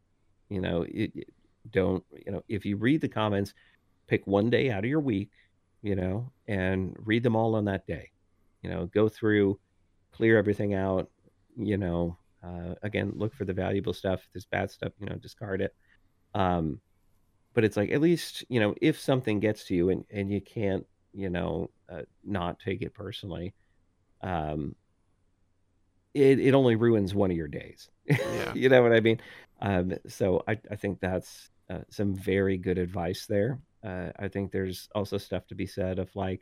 You 0.50 0.62
know, 0.62 0.84
it, 0.84 1.12
it- 1.16 1.30
don't 1.72 2.04
you 2.26 2.32
know 2.32 2.44
if 2.48 2.66
you 2.66 2.78
read 2.78 3.02
the 3.02 3.08
comments, 3.08 3.54
pick 4.08 4.26
one 4.26 4.50
day 4.50 4.70
out 4.70 4.84
of 4.84 4.90
your 4.90 5.00
week, 5.00 5.32
you 5.82 5.96
know, 5.96 6.32
and 6.48 6.96
read 7.00 7.24
them 7.24 7.36
all 7.36 7.56
on 7.56 7.66
that 7.66 7.88
day. 7.88 8.12
You 8.62 8.70
know, 8.70 8.86
go 8.88 9.10
through, 9.10 9.60
clear 10.12 10.38
everything 10.38 10.74
out. 10.74 11.10
You 11.56 11.78
know, 11.78 12.18
uh, 12.44 12.76
again, 12.84 13.14
look 13.16 13.34
for 13.34 13.46
the 13.46 13.54
valuable 13.54 13.94
stuff. 13.94 14.22
If 14.24 14.34
there's 14.34 14.46
bad 14.46 14.72
stuff, 14.72 14.94
you 15.00 15.08
know, 15.08 15.16
discard 15.16 15.62
it. 15.62 15.76
Um, 16.34 16.80
but 17.54 17.64
it's 17.64 17.78
like 17.78 17.92
at 17.92 18.02
least 18.02 18.46
you 18.50 18.60
know 18.60 18.76
if 18.82 19.00
something 19.00 19.40
gets 19.40 19.66
to 19.66 19.74
you 19.74 19.90
and 19.90 20.06
and 20.12 20.32
you 20.32 20.40
can't 20.40 20.86
you 21.12 21.30
know 21.30 21.72
uh, 21.90 22.04
not 22.24 22.60
take 22.60 22.82
it 22.82 22.94
personally. 22.94 23.54
Um, 24.22 24.76
it, 26.14 26.40
it 26.40 26.54
only 26.56 26.76
ruins 26.76 27.14
one 27.14 27.32
of 27.32 27.38
your 27.38 27.48
days. 27.48 27.90
Yeah. 28.10 28.54
you 28.54 28.70
know 28.70 28.82
what 28.82 28.94
I 28.94 29.02
mean? 29.02 29.20
Um, 29.62 29.94
so 30.08 30.44
I, 30.48 30.58
I 30.72 30.76
think 30.76 31.00
that's 31.00 31.50
uh, 31.70 31.80
some 31.90 32.16
very 32.16 32.58
good 32.58 32.78
advice 32.78 33.26
there. 33.26 33.60
Uh, 33.84 34.10
I 34.18 34.28
think 34.28 34.52
there's 34.52 34.90
also 34.96 35.18
stuff 35.18 35.48
to 35.48 35.56
be 35.56 35.66
said 35.66 36.00
of 36.00 36.16
like, 36.16 36.42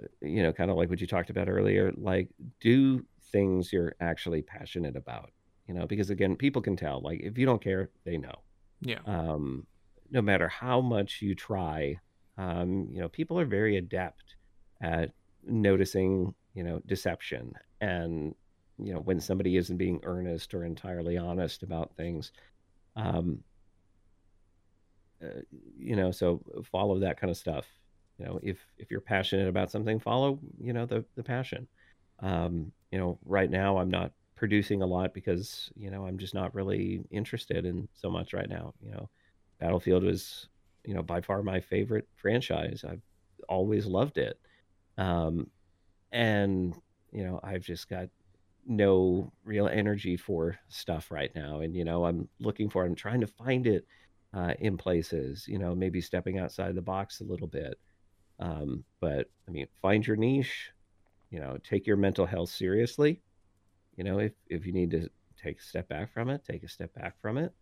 uh, 0.00 0.06
you 0.20 0.42
know, 0.42 0.52
kind 0.52 0.70
of 0.70 0.76
like 0.76 0.90
what 0.90 1.00
you 1.00 1.06
talked 1.06 1.30
about 1.30 1.48
earlier, 1.48 1.92
like 1.96 2.28
do 2.60 3.04
things 3.30 3.72
you're 3.72 3.94
actually 4.00 4.42
passionate 4.42 4.96
about, 4.96 5.30
you 5.66 5.74
know, 5.74 5.86
because 5.86 6.10
again, 6.10 6.36
people 6.36 6.62
can 6.62 6.76
tell, 6.76 7.00
like, 7.00 7.20
if 7.20 7.38
you 7.38 7.46
don't 7.46 7.62
care, 7.62 7.90
they 8.04 8.16
know. 8.16 8.34
yeah. 8.80 8.98
Um, 9.06 9.66
no 10.10 10.20
matter 10.20 10.48
how 10.48 10.80
much 10.80 11.22
you 11.22 11.34
try, 11.34 11.98
um, 12.36 12.88
you 12.90 13.00
know, 13.00 13.08
people 13.08 13.38
are 13.38 13.46
very 13.46 13.76
adept 13.76 14.36
at 14.82 15.10
noticing, 15.44 16.34
you 16.54 16.62
know, 16.62 16.80
deception 16.86 17.54
and, 17.80 18.34
you 18.78 18.92
know, 18.92 19.00
when 19.00 19.20
somebody 19.20 19.56
isn't 19.56 19.76
being 19.76 20.00
earnest 20.02 20.54
or 20.54 20.64
entirely 20.64 21.16
honest 21.16 21.62
about 21.62 21.96
things. 21.96 22.32
Um, 22.96 23.42
uh, 25.22 25.40
you 25.78 25.96
know, 25.96 26.10
so 26.10 26.42
follow 26.70 26.98
that 27.00 27.20
kind 27.20 27.30
of 27.30 27.36
stuff. 27.36 27.66
You 28.18 28.26
know, 28.26 28.40
if 28.42 28.58
if 28.78 28.90
you're 28.90 29.00
passionate 29.00 29.48
about 29.48 29.70
something, 29.70 29.98
follow, 29.98 30.38
you 30.58 30.72
know, 30.72 30.86
the 30.86 31.04
the 31.16 31.22
passion. 31.22 31.68
Um, 32.20 32.72
you 32.90 32.98
know, 32.98 33.18
right 33.24 33.50
now 33.50 33.78
I'm 33.78 33.90
not 33.90 34.12
producing 34.36 34.82
a 34.82 34.86
lot 34.86 35.14
because, 35.14 35.70
you 35.76 35.90
know, 35.90 36.06
I'm 36.06 36.18
just 36.18 36.34
not 36.34 36.54
really 36.54 37.02
interested 37.10 37.64
in 37.64 37.88
so 37.94 38.10
much 38.10 38.32
right 38.32 38.48
now. 38.48 38.74
You 38.80 38.92
know, 38.92 39.10
Battlefield 39.58 40.04
was, 40.04 40.48
you 40.84 40.94
know, 40.94 41.02
by 41.02 41.20
far 41.20 41.42
my 41.42 41.60
favorite 41.60 42.06
franchise. 42.16 42.84
I've 42.88 43.02
always 43.48 43.86
loved 43.86 44.18
it. 44.18 44.38
Um, 44.98 45.50
and, 46.12 46.74
you 47.12 47.24
know, 47.24 47.40
I've 47.42 47.62
just 47.62 47.88
got 47.88 48.08
no 48.66 49.32
real 49.44 49.68
energy 49.68 50.16
for 50.16 50.58
stuff 50.68 51.10
right 51.10 51.34
now, 51.34 51.60
and 51.60 51.74
you 51.74 51.84
know 51.84 52.04
I'm 52.04 52.28
looking 52.40 52.70
for. 52.70 52.84
I'm 52.84 52.94
trying 52.94 53.20
to 53.20 53.26
find 53.26 53.66
it 53.66 53.86
uh, 54.34 54.54
in 54.60 54.76
places. 54.76 55.46
You 55.48 55.58
know, 55.58 55.74
maybe 55.74 56.00
stepping 56.00 56.38
outside 56.38 56.74
the 56.74 56.82
box 56.82 57.20
a 57.20 57.24
little 57.24 57.46
bit. 57.46 57.78
Um, 58.38 58.84
but 59.00 59.28
I 59.48 59.50
mean, 59.50 59.66
find 59.80 60.06
your 60.06 60.16
niche. 60.16 60.70
You 61.30 61.40
know, 61.40 61.58
take 61.62 61.86
your 61.86 61.96
mental 61.96 62.26
health 62.26 62.50
seriously. 62.50 63.22
You 63.96 64.04
know, 64.04 64.18
if 64.18 64.32
if 64.48 64.66
you 64.66 64.72
need 64.72 64.90
to 64.92 65.08
take 65.42 65.58
a 65.58 65.62
step 65.62 65.88
back 65.88 66.12
from 66.12 66.28
it, 66.30 66.44
take 66.44 66.62
a 66.62 66.68
step 66.68 66.94
back 66.94 67.20
from 67.20 67.38
it. 67.38 67.52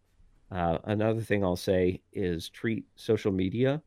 Uh, 0.51 0.79
another 0.85 1.21
thing 1.21 1.45
I'll 1.45 1.57
say 1.57 2.03
is 2.13 2.49
treat 2.49 2.85
social 2.97 3.31
media 3.31 3.83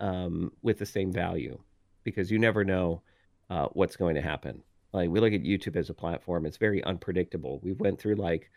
um, 0.00 0.52
with 0.62 0.78
the 0.78 0.86
same 0.86 1.12
value 1.12 1.58
because 2.02 2.30
you 2.30 2.38
never 2.38 2.64
know 2.64 3.02
uh, 3.50 3.68
what's 3.72 3.96
going 3.96 4.14
to 4.16 4.20
happen. 4.22 4.62
Like 4.92 5.10
we 5.10 5.20
look 5.20 5.32
at 5.32 5.42
YouTube 5.42 5.76
as 5.76 5.90
a 5.90 5.94
platform, 5.94 6.46
it's 6.46 6.56
very 6.56 6.82
unpredictable. 6.84 7.60
We 7.62 7.72
went 7.72 8.00
through 8.00 8.16
like 8.16 8.50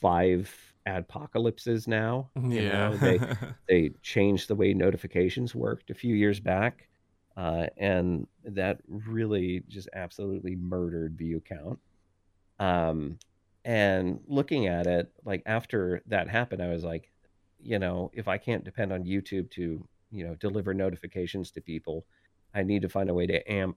five 0.00 0.54
apocalypses 0.86 1.86
now. 1.88 2.30
you 2.34 2.62
Yeah. 2.62 2.90
know, 2.90 2.96
they 2.96 3.22
they 3.68 3.90
changed 4.02 4.48
the 4.48 4.54
way 4.54 4.74
notifications 4.74 5.54
worked 5.54 5.90
a 5.90 5.94
few 5.94 6.14
years 6.14 6.40
back, 6.40 6.88
uh, 7.36 7.66
and 7.76 8.26
that 8.44 8.80
really 8.88 9.62
just 9.68 9.88
absolutely 9.94 10.56
murdered 10.56 11.16
view 11.16 11.40
count. 11.40 11.78
Um, 12.58 13.18
and 13.64 14.20
looking 14.26 14.66
at 14.66 14.86
it, 14.86 15.12
like 15.24 15.42
after 15.46 16.02
that 16.06 16.28
happened, 16.28 16.62
I 16.62 16.68
was 16.68 16.84
like, 16.84 17.10
you 17.60 17.78
know, 17.78 18.10
if 18.14 18.28
I 18.28 18.38
can't 18.38 18.64
depend 18.64 18.92
on 18.92 19.04
YouTube 19.04 19.50
to, 19.52 19.86
you 20.10 20.26
know, 20.26 20.34
deliver 20.36 20.72
notifications 20.74 21.50
to 21.52 21.60
people, 21.60 22.06
I 22.54 22.62
need 22.62 22.82
to 22.82 22.88
find 22.88 23.10
a 23.10 23.14
way 23.14 23.26
to 23.26 23.50
amp, 23.52 23.76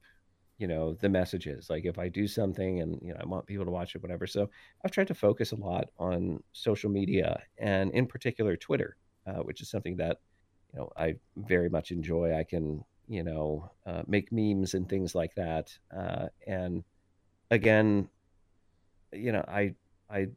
you 0.61 0.67
know, 0.67 0.93
the 0.93 1.09
messages. 1.09 1.71
Like 1.71 1.85
if 1.85 1.97
I 1.97 2.07
do 2.07 2.27
something 2.27 2.81
and, 2.81 2.99
you 3.01 3.13
know, 3.13 3.19
I 3.19 3.25
want 3.25 3.47
people 3.47 3.65
to 3.65 3.71
watch 3.71 3.95
it, 3.95 4.03
whatever. 4.03 4.27
So 4.27 4.47
I've 4.85 4.91
tried 4.91 5.07
to 5.07 5.15
focus 5.15 5.53
a 5.53 5.55
lot 5.55 5.89
on 5.97 6.43
social 6.53 6.91
media 6.91 7.41
and 7.57 7.91
in 7.93 8.05
particular 8.05 8.55
Twitter, 8.55 8.95
uh, 9.25 9.41
which 9.41 9.61
is 9.61 9.71
something 9.71 9.97
that, 9.97 10.19
you 10.71 10.77
know, 10.77 10.91
I 10.95 11.15
very 11.35 11.67
much 11.67 11.89
enjoy. 11.89 12.37
I 12.37 12.43
can, 12.43 12.85
you 13.07 13.23
know, 13.23 13.71
uh, 13.87 14.03
make 14.05 14.31
memes 14.31 14.75
and 14.75 14.87
things 14.87 15.15
like 15.15 15.33
that. 15.33 15.75
Uh, 15.91 16.27
and 16.45 16.83
again, 17.49 18.07
you 19.11 19.31
know, 19.31 19.43
I, 19.47 19.73
I 20.11 20.27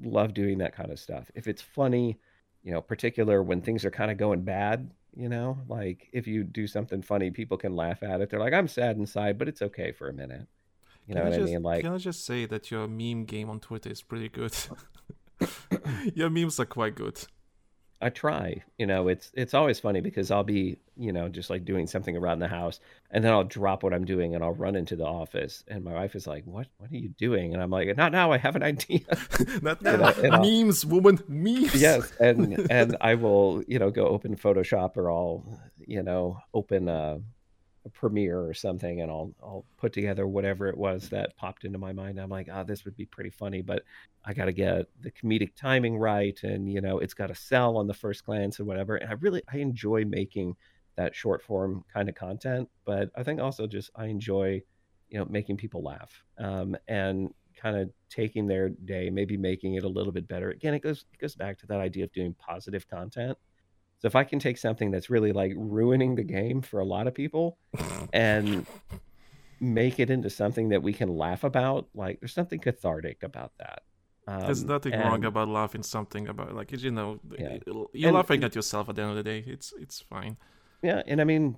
love 0.00 0.32
doing 0.32 0.58
that 0.58 0.74
kind 0.74 0.90
of 0.90 0.98
stuff. 0.98 1.30
If 1.34 1.46
it's 1.46 1.60
funny, 1.60 2.18
you 2.62 2.72
know, 2.72 2.80
particular 2.80 3.42
when 3.42 3.60
things 3.60 3.84
are 3.84 3.90
kind 3.90 4.10
of 4.10 4.16
going 4.16 4.44
bad, 4.44 4.90
you 5.18 5.28
know, 5.28 5.58
like 5.66 6.08
if 6.12 6.28
you 6.28 6.44
do 6.44 6.68
something 6.68 7.02
funny, 7.02 7.32
people 7.32 7.58
can 7.58 7.74
laugh 7.74 8.04
at 8.04 8.20
it. 8.20 8.30
They're 8.30 8.38
like, 8.38 8.52
I'm 8.52 8.68
sad 8.68 8.96
inside, 8.96 9.36
but 9.36 9.48
it's 9.48 9.60
okay 9.62 9.90
for 9.90 10.08
a 10.08 10.12
minute. 10.12 10.46
You 11.08 11.14
know 11.14 11.22
Can 11.22 11.30
what 11.30 11.34
I 11.34 11.42
just, 11.42 11.52
mean? 11.52 11.62
Like, 11.62 11.82
can 11.82 11.92
I 11.92 11.98
just 11.98 12.24
say 12.24 12.46
that 12.46 12.70
your 12.70 12.86
meme 12.86 13.24
game 13.24 13.50
on 13.50 13.58
Twitter 13.58 13.90
is 13.90 14.00
pretty 14.00 14.28
good? 14.28 14.54
your 16.14 16.30
memes 16.30 16.60
are 16.60 16.66
quite 16.66 16.94
good. 16.94 17.20
I 18.00 18.10
try. 18.10 18.62
You 18.78 18.86
know, 18.86 19.08
it's 19.08 19.30
it's 19.34 19.54
always 19.54 19.80
funny 19.80 20.00
because 20.00 20.30
I'll 20.30 20.44
be, 20.44 20.78
you 20.96 21.12
know, 21.12 21.28
just 21.28 21.50
like 21.50 21.64
doing 21.64 21.86
something 21.88 22.16
around 22.16 22.38
the 22.38 22.46
house, 22.48 22.78
and 23.10 23.24
then 23.24 23.32
I'll 23.32 23.42
drop 23.44 23.82
what 23.82 23.92
I'm 23.92 24.04
doing 24.04 24.34
and 24.34 24.44
I'll 24.44 24.54
run 24.54 24.76
into 24.76 24.94
the 24.94 25.04
office, 25.04 25.64
and 25.66 25.82
my 25.82 25.92
wife 25.94 26.14
is 26.14 26.26
like, 26.26 26.44
"What? 26.46 26.68
What 26.78 26.92
are 26.92 26.96
you 26.96 27.08
doing?" 27.08 27.54
And 27.54 27.62
I'm 27.62 27.70
like, 27.70 27.96
"Not 27.96 28.12
now. 28.12 28.30
I 28.30 28.38
have 28.38 28.54
an 28.54 28.62
idea." 28.72 29.00
Not 29.62 29.82
You 29.82 29.96
know, 30.30 30.40
memes, 30.42 30.86
woman, 30.86 31.18
memes. 31.26 31.74
yes, 31.74 32.12
and 32.20 32.66
and 32.70 32.96
I 33.00 33.14
will, 33.16 33.62
you 33.66 33.78
know, 33.80 33.90
go 33.90 34.06
open 34.06 34.36
Photoshop 34.36 34.96
or 34.96 35.10
I'll, 35.10 35.60
you 35.78 36.02
know, 36.04 36.38
open 36.54 36.88
a, 36.88 37.20
a 37.84 37.88
Premiere 37.88 38.40
or 38.40 38.54
something, 38.54 39.00
and 39.00 39.10
I'll 39.10 39.32
I'll 39.42 39.64
put 39.76 39.92
together 39.92 40.26
whatever 40.26 40.68
it 40.68 40.76
was 40.76 41.08
that 41.10 41.36
popped 41.36 41.64
into 41.64 41.78
my 41.78 41.92
mind. 41.92 42.18
I'm 42.18 42.28
like, 42.28 42.48
oh, 42.52 42.64
this 42.64 42.84
would 42.84 42.96
be 42.96 43.06
pretty 43.06 43.30
funny, 43.30 43.62
but 43.62 43.82
I 44.24 44.34
got 44.34 44.46
to 44.46 44.52
get 44.52 44.86
the 45.00 45.10
comedic 45.10 45.54
timing 45.54 45.96
right, 45.98 46.38
and 46.42 46.70
you 46.70 46.80
know, 46.80 46.98
it's 46.98 47.14
got 47.14 47.28
to 47.28 47.34
sell 47.34 47.76
on 47.76 47.86
the 47.86 47.94
first 47.94 48.24
glance 48.24 48.58
and 48.58 48.68
whatever. 48.68 48.96
And 48.96 49.10
I 49.10 49.14
really 49.14 49.42
I 49.52 49.58
enjoy 49.58 50.04
making 50.04 50.56
that 50.96 51.14
short 51.14 51.42
form 51.42 51.84
kind 51.92 52.08
of 52.08 52.14
content, 52.14 52.68
but 52.84 53.10
I 53.16 53.22
think 53.22 53.40
also 53.40 53.66
just 53.66 53.90
I 53.94 54.06
enjoy, 54.06 54.62
you 55.08 55.18
know, 55.18 55.26
making 55.30 55.56
people 55.56 55.82
laugh, 55.82 56.24
um, 56.38 56.76
and 56.88 57.32
kind 57.56 57.76
of 57.76 57.90
taking 58.10 58.46
their 58.46 58.68
day, 58.68 59.10
maybe 59.10 59.36
making 59.36 59.74
it 59.74 59.84
a 59.84 59.88
little 59.88 60.12
bit 60.12 60.28
better. 60.28 60.50
Again, 60.50 60.74
it 60.74 60.80
goes 60.80 61.04
it 61.12 61.18
goes 61.18 61.34
back 61.36 61.58
to 61.58 61.66
that 61.68 61.80
idea 61.80 62.04
of 62.04 62.12
doing 62.12 62.34
positive 62.38 62.88
content. 62.88 63.38
So 64.00 64.06
if 64.06 64.14
I 64.14 64.24
can 64.24 64.38
take 64.38 64.58
something 64.58 64.90
that's 64.90 65.10
really 65.10 65.32
like 65.32 65.52
ruining 65.56 66.14
the 66.14 66.22
game 66.22 66.62
for 66.62 66.78
a 66.80 66.84
lot 66.84 67.06
of 67.06 67.14
people 67.14 67.58
and 68.12 68.66
make 69.60 69.98
it 69.98 70.08
into 70.10 70.30
something 70.30 70.68
that 70.68 70.82
we 70.82 70.92
can 70.92 71.08
laugh 71.08 71.42
about, 71.44 71.88
like 71.94 72.20
there's 72.20 72.32
something 72.32 72.60
cathartic 72.60 73.22
about 73.22 73.52
that. 73.58 73.82
Um, 74.28 74.42
There's 74.42 74.62
nothing 74.64 74.92
wrong 74.92 75.24
about 75.24 75.48
laughing 75.48 75.82
something 75.82 76.28
about 76.28 76.54
like 76.54 76.70
you 76.70 76.90
know 76.90 77.18
Yeah. 77.38 77.58
you're 77.66 78.08
And- 78.08 78.14
laughing 78.14 78.44
at 78.44 78.54
yourself 78.54 78.88
at 78.90 78.96
the 78.96 79.02
end 79.02 79.10
of 79.12 79.16
the 79.16 79.22
day. 79.22 79.42
It's 79.46 79.72
it's 79.78 80.00
fine. 80.02 80.36
Yeah, 80.82 81.02
and 81.06 81.20
I 81.20 81.24
mean, 81.24 81.56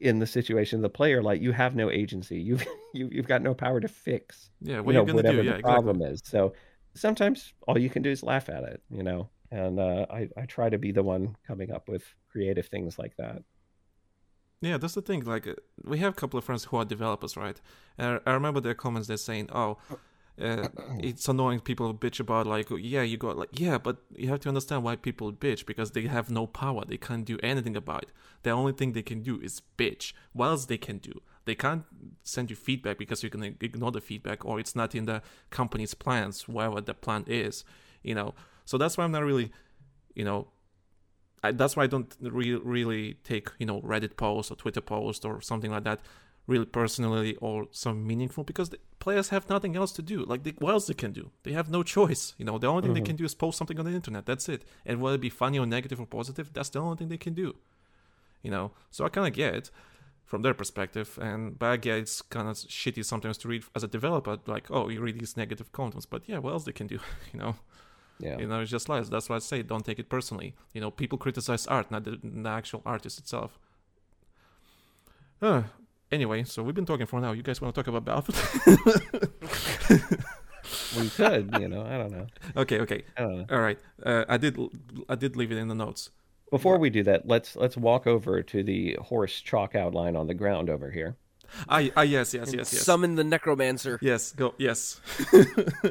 in 0.00 0.18
the 0.18 0.26
situation 0.26 0.78
of 0.78 0.82
the 0.82 0.88
player, 0.88 1.22
like 1.22 1.42
you 1.42 1.52
have 1.52 1.76
no 1.76 1.90
agency. 1.90 2.40
You've 2.40 2.64
you, 2.94 3.08
you've 3.12 3.28
got 3.28 3.42
no 3.42 3.52
power 3.54 3.78
to 3.78 3.88
fix. 3.88 4.48
Yeah, 4.62 4.80
what 4.80 4.94
know, 4.94 5.00
you 5.02 5.06
gonna 5.06 5.16
whatever 5.16 5.36
do? 5.36 5.42
the 5.42 5.48
Yeah, 5.50 5.56
exactly. 5.58 5.72
problem 5.74 6.00
is. 6.02 6.22
So 6.24 6.54
sometimes 6.94 7.52
all 7.68 7.78
you 7.78 7.90
can 7.90 8.02
do 8.02 8.10
is 8.10 8.22
laugh 8.22 8.48
at 8.48 8.64
it. 8.64 8.82
You 8.90 9.02
know, 9.02 9.28
and 9.50 9.78
uh, 9.78 10.06
I 10.10 10.28
I 10.36 10.46
try 10.46 10.68
to 10.68 10.78
be 10.78 10.92
the 10.92 11.02
one 11.02 11.36
coming 11.46 11.70
up 11.70 11.88
with 11.88 12.04
creative 12.30 12.66
things 12.66 12.98
like 12.98 13.16
that. 13.16 13.42
Yeah, 14.60 14.76
that's 14.76 14.94
the 14.94 15.02
thing. 15.02 15.24
Like, 15.24 15.46
uh, 15.46 15.54
we 15.84 15.98
have 15.98 16.14
a 16.14 16.16
couple 16.16 16.38
of 16.38 16.44
friends 16.44 16.64
who 16.64 16.76
are 16.76 16.84
developers, 16.84 17.36
right? 17.36 17.60
And 17.96 18.20
I 18.24 18.30
I 18.30 18.34
remember 18.34 18.60
their 18.60 18.74
comments. 18.74 19.08
They're 19.08 19.16
saying, 19.16 19.48
"Oh, 19.52 19.78
uh, 20.40 20.68
it's 20.98 21.28
annoying. 21.28 21.60
People 21.60 21.92
bitch 21.94 22.20
about 22.20 22.46
like, 22.46 22.68
yeah, 22.70 23.02
you 23.02 23.16
got 23.16 23.36
like, 23.36 23.58
yeah, 23.58 23.78
but 23.78 23.98
you 24.14 24.28
have 24.28 24.40
to 24.40 24.48
understand 24.48 24.82
why 24.82 24.96
people 24.96 25.32
bitch 25.32 25.66
because 25.66 25.92
they 25.92 26.02
have 26.02 26.30
no 26.30 26.46
power. 26.46 26.84
They 26.86 26.96
can't 26.96 27.24
do 27.24 27.38
anything 27.42 27.76
about 27.76 28.04
it. 28.04 28.12
The 28.42 28.50
only 28.50 28.72
thing 28.72 28.92
they 28.92 29.02
can 29.02 29.22
do 29.22 29.40
is 29.40 29.62
bitch. 29.76 30.12
What 30.32 30.46
else 30.46 30.66
they 30.66 30.78
can 30.78 30.98
do? 30.98 31.20
They 31.44 31.54
can't 31.54 31.84
send 32.22 32.50
you 32.50 32.56
feedback 32.56 32.98
because 32.98 33.22
you 33.22 33.30
can 33.30 33.42
ignore 33.42 33.90
the 33.90 34.00
feedback, 34.00 34.44
or 34.44 34.60
it's 34.60 34.76
not 34.76 34.94
in 34.94 35.06
the 35.06 35.22
company's 35.50 35.94
plans, 35.94 36.46
whatever 36.46 36.80
the 36.80 36.94
plan 36.94 37.24
is. 37.26 37.64
You 38.02 38.14
know, 38.14 38.34
so 38.68 38.76
that's 38.76 38.98
why 38.98 39.04
I'm 39.04 39.12
not 39.12 39.24
really, 39.24 39.50
you 40.14 40.24
know, 40.24 40.48
I, 41.42 41.52
that's 41.52 41.74
why 41.74 41.84
I 41.84 41.86
don't 41.86 42.14
re- 42.20 42.60
really 42.76 43.14
take 43.24 43.48
you 43.58 43.64
know 43.64 43.80
Reddit 43.80 44.18
post 44.18 44.50
or 44.50 44.56
Twitter 44.56 44.82
post 44.82 45.24
or 45.24 45.40
something 45.40 45.70
like 45.70 45.84
that 45.84 46.00
really 46.46 46.66
personally 46.66 47.34
or 47.36 47.68
some 47.70 48.06
meaningful 48.06 48.44
because 48.44 48.68
the 48.68 48.78
players 48.98 49.30
have 49.30 49.48
nothing 49.48 49.74
else 49.74 49.90
to 49.92 50.02
do. 50.02 50.22
Like 50.22 50.42
they, 50.42 50.50
what 50.58 50.72
else 50.72 50.86
they 50.86 50.92
can 50.92 51.12
do? 51.12 51.30
They 51.44 51.52
have 51.52 51.70
no 51.70 51.82
choice. 51.82 52.34
You 52.36 52.44
know, 52.44 52.58
the 52.58 52.66
only 52.66 52.82
thing 52.82 52.92
they 52.92 53.00
mm-hmm. 53.00 53.06
can 53.06 53.16
do 53.16 53.24
is 53.24 53.34
post 53.34 53.56
something 53.56 53.78
on 53.78 53.86
the 53.86 53.92
internet. 53.92 54.26
That's 54.26 54.50
it. 54.50 54.66
And 54.84 55.00
whether 55.00 55.14
it 55.14 55.22
be 55.22 55.30
funny 55.30 55.58
or 55.58 55.64
negative 55.64 55.98
or 55.98 56.06
positive, 56.06 56.52
that's 56.52 56.68
the 56.68 56.80
only 56.80 56.98
thing 56.98 57.08
they 57.08 57.16
can 57.16 57.32
do. 57.32 57.56
You 58.42 58.50
know, 58.50 58.72
so 58.90 59.06
I 59.06 59.08
kind 59.08 59.26
of 59.26 59.32
get 59.32 59.54
it 59.54 59.70
from 60.26 60.42
their 60.42 60.52
perspective, 60.52 61.18
and 61.22 61.58
but 61.58 61.66
I 61.70 61.76
get 61.78 62.00
it's 62.00 62.20
kind 62.20 62.48
of 62.48 62.56
shitty 62.56 63.02
sometimes 63.02 63.38
to 63.38 63.48
read 63.48 63.64
as 63.74 63.82
a 63.82 63.88
developer. 63.88 64.36
Like, 64.46 64.70
oh, 64.70 64.90
you 64.90 65.00
read 65.00 65.18
these 65.18 65.38
negative 65.38 65.72
contents, 65.72 66.04
but 66.04 66.22
yeah, 66.26 66.36
what 66.36 66.52
else 66.52 66.64
they 66.64 66.72
can 66.72 66.86
do? 66.86 66.98
You 67.32 67.40
know. 67.40 67.54
Yeah. 68.20 68.38
You 68.38 68.46
know, 68.46 68.60
it's 68.60 68.70
just 68.70 68.88
lies. 68.88 69.08
That's 69.08 69.28
why 69.28 69.36
I 69.36 69.38
say 69.38 69.62
don't 69.62 69.84
take 69.84 69.98
it 69.98 70.08
personally. 70.08 70.54
You 70.72 70.80
know, 70.80 70.90
people 70.90 71.18
criticize 71.18 71.66
art, 71.66 71.90
not 71.90 72.04
the, 72.04 72.18
the 72.22 72.48
actual 72.48 72.82
artist 72.84 73.18
itself. 73.18 73.58
Uh, 75.40 75.62
anyway, 76.10 76.42
so 76.44 76.62
we've 76.62 76.74
been 76.74 76.86
talking 76.86 77.06
for 77.06 77.20
now. 77.20 77.32
You 77.32 77.42
guys 77.42 77.60
want 77.60 77.74
to 77.74 77.80
talk 77.80 77.88
about 77.88 78.04
Battlefield? 78.04 79.32
We 80.98 81.08
could, 81.10 81.54
you 81.58 81.68
know, 81.68 81.82
I 81.82 81.96
don't 81.96 82.10
know. 82.10 82.26
okay, 82.56 82.80
okay, 82.80 83.04
know. 83.18 83.46
all 83.50 83.60
right. 83.60 83.78
Uh, 84.02 84.24
I 84.28 84.36
did, 84.36 84.58
I 85.08 85.14
did 85.14 85.36
leave 85.36 85.52
it 85.52 85.56
in 85.56 85.68
the 85.68 85.74
notes. 85.74 86.10
Before 86.50 86.78
we 86.78 86.90
do 86.90 87.02
that, 87.04 87.26
let's 87.26 87.56
let's 87.56 87.76
walk 87.76 88.06
over 88.06 88.42
to 88.42 88.62
the 88.62 88.96
horse 89.00 89.40
chalk 89.40 89.74
outline 89.74 90.16
on 90.16 90.26
the 90.26 90.34
ground 90.34 90.70
over 90.70 90.90
here. 90.90 91.16
Ah, 91.68 91.82
ah 91.96 92.02
yes, 92.02 92.34
yes, 92.34 92.52
yes, 92.52 92.72
yes. 92.72 92.82
Summon 92.82 93.14
the 93.14 93.24
necromancer. 93.24 93.98
Yes, 94.02 94.32
go. 94.32 94.54
Yes. 94.58 95.00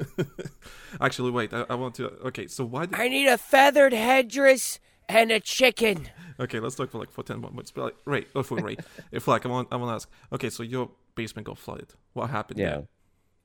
Actually, 1.01 1.31
wait. 1.31 1.53
I, 1.53 1.65
I 1.69 1.75
want 1.75 1.95
to. 1.95 2.07
Okay, 2.27 2.47
so 2.47 2.65
why? 2.65 2.85
Did, 2.85 2.99
I 2.99 3.07
need 3.07 3.27
a 3.27 3.37
feathered 3.37 3.93
headdress 3.93 4.79
and 5.09 5.31
a 5.31 5.39
chicken. 5.39 6.09
okay, 6.39 6.59
let's 6.59 6.75
talk 6.75 6.91
for 6.91 6.99
like 6.99 7.11
for 7.11 7.23
ten 7.23 7.39
more 7.39 7.51
minutes. 7.51 7.71
But 7.71 7.83
like, 7.83 7.95
Ray, 8.05 8.25
oh, 8.35 8.43
for 8.43 8.57
Ray, 8.57 8.77
if 9.11 9.27
like 9.27 9.45
I 9.45 9.49
want, 9.49 9.67
I 9.71 9.75
want 9.75 9.89
to 9.89 9.95
ask. 9.95 10.09
Okay, 10.33 10.49
so 10.49 10.63
your 10.63 10.89
basement 11.15 11.47
got 11.47 11.57
flooded. 11.57 11.93
What 12.13 12.29
happened? 12.29 12.59
Yeah. 12.59 12.69
there? 12.69 12.87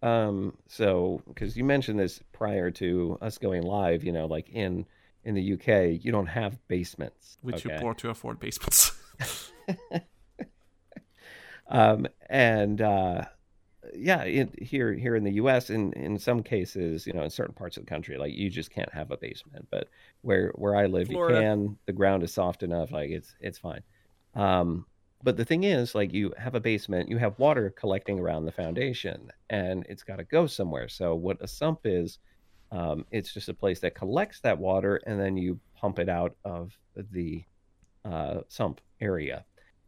Um, 0.03 0.57
so 0.67 1.23
because 1.29 1.57
you 1.57 1.65
mentioned 1.65 1.99
this 1.99 2.21
prior 2.33 2.71
to 2.73 3.19
us 3.23 3.39
going 3.39 3.63
live, 3.63 4.05
you 4.05 4.13
know, 4.13 4.27
like 4.27 4.49
in 4.51 4.87
in 5.25 5.35
the 5.35 5.53
UK, 5.55 6.05
you 6.05 6.11
don't 6.11 6.27
have 6.27 6.59
basements. 6.69 7.39
Which 7.43 7.65
you 7.65 7.71
okay? 7.71 7.81
poor 7.81 7.95
to 7.95 8.11
afford 8.11 8.41
basements. 8.41 8.93
um, 11.73 12.07
and 12.31 12.81
uh, 12.81 13.25
yeah, 13.95 14.23
in, 14.25 14.53
here 14.61 14.93
here 14.93 15.17
in 15.17 15.25
the 15.25 15.33
U.S., 15.33 15.71
in 15.71 15.93
in 15.95 16.19
some 16.19 16.43
cases, 16.43 17.07
you 17.07 17.13
know, 17.13 17.23
in 17.23 17.31
certain 17.31 17.55
parts 17.55 17.77
of 17.77 17.85
the 17.85 17.91
country, 17.91 18.17
like 18.17 18.33
you 18.33 18.49
just 18.49 18.71
can't 18.71 18.93
have 18.93 19.11
a 19.11 19.17
basement. 19.17 19.67
But 19.71 19.89
where 20.21 20.53
where 20.55 20.77
I 20.77 20.87
live, 20.87 21.09
Florida. 21.09 21.35
you 21.35 21.41
can. 21.41 21.79
The 21.87 21.93
ground 21.93 22.23
is 22.23 22.33
soft 22.33 22.63
enough, 22.63 22.93
like 22.93 23.11
it's 23.11 23.35
it's 23.41 23.59
fine. 23.59 23.83
Um, 24.35 24.87
but 25.23 25.37
the 25.37 25.45
thing 25.45 25.65
is, 25.65 25.95
like, 25.95 26.13
you 26.13 26.33
have 26.37 26.55
a 26.55 26.61
basement, 26.61 27.09
you 27.09 27.17
have 27.19 27.39
water 27.39 27.71
collecting 27.71 28.19
around 28.19 28.45
the 28.45 28.53
foundation, 28.53 29.31
and 29.51 29.87
it's 29.89 30.03
got 30.03 30.17
to 30.17 30.25
go 30.25 30.47
somewhere. 30.47 30.89
So, 30.89 31.15
what 31.15 31.37
a 31.41 31.47
sump 31.47 31.81
is, 31.85 32.19
um, 32.73 33.05
it's 33.13 33.33
just 33.33 33.49
a 33.49 33.55
place 33.55 33.79
that 33.81 33.95
collects 33.95 34.41
that 34.41 34.59
water, 34.59 35.01
and 35.07 35.21
then 35.21 35.37
you 35.37 35.61
pump 35.77 36.01
it 36.01 36.09
out 36.09 36.35
of 36.45 36.77
the 36.97 37.45
uh, 38.05 38.41
sump 38.49 38.81
area. 39.01 39.45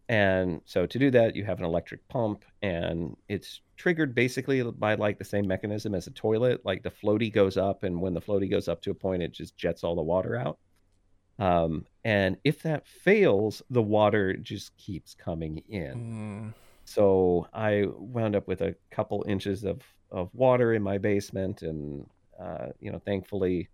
And 0.08 0.60
so, 0.66 0.86
to 0.86 0.98
do 0.98 1.10
that, 1.12 1.34
you 1.34 1.44
have 1.44 1.58
an 1.58 1.64
electric 1.64 2.06
pump, 2.08 2.44
and 2.60 3.16
it's 3.28 3.62
triggered 3.76 4.14
basically 4.14 4.62
by 4.62 4.94
like 4.94 5.18
the 5.18 5.24
same 5.24 5.46
mechanism 5.46 5.94
as 5.94 6.06
a 6.06 6.10
toilet. 6.10 6.60
Like 6.64 6.82
the 6.82 6.90
floaty 6.90 7.32
goes 7.32 7.56
up, 7.56 7.84
and 7.84 8.00
when 8.00 8.12
the 8.12 8.20
floaty 8.20 8.50
goes 8.50 8.68
up 8.68 8.82
to 8.82 8.90
a 8.90 8.94
point, 8.94 9.22
it 9.22 9.32
just 9.32 9.56
jets 9.56 9.82
all 9.82 9.94
the 9.94 10.02
water 10.02 10.36
out. 10.36 10.58
Um, 11.38 11.86
and 12.04 12.36
if 12.44 12.62
that 12.62 12.86
fails, 12.86 13.62
the 13.70 13.82
water 13.82 14.34
just 14.36 14.76
keeps 14.76 15.14
coming 15.14 15.62
in. 15.68 15.94
Mm, 15.94 16.54
So 16.84 17.48
I 17.52 17.86
wound 17.96 18.36
up 18.36 18.46
with 18.46 18.60
a 18.60 18.76
couple 18.90 19.24
inches 19.26 19.64
of, 19.64 19.80
of 20.10 20.28
water 20.34 20.74
in 20.74 20.82
my 20.82 20.98
basement, 20.98 21.62
and 21.62 22.06
uh, 22.38 22.66
you 22.78 22.92
know, 22.92 22.98
thankfully, 22.98 23.68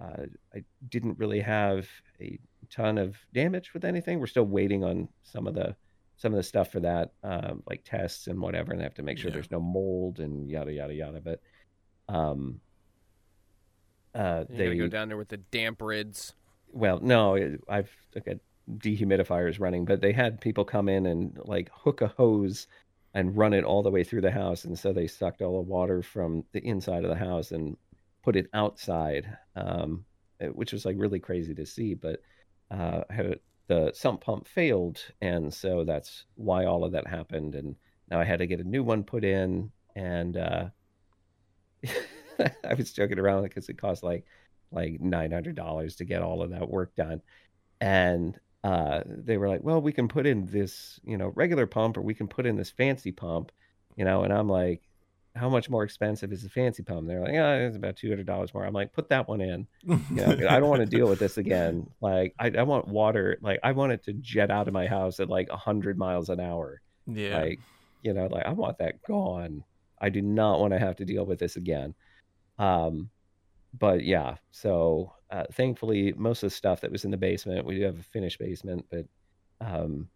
uh, 0.00 0.24
I 0.54 0.64
didn't 0.88 1.18
really 1.18 1.40
have 1.40 1.86
a 2.20 2.38
ton 2.72 2.98
of 2.98 3.16
damage 3.34 3.74
with 3.74 3.84
anything. 3.84 4.18
We're 4.18 4.26
still 4.26 4.44
waiting 4.46 4.82
on 4.84 5.08
some 5.22 5.46
of 5.46 5.54
the 5.54 5.76
some 6.16 6.32
of 6.32 6.36
the 6.36 6.42
stuff 6.42 6.70
for 6.70 6.80
that, 6.80 7.12
um, 7.24 7.62
like 7.68 7.82
tests 7.84 8.28
and 8.28 8.40
whatever, 8.40 8.72
and 8.72 8.80
I 8.80 8.84
have 8.84 8.94
to 8.94 9.02
make 9.02 9.18
sure 9.18 9.28
Yeah. 9.30 9.34
there's 9.34 9.50
no 9.50 9.60
mold 9.60 10.20
and 10.20 10.48
yada 10.48 10.72
yada 10.72 10.94
yada. 10.94 11.20
But 11.20 11.40
um, 12.08 12.60
uh, 14.14 14.44
You 14.50 14.56
they 14.56 14.76
go 14.76 14.88
down 14.88 15.08
there 15.08 15.16
with 15.16 15.28
the 15.28 15.38
damp 15.38 15.80
rids. 15.82 16.34
well, 16.68 17.00
no, 17.00 17.56
I've 17.68 17.90
got 18.24 18.36
dehumidifiers 18.78 19.58
running, 19.60 19.84
but 19.84 20.00
they 20.00 20.12
had 20.12 20.40
people 20.40 20.64
come 20.64 20.88
in 20.88 21.06
and 21.06 21.36
like 21.44 21.70
hook 21.74 22.00
a 22.02 22.08
hose 22.08 22.66
and 23.14 23.36
run 23.36 23.52
it 23.52 23.64
all 23.64 23.82
the 23.82 23.90
way 23.90 24.04
through 24.04 24.20
the 24.22 24.30
house, 24.30 24.64
and 24.64 24.78
so 24.78 24.92
they 24.92 25.06
sucked 25.06 25.42
all 25.42 25.54
the 25.62 25.68
water 25.68 26.02
from 26.02 26.44
the 26.52 26.60
inside 26.64 27.04
of 27.04 27.10
the 27.10 27.16
house 27.16 27.50
and 27.52 27.76
put 28.22 28.36
it 28.36 28.48
outside, 28.54 29.36
um, 29.56 30.04
which 30.52 30.72
was 30.72 30.84
like 30.84 30.96
really 30.98 31.20
crazy 31.20 31.54
to 31.54 31.66
see. 31.66 31.94
But 31.94 32.20
uh, 32.72 33.02
the 33.68 33.92
sump 33.94 34.22
pump 34.22 34.48
failed, 34.48 35.00
and 35.20 35.52
so 35.52 35.84
that's 35.84 36.24
why 36.34 36.64
all 36.64 36.84
of 36.84 36.92
that 36.92 37.06
happened. 37.06 37.54
And 37.54 37.76
now 38.10 38.18
I 38.20 38.24
had 38.24 38.38
to 38.38 38.46
get 38.46 38.60
a 38.60 38.64
new 38.64 38.82
one 38.82 39.04
put 39.04 39.24
in, 39.24 39.70
and 39.94 40.36
uh, 40.36 40.64
I 42.64 42.74
was 42.74 42.92
joking 42.92 43.18
around 43.18 43.44
because 43.44 43.68
it 43.68 43.78
cost 43.78 44.02
like 44.02 44.24
like 44.70 45.00
nine 45.00 45.32
hundred 45.32 45.54
dollars 45.54 45.96
to 45.96 46.04
get 46.04 46.22
all 46.22 46.42
of 46.42 46.50
that 46.50 46.68
work 46.68 46.94
done, 46.96 47.20
and 47.80 48.38
uh, 48.64 49.02
they 49.06 49.36
were 49.36 49.48
like, 49.48 49.62
"Well, 49.62 49.82
we 49.82 49.92
can 49.92 50.08
put 50.08 50.26
in 50.26 50.46
this, 50.46 50.98
you 51.04 51.18
know, 51.18 51.32
regular 51.34 51.66
pump, 51.66 51.96
or 51.98 52.02
we 52.02 52.14
can 52.14 52.28
put 52.28 52.46
in 52.46 52.56
this 52.56 52.70
fancy 52.70 53.12
pump, 53.12 53.52
you 53.96 54.04
know." 54.04 54.24
And 54.24 54.32
I'm 54.32 54.48
like, 54.48 54.82
"How 55.34 55.48
much 55.48 55.70
more 55.70 55.82
expensive 55.84 56.32
is 56.32 56.42
the 56.42 56.48
fancy 56.48 56.82
pump?" 56.82 57.08
They're 57.08 57.20
like, 57.20 57.32
"Yeah, 57.32 57.54
it's 57.54 57.76
about 57.76 57.96
two 57.96 58.08
hundred 58.08 58.26
dollars 58.26 58.52
more." 58.54 58.64
I'm 58.64 58.72
like, 58.72 58.92
"Put 58.92 59.08
that 59.10 59.28
one 59.28 59.40
in." 59.40 59.66
You 59.84 60.00
know, 60.10 60.36
I 60.48 60.60
don't 60.60 60.68
want 60.68 60.80
to 60.80 60.86
deal 60.96 61.08
with 61.08 61.18
this 61.18 61.38
again. 61.38 61.88
Like, 62.00 62.34
I, 62.38 62.50
I 62.58 62.62
want 62.64 62.88
water. 62.88 63.38
Like, 63.40 63.60
I 63.62 63.72
want 63.72 63.92
it 63.92 64.04
to 64.04 64.12
jet 64.14 64.50
out 64.50 64.68
of 64.68 64.74
my 64.74 64.86
house 64.86 65.20
at 65.20 65.28
like 65.28 65.48
hundred 65.50 65.96
miles 65.98 66.28
an 66.28 66.40
hour. 66.40 66.80
yeah. 67.06 67.40
Like, 67.40 67.60
you 68.02 68.12
know, 68.12 68.26
like 68.26 68.44
I 68.44 68.52
want 68.52 68.78
that 68.78 69.02
gone. 69.02 69.64
I 70.00 70.08
do 70.08 70.20
not 70.20 70.58
want 70.60 70.72
to 70.72 70.78
have 70.80 70.96
to 70.96 71.04
deal 71.04 71.24
with 71.24 71.38
this 71.38 71.56
again. 71.56 71.94
Um, 72.58 73.10
but 73.78 74.04
yeah, 74.04 74.36
so 74.50 75.14
uh, 75.30 75.44
thankfully, 75.52 76.12
most 76.16 76.42
of 76.42 76.50
the 76.50 76.56
stuff 76.56 76.80
that 76.82 76.90
was 76.92 77.04
in 77.04 77.10
the 77.10 77.16
basement, 77.16 77.64
we 77.64 77.76
do 77.76 77.84
have 77.84 77.98
a 77.98 78.02
finished 78.02 78.38
basement, 78.38 78.84
but 78.90 79.06
um, 79.60 80.08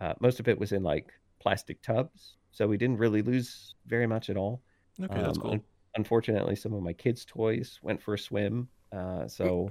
uh, 0.00 0.14
most 0.20 0.40
of 0.40 0.48
it 0.48 0.58
was 0.58 0.72
in 0.72 0.82
like 0.82 1.12
plastic 1.40 1.80
tubs, 1.80 2.36
so 2.54 2.66
we 2.66 2.76
didn't 2.78 2.96
really 2.98 3.20
lose 3.22 3.74
very 3.86 4.06
much 4.06 4.30
at 4.30 4.36
all. 4.36 4.62
okay, 5.02 5.20
that's 5.20 5.36
Um, 5.38 5.42
cool. 5.42 5.50
un- 5.52 5.64
unfortunately, 5.96 6.56
some 6.56 6.72
of 6.72 6.82
my 6.82 6.92
kids' 6.94 7.24
toys 7.24 7.78
went 7.82 8.00
for 8.00 8.14
a 8.14 8.18
swim, 8.18 8.68
uh, 8.92 9.26
so 9.28 9.68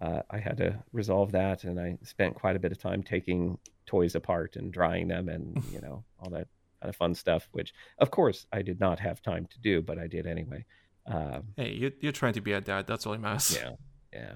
uh, 0.00 0.22
I 0.30 0.38
had 0.38 0.56
to 0.58 0.78
resolve 0.92 1.32
that, 1.32 1.64
and 1.64 1.80
I 1.80 1.98
spent 2.02 2.34
quite 2.34 2.56
a 2.56 2.58
bit 2.58 2.72
of 2.72 2.78
time 2.78 3.02
taking 3.02 3.58
toys 3.86 4.14
apart 4.14 4.56
and 4.56 4.72
drying 4.72 5.08
them, 5.08 5.28
and 5.28 5.44
you 5.74 5.80
know 5.80 6.04
all 6.20 6.30
that 6.30 6.46
kind 6.80 6.88
of 6.90 6.96
fun 6.96 7.14
stuff. 7.14 7.48
Which, 7.52 7.72
of 7.98 8.10
course, 8.10 8.46
I 8.52 8.62
did 8.62 8.78
not 8.80 8.98
have 9.00 9.20
time 9.22 9.46
to 9.52 9.58
do, 9.60 9.82
but 9.82 9.98
I 9.98 10.06
did 10.06 10.26
anyway. 10.26 10.64
Um, 11.06 11.42
Hey, 11.56 11.72
you're, 11.72 11.92
you're 12.00 12.12
trying 12.12 12.34
to 12.34 12.40
be 12.42 12.52
a 12.52 12.60
dad. 12.60 12.86
That's 12.86 13.04
all 13.06 13.12
that 13.12 13.20
matters. 13.20 13.56
yeah, 13.60 13.72
yeah, 14.12 14.34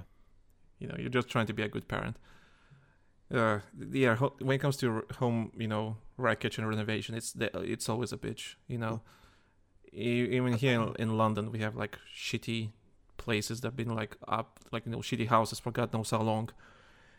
You 0.79 0.89
know, 0.89 0.97
you're 0.99 1.11
just 1.19 1.29
trying 1.29 1.47
to 1.47 1.53
be 1.55 1.63
a 1.63 1.69
good 1.69 1.87
parent. 1.89 2.17
Uh, 3.33 3.61
yeah. 3.91 4.17
When 4.17 4.55
it 4.57 4.61
comes 4.61 4.77
to 4.79 5.05
home, 5.19 5.51
you 5.57 5.69
know, 5.69 5.97
wreckage 6.17 6.59
and 6.59 6.69
renovation, 6.69 7.15
it's 7.15 7.33
the, 7.33 7.51
it's 7.61 7.89
always 7.89 8.13
a 8.13 8.17
bitch. 8.17 8.55
You 8.69 8.79
know, 8.79 9.03
E- 9.93 10.29
even 10.37 10.55
here 10.55 10.81
in, 10.81 10.95
in 10.99 11.17
London, 11.17 11.53
we 11.53 11.61
have 11.61 11.77
like 11.77 11.99
shitty 12.17 12.71
places 13.17 13.61
that've 13.61 13.77
been 13.77 13.95
like 13.95 14.17
up, 14.27 14.61
like 14.73 14.87
you 14.87 14.93
know, 14.93 14.99
shitty 14.99 15.29
houses 15.29 15.59
for 15.61 15.71
God 15.71 15.93
knows 15.93 16.11
how 16.11 16.21
long. 16.23 16.51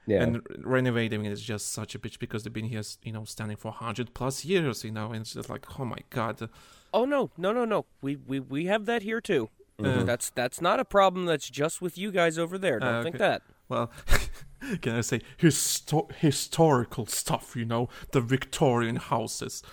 yeah. 0.06 0.22
And 0.24 0.36
re- 0.38 0.42
renovating 0.64 1.26
it 1.26 1.32
is 1.32 1.42
just 1.42 1.72
such 1.72 1.96
a 1.96 2.00
bitch 2.00 2.20
because 2.20 2.44
they've 2.44 2.54
been 2.54 2.66
here, 2.66 2.84
you 3.04 3.12
know, 3.12 3.24
standing 3.26 3.58
for 3.58 3.72
hundred 3.72 4.14
plus 4.14 4.44
years. 4.46 4.84
You 4.84 4.92
know, 4.92 5.08
and 5.12 5.22
it's 5.22 5.34
just 5.34 5.50
like, 5.50 5.80
oh 5.80 5.86
my 5.86 6.00
god. 6.10 6.50
Oh 6.94 7.06
no, 7.06 7.32
no, 7.38 7.52
no, 7.54 7.66
no. 7.66 7.86
We 8.02 8.16
we 8.18 8.40
we 8.40 8.66
have 8.66 8.86
that 8.86 9.02
here 9.04 9.22
too. 9.22 9.50
Uh, 9.78 10.04
That's 10.04 10.30
that's 10.30 10.62
not 10.62 10.80
a 10.80 10.86
problem. 10.86 11.26
That's 11.26 11.50
just 11.50 11.82
with 11.82 11.98
you 11.98 12.10
guys 12.12 12.38
over 12.38 12.58
there. 12.58 12.80
Don't 12.80 12.96
Ah, 12.96 13.04
think 13.04 13.18
that. 13.18 13.42
Well, 13.70 13.92
can 14.82 14.96
I 14.96 15.02
say 15.02 15.22
histo- 15.40 16.12
historical 16.14 17.06
stuff? 17.06 17.56
You 17.56 17.66
know, 17.66 17.90
the 18.12 18.22
Victorian 18.22 18.98
houses. 18.98 19.64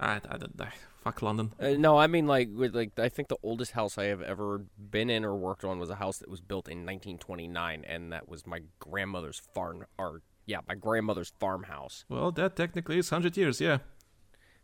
I, 0.00 0.16
I, 0.28 0.36
don't- 0.38 0.60
I 0.60 0.68
fuck 1.02 1.22
London. 1.22 1.52
Uh, 1.58 1.70
no, 1.78 1.96
I 1.98 2.06
mean 2.06 2.26
like 2.26 2.48
with 2.54 2.74
like 2.74 2.98
I 2.98 3.08
think 3.08 3.28
the 3.28 3.36
oldest 3.42 3.72
house 3.72 3.98
I 3.98 4.04
have 4.04 4.20
ever 4.22 4.64
been 4.78 5.10
in 5.10 5.24
or 5.24 5.34
worked 5.34 5.64
on 5.64 5.78
was 5.78 5.90
a 5.90 5.94
house 5.96 6.18
that 6.18 6.28
was 6.30 6.40
built 6.40 6.68
in 6.68 6.78
1929, 6.86 7.84
and 7.86 8.12
that 8.12 8.28
was 8.28 8.46
my 8.46 8.60
grandmother's 8.78 9.40
farm. 9.54 9.84
Or 9.98 10.22
yeah, 10.46 10.58
my 10.68 10.74
grandmother's 10.74 11.32
farmhouse. 11.40 12.04
Well, 12.08 12.30
that 12.32 12.56
technically 12.56 12.98
is 12.98 13.10
hundred 13.10 13.36
years. 13.36 13.60
Yeah. 13.60 13.78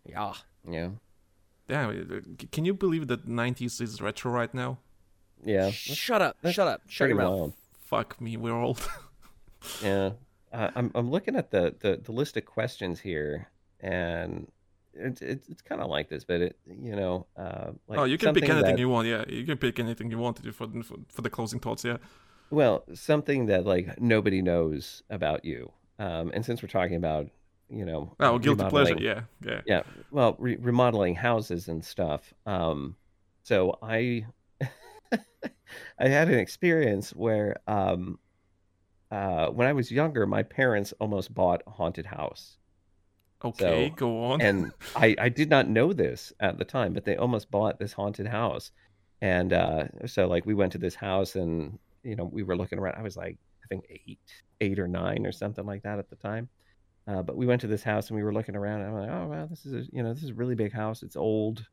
Yeah. 0.06 0.34
yeah, 0.68 0.88
Damn. 1.66 1.90
uh, 1.90 2.44
Can 2.52 2.64
you 2.66 2.74
believe 2.74 3.08
that 3.08 3.26
'90s 3.26 3.80
is 3.80 4.00
retro 4.02 4.30
right 4.30 4.52
now? 4.52 4.78
yeah. 5.42 5.70
Shut 5.70 6.20
up! 6.22 6.36
that's 6.42 6.54
Shut 6.54 6.68
up! 6.68 6.82
Shut 6.88 7.06
Pretty 7.06 7.14
your 7.14 7.22
mouth. 7.22 7.38
wild. 7.40 7.52
Fuck 7.84 8.20
me, 8.20 8.36
we're 8.36 8.52
old. 8.60 8.86
Yeah, 9.82 10.10
uh, 10.52 10.70
I'm 10.76 10.90
I'm 10.94 11.10
looking 11.10 11.36
at 11.36 11.50
the, 11.50 11.74
the 11.80 11.96
the 11.96 12.12
list 12.12 12.36
of 12.36 12.44
questions 12.44 13.00
here, 13.00 13.48
and 13.80 14.46
it's 14.92 15.22
it's, 15.22 15.48
it's 15.48 15.62
kind 15.62 15.80
of 15.80 15.88
like 15.88 16.10
this, 16.10 16.22
but 16.24 16.42
it 16.42 16.58
you 16.66 16.94
know, 16.94 17.26
uh, 17.34 17.70
like 17.88 17.98
oh, 17.98 18.04
you 18.04 18.18
can 18.18 18.34
pick 18.34 18.44
anything 18.50 18.72
that- 18.72 18.78
you 18.78 18.90
want. 18.90 19.08
Yeah, 19.08 19.24
you 19.26 19.46
can 19.46 19.56
pick 19.56 19.78
anything 19.78 20.10
you 20.10 20.18
want 20.18 20.36
to 20.36 20.42
do 20.42 20.52
for 20.52 20.66
for, 20.82 20.96
for 21.08 21.22
the 21.22 21.30
closing 21.30 21.60
thoughts. 21.60 21.82
Yeah. 21.82 21.96
Well, 22.50 22.84
something 22.92 23.46
that 23.46 23.64
like 23.64 23.98
nobody 23.98 24.42
knows 24.42 25.02
about 25.08 25.46
you. 25.46 25.72
Um, 25.98 26.30
and 26.34 26.44
since 26.44 26.62
we're 26.62 26.68
talking 26.68 26.96
about, 26.96 27.30
you 27.70 27.86
know, 27.86 28.14
Oh, 28.20 28.38
guilty 28.38 28.64
pleasure. 28.68 28.96
Yeah, 29.00 29.22
yeah. 29.42 29.62
yeah, 29.64 29.82
well, 30.10 30.36
re- 30.38 30.56
remodeling 30.60 31.14
houses 31.14 31.68
and 31.68 31.82
stuff. 31.82 32.34
Um, 32.44 32.96
so 33.44 33.78
I, 33.80 34.26
I 35.98 36.08
had 36.08 36.28
an 36.28 36.38
experience 36.38 37.10
where, 37.10 37.56
um, 37.66 38.18
uh, 39.10 39.48
when 39.48 39.68
I 39.68 39.72
was 39.72 39.90
younger, 39.90 40.26
my 40.26 40.42
parents 40.42 40.92
almost 41.00 41.32
bought 41.34 41.62
a 41.66 41.70
haunted 41.70 42.06
house. 42.06 42.56
Okay, 43.44 43.88
So- 43.90 43.94
go 43.94 44.24
on. 44.24 44.40
and 44.40 44.72
I, 44.96 45.14
I 45.18 45.28
did 45.28 45.50
not 45.50 45.68
know 45.68 45.92
this 45.92 46.32
at 46.40 46.58
the 46.58 46.64
time, 46.64 46.92
but 46.94 47.04
they 47.04 47.16
almost 47.16 47.50
bought 47.50 47.78
this 47.78 47.92
haunted 47.92 48.26
house. 48.26 48.72
And 49.20 49.52
uh, 49.52 49.84
so, 50.06 50.26
like, 50.26 50.44
we 50.46 50.54
went 50.54 50.72
to 50.72 50.78
this 50.78 50.94
house, 50.94 51.36
and 51.36 51.78
you 52.02 52.16
know, 52.16 52.24
we 52.24 52.42
were 52.42 52.56
looking 52.56 52.78
around. 52.78 52.96
I 52.98 53.02
was 53.02 53.16
like, 53.16 53.38
I 53.62 53.66
think 53.68 53.84
eight, 53.88 54.18
eight 54.60 54.78
or 54.78 54.88
nine, 54.88 55.24
or 55.26 55.32
something 55.32 55.64
like 55.64 55.82
that 55.84 55.98
at 55.98 56.10
the 56.10 56.16
time. 56.16 56.48
Uh, 57.06 57.22
but 57.22 57.36
we 57.36 57.46
went 57.46 57.60
to 57.62 57.66
this 57.66 57.82
house, 57.82 58.08
and 58.08 58.16
we 58.16 58.22
were 58.22 58.32
looking 58.32 58.56
around, 58.56 58.80
and 58.80 58.90
I'm 58.90 59.00
like, 59.00 59.10
oh 59.10 59.26
wow, 59.28 59.46
this 59.46 59.64
is 59.66 59.72
a, 59.74 59.90
you 59.94 60.02
know, 60.02 60.12
this 60.12 60.22
is 60.22 60.30
a 60.30 60.34
really 60.34 60.54
big 60.54 60.72
house. 60.72 61.02
It's 61.02 61.16
old, 61.16 61.64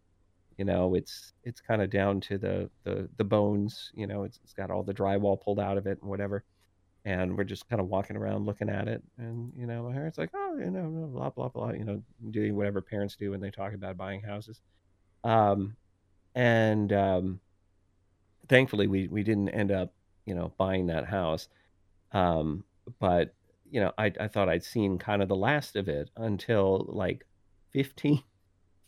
you 0.58 0.66
know, 0.66 0.96
it's 0.96 1.34
it's 1.44 1.62
kind 1.62 1.82
of 1.82 1.90
down 1.90 2.22
to 2.22 2.38
the 2.38 2.70
the 2.84 3.10
the 3.18 3.24
bones. 3.24 3.92
You 3.94 4.08
know, 4.08 4.24
it's 4.24 4.40
it's 4.44 4.54
got 4.54 4.72
all 4.72 4.84
the 4.84 4.94
drywall 4.94 5.42
pulled 5.42 5.60
out 5.60 5.78
of 5.78 5.88
it 5.88 6.00
and 6.02 6.10
whatever 6.10 6.44
and 7.06 7.36
we're 7.36 7.44
just 7.44 7.68
kind 7.68 7.80
of 7.80 7.88
walking 7.88 8.16
around 8.16 8.46
looking 8.46 8.70
at 8.70 8.88
it 8.88 9.02
and 9.18 9.52
you 9.56 9.66
know 9.66 9.84
my 9.84 9.92
parents 9.92 10.18
like 10.18 10.30
oh 10.36 10.58
you 10.60 10.70
know 10.70 11.10
blah 11.12 11.30
blah 11.30 11.50
blah 11.50 11.72
you 11.72 11.84
know 11.84 12.02
doing 12.30 12.56
whatever 12.56 12.82
parents 12.82 13.16
do 13.16 13.32
when 13.32 13.42
they 13.42 13.50
talk 13.50 13.74
about 13.74 13.98
buying 13.98 14.22
houses 14.22 14.62
um 15.24 15.76
and 16.36 16.94
um 16.94 17.40
thankfully 18.48 18.88
we 18.88 19.08
we 19.08 19.24
didn't 19.24 19.50
end 19.50 19.72
up 19.72 19.94
you 20.26 20.36
know 20.36 20.54
buying 20.58 20.88
that 20.88 21.06
house 21.06 21.48
um 22.12 22.64
but 23.00 23.34
you 23.70 23.80
know 23.82 23.92
i 23.98 24.12
i 24.20 24.28
thought 24.28 24.50
i'd 24.50 24.64
seen 24.64 24.98
kind 24.98 25.22
of 25.22 25.28
the 25.28 25.36
last 25.36 25.76
of 25.76 25.88
it 25.88 26.10
until 26.18 26.86
like 26.88 27.26
15 27.74 28.22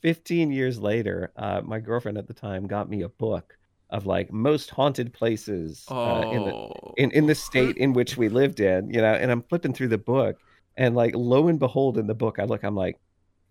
15 0.04 0.52
years 0.52 0.80
later 0.80 1.32
uh 1.38 1.62
my 1.64 1.80
girlfriend 1.80 2.18
at 2.18 2.28
the 2.28 2.34
time 2.34 2.68
got 2.68 2.90
me 2.90 3.02
a 3.02 3.10
book 3.10 3.58
of 3.94 4.08
like 4.08 4.34
most 4.34 4.72
haunted 4.72 5.14
places 5.14 5.86
uh, 5.90 6.24
in 6.32 6.44
the 6.44 6.52
oh, 6.52 6.94
in, 6.98 7.12
in 7.12 7.28
the 7.28 7.36
state 7.36 7.78
in 7.78 7.94
which 7.94 8.18
we 8.18 8.28
lived 8.28 8.60
in, 8.60 8.90
you 8.90 9.00
know, 9.00 9.14
and 9.14 9.32
I'm 9.32 9.44
flipping 9.44 9.74
through 9.74 9.90
the 9.90 10.00
book 10.00 10.38
And 10.76 10.96
like 10.96 11.14
lo 11.16 11.48
and 11.48 11.60
behold, 11.60 12.00
in 12.00 12.08
the 12.08 12.16
book, 12.16 12.40
I 12.40 12.46
look, 12.46 12.64
I'm 12.64 12.76
like, 12.76 13.00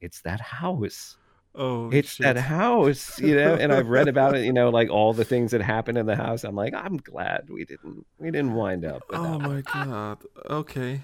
it's 0.01 0.20
that 0.23 0.41
house. 0.41 1.16
Oh, 1.55 1.91
it's 1.91 2.15
shit. 2.15 2.24
that 2.24 2.37
house, 2.37 3.20
you 3.20 3.37
know. 3.37 3.55
And 3.55 3.73
I've 3.73 3.89
read 3.89 4.09
about 4.09 4.35
it, 4.35 4.45
you 4.45 4.53
know, 4.53 4.70
like 4.70 4.91
all 4.91 5.12
the 5.12 5.24
things 5.24 5.53
that 5.53 5.61
happened 5.61 5.99
in 5.99 6.07
the 6.07 6.16
house. 6.16 6.43
I'm 6.43 6.57
like, 6.57 6.74
I'm 6.74 6.97
glad 6.97 7.49
we 7.49 7.65
didn't 7.65 8.05
we 8.19 8.31
didn't 8.33 8.55
wind 8.55 8.85
up. 8.85 9.03
Oh 9.11 9.39
that. 9.39 9.39
my 9.39 9.61
god. 9.61 10.19
Okay. 10.51 11.03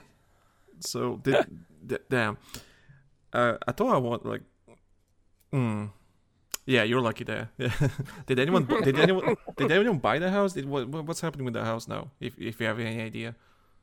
So 0.81 1.17
did 1.23 1.47
d- 1.87 1.99
damn. 2.11 2.39
Uh, 3.33 3.59
I 3.67 3.73
thought 3.73 3.95
I 3.95 3.99
want 3.99 4.27
like. 4.27 4.43
Hmm. 5.53 5.87
Yeah, 6.67 6.83
you're 6.83 7.01
lucky 7.01 7.25
there. 7.25 7.49
Yeah. 7.59 7.73
did 8.27 8.39
anyone? 8.39 8.67
Did 8.67 8.99
anyone? 8.99 9.37
Did 9.57 9.73
anyone 9.73 9.99
buy 9.99 10.19
the 10.19 10.31
house? 10.31 10.53
Did 10.53 10.67
what? 10.67 10.89
what- 10.89 11.07
What's 11.07 11.21
happening 11.23 11.45
with 11.47 11.55
the 11.55 11.65
house 11.65 11.89
now? 11.89 12.11
If 12.21 12.39
if 12.39 12.61
you 12.61 12.67
have 12.67 12.79
any 12.79 13.01
idea. 13.01 13.35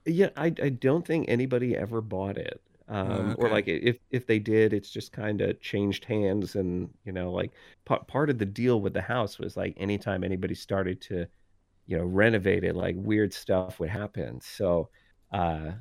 Yeah, 0.06 0.30
I 0.38 0.48
I 0.62 0.70
don't 0.70 1.06
think 1.06 1.26
anybody 1.28 1.76
ever 1.76 2.00
bought 2.02 2.38
it. 2.38 2.62
Um, 2.88 3.36
or 3.40 3.46
okay. 3.48 3.54
like 3.56 3.68
if 3.68 3.98
if 4.12 4.28
they 4.28 4.38
did, 4.38 4.72
it's 4.72 4.92
just 4.92 5.12
kind 5.12 5.42
of 5.42 5.60
changed 5.60 6.06
hands, 6.06 6.56
and 6.56 6.90
you 7.06 7.12
know, 7.12 7.32
like 7.32 7.52
pa- 7.86 8.04
part 8.04 8.30
of 8.30 8.38
the 8.38 8.46
deal 8.46 8.80
with 8.82 8.94
the 8.94 9.02
house 9.02 9.40
was 9.40 9.58
like 9.58 9.74
anytime 9.78 10.24
anybody 10.24 10.54
started 10.54 11.02
to, 11.02 11.26
you 11.88 11.98
know, 11.98 12.04
renovate 12.04 12.64
it, 12.64 12.76
like 12.76 12.96
weird 13.00 13.34
stuff 13.34 13.80
would 13.80 13.90
happen. 13.90 14.40
So, 14.42 14.90
uh, 15.32 15.72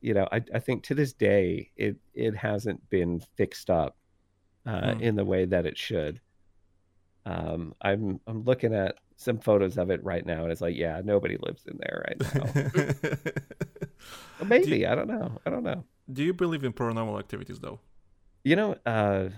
you 0.00 0.14
know, 0.14 0.26
I 0.32 0.42
I 0.54 0.58
think 0.60 0.84
to 0.84 0.94
this 0.94 1.12
day 1.12 1.70
it 1.76 1.96
it 2.14 2.34
hasn't 2.34 2.88
been 2.88 3.20
fixed 3.36 3.68
up, 3.68 3.98
uh, 4.66 4.94
Hmm. 4.94 5.00
in 5.02 5.16
the 5.16 5.24
way 5.24 5.44
that 5.44 5.66
it 5.66 5.76
should. 5.78 6.20
Um, 7.26 7.74
I'm 7.80 8.20
I'm 8.26 8.44
looking 8.44 8.74
at 8.74 8.96
some 9.16 9.38
photos 9.38 9.78
of 9.78 9.90
it 9.90 10.02
right 10.04 10.24
now, 10.26 10.42
and 10.42 10.52
it's 10.52 10.60
like, 10.60 10.76
yeah, 10.76 11.00
nobody 11.04 11.36
lives 11.40 11.64
in 11.66 11.78
there 11.78 12.04
right 12.06 12.34
now. 12.34 13.24
Maybe 14.46 14.86
I 14.86 14.94
don't 14.94 15.08
know. 15.08 15.38
I 15.46 15.50
don't 15.50 15.62
know. 15.62 15.84
Do 16.12 16.22
you 16.22 16.34
believe 16.34 16.64
in 16.64 16.72
paranormal 16.72 17.18
activities 17.18 17.60
though? 17.60 17.80
You 18.42 18.56
know, 18.56 18.76
uh, 18.84 19.28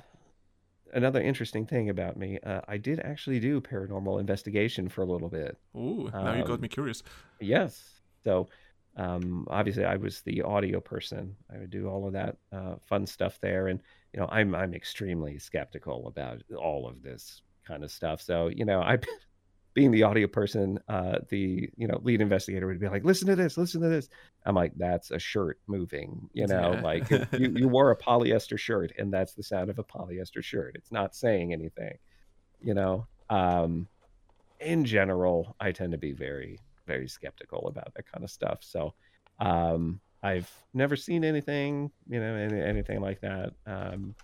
another 0.92 1.20
interesting 1.22 1.64
thing 1.66 1.90
about 1.90 2.16
me, 2.16 2.38
uh, 2.42 2.62
I 2.66 2.76
did 2.78 2.98
actually 3.00 3.38
do 3.38 3.60
paranormal 3.60 4.18
investigation 4.18 4.88
for 4.88 5.02
a 5.02 5.06
little 5.06 5.28
bit. 5.28 5.56
Ooh, 5.76 6.10
now 6.12 6.32
you 6.34 6.42
got 6.42 6.54
Um, 6.54 6.60
me 6.62 6.68
curious. 6.68 7.02
Yes. 7.40 8.00
So, 8.24 8.48
um, 8.96 9.46
obviously, 9.48 9.84
I 9.84 9.96
was 9.96 10.22
the 10.22 10.42
audio 10.42 10.80
person. 10.80 11.36
I 11.54 11.58
would 11.58 11.70
do 11.70 11.88
all 11.88 12.06
of 12.08 12.14
that 12.14 12.36
uh, 12.50 12.76
fun 12.86 13.06
stuff 13.06 13.38
there, 13.40 13.68
and 13.68 13.78
you 14.16 14.22
know, 14.22 14.28
I'm 14.32 14.56
I'm 14.56 14.74
extremely 14.74 15.38
skeptical 15.40 16.08
about 16.08 16.42
all 16.58 16.88
of 16.88 17.02
this 17.02 17.42
kind 17.66 17.84
of 17.84 17.92
stuff. 17.92 18.22
So, 18.22 18.48
you 18.48 18.66
know, 18.66 18.82
I, 18.82 18.98
being 19.74 19.90
the 19.92 20.04
audio 20.04 20.26
person, 20.28 20.78
uh, 20.88 21.20
the 21.30 21.70
you 21.76 21.86
know 21.88 22.00
lead 22.02 22.20
investigator 22.22 22.66
would 22.66 22.80
be 22.80 22.88
like, 22.88 23.04
"Listen 23.04 23.28
to 23.28 23.36
this, 23.36 23.58
listen 23.58 23.82
to 23.82 23.88
this." 23.88 24.08
I'm 24.46 24.54
like, 24.56 24.72
"That's 24.76 25.10
a 25.12 25.18
shirt 25.18 25.60
moving," 25.68 26.30
you 26.34 26.48
know, 26.48 26.74
Yeah. 26.74 26.82
like 26.82 27.10
you 27.34 27.52
you 27.54 27.68
wore 27.68 27.90
a 27.92 27.98
polyester 27.98 28.58
shirt, 28.58 28.92
and 28.98 29.12
that's 29.12 29.34
the 29.34 29.44
sound 29.44 29.70
of 29.70 29.78
a 29.78 29.84
polyester 29.84 30.42
shirt. 30.44 30.76
It's 30.76 30.92
not 30.92 31.14
saying 31.14 31.52
anything, 31.52 31.98
you 32.60 32.74
know. 32.74 33.08
Um, 33.30 33.88
in 34.60 34.84
general, 34.84 35.56
I 35.60 35.72
tend 35.72 35.92
to 35.92 35.98
be 35.98 36.12
very, 36.12 36.60
very 36.86 37.08
skeptical 37.08 37.68
about 37.68 37.94
that 37.94 38.10
kind 38.10 38.24
of 38.24 38.30
stuff. 38.30 38.60
So, 38.62 38.94
um, 39.40 40.00
I've 40.22 40.50
never 40.74 40.96
seen 40.96 41.24
anything, 41.24 41.90
you 42.08 42.20
know, 42.20 42.34
any, 42.34 42.60
anything 42.60 43.00
like 43.00 43.20
that. 43.20 43.52
Um, 43.66 44.14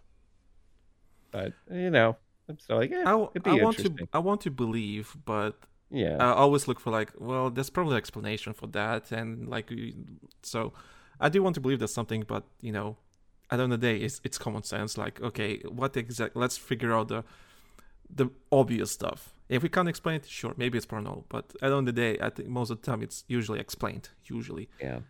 but 1.31 1.53
you 1.71 1.91
know, 1.91 2.17
I'm 2.49 2.59
still 2.59 2.77
like, 2.77 2.91
yeah, 2.91 3.01
I, 3.03 3.13
w- 3.13 3.31
it'd 3.35 3.43
be 3.45 3.51
I 3.51 3.55
want 3.65 3.77
to. 3.79 4.09
I 4.13 4.19
want 4.19 4.41
to 4.43 4.51
believe, 4.51 5.17
but 5.25 5.59
yeah, 5.91 6.17
I 6.19 6.33
always 6.33 6.69
look 6.69 6.81
for 6.81 6.91
like, 6.91 7.13
well, 7.19 7.51
there's 7.51 7.71
probably 7.71 7.93
an 7.93 7.99
explanation 7.99 8.53
for 8.53 8.67
that, 8.69 9.13
and 9.13 9.49
like, 9.49 9.73
so 10.43 10.73
I 11.21 11.29
do 11.29 11.43
want 11.43 11.55
to 11.55 11.61
believe 11.61 11.79
there's 11.79 11.95
something, 11.95 12.25
but 12.27 12.45
you 12.61 12.73
know, 12.73 12.97
at 13.51 13.57
the 13.59 13.63
end 13.65 13.73
of 13.73 13.81
the 13.81 13.87
day, 13.87 13.97
it's 14.05 14.21
it's 14.25 14.39
common 14.39 14.63
sense. 14.63 14.99
Like, 14.99 15.21
okay, 15.21 15.59
what 15.69 15.97
exact? 15.97 16.37
Let's 16.37 16.59
figure 16.59 16.93
out 16.93 17.09
the 17.09 17.25
the 18.15 18.29
obvious 18.51 18.91
stuff. 18.91 19.35
If 19.49 19.63
we 19.63 19.69
can't 19.69 19.89
explain 19.89 20.17
it, 20.17 20.27
sure, 20.27 20.55
maybe 20.57 20.79
it's 20.79 20.87
paranormal. 20.87 21.25
But 21.29 21.53
at 21.63 21.69
the 21.69 21.77
end 21.77 21.89
of 21.89 21.95
the 21.95 22.01
day, 22.01 22.19
I 22.21 22.31
think 22.31 22.49
most 22.49 22.71
of 22.71 22.81
the 22.81 22.91
time 22.91 23.03
it's 23.03 23.25
usually 23.29 23.61
explained. 23.61 24.09
Usually, 24.25 24.69
yeah. 24.81 25.01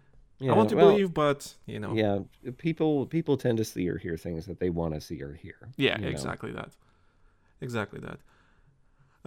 I 0.51 0.55
want 0.55 0.70
to 0.70 0.77
well, 0.77 0.90
believe, 0.90 1.14
but 1.14 1.55
you 1.66 1.78
know, 1.78 1.94
Yeah, 1.94 2.20
people 2.59 3.06
people 3.06 3.36
tend 3.36 3.59
to 3.59 3.64
see 3.64 3.89
or 3.89 3.98
hear 3.98 4.16
things 4.16 4.47
that 4.47 4.59
they 4.60 4.70
want 4.70 4.94
to 4.94 5.01
see 5.01 5.23
or 5.23 5.35
hear. 5.35 5.70
Yeah, 5.77 5.98
you 5.98 6.05
know? 6.05 6.10
exactly 6.10 6.52
that. 6.52 6.70
Exactly 7.60 8.01
that. 8.01 8.19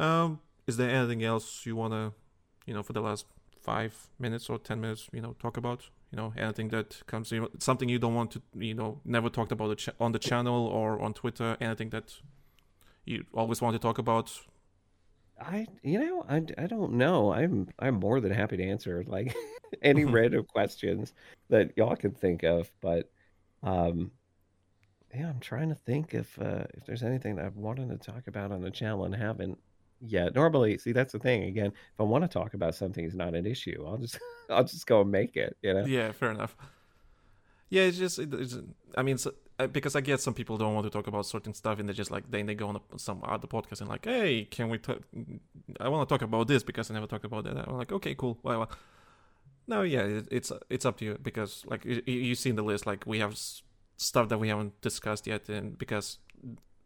Um, 0.04 0.40
is 0.68 0.78
there 0.78 0.90
anything 0.90 1.24
else 1.24 1.66
you 1.66 1.76
wanna, 1.76 2.14
you 2.66 2.74
know, 2.74 2.84
for 2.84 2.94
the 2.94 3.02
last 3.02 3.26
five 3.62 4.08
minutes 4.20 4.50
or 4.50 4.58
ten 4.58 4.82
minutes, 4.82 5.08
you 5.14 5.22
know, 5.22 5.36
talk 5.40 5.58
about? 5.58 5.90
You 6.12 6.18
know, 6.18 6.34
anything 6.38 6.70
that 6.70 7.06
comes, 7.08 7.32
you 7.32 7.42
know, 7.42 7.50
something 7.60 7.90
you 7.90 8.00
don't 8.00 8.16
want 8.16 8.32
to, 8.32 8.42
you 8.54 8.74
know, 8.74 9.02
never 9.04 9.30
talked 9.30 9.52
about 9.52 9.86
on 10.00 10.12
the 10.12 10.20
channel 10.20 10.68
or 10.68 11.02
on 11.02 11.14
Twitter. 11.14 11.58
Anything 11.60 11.90
that 11.90 12.16
you 13.06 13.26
always 13.34 13.62
want 13.62 13.74
to 13.74 13.80
talk 13.80 13.98
about? 13.98 14.32
I 15.40 15.68
you 15.84 16.00
know 16.00 16.26
I, 16.28 16.38
I 16.58 16.68
don't 16.68 16.94
know. 16.94 17.34
I'm 17.34 17.68
I'm 17.80 17.96
more 17.96 18.20
than 18.20 18.32
happy 18.32 18.58
to 18.58 18.64
answer 18.64 19.04
like 19.08 19.36
any 19.82 20.06
random 20.06 20.46
questions 20.46 21.14
that 21.50 21.72
y'all 21.78 21.96
can 21.96 22.12
think 22.12 22.44
of 22.44 22.72
but 22.82 23.12
um 23.64 24.12
yeah 25.14 25.30
I'm 25.30 25.40
trying 25.40 25.70
to 25.70 25.76
think 25.76 26.14
if 26.14 26.40
uh 26.40 26.64
if 26.74 26.86
there's 26.86 27.04
anything 27.04 27.36
that 27.36 27.46
I've 27.46 27.58
wanted 27.58 27.90
to 27.90 27.98
talk 27.98 28.28
about 28.28 28.52
on 28.52 28.62
the 28.62 28.72
channel 28.72 29.06
and 29.06 29.16
haven't 29.16 29.58
yet. 30.02 30.36
Normally 30.36 30.78
see 30.78 30.92
that's 30.92 31.14
the 31.14 31.20
thing 31.20 31.44
again 31.44 31.68
if 31.68 32.00
I 32.00 32.04
want 32.04 32.24
to 32.24 32.28
talk 32.28 32.54
about 32.54 32.76
something 32.76 33.04
it's 33.04 33.16
not 33.16 33.36
an 33.36 33.46
issue. 33.46 33.84
I'll 33.86 33.98
just 33.98 34.20
I'll 34.50 34.64
just 34.64 34.88
go 34.88 35.02
and 35.02 35.12
make 35.12 35.36
it 35.36 35.58
you 35.62 35.74
know? 35.74 35.86
Yeah, 35.86 36.12
fair 36.12 36.32
enough. 36.32 36.56
Yeah, 37.70 37.84
it's 37.84 37.98
just, 37.98 38.20
it's, 38.20 38.58
I 38.96 39.02
mean, 39.02 39.18
so, 39.18 39.34
because 39.72 39.96
I 39.96 40.02
get 40.02 40.20
some 40.20 40.34
people 40.34 40.58
don't 40.58 40.74
want 40.74 40.86
to 40.86 40.90
talk 40.90 41.08
about 41.08 41.26
certain 41.26 41.54
stuff, 41.54 41.80
and 41.80 41.88
they 41.88 41.94
just 41.94 42.12
like 42.12 42.30
then 42.30 42.46
they 42.46 42.56
go 42.56 42.68
on 42.68 42.76
a, 42.78 43.00
some 43.00 43.22
other 43.24 43.48
podcast 43.48 43.80
and 43.82 43.90
like, 43.90 44.06
hey, 44.06 44.46
can 44.46 44.70
we 44.70 44.78
talk? 44.78 45.00
I 45.80 45.88
want 45.90 46.08
to 46.08 46.14
talk 46.14 46.22
about 46.22 46.48
this 46.48 46.64
because 46.64 46.92
I 46.92 46.94
never 46.94 47.08
talked 47.08 47.26
about 47.26 47.44
that. 47.46 47.58
I'm 47.68 47.78
like, 47.78 47.92
okay, 47.92 48.16
cool, 48.16 48.38
whatever. 48.42 48.68
No, 49.68 49.82
yeah, 49.82 50.02
it, 50.02 50.28
it's 50.32 50.52
it's 50.70 50.86
up 50.86 50.98
to 50.98 51.06
you 51.06 51.18
because 51.22 51.64
like 51.68 51.86
you, 51.86 52.02
you 52.06 52.36
see 52.36 52.50
in 52.50 52.56
the 52.56 52.64
list, 52.64 52.86
like 52.86 53.06
we 53.08 53.20
have 53.20 53.32
s- 53.32 53.62
stuff 53.98 54.30
that 54.30 54.38
we 54.40 54.50
haven't 54.50 54.80
discussed 54.82 55.26
yet, 55.26 55.48
and 55.50 55.78
because 55.78 56.20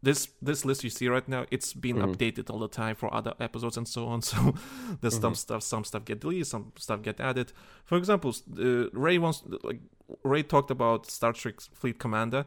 this 0.02 0.28
this 0.40 0.64
list 0.64 0.82
you 0.82 0.88
see 0.90 1.08
right 1.08 1.28
now, 1.28 1.44
it's 1.50 1.74
been 1.74 1.96
Mhm. 1.96 2.14
updated 2.14 2.48
all 2.50 2.58
the 2.58 2.68
time 2.68 2.94
for 2.96 3.12
other 3.12 3.34
episodes 3.38 3.76
and 3.76 3.86
so 3.86 4.06
on. 4.06 4.22
So 4.30 4.54
there's 5.02 5.20
some 5.20 5.34
Mhm. 5.34 5.36
stuff, 5.36 5.62
some 5.62 5.84
stuff 5.84 6.04
get 6.06 6.20
deleted, 6.20 6.46
some 6.46 6.72
stuff 6.76 7.02
get 7.02 7.20
added. 7.20 7.52
For 7.84 7.98
example, 7.98 8.34
uh, 8.58 8.88
Ray 8.92 9.18
wants 9.18 9.42
like 9.62 9.80
Ray 10.22 10.42
talked 10.42 10.70
about 10.70 11.10
Star 11.10 11.32
Trek 11.34 11.60
Fleet 11.60 11.98
Commander. 11.98 12.46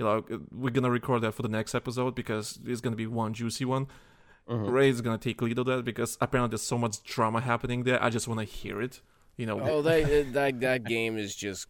You 0.00 0.06
know, 0.06 0.24
we're 0.50 0.70
gonna 0.70 0.90
record 0.90 1.20
that 1.22 1.32
for 1.32 1.42
the 1.42 1.48
next 1.48 1.74
episode 1.74 2.14
because 2.14 2.58
it's 2.64 2.80
gonna 2.80 2.96
be 2.96 3.06
one 3.06 3.34
juicy 3.34 3.66
one. 3.66 3.86
Mhm. 4.48 4.72
Ray's 4.72 5.02
gonna 5.02 5.18
take 5.18 5.42
lead 5.42 5.58
of 5.58 5.66
that 5.66 5.84
because 5.84 6.16
apparently 6.22 6.52
there's 6.52 6.62
so 6.62 6.78
much 6.78 7.02
drama 7.02 7.42
happening 7.42 7.82
there. 7.82 8.02
I 8.02 8.08
just 8.08 8.26
want 8.26 8.40
to 8.40 8.46
hear 8.46 8.80
it. 8.80 9.02
You 9.36 9.44
know, 9.44 9.60
Oh, 9.60 9.82
that 9.82 10.32
that 10.32 10.60
that 10.60 10.84
game 10.84 11.18
is 11.18 11.36
just 11.36 11.66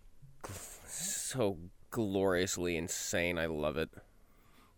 so 0.86 1.58
gloriously 1.90 2.76
insane. 2.76 3.36
I 3.36 3.46
love 3.46 3.76
it. 3.76 3.90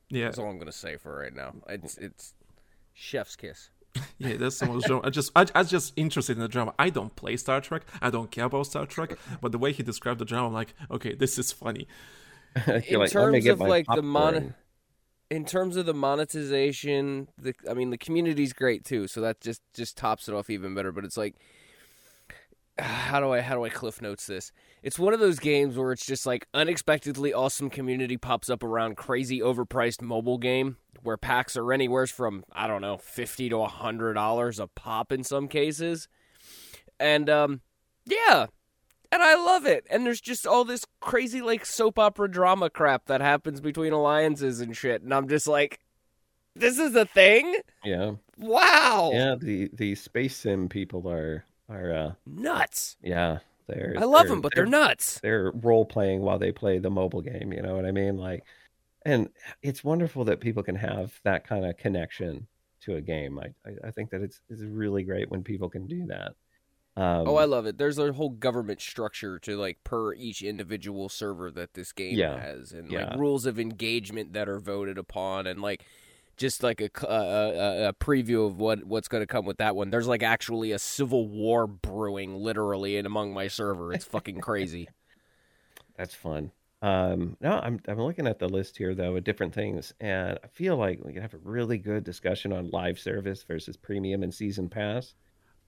yeah, 0.08 0.24
That's 0.24 0.38
all 0.38 0.48
I'm 0.48 0.58
gonna 0.58 0.72
say 0.72 0.96
for 0.96 1.14
right 1.18 1.34
now. 1.34 1.54
It's 1.68 1.98
it's 1.98 2.32
chef's 2.94 3.36
kiss. 3.36 3.68
yeah. 4.18 4.38
There's 4.38 4.56
so 4.56 4.64
much 4.64 4.84
drama. 4.84 5.02
I 5.06 5.10
just, 5.10 5.30
I, 5.36 5.44
I 5.54 5.58
was 5.58 5.70
just 5.70 5.92
interested 5.96 6.38
in 6.38 6.42
the 6.42 6.48
drama. 6.48 6.72
I 6.78 6.88
don't 6.88 7.14
play 7.14 7.36
Star 7.36 7.60
Trek. 7.60 7.82
I 8.00 8.08
don't 8.08 8.30
care 8.30 8.46
about 8.46 8.64
Star 8.64 8.86
Trek. 8.86 9.18
But 9.42 9.52
the 9.52 9.58
way 9.58 9.72
he 9.72 9.82
described 9.82 10.18
the 10.20 10.24
drama, 10.24 10.46
I'm 10.46 10.54
like, 10.54 10.72
okay, 10.90 11.14
this 11.14 11.38
is 11.38 11.52
funny. 11.52 11.86
In 12.66 12.98
like, 12.98 13.10
terms 13.10 13.46
of 13.46 13.60
like 13.60 13.86
the 13.94 14.02
mon 14.02 14.54
in 15.30 15.46
terms 15.46 15.76
of 15.76 15.86
the 15.86 15.94
monetization 15.94 17.28
the 17.38 17.54
i 17.70 17.72
mean 17.72 17.88
the 17.88 17.96
community's 17.96 18.52
great 18.52 18.84
too 18.84 19.08
so 19.08 19.22
that 19.22 19.40
just 19.40 19.62
just 19.72 19.96
tops 19.96 20.28
it 20.28 20.34
off 20.34 20.50
even 20.50 20.74
better 20.74 20.92
but 20.92 21.06
it's 21.06 21.16
like 21.16 21.36
how 22.78 23.20
do 23.20 23.32
i 23.32 23.40
how 23.40 23.54
do 23.54 23.64
i 23.64 23.68
cliff 23.68 24.00
notes 24.02 24.26
this? 24.26 24.52
It's 24.82 24.98
one 24.98 25.14
of 25.14 25.20
those 25.20 25.38
games 25.38 25.76
where 25.76 25.92
it's 25.92 26.04
just 26.04 26.26
like 26.26 26.48
unexpectedly 26.52 27.32
awesome 27.32 27.70
community 27.70 28.16
pops 28.16 28.50
up 28.50 28.62
around 28.62 28.96
crazy 28.96 29.40
overpriced 29.40 30.02
mobile 30.02 30.38
game 30.38 30.76
where 31.02 31.16
packs 31.16 31.56
are 31.56 31.72
anywhere 31.72 32.06
from 32.06 32.44
i 32.52 32.66
don't 32.66 32.82
know 32.82 32.98
50 32.98 33.48
to 33.50 33.58
100 33.58 34.14
dollars 34.14 34.58
a 34.58 34.66
pop 34.66 35.12
in 35.12 35.24
some 35.24 35.48
cases. 35.48 36.08
And 36.98 37.30
um 37.30 37.60
yeah 38.04 38.46
and 39.12 39.22
I 39.22 39.36
love 39.36 39.66
it. 39.66 39.86
And 39.90 40.04
there's 40.04 40.20
just 40.20 40.46
all 40.46 40.64
this 40.64 40.84
crazy 41.00 41.40
like 41.42 41.64
soap 41.64 41.98
opera 42.00 42.28
drama 42.28 42.70
crap 42.70 43.06
that 43.06 43.20
happens 43.20 43.60
between 43.60 43.92
alliances 43.92 44.60
and 44.60 44.76
shit. 44.76 45.02
And 45.02 45.14
I'm 45.14 45.28
just 45.28 45.46
like, 45.46 45.78
this 46.56 46.78
is 46.78 46.96
a 46.96 47.04
thing? 47.06 47.56
yeah 47.84 48.12
Wow. 48.38 49.10
yeah 49.12 49.36
the 49.40 49.70
the 49.74 49.94
space 49.94 50.36
sim 50.36 50.68
people 50.68 51.08
are 51.08 51.44
are 51.68 51.92
uh 51.94 52.12
Nuts. 52.26 52.96
yeah 53.02 53.38
they're 53.68 53.94
I 53.96 54.04
love 54.04 54.22
they're- 54.22 54.30
them, 54.30 54.40
but 54.40 54.52
they're 54.54 54.66
nuts. 54.66 55.20
they're 55.20 55.52
role 55.52 55.84
playing 55.84 56.20
while 56.22 56.38
they 56.38 56.50
play 56.52 56.78
the 56.78 56.90
mobile 56.90 57.20
game 57.22 57.52
you 57.52 57.62
know 57.62 57.76
what 57.76 57.86
i 57.86 57.92
mean 57.92 58.16
like 58.18 58.44
and 59.06 59.28
it's 59.62 59.82
wonderful 59.84 60.24
that 60.24 60.40
people 60.40 60.62
can 60.62 60.74
have 60.76 61.18
that 61.24 61.46
kind 61.46 61.64
of 61.64 61.76
connection 61.76 62.46
to 62.80 62.96
a 62.96 63.00
game 63.00 63.38
i 63.38 63.46
i, 63.68 63.88
I 63.88 63.90
think 63.92 64.10
that 64.10 64.20
it's 64.22 64.40
it's 64.50 64.62
really 64.62 65.04
great 65.04 65.30
when 65.30 65.42
people 65.44 65.68
can 65.70 65.86
do 65.86 66.04
that 66.06 66.32
Um, 66.94 67.26
oh, 67.26 67.36
I 67.36 67.46
love 67.46 67.64
it. 67.66 67.78
There's 67.78 67.98
a 67.98 68.12
whole 68.12 68.28
government 68.30 68.80
structure 68.80 69.38
to 69.40 69.56
like 69.56 69.82
per 69.82 70.12
each 70.14 70.42
individual 70.42 71.08
server 71.08 71.50
that 71.52 71.74
this 71.74 71.92
game 71.92 72.18
Yeah. 72.18 72.38
has, 72.38 72.72
and 72.72 72.90
Yeah. 72.90 73.10
like 73.10 73.18
rules 73.18 73.46
of 73.46 73.58
engagement 73.58 74.34
that 74.34 74.48
are 74.48 74.60
voted 74.60 74.98
upon, 74.98 75.46
and 75.46 75.62
like 75.62 75.84
just 76.36 76.62
like 76.62 76.80
a 76.80 76.90
a 77.04 77.94
preview 77.98 78.46
of 78.46 78.58
what 78.58 78.84
what's 78.84 79.08
going 79.08 79.22
to 79.22 79.26
come 79.26 79.44
with 79.46 79.58
that 79.58 79.74
one. 79.74 79.90
There's 79.90 80.06
like 80.08 80.22
actually 80.22 80.72
a 80.72 80.78
civil 80.78 81.28
war 81.28 81.66
brewing, 81.66 82.34
literally, 82.36 82.96
in 82.96 83.06
among 83.06 83.32
my 83.32 83.48
server. 83.48 83.92
It's 83.92 84.04
fucking 84.04 84.40
crazy. 84.40 84.88
That's 85.96 86.14
fun. 86.14 86.52
Um, 86.82 87.36
no, 87.40 87.60
I'm 87.60 87.80
I'm 87.86 88.00
looking 88.00 88.26
at 88.26 88.38
the 88.38 88.48
list 88.48 88.76
here 88.76 88.94
though 88.94 89.14
of 89.16 89.24
different 89.24 89.54
things, 89.54 89.94
and 90.00 90.38
I 90.42 90.48
feel 90.48 90.76
like 90.76 91.00
we 91.04 91.12
could 91.12 91.22
have 91.22 91.34
a 91.34 91.38
really 91.38 91.78
good 91.78 92.02
discussion 92.02 92.52
on 92.52 92.70
live 92.70 92.98
service 92.98 93.44
versus 93.44 93.76
premium 93.76 94.22
and 94.24 94.34
season 94.34 94.68
pass, 94.68 95.14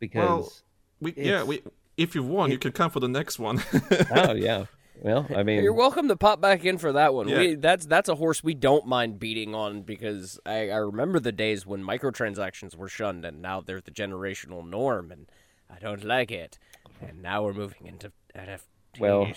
because 0.00 0.64
We 1.04 1.12
yeah 1.16 1.44
we 1.44 1.62
if 1.96 2.14
you 2.14 2.22
want 2.22 2.50
you 2.50 2.58
can 2.58 2.72
come 2.72 2.90
for 2.90 3.00
the 3.00 3.08
next 3.08 3.38
one. 3.38 3.62
oh 4.10 4.32
yeah, 4.32 4.64
well 5.02 5.26
I 5.36 5.42
mean 5.42 5.62
You're 5.62 5.74
welcome 5.74 6.08
to 6.08 6.16
pop 6.16 6.40
back 6.40 6.64
in 6.64 6.78
for 6.78 6.92
that 6.92 7.12
one. 7.12 7.28
Yeah. 7.28 7.38
We, 7.38 7.54
that's 7.56 7.84
that's 7.86 8.08
a 8.08 8.14
horse 8.14 8.42
we 8.42 8.54
don't 8.54 8.86
mind 8.86 9.20
beating 9.20 9.54
on 9.54 9.82
because 9.82 10.40
I, 10.46 10.70
I 10.70 10.76
remember 10.76 11.20
the 11.20 11.30
days 11.30 11.66
when 11.66 11.82
microtransactions 11.82 12.74
were 12.74 12.88
shunned, 12.88 13.24
and 13.24 13.42
now 13.42 13.60
they're 13.60 13.82
the 13.82 13.90
generational 13.90 14.66
norm, 14.66 15.12
and 15.12 15.26
I 15.70 15.78
don't 15.78 16.02
like 16.04 16.30
it. 16.30 16.58
And 17.00 17.20
now 17.22 17.42
we're 17.42 17.52
moving 17.52 17.86
into 17.86 18.12
NFTs. 18.34 18.60
Well, 18.98 19.30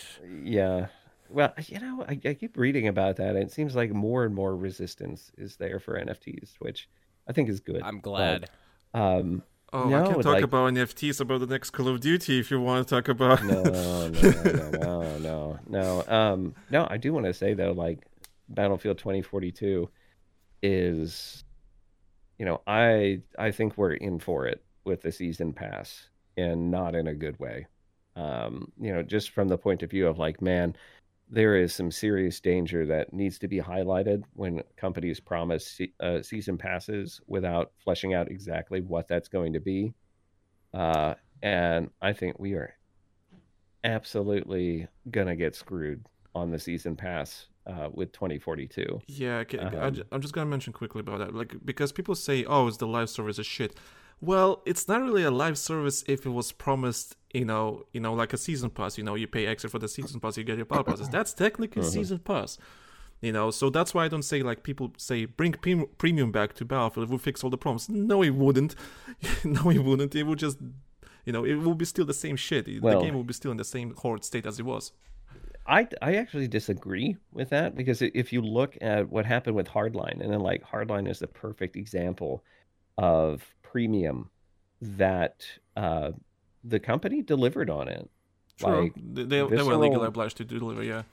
yeah. 0.44 0.88
Well, 1.30 1.54
you 1.66 1.80
know, 1.82 2.06
I, 2.08 2.18
I 2.24 2.34
keep 2.34 2.56
reading 2.56 2.88
about 2.88 3.18
that, 3.18 3.36
and 3.36 3.40
it 3.40 3.52
seems 3.52 3.76
like 3.76 3.92
more 3.92 4.24
and 4.24 4.34
more 4.34 4.56
resistance 4.56 5.32
is 5.38 5.58
there 5.58 5.80
for 5.82 6.00
NFTs, 6.00 6.54
which 6.60 6.88
I 7.28 7.34
think 7.34 7.50
is 7.50 7.60
good. 7.60 7.82
I'm 7.84 8.00
glad. 8.00 8.50
But, 8.94 9.00
um, 9.00 9.44
oh, 9.74 9.94
I 9.94 10.06
can 10.08 10.16
talk 10.16 10.26
like- 10.26 10.44
about 10.44 10.74
NFTs 10.74 11.20
about 11.22 11.40
the 11.40 11.48
next 11.48 11.72
Call 11.72 11.88
of 11.88 12.00
Duty 12.00 12.40
if 12.40 12.52
you 12.52 12.62
want 12.62 12.88
to 12.88 12.96
talk 12.96 13.08
about. 13.08 13.44
no, 13.46 13.64
no, 13.64 14.10
no, 14.10 14.70
no, 14.72 15.18
no, 15.18 15.60
no. 15.68 16.04
Um, 16.08 16.56
no, 16.70 16.88
I 16.90 16.98
do 16.98 17.14
want 17.14 17.26
to 17.26 17.34
say 17.34 17.54
though, 17.54 17.72
like 17.72 18.06
Battlefield 18.50 18.98
2042 18.98 19.90
is, 20.64 21.44
you 22.40 22.46
know, 22.46 22.62
I 22.66 23.22
I 23.38 23.52
think 23.52 23.78
we're 23.78 23.94
in 23.94 24.20
for 24.20 24.48
it 24.48 24.64
with 24.86 25.02
the 25.02 25.12
season 25.12 25.54
pass, 25.54 26.08
and 26.38 26.72
not 26.72 26.96
in 26.96 27.08
a 27.08 27.14
good 27.14 27.40
way. 27.40 27.68
Um, 28.16 28.72
you 28.80 28.94
know, 28.94 29.04
just 29.04 29.30
from 29.32 29.48
the 29.48 29.58
point 29.58 29.84
of 29.84 29.92
view 29.92 30.08
of 30.08 30.18
like, 30.18 30.42
man, 30.42 30.76
there 31.30 31.58
is 31.58 31.74
some 31.74 31.92
serious 31.92 32.40
danger 32.40 32.86
that 32.86 33.12
needs 33.12 33.38
to 33.40 33.48
be 33.48 33.60
highlighted 33.60 34.24
when 34.34 34.62
companies 34.78 35.20
promise 35.20 35.80
uh, 36.00 36.22
season 36.22 36.58
passes 36.58 37.20
without 37.28 37.72
fleshing 37.84 38.14
out 38.14 38.30
exactly 38.32 38.82
what 38.82 39.08
that's 39.08 39.28
going 39.28 39.54
to 39.54 39.60
be. 39.60 39.94
Uh, 40.74 41.16
and 41.44 41.90
I 42.02 42.14
think 42.14 42.40
we 42.40 42.54
are 42.54 42.74
absolutely 43.84 44.88
gonna 45.12 45.36
get 45.36 45.56
screwed 45.56 46.06
on 46.34 46.52
the 46.52 46.60
season 46.60 46.96
pass 46.96 47.48
uh, 47.66 47.90
with 47.92 48.12
2042. 48.12 49.02
Yeah, 49.08 49.38
okay, 49.40 49.60
I, 49.60 49.88
Um, 49.88 50.04
am 50.12 50.22
just 50.22 50.34
gonna 50.34 50.50
mention 50.50 50.74
quickly 50.74 51.02
about 51.02 51.20
that, 51.20 51.34
like 51.36 51.56
because 51.66 51.92
people 51.92 52.16
say, 52.16 52.46
"Oh, 52.46 52.68
is 52.68 52.78
the 52.78 52.88
live 52.88 53.10
service 53.10 53.40
a 53.40 53.44
shit?" 53.44 53.78
Well, 54.20 54.62
it's 54.66 54.88
not 54.88 55.02
really 55.02 55.24
a 55.24 55.32
live 55.32 55.58
service 55.58 56.04
if 56.08 56.26
it 56.26 56.30
was 56.30 56.52
promised, 56.52 57.16
you 57.34 57.46
know, 57.46 57.86
you 57.94 58.00
know, 58.00 58.14
like 58.14 58.34
a 58.34 58.38
season 58.38 58.70
pass. 58.72 58.98
You 58.98 59.04
know, 59.04 59.16
you 59.16 59.28
pay 59.28 59.46
extra 59.46 59.70
for 59.70 59.78
the 59.80 59.88
season 59.88 60.20
pass, 60.20 60.38
you 60.38 60.44
get 60.44 60.58
your 60.58 60.66
battle 60.66 60.84
passes. 60.92 61.10
That's 61.10 61.34
technically 61.34 61.82
Uh-huh. 61.82 61.92
season 61.92 62.20
pass. 62.20 62.58
You 63.22 63.32
know, 63.32 63.50
so 63.52 63.70
that's 63.72 63.94
why 63.96 64.06
I 64.06 64.08
don't 64.08 64.22
say 64.24 64.44
like 64.44 64.62
people 64.64 64.94
say 64.98 65.26
bring 65.26 65.54
pre- 65.54 65.86
premium 65.98 66.32
back 66.32 66.54
to 66.56 66.66
Battlefield. 66.66 67.08
It 67.08 67.12
will 67.12 67.18
fix 67.18 67.44
all 67.44 67.50
the 67.50 67.58
problems. 67.58 67.90
No, 67.90 68.22
it 68.24 68.32
wouldn't. 68.36 68.76
no, 69.44 69.70
it 69.72 69.80
wouldn't. 69.80 70.16
It 70.16 70.24
would 70.24 70.38
just, 70.40 70.58
you 71.26 71.34
know, 71.34 71.44
it 71.44 71.56
will 71.56 71.74
be 71.76 71.86
still 71.86 72.06
the 72.06 72.14
same 72.14 72.36
shit. 72.36 72.68
Well- 72.82 73.00
the 73.00 73.06
game 73.06 73.16
will 73.16 73.24
be 73.24 73.34
still 73.34 73.52
in 73.52 73.58
the 73.58 73.64
same 73.66 73.94
horrid 73.98 74.24
state 74.24 74.46
as 74.46 74.60
it 74.60 74.66
was. 74.66 74.92
I 75.66 75.88
I 76.02 76.16
actually 76.16 76.48
disagree 76.48 77.18
with 77.34 77.50
that 77.50 77.76
because 77.76 78.02
if 78.02 78.32
you 78.32 78.42
look 78.42 78.78
at 78.82 79.10
what 79.10 79.26
happened 79.26 79.56
with 79.56 79.68
Hardline, 79.68 80.22
and 80.22 80.32
then 80.32 80.40
like 80.40 80.64
Hardline 80.64 81.10
is 81.10 81.20
the 81.20 81.28
perfect 81.28 81.76
example 81.76 82.44
of 83.00 83.44
premium 83.72 84.30
that 84.82 85.46
uh, 85.76 86.12
the 86.64 86.80
company 86.80 87.22
delivered 87.22 87.70
on 87.70 87.88
it. 87.88 88.10
True, 88.60 88.84
Like, 88.84 88.94
they, 88.96 89.24
they, 89.24 89.56
they 89.56 89.64
were 89.64 89.78
legally 89.78 90.08
obliged 90.08 90.38
to 90.38 90.46
deliver. 90.46 90.84
Yeah. 90.84 91.04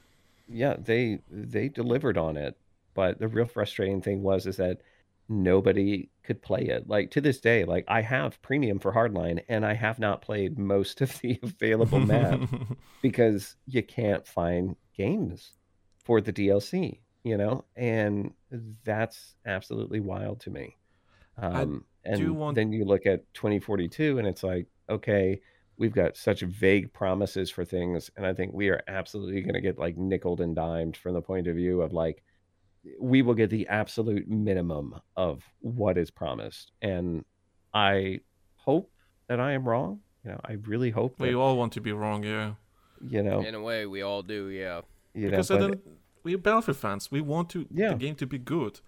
yeah 0.49 0.77
they 0.79 1.21
they 1.31 1.69
delivered 1.69 2.17
on 2.17 2.37
it 2.37 2.57
but 2.95 3.19
the 3.19 3.29
real 3.29 3.47
frustrating 3.47 4.01
thing 4.01 4.23
was 4.23 4.47
is 4.47 4.57
that 4.57 4.81
nobody 5.29 6.09
could 6.23 6.41
play 6.43 6.63
it 6.63 6.89
like 6.89 7.11
to 7.11 7.21
this 7.21 7.41
day 7.41 7.65
like 7.65 7.85
i 7.89 8.03
have 8.03 8.41
premium 8.43 8.79
for 8.79 8.93
hardline 8.93 9.43
and 9.49 9.65
i 9.65 9.73
have 9.73 9.99
not 9.99 10.21
played 10.21 10.59
most 10.59 11.01
of 11.01 11.19
the 11.21 11.39
available 11.43 12.01
map 12.01 12.41
because 13.03 13.57
you 13.67 13.83
can't 13.83 14.27
find 14.27 14.77
games 14.97 15.53
for 16.05 16.21
the 16.21 16.33
dlc 16.33 16.99
you 17.25 17.37
know 17.39 17.65
and 17.75 18.33
that's 18.85 19.35
absolutely 19.47 20.01
wild 20.01 20.41
to 20.41 20.51
me 20.51 20.77
um 21.39 21.85
and 22.05 22.37
want- 22.37 22.55
then 22.55 22.73
you 22.73 22.85
look 22.85 23.07
at 23.07 23.23
2042 23.35 24.19
and 24.19 24.27
it's 24.27 24.43
like 24.43 24.67
okay 24.89 25.41
we've 25.77 25.93
got 25.95 26.17
such 26.17 26.41
vague 26.43 26.93
promises 26.93 27.51
for 27.51 27.65
things 27.65 28.11
and 28.17 28.27
i 28.27 28.33
think 28.33 28.53
we 28.53 28.69
are 28.69 28.83
absolutely 28.89 29.41
going 29.41 29.55
to 29.55 29.61
get 29.61 29.79
like 29.79 29.97
nickled 29.97 30.41
and 30.41 30.55
dimed 30.55 30.97
from 30.97 31.15
the 31.15 31.21
point 31.23 31.47
of 31.47 31.57
view 31.57 31.81
of 31.83 31.93
like 31.93 32.23
we 33.01 33.23
will 33.23 33.35
get 33.35 33.51
the 33.51 33.67
absolute 33.69 34.29
minimum 34.29 34.95
of 35.17 35.43
what 35.61 35.97
is 35.99 36.11
promised 36.11 36.71
and 36.83 37.25
i 37.73 38.21
hope 38.57 38.91
that 39.29 39.41
i 39.41 39.53
am 39.53 39.67
wrong 39.67 40.01
you 40.25 40.31
know 40.31 40.41
i 40.45 40.53
really 40.65 40.91
hope 40.91 41.17
that, 41.17 41.25
we 41.27 41.35
all 41.35 41.57
want 41.57 41.73
to 41.73 41.81
be 41.81 41.93
wrong, 41.93 42.23
yeah. 42.25 42.53
you 43.01 43.23
know 43.23 43.41
In 43.41 43.55
a 43.55 43.61
way, 43.61 43.85
we 43.87 44.03
all 44.03 44.23
do. 44.23 44.49
Yeah. 44.49 44.83
you 45.15 45.31
Because 45.31 45.49
but- 45.49 45.61
then 45.61 45.81
we're 46.23 46.39
Battlefield 46.39 46.79
fans. 46.79 47.11
We 47.11 47.21
want 47.21 47.51
to 47.51 47.67
Yeah. 47.71 47.91
the 47.91 47.97
game 47.97 48.15
to 48.17 48.27
be 48.27 48.39
good. 48.39 48.81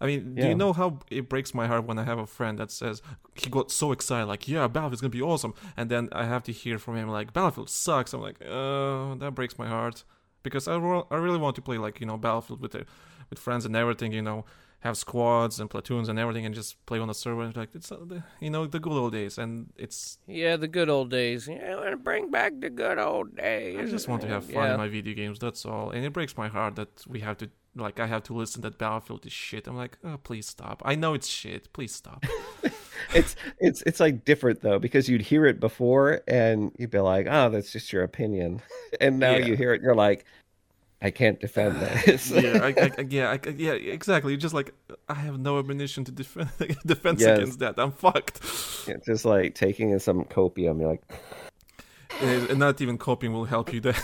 I 0.00 0.06
mean, 0.06 0.34
do 0.34 0.48
you 0.48 0.54
know 0.54 0.72
how 0.72 0.98
it 1.10 1.28
breaks 1.28 1.52
my 1.54 1.66
heart 1.66 1.84
when 1.84 1.98
I 1.98 2.04
have 2.04 2.18
a 2.18 2.26
friend 2.26 2.58
that 2.58 2.70
says 2.70 3.02
he 3.34 3.50
got 3.50 3.70
so 3.70 3.92
excited, 3.92 4.26
like, 4.26 4.48
"Yeah, 4.48 4.66
Battlefield's 4.66 5.02
gonna 5.02 5.10
be 5.10 5.20
awesome," 5.22 5.52
and 5.76 5.90
then 5.90 6.08
I 6.12 6.24
have 6.24 6.42
to 6.44 6.52
hear 6.52 6.78
from 6.78 6.96
him 6.96 7.08
like, 7.08 7.32
"Battlefield 7.32 7.68
sucks." 7.68 8.14
I'm 8.14 8.22
like, 8.22 8.42
oh, 8.46 9.14
that 9.16 9.34
breaks 9.34 9.58
my 9.58 9.68
heart," 9.68 10.04
because 10.42 10.66
I, 10.68 10.76
ro- 10.78 11.06
I 11.10 11.16
really 11.16 11.38
want 11.38 11.54
to 11.56 11.62
play 11.62 11.76
like 11.78 12.00
you 12.00 12.06
know 12.06 12.16
Battlefield 12.16 12.60
with 12.62 12.72
the, 12.72 12.86
with 13.28 13.38
friends 13.38 13.66
and 13.66 13.76
everything, 13.76 14.12
you 14.12 14.22
know, 14.22 14.46
have 14.80 14.96
squads 14.96 15.60
and 15.60 15.68
platoons 15.68 16.08
and 16.08 16.18
everything, 16.18 16.46
and 16.46 16.54
just 16.54 16.84
play 16.86 16.98
on 16.98 17.10
a 17.10 17.14
server. 17.14 17.42
And 17.42 17.54
like 17.54 17.74
it's 17.74 17.92
uh, 17.92 17.98
the, 18.06 18.22
you 18.40 18.48
know 18.48 18.66
the 18.66 18.80
good 18.80 18.92
old 18.94 19.12
days, 19.12 19.36
and 19.36 19.70
it's 19.76 20.18
Yeah, 20.26 20.56
the 20.56 20.68
good 20.68 20.88
old 20.88 21.10
days. 21.10 21.46
Yeah, 21.46 21.72
I 21.72 21.76
wanna 21.76 21.98
bring 21.98 22.30
back 22.30 22.52
the 22.58 22.70
good 22.70 22.98
old 22.98 23.36
days. 23.36 23.78
I 23.78 23.84
just 23.84 24.08
want 24.08 24.22
to 24.22 24.28
have 24.28 24.44
fun 24.46 24.54
Yeah. 24.64 24.72
in 24.72 24.78
my 24.78 24.88
video 24.88 25.12
games. 25.14 25.38
That's 25.38 25.66
all. 25.66 25.90
And 25.90 26.06
it 26.06 26.12
breaks 26.14 26.38
my 26.38 26.48
heart 26.48 26.76
that 26.76 27.04
we 27.06 27.20
have 27.20 27.36
to 27.38 27.50
like 27.76 28.00
I 28.00 28.06
have 28.06 28.22
to 28.24 28.34
listen 28.34 28.62
that 28.62 28.78
Battlefield 28.78 29.24
is 29.26 29.32
shit. 29.32 29.66
I'm 29.68 29.76
like, 29.76 29.96
oh, 30.04 30.18
please 30.22 30.46
stop. 30.46 30.82
I 30.84 30.94
know 30.96 31.14
it's 31.14 31.28
shit. 31.28 31.72
Please 31.72 31.94
stop. 31.94 32.24
it's 33.14 33.34
it's 33.58 33.82
it's 33.82 33.98
like 34.00 34.24
different 34.24 34.60
though 34.60 34.78
because 34.78 35.08
you'd 35.08 35.22
hear 35.22 35.46
it 35.46 35.58
before 35.58 36.20
and 36.28 36.70
you'd 36.78 36.90
be 36.90 36.98
like 36.98 37.26
oh 37.30 37.48
that's 37.48 37.72
just 37.72 37.92
your 37.94 38.02
opinion 38.02 38.60
and 39.00 39.18
now 39.18 39.32
Yeah. 39.32 39.46
you 39.46 39.56
hear 39.56 39.72
it 39.72 39.76
and 39.76 39.84
you're 39.84 39.94
like 39.94 40.26
i 41.00 41.10
can't 41.10 41.40
defend 41.40 41.80
this 42.04 42.30
yeah, 42.30 42.58
I, 42.62 42.68
I, 42.78 42.90
yeah, 43.08 43.30
I, 43.42 43.48
yeah, 43.56 43.72
exactly. 43.72 44.32
You're 44.32 44.38
just 44.40 44.54
like 44.54 44.74
I 45.08 45.14
have 45.14 45.38
no 45.40 45.58
ammunition 45.58 46.04
to 46.04 46.12
defend 46.12 46.50
defense 46.86 47.22
Yes. 47.22 47.38
against 47.38 47.58
that. 47.60 47.78
I'm 47.78 47.90
fucked. 47.92 48.40
It's 48.86 49.06
just 49.06 49.24
like 49.24 49.54
taking 49.54 49.90
in 49.90 49.98
some 49.98 50.24
copium 50.24 50.78
you're 50.80 50.90
like 50.90 51.02
Uh, 52.22 52.54
not 52.54 52.80
even 52.82 52.98
copium 52.98 53.32
will 53.32 53.46
help 53.46 53.72
you 53.72 53.80
there. 53.80 53.96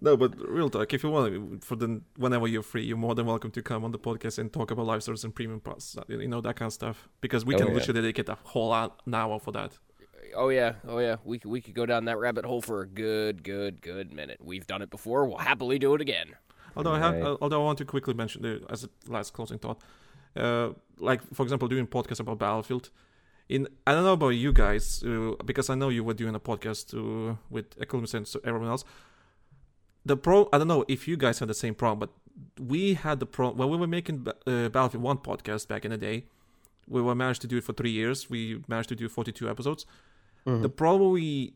No, 0.00 0.16
but 0.16 0.34
real 0.48 0.68
talk. 0.70 0.92
If 0.94 1.02
you 1.04 1.10
want, 1.10 1.64
for 1.64 1.76
the 1.76 2.00
whenever 2.16 2.46
you're 2.46 2.62
free, 2.62 2.84
you're 2.84 2.96
more 2.96 3.14
than 3.14 3.26
welcome 3.26 3.50
to 3.52 3.62
come 3.62 3.84
on 3.84 3.92
the 3.92 3.98
podcast 3.98 4.38
and 4.38 4.52
talk 4.52 4.70
about 4.70 4.86
live 4.86 5.02
service 5.02 5.24
and 5.24 5.34
premium 5.34 5.60
pass, 5.60 5.96
you 6.08 6.28
know 6.28 6.40
that 6.40 6.56
kind 6.56 6.66
of 6.68 6.72
stuff. 6.72 7.08
Because 7.20 7.44
we 7.44 7.54
Oh, 7.54 7.58
can 7.58 7.68
yeah. 7.68 7.74
literally 7.74 8.00
dedicate 8.00 8.28
a 8.28 8.38
whole 8.44 8.72
hour 8.72 9.38
for 9.38 9.52
that. 9.52 9.78
Oh 10.36 10.48
yeah, 10.50 10.74
oh 10.86 10.98
yeah. 10.98 11.16
We 11.24 11.38
could 11.38 11.50
we 11.50 11.60
could 11.60 11.74
go 11.74 11.86
down 11.86 12.04
that 12.06 12.18
rabbit 12.18 12.44
hole 12.44 12.60
for 12.60 12.80
a 12.82 12.86
good, 12.86 13.42
good, 13.42 13.80
good 13.80 14.12
minute. 14.12 14.38
We've 14.42 14.66
done 14.66 14.82
it 14.82 14.90
before. 14.90 15.24
We'll 15.26 15.38
happily 15.38 15.78
do 15.78 15.94
it 15.94 16.00
again. 16.00 16.28
Although 16.76 16.92
I 16.92 16.98
have, 16.98 17.14
uh, 17.22 17.36
although 17.40 17.62
I 17.62 17.64
want 17.64 17.78
to 17.78 17.84
quickly 17.86 18.12
mention 18.12 18.42
the, 18.42 18.62
as 18.68 18.84
a 18.84 18.88
last 19.10 19.32
closing 19.32 19.58
thought, 19.58 19.80
uh, 20.36 20.70
like 20.98 21.22
for 21.32 21.42
example, 21.42 21.68
doing 21.68 21.86
podcasts 21.86 22.20
about 22.20 22.38
Battlefield. 22.38 22.90
In 23.48 23.68
I 23.86 23.92
don't 23.92 24.02
know 24.04 24.14
about 24.14 24.30
you 24.30 24.52
guys 24.52 25.04
uh, 25.04 25.32
because 25.44 25.70
I 25.70 25.74
know 25.76 25.88
you 25.88 26.02
were 26.04 26.14
doing 26.14 26.34
a 26.34 26.40
podcast 26.40 26.92
uh, 26.94 27.36
with 27.48 27.66
Economist 27.80 28.14
and 28.14 28.26
everyone 28.44 28.68
else. 28.68 28.84
The 30.10 30.16
pro, 30.16 30.48
I 30.52 30.58
don't 30.58 30.68
know 30.68 30.84
if 30.88 31.00
you 31.08 31.16
guys 31.24 31.36
had 31.40 31.48
the 31.48 31.54
same 31.64 31.74
problem, 31.82 31.98
but 32.04 32.10
we 32.74 32.94
had 32.94 33.18
the 33.18 33.26
problem 33.26 33.58
when 33.58 33.68
we 33.72 33.76
were 33.76 33.92
making 33.98 34.16
Ba- 34.26 34.36
uh, 34.46 34.68
Battlefield 34.74 35.02
One 35.02 35.18
podcast 35.18 35.66
back 35.72 35.84
in 35.84 35.90
the 35.90 35.98
day. 36.10 36.18
We 36.88 37.00
were 37.02 37.14
managed 37.24 37.42
to 37.42 37.48
do 37.48 37.56
it 37.60 37.64
for 37.64 37.72
three 37.72 37.90
years. 37.90 38.30
We 38.30 38.62
managed 38.68 38.90
to 38.90 38.96
do 39.02 39.08
forty-two 39.08 39.48
episodes. 39.54 39.84
The 40.44 40.68
problem 40.68 41.10
we 41.10 41.54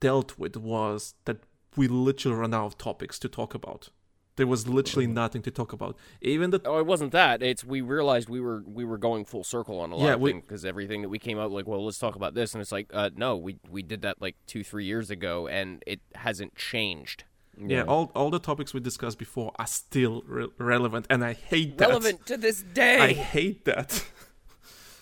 dealt 0.00 0.38
with 0.38 0.56
was 0.56 1.00
that 1.26 1.38
we 1.76 1.86
literally 1.88 2.38
ran 2.38 2.54
out 2.54 2.64
of 2.70 2.78
topics 2.78 3.18
to 3.18 3.28
talk 3.28 3.52
about 3.54 3.90
There 4.36 4.46
was 4.46 4.66
literally 4.66 5.06
nothing 5.06 5.42
to 5.42 5.50
talk 5.50 5.70
about. 5.74 5.92
Even 6.22 6.48
the 6.54 6.60
Oh, 6.64 6.78
it 6.78 6.86
wasn't 6.86 7.12
that. 7.12 7.42
It's 7.42 7.62
we 7.74 7.82
realized 7.82 8.30
we 8.30 8.40
were 8.40 8.62
we 8.78 8.84
were 8.90 8.96
going 9.08 9.26
full 9.26 9.44
circle 9.44 9.78
on 9.84 9.92
a 9.92 9.96
lot 9.96 10.06
Yeah, 10.06 10.14
of 10.14 10.20
we- 10.22 10.30
things 10.32 10.44
because 10.46 10.64
everything 10.64 11.02
that 11.02 11.10
we 11.10 11.18
came 11.18 11.38
out 11.38 11.50
like, 11.50 11.66
well, 11.70 11.84
let's 11.84 11.98
talk 11.98 12.14
about 12.16 12.32
this, 12.32 12.54
and 12.54 12.62
it's 12.62 12.72
like, 12.72 12.88
uh, 12.94 13.10
no, 13.14 13.36
we 13.36 13.52
we 13.76 13.82
did 13.82 14.00
that 14.06 14.16
like 14.22 14.36
two 14.46 14.64
three 14.64 14.86
years 14.86 15.10
ago, 15.10 15.46
and 15.58 15.82
it 15.86 16.00
hasn't 16.14 16.52
changed. 16.56 17.24
Yeah, 17.66 17.82
all 17.82 18.10
all 18.14 18.30
the 18.30 18.38
topics 18.38 18.72
we 18.72 18.80
discussed 18.80 19.18
before 19.18 19.52
are 19.58 19.66
still 19.66 20.22
re- 20.26 20.48
relevant, 20.58 21.06
and 21.10 21.24
I 21.24 21.32
hate 21.34 21.78
that. 21.78 21.88
Relevant 21.88 22.26
to 22.26 22.36
this 22.36 22.62
day. 22.62 22.98
I 22.98 23.12
hate 23.12 23.64
that. 23.64 24.04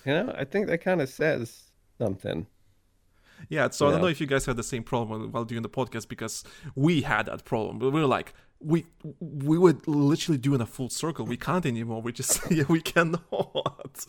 You 0.04 0.14
know, 0.14 0.34
I 0.38 0.44
think 0.44 0.68
that 0.68 0.78
kind 0.78 1.02
of 1.02 1.10
says 1.10 1.64
something. 1.98 2.46
Yeah, 3.50 3.68
so 3.70 3.88
I 3.88 3.90
don't 3.90 4.00
know 4.00 4.06
if 4.06 4.20
you 4.22 4.26
guys 4.26 4.46
had 4.46 4.56
the 4.56 4.62
same 4.62 4.82
problem 4.82 5.30
while 5.32 5.44
doing 5.44 5.60
the 5.62 5.68
podcast 5.68 6.08
because 6.08 6.44
we 6.74 7.02
had 7.02 7.26
that 7.26 7.44
problem. 7.44 7.78
We 7.78 7.90
were 7.90 8.06
like, 8.06 8.32
we 8.60 8.86
we 9.20 9.58
were 9.58 9.74
literally 9.86 10.38
doing 10.38 10.60
a 10.60 10.66
full 10.66 10.88
circle. 10.88 11.26
We 11.26 11.36
can't 11.36 11.66
anymore. 11.66 12.00
We 12.00 12.12
just 12.12 12.40
yeah, 12.50 12.64
we 12.68 12.80
cannot. 12.80 14.06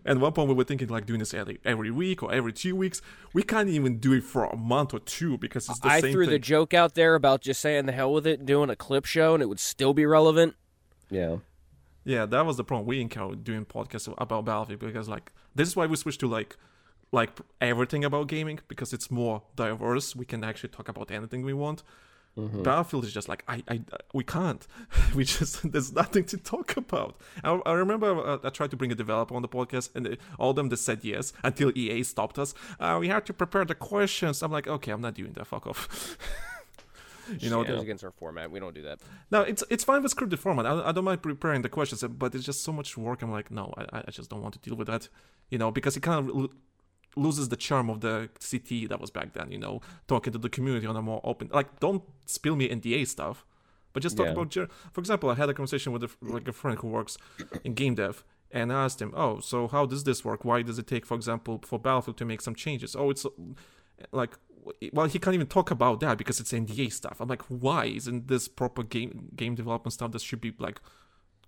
And 0.04 0.20
one 0.20 0.32
point 0.32 0.48
we 0.48 0.54
were 0.54 0.64
thinking 0.64 0.88
like 0.88 1.06
doing 1.06 1.20
this 1.20 1.34
every, 1.34 1.60
every 1.64 1.90
week 1.90 2.22
or 2.22 2.32
every 2.32 2.52
two 2.52 2.74
weeks. 2.74 3.00
We 3.32 3.42
can't 3.42 3.68
even 3.68 3.98
do 3.98 4.12
it 4.12 4.24
for 4.24 4.44
a 4.44 4.56
month 4.56 4.94
or 4.94 5.00
two 5.00 5.38
because 5.38 5.68
it's 5.68 5.78
the 5.80 5.88
same 5.88 5.90
thing. 5.90 5.98
I 5.98 6.00
same 6.00 6.12
threw 6.12 6.24
thing. 6.26 6.32
the 6.32 6.38
joke 6.38 6.74
out 6.74 6.94
there 6.94 7.14
about 7.14 7.40
just 7.40 7.60
saying 7.60 7.86
the 7.86 7.92
hell 7.92 8.12
with 8.12 8.26
it, 8.26 8.38
and 8.40 8.48
doing 8.48 8.70
a 8.70 8.76
clip 8.76 9.04
show, 9.04 9.34
and 9.34 9.42
it 9.42 9.46
would 9.46 9.60
still 9.60 9.94
be 9.94 10.06
relevant. 10.06 10.54
Yeah. 11.10 11.36
Yeah, 12.04 12.26
that 12.26 12.44
was 12.44 12.56
the 12.56 12.64
problem 12.64 12.86
we 12.86 13.00
encountered 13.00 13.44
doing 13.44 13.64
podcasts 13.64 14.12
about 14.18 14.44
Battlefield 14.44 14.80
because 14.80 15.08
like 15.08 15.32
this 15.54 15.68
is 15.68 15.76
why 15.76 15.86
we 15.86 15.96
switched 15.96 16.20
to 16.20 16.28
like 16.28 16.56
like 17.12 17.30
everything 17.60 18.04
about 18.04 18.26
gaming 18.28 18.60
because 18.68 18.92
it's 18.92 19.10
more 19.10 19.42
diverse. 19.56 20.14
We 20.14 20.26
can 20.26 20.44
actually 20.44 20.68
talk 20.70 20.88
about 20.88 21.10
anything 21.10 21.44
we 21.44 21.54
want. 21.54 21.82
Battlefield 22.36 23.04
is 23.04 23.12
just 23.12 23.28
like 23.28 23.44
I, 23.46 23.62
I 23.68 23.80
we 24.12 24.24
can't. 24.24 24.66
We 25.14 25.24
just 25.24 25.70
there's 25.72 25.92
nothing 25.92 26.24
to 26.24 26.36
talk 26.36 26.76
about. 26.76 27.14
I, 27.44 27.60
I 27.64 27.72
remember 27.72 28.08
uh, 28.26 28.38
I 28.42 28.50
tried 28.50 28.70
to 28.72 28.76
bring 28.76 28.90
a 28.90 28.96
developer 28.96 29.36
on 29.36 29.42
the 29.42 29.48
podcast 29.48 29.90
and 29.94 30.04
they, 30.06 30.18
all 30.38 30.50
of 30.50 30.56
them 30.56 30.68
just 30.68 30.84
said 30.84 31.00
yes 31.04 31.32
until 31.44 31.70
EA 31.78 32.02
stopped 32.02 32.38
us. 32.38 32.52
Uh, 32.80 32.96
we 33.00 33.06
have 33.08 33.24
to 33.26 33.32
prepare 33.32 33.64
the 33.64 33.76
questions. 33.76 34.42
I'm 34.42 34.50
like, 34.50 34.66
okay, 34.66 34.90
I'm 34.90 35.00
not 35.00 35.14
doing 35.14 35.32
that. 35.34 35.46
Fuck 35.46 35.66
off. 35.68 36.18
you 37.38 37.50
know, 37.50 37.60
It 37.62 37.68
goes 37.68 37.82
against 37.82 38.04
our 38.04 38.10
format. 38.10 38.50
We 38.50 38.58
don't 38.60 38.74
do 38.74 38.82
that. 38.82 38.98
no, 39.30 39.42
it's 39.42 39.62
it's 39.70 39.84
fine 39.84 40.02
with 40.02 40.14
scripted 40.14 40.38
format. 40.38 40.66
I, 40.66 40.88
I 40.88 40.92
don't 40.92 41.04
mind 41.04 41.22
preparing 41.22 41.62
the 41.62 41.68
questions, 41.68 42.02
but 42.02 42.34
it's 42.34 42.44
just 42.44 42.64
so 42.64 42.72
much 42.72 42.96
work. 42.96 43.22
I'm 43.22 43.30
like, 43.30 43.50
no, 43.50 43.72
I, 43.78 44.02
I 44.06 44.10
just 44.10 44.28
don't 44.30 44.42
want 44.42 44.54
to 44.54 44.60
deal 44.60 44.76
with 44.76 44.88
that. 44.88 45.08
You 45.50 45.58
know, 45.58 45.70
because 45.70 45.96
it 45.96 46.00
kind 46.00 46.28
of 46.28 46.50
loses 47.16 47.48
the 47.48 47.56
charm 47.56 47.88
of 47.90 48.00
the 48.00 48.28
CT 48.50 48.88
that 48.88 49.00
was 49.00 49.10
back 49.10 49.32
then. 49.32 49.50
You 49.50 49.58
know, 49.58 49.80
talking 50.08 50.32
to 50.32 50.38
the 50.38 50.48
community 50.48 50.86
on 50.86 50.96
a 50.96 51.02
more 51.02 51.20
open. 51.24 51.48
Like, 51.52 51.80
don't 51.80 52.02
spill 52.26 52.56
me 52.56 52.68
NDA 52.68 53.06
stuff, 53.06 53.44
but 53.92 54.02
just 54.02 54.16
talk 54.16 54.26
Yeah. 54.26 54.32
about. 54.32 54.52
For 54.92 55.00
example, 55.00 55.30
I 55.30 55.34
had 55.34 55.48
a 55.48 55.54
conversation 55.54 55.92
with 55.92 56.04
a, 56.04 56.10
like 56.22 56.48
a 56.48 56.52
friend 56.52 56.78
who 56.78 56.88
works 56.88 57.16
in 57.64 57.74
game 57.74 57.94
dev. 57.94 58.24
And 58.50 58.72
I 58.72 58.84
asked 58.84 59.02
him, 59.02 59.12
"Oh, 59.16 59.40
so 59.40 59.66
how 59.66 59.84
does 59.84 60.04
this 60.04 60.24
work? 60.24 60.44
Why 60.44 60.62
does 60.62 60.78
it 60.78 60.86
take, 60.86 61.04
for 61.06 61.16
example, 61.16 61.60
for 61.64 61.76
Battlefield 61.76 62.16
to 62.18 62.24
make 62.24 62.40
some 62.40 62.54
changes? 62.54 62.94
Oh, 62.94 63.10
it's 63.10 63.26
like 64.12 64.38
well 64.92 65.06
he 65.06 65.18
can't 65.18 65.34
even 65.34 65.46
talk 65.46 65.70
about 65.70 66.00
that 66.00 66.16
because 66.16 66.40
it's 66.40 66.52
nda 66.52 66.90
stuff 66.90 67.20
i'm 67.20 67.28
like 67.28 67.42
why 67.42 67.84
isn't 67.84 68.28
this 68.28 68.48
proper 68.48 68.82
game 68.82 69.28
game 69.36 69.54
development 69.54 69.92
stuff 69.92 70.10
that 70.12 70.22
should 70.22 70.40
be 70.40 70.54
like 70.58 70.80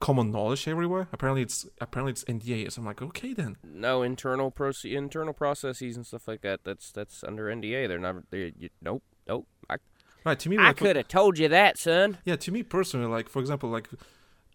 common 0.00 0.30
knowledge 0.30 0.68
everywhere 0.68 1.08
apparently 1.12 1.42
it's 1.42 1.66
apparently 1.80 2.12
it's 2.12 2.24
nda 2.24 2.70
so 2.70 2.80
i'm 2.80 2.86
like 2.86 3.00
okay 3.02 3.32
then 3.32 3.56
No 3.64 4.02
internal 4.02 4.50
proce- 4.50 4.90
internal 4.94 5.32
processes 5.32 5.96
and 5.96 6.06
stuff 6.06 6.26
like 6.28 6.42
that. 6.42 6.60
That's 6.64 6.92
that's 6.92 7.22
under 7.24 7.44
NDA. 7.46 7.88
They're 7.88 7.98
not. 7.98 8.30
They, 8.30 8.52
nope. 8.82 9.02
Nope. 9.28 9.46
I, 9.70 9.76
right 10.24 10.38
to 10.38 10.48
me 10.48 10.56
I 10.58 10.68
like, 10.68 10.76
could 10.76 10.96
have 10.96 11.08
told 11.08 11.38
you 11.38 11.48
that, 11.48 11.78
son. 11.78 12.18
yeah 12.24 12.36
to 12.36 12.50
me 12.52 12.62
personally 12.62 13.06
like 13.06 13.28
for 13.28 13.40
example 13.40 13.68
like 13.70 13.88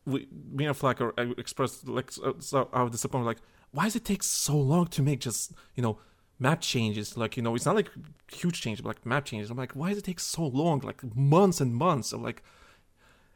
we 0.06 0.28
me 0.52 0.66
and 0.66 0.76
Flak 0.76 1.00
are, 1.02 1.10
uh, 1.20 1.24
I 1.24 1.34
expressed 1.38 1.88
like 1.88 2.12
so, 2.12 2.36
so 2.40 2.70
our 2.74 2.90
disappointment 2.90 3.28
like 3.28 3.44
why 3.72 3.84
does 3.86 3.96
it 3.96 4.06
take 4.06 4.24
so 4.24 4.56
long 4.58 4.88
to 4.88 5.02
make 5.02 5.20
just 5.22 5.54
you 5.76 5.84
know 5.84 6.00
map 6.40 6.60
changes 6.62 7.16
like 7.18 7.38
you 7.38 7.44
know 7.44 7.54
it's 7.56 7.66
not 7.66 7.76
like 7.76 7.90
huge 8.32 8.62
changes 8.62 8.82
but 8.82 8.90
like 8.90 9.06
map 9.06 9.26
changes 9.26 9.52
i'm 9.52 9.58
like 9.58 9.74
why 9.74 9.90
does 9.90 10.00
it 10.00 10.04
take 10.04 10.20
so 10.20 10.44
long 10.48 10.80
like 10.80 11.02
months 11.16 11.62
and 11.62 11.76
months 11.76 12.12
of 12.14 12.22
like 12.22 12.42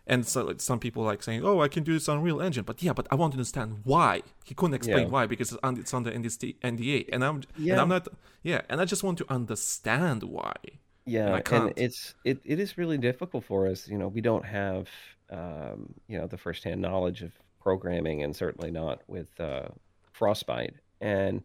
and 0.08 0.26
so 0.26 0.44
like, 0.46 0.62
some 0.62 0.80
people 0.80 1.04
like 1.04 1.22
saying 1.24 1.42
oh 1.44 1.62
i 1.62 1.68
can 1.68 1.84
do 1.84 1.94
this 1.94 2.08
on 2.08 2.22
real 2.22 2.42
engine 2.42 2.64
but 2.64 2.82
yeah 2.84 2.94
but 2.94 3.08
i 3.12 3.16
want 3.16 3.32
to 3.34 3.38
understand 3.38 3.80
why 3.84 4.22
he 4.44 4.54
couldn't 4.54 4.76
explain 4.76 5.06
Yeah. 5.08 5.12
why 5.16 5.26
because 5.26 5.52
it's, 5.52 5.60
un- 5.64 5.78
it's 5.78 5.94
under 5.94 6.12
NDA, 6.12 6.56
nda 6.62 7.10
and 7.14 7.24
i'm 7.26 7.42
and 7.58 7.80
i'm 7.82 7.90
not 7.90 8.08
yeah 8.44 8.62
and 8.70 8.80
i 8.82 8.86
just 8.86 9.04
want 9.04 9.18
to 9.20 9.26
understand 9.30 10.24
why 10.24 10.54
Yeah, 11.06 11.36
and, 11.36 11.46
can't. 11.46 11.74
it's 11.76 12.16
it, 12.24 12.38
it 12.44 12.60
is 12.60 12.78
really 12.78 12.98
difficult 12.98 13.44
for 13.46 13.68
us. 13.68 13.88
You 13.88 13.98
know, 14.00 14.08
we 14.18 14.22
don't 14.22 14.46
have 14.62 14.88
um, 15.30 15.94
you 16.10 16.18
know 16.20 16.28
the 16.28 16.38
firsthand 16.38 16.82
knowledge 16.82 17.22
of 17.28 17.32
programming, 17.62 18.24
and 18.24 18.36
certainly 18.36 18.72
not 18.72 18.98
with 19.08 19.30
uh, 19.40 19.68
Frostbite. 20.14 20.74
And 21.02 21.44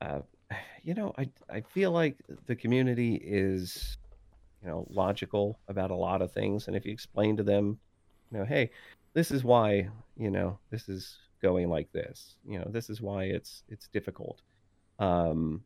uh, 0.00 0.20
you 0.86 0.94
know, 0.98 1.08
I 1.16 1.24
I 1.48 1.60
feel 1.74 1.90
like 1.90 2.16
the 2.46 2.54
community 2.56 3.14
is 3.16 3.96
you 4.62 4.68
know 4.68 4.86
logical 4.90 5.58
about 5.68 5.90
a 5.90 5.96
lot 5.96 6.22
of 6.22 6.32
things, 6.32 6.68
and 6.68 6.76
if 6.76 6.86
you 6.86 6.92
explain 6.92 7.36
to 7.36 7.42
them, 7.42 7.78
you 8.30 8.38
know, 8.38 8.44
hey, 8.44 8.70
this 9.14 9.30
is 9.30 9.44
why 9.44 9.88
you 10.16 10.30
know 10.30 10.58
this 10.70 10.88
is 10.88 11.18
going 11.40 11.68
like 11.68 11.90
this. 11.92 12.36
You 12.46 12.58
know, 12.58 12.68
this 12.70 12.90
is 12.90 13.00
why 13.00 13.24
it's 13.24 13.64
it's 13.68 13.88
difficult. 13.88 14.42
Um, 14.98 15.62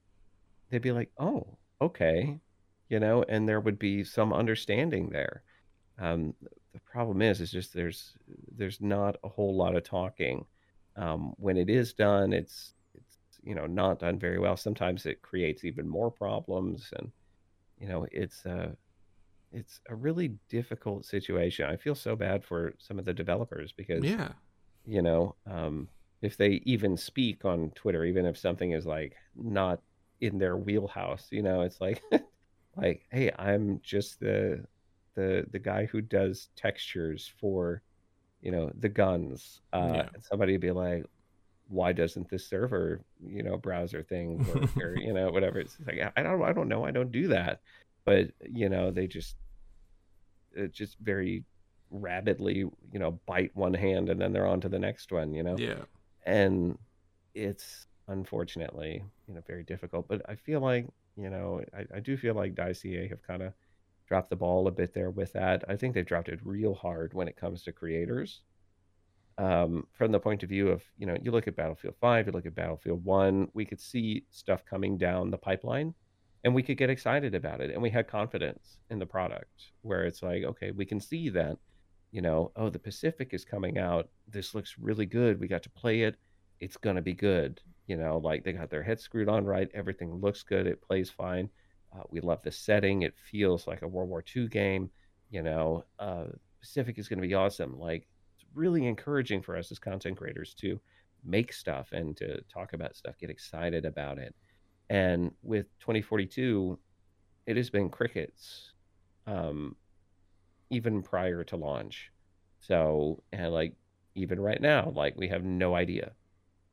they'd 0.70 0.82
be 0.82 0.92
like, 0.92 1.10
oh, 1.18 1.46
okay 1.80 2.40
you 2.88 3.00
know, 3.00 3.24
and 3.28 3.48
there 3.48 3.60
would 3.60 3.78
be 3.78 4.04
some 4.04 4.32
understanding 4.32 5.10
there. 5.10 5.42
Um, 5.98 6.34
the 6.72 6.80
problem 6.80 7.22
is, 7.22 7.40
is 7.40 7.50
just 7.50 7.72
there's 7.72 8.14
there's 8.56 8.80
not 8.80 9.16
a 9.24 9.28
whole 9.28 9.56
lot 9.56 9.76
of 9.76 9.84
talking. 9.84 10.44
Um, 10.96 11.34
when 11.38 11.56
it 11.56 11.68
is 11.68 11.94
done, 11.94 12.32
it's 12.32 12.74
it's 12.94 13.40
you 13.42 13.54
know 13.54 13.66
not 13.66 13.98
done 13.98 14.18
very 14.18 14.38
well. 14.38 14.56
Sometimes 14.56 15.06
it 15.06 15.22
creates 15.22 15.64
even 15.64 15.88
more 15.88 16.10
problems, 16.10 16.92
and 16.96 17.10
you 17.78 17.88
know 17.88 18.06
it's 18.12 18.44
a 18.44 18.76
it's 19.56 19.80
a 19.88 19.94
really 19.94 20.34
difficult 20.48 21.04
situation. 21.04 21.66
I 21.66 21.76
feel 21.76 21.94
so 21.94 22.14
bad 22.14 22.44
for 22.44 22.74
some 22.78 22.98
of 22.98 23.04
the 23.04 23.14
developers 23.14 23.72
because 23.72 24.04
yeah. 24.04 24.32
you 24.84 25.02
know 25.02 25.34
um, 25.50 25.88
if 26.22 26.36
they 26.36 26.62
even 26.64 26.96
speak 26.96 27.44
on 27.44 27.70
twitter 27.74 28.04
even 28.04 28.24
if 28.24 28.38
something 28.38 28.72
is 28.72 28.86
like 28.86 29.14
not 29.36 29.80
in 30.20 30.38
their 30.38 30.56
wheelhouse 30.56 31.28
you 31.30 31.42
know 31.42 31.60
it's 31.60 31.78
like 31.78 32.02
like 32.76 33.04
hey 33.10 33.30
i'm 33.38 33.78
just 33.82 34.18
the 34.18 34.64
the 35.16 35.44
the 35.50 35.58
guy 35.58 35.86
who 35.86 36.00
does 36.00 36.48
textures 36.56 37.30
for 37.40 37.82
you 38.40 38.52
know 38.52 38.70
the 38.78 38.88
guns. 38.88 39.60
Uh 39.72 39.90
Yeah. 39.94 40.08
and 40.14 40.24
somebody 40.24 40.52
would 40.52 40.60
be 40.60 40.70
like 40.70 41.04
why 41.68 41.92
doesn't 41.92 42.28
this 42.30 42.48
server 42.48 43.04
you 43.20 43.42
know 43.42 43.56
browser 43.56 44.04
thing 44.04 44.38
work 44.46 44.76
or 44.80 44.94
you 44.96 45.12
know 45.12 45.30
whatever? 45.30 45.58
It's 45.58 45.76
like 45.84 45.98
i 46.16 46.22
don't 46.22 46.42
i 46.42 46.52
don't 46.52 46.68
know. 46.68 46.84
I 46.84 46.92
don't 46.92 47.10
do 47.10 47.28
that. 47.28 47.60
But 48.04 48.30
you 48.48 48.68
know 48.68 48.90
they 48.92 49.06
just 49.08 49.34
it 50.56 50.72
just 50.72 50.98
very 51.00 51.44
rapidly 51.90 52.56
you 52.92 52.98
know 52.98 53.18
bite 53.26 53.54
one 53.54 53.74
hand 53.74 54.08
and 54.08 54.20
then 54.20 54.32
they're 54.32 54.46
on 54.46 54.60
to 54.60 54.68
the 54.68 54.78
next 54.78 55.12
one 55.12 55.32
you 55.32 55.42
know? 55.42 55.56
Yeah. 55.56 55.84
And 56.24 56.78
it's 57.34 57.86
unfortunately 58.08 59.02
you 59.28 59.34
know 59.34 59.42
very 59.46 59.64
difficult 59.64 60.06
but 60.08 60.22
i 60.28 60.34
feel 60.36 60.60
like 60.60 60.86
you 61.16 61.28
know 61.28 61.60
i, 61.76 61.96
I 61.96 62.00
do 62.00 62.16
feel 62.16 62.34
like 62.34 62.54
Dice 62.54 62.82
have 62.82 63.22
kind 63.26 63.42
of 63.42 63.52
dropped 64.06 64.30
the 64.30 64.36
ball 64.36 64.68
a 64.68 64.70
bit 64.70 64.94
there 64.94 65.10
with 65.10 65.32
that. 65.32 65.64
I 65.68 65.76
think 65.76 65.94
they've 65.94 66.06
dropped 66.06 66.28
it 66.28 66.40
real 66.44 66.74
hard 66.74 67.12
when 67.12 67.28
it 67.28 67.36
comes 67.36 67.62
to 67.64 67.72
creators. 67.72 68.42
Um, 69.38 69.86
from 69.92 70.12
the 70.12 70.20
point 70.20 70.42
of 70.42 70.48
view 70.48 70.68
of 70.68 70.82
you 70.96 71.06
know 71.06 71.16
you 71.20 71.30
look 71.30 71.46
at 71.46 71.56
battlefield 71.56 71.94
5 72.00 72.26
you 72.26 72.32
look 72.32 72.46
at 72.46 72.54
battlefield 72.54 73.04
1 73.04 73.48
we 73.52 73.66
could 73.66 73.78
see 73.78 74.24
stuff 74.30 74.64
coming 74.64 74.96
down 74.96 75.30
the 75.30 75.36
pipeline 75.36 75.92
and 76.46 76.54
we 76.54 76.62
could 76.62 76.78
get 76.78 76.88
excited 76.88 77.34
about 77.34 77.60
it 77.60 77.72
and 77.72 77.82
we 77.82 77.90
had 77.90 78.06
confidence 78.06 78.78
in 78.88 79.00
the 79.00 79.04
product 79.04 79.72
where 79.82 80.04
it's 80.04 80.22
like 80.22 80.44
okay 80.44 80.70
we 80.70 80.86
can 80.86 81.00
see 81.00 81.28
that 81.28 81.58
you 82.12 82.22
know 82.22 82.52
oh 82.54 82.70
the 82.70 82.78
pacific 82.78 83.34
is 83.34 83.44
coming 83.44 83.78
out. 83.78 84.08
This 84.28 84.54
looks 84.54 84.76
really 84.78 85.06
good. 85.06 85.40
We 85.40 85.48
got 85.48 85.64
to 85.64 85.70
play 85.70 86.02
it. 86.02 86.16
It's 86.60 86.76
going 86.76 86.96
to 86.96 87.02
be 87.02 87.12
good. 87.12 87.60
You 87.88 87.96
know 87.96 88.18
like 88.18 88.44
they 88.44 88.52
got 88.52 88.70
their 88.70 88.82
head 88.82 89.00
screwed 89.00 89.28
on 89.28 89.44
right. 89.44 89.68
Everything 89.74 90.14
looks 90.20 90.42
good. 90.42 90.66
It 90.66 90.80
plays 90.80 91.10
fine. 91.10 91.50
Uh, 91.92 92.04
we 92.10 92.20
love 92.20 92.42
the 92.42 92.52
setting. 92.52 93.02
It 93.02 93.14
feels 93.30 93.66
like 93.66 93.82
a 93.82 93.88
world 93.88 94.08
war 94.08 94.24
ii 94.34 94.46
game. 94.46 94.88
You 95.30 95.42
know 95.42 95.84
uh, 95.98 96.26
pacific 96.60 96.96
is 96.96 97.08
going 97.08 97.20
to 97.20 97.28
be 97.28 97.34
awesome. 97.34 97.78
Like 97.78 98.06
it's 98.36 98.46
really 98.54 98.86
encouraging 98.86 99.42
for 99.42 99.56
us 99.56 99.72
as 99.72 99.80
content 99.80 100.16
creators 100.16 100.54
to 100.60 100.80
make 101.24 101.52
stuff 101.52 101.88
and 101.90 102.16
to 102.16 102.40
talk 102.42 102.72
about 102.72 102.94
stuff 102.94 103.18
get 103.18 103.30
excited 103.30 103.84
about 103.84 104.16
it 104.16 104.32
and 104.88 105.32
with 105.42 105.66
2042 105.80 106.78
it 107.46 107.56
has 107.56 107.70
been 107.70 107.88
crickets 107.88 108.72
um, 109.26 109.76
even 110.70 111.02
prior 111.02 111.44
to 111.44 111.56
launch 111.56 112.10
so 112.60 113.22
and 113.32 113.52
like 113.52 113.74
even 114.14 114.40
right 114.40 114.60
now 114.60 114.92
like 114.94 115.14
we 115.16 115.28
have 115.28 115.44
no 115.44 115.74
idea 115.74 116.12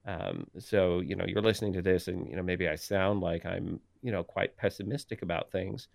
um, 0.05 0.47
so 0.59 0.99
you 0.99 1.15
know 1.15 1.25
you're 1.25 1.41
listening 1.41 1.73
to 1.73 1.81
this 1.81 2.07
and 2.07 2.27
you 2.27 2.35
know 2.35 2.43
maybe 2.43 2.67
i 2.67 2.75
sound 2.75 3.21
like 3.21 3.45
i'm 3.45 3.79
you 4.01 4.11
know 4.11 4.23
quite 4.23 4.55
pessimistic 4.57 5.21
about 5.21 5.51
things 5.51 5.87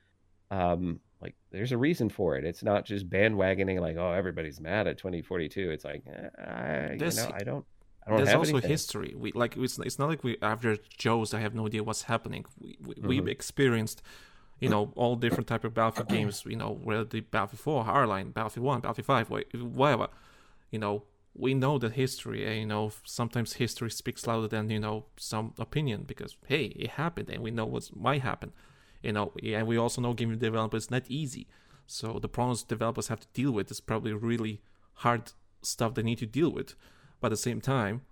um, 0.51 1.01
like 1.21 1.35
there's 1.51 1.73
a 1.73 1.79
reason 1.79 2.09
for 2.09 2.37
it. 2.37 2.45
It's 2.45 2.63
not 2.63 2.85
just 2.85 3.09
bandwagoning 3.09 3.81
like 3.81 3.97
oh 3.97 4.13
everybody's 4.13 4.61
mad 4.61 4.87
at 4.87 4.99
2042. 4.99 5.71
It's 5.71 5.85
like 5.85 6.03
eh, 6.07 6.43
I, 6.43 6.93
you 6.93 7.11
know 7.11 7.31
I 7.35 7.45
don't 7.45 7.65
There's 8.17 8.35
also 8.35 8.53
anything. 8.53 8.71
history. 8.71 9.15
We 9.17 9.33
like 9.33 9.57
it's, 9.57 9.79
it's 9.79 9.99
not 9.99 10.09
like 10.09 10.25
we 10.25 10.37
average 10.43 10.81
Joes. 10.97 11.35
I 11.35 11.41
have 11.41 11.55
no 11.55 11.67
idea 11.67 11.83
what's 11.85 12.03
happening. 12.03 12.45
We, 12.61 12.79
we 12.81 12.95
we've 13.03 13.23
Mm-hmm. 13.23 13.29
experienced, 13.29 14.03
you 14.61 14.69
know, 14.69 14.93
all 14.97 15.17
different 15.17 15.47
type 15.47 15.65
of 15.65 15.75
Battlefield 15.75 16.09
games. 16.09 16.45
You 16.47 16.57
know, 16.57 16.71
whether 16.83 17.05
the 17.05 17.21
Battlefield 17.21 17.61
4, 17.61 17.85
Hardline, 17.85 18.33
Battlefield 18.35 18.65
1, 18.67 18.81
Battlefield 18.81 19.07
5, 19.07 19.31
whatever. 19.63 20.09
You 20.71 20.79
know, 20.79 21.05
we 21.35 21.55
know 21.55 21.79
that 21.79 21.93
history. 21.93 22.47
And, 22.47 22.57
you 22.61 22.67
know, 22.67 22.93
sometimes 23.05 23.55
history 23.55 23.91
speaks 23.91 24.27
louder 24.27 24.49
than 24.49 24.71
you 24.71 24.81
know 24.81 25.07
some 25.17 25.55
opinion 25.59 26.05
because 26.07 26.37
hey, 26.47 26.67
it 26.77 26.91
happened, 26.91 27.31
and 27.31 27.43
we 27.43 27.51
know 27.51 27.67
what 27.67 27.95
might 27.97 28.23
happen. 28.23 28.53
You 29.03 29.13
know, 29.13 29.33
and 29.43 29.67
we 29.67 29.77
also 29.77 30.01
know 30.01 30.13
game 30.15 30.37
developers 30.39 30.91
not 30.91 31.05
easy. 31.09 31.47
So 31.87 32.19
the 32.21 32.29
problems 32.29 32.63
developers 32.65 33.09
have 33.09 33.21
to 33.21 33.29
deal 33.33 33.53
with 33.53 33.71
is 33.71 33.81
probably 33.81 34.13
really 34.13 34.61
hard 34.95 35.33
stuff 35.63 35.95
they 35.95 36.03
need 36.03 36.19
to 36.19 36.27
deal 36.27 36.51
with. 36.51 36.75
But 37.21 37.29
at 37.29 37.31
the 37.31 37.37
same 37.37 37.61
time, 37.61 38.03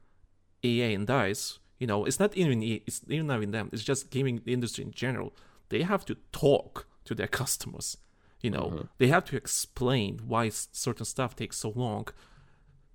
EA 0.64 0.94
and 0.94 1.06
Dice, 1.06 1.58
you 1.78 1.86
know, 1.86 2.04
it's 2.04 2.18
not 2.18 2.36
even 2.36 2.62
EA, 2.62 2.82
it's 2.86 3.02
even 3.08 3.26
not 3.26 3.36
even 3.36 3.50
them. 3.50 3.70
It's 3.72 3.84
just 3.84 4.10
gaming 4.10 4.40
industry 4.46 4.84
in 4.84 4.92
general. 4.92 5.34
They 5.68 5.82
have 5.82 6.04
to 6.06 6.16
talk 6.32 6.86
to 7.04 7.14
their 7.14 7.26
customers. 7.42 7.96
You 8.40 8.50
know, 8.50 8.66
mm-hmm. 8.66 8.82
they 8.98 9.08
have 9.08 9.24
to 9.26 9.36
explain 9.36 10.20
why 10.26 10.50
certain 10.50 11.06
stuff 11.06 11.34
takes 11.34 11.56
so 11.58 11.72
long. 11.74 12.08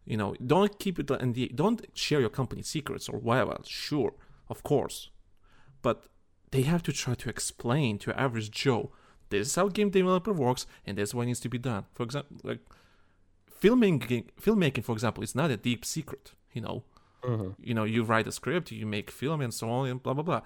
You 0.05 0.17
know, 0.17 0.35
don't 0.45 0.79
keep 0.79 0.99
it 0.99 1.07
the 1.07 1.51
don't 1.53 1.85
share 1.93 2.19
your 2.19 2.29
company 2.29 2.63
secrets 2.63 3.09
or 3.09 3.19
whatever. 3.19 3.57
Sure, 3.65 4.13
of 4.49 4.63
course, 4.63 5.09
but 5.81 6.05
they 6.51 6.63
have 6.63 6.83
to 6.83 6.91
try 6.91 7.15
to 7.15 7.29
explain 7.29 7.97
to 7.99 8.19
average 8.19 8.51
Joe 8.51 8.91
this 9.31 9.47
is 9.47 9.55
how 9.55 9.69
game 9.69 9.89
developer 9.89 10.33
works 10.33 10.67
and 10.85 10.97
this 10.97 11.09
is 11.09 11.15
what 11.15 11.25
needs 11.25 11.39
to 11.39 11.49
be 11.49 11.57
done. 11.57 11.85
For 11.93 12.03
example, 12.03 12.37
like 12.43 12.59
filmmaking, 13.61 14.25
filmmaking, 14.41 14.83
for 14.83 14.93
example, 14.93 15.23
is 15.23 15.35
not 15.35 15.51
a 15.51 15.57
deep 15.57 15.85
secret. 15.85 16.33
You 16.53 16.61
know, 16.61 16.83
you 17.61 17.73
know, 17.73 17.83
you 17.83 18.03
write 18.03 18.27
a 18.27 18.31
script, 18.31 18.71
you 18.71 18.85
make 18.85 19.11
film, 19.11 19.41
and 19.41 19.53
so 19.53 19.69
on, 19.69 19.87
and 19.87 20.03
blah 20.03 20.13
blah 20.13 20.23
blah. 20.23 20.41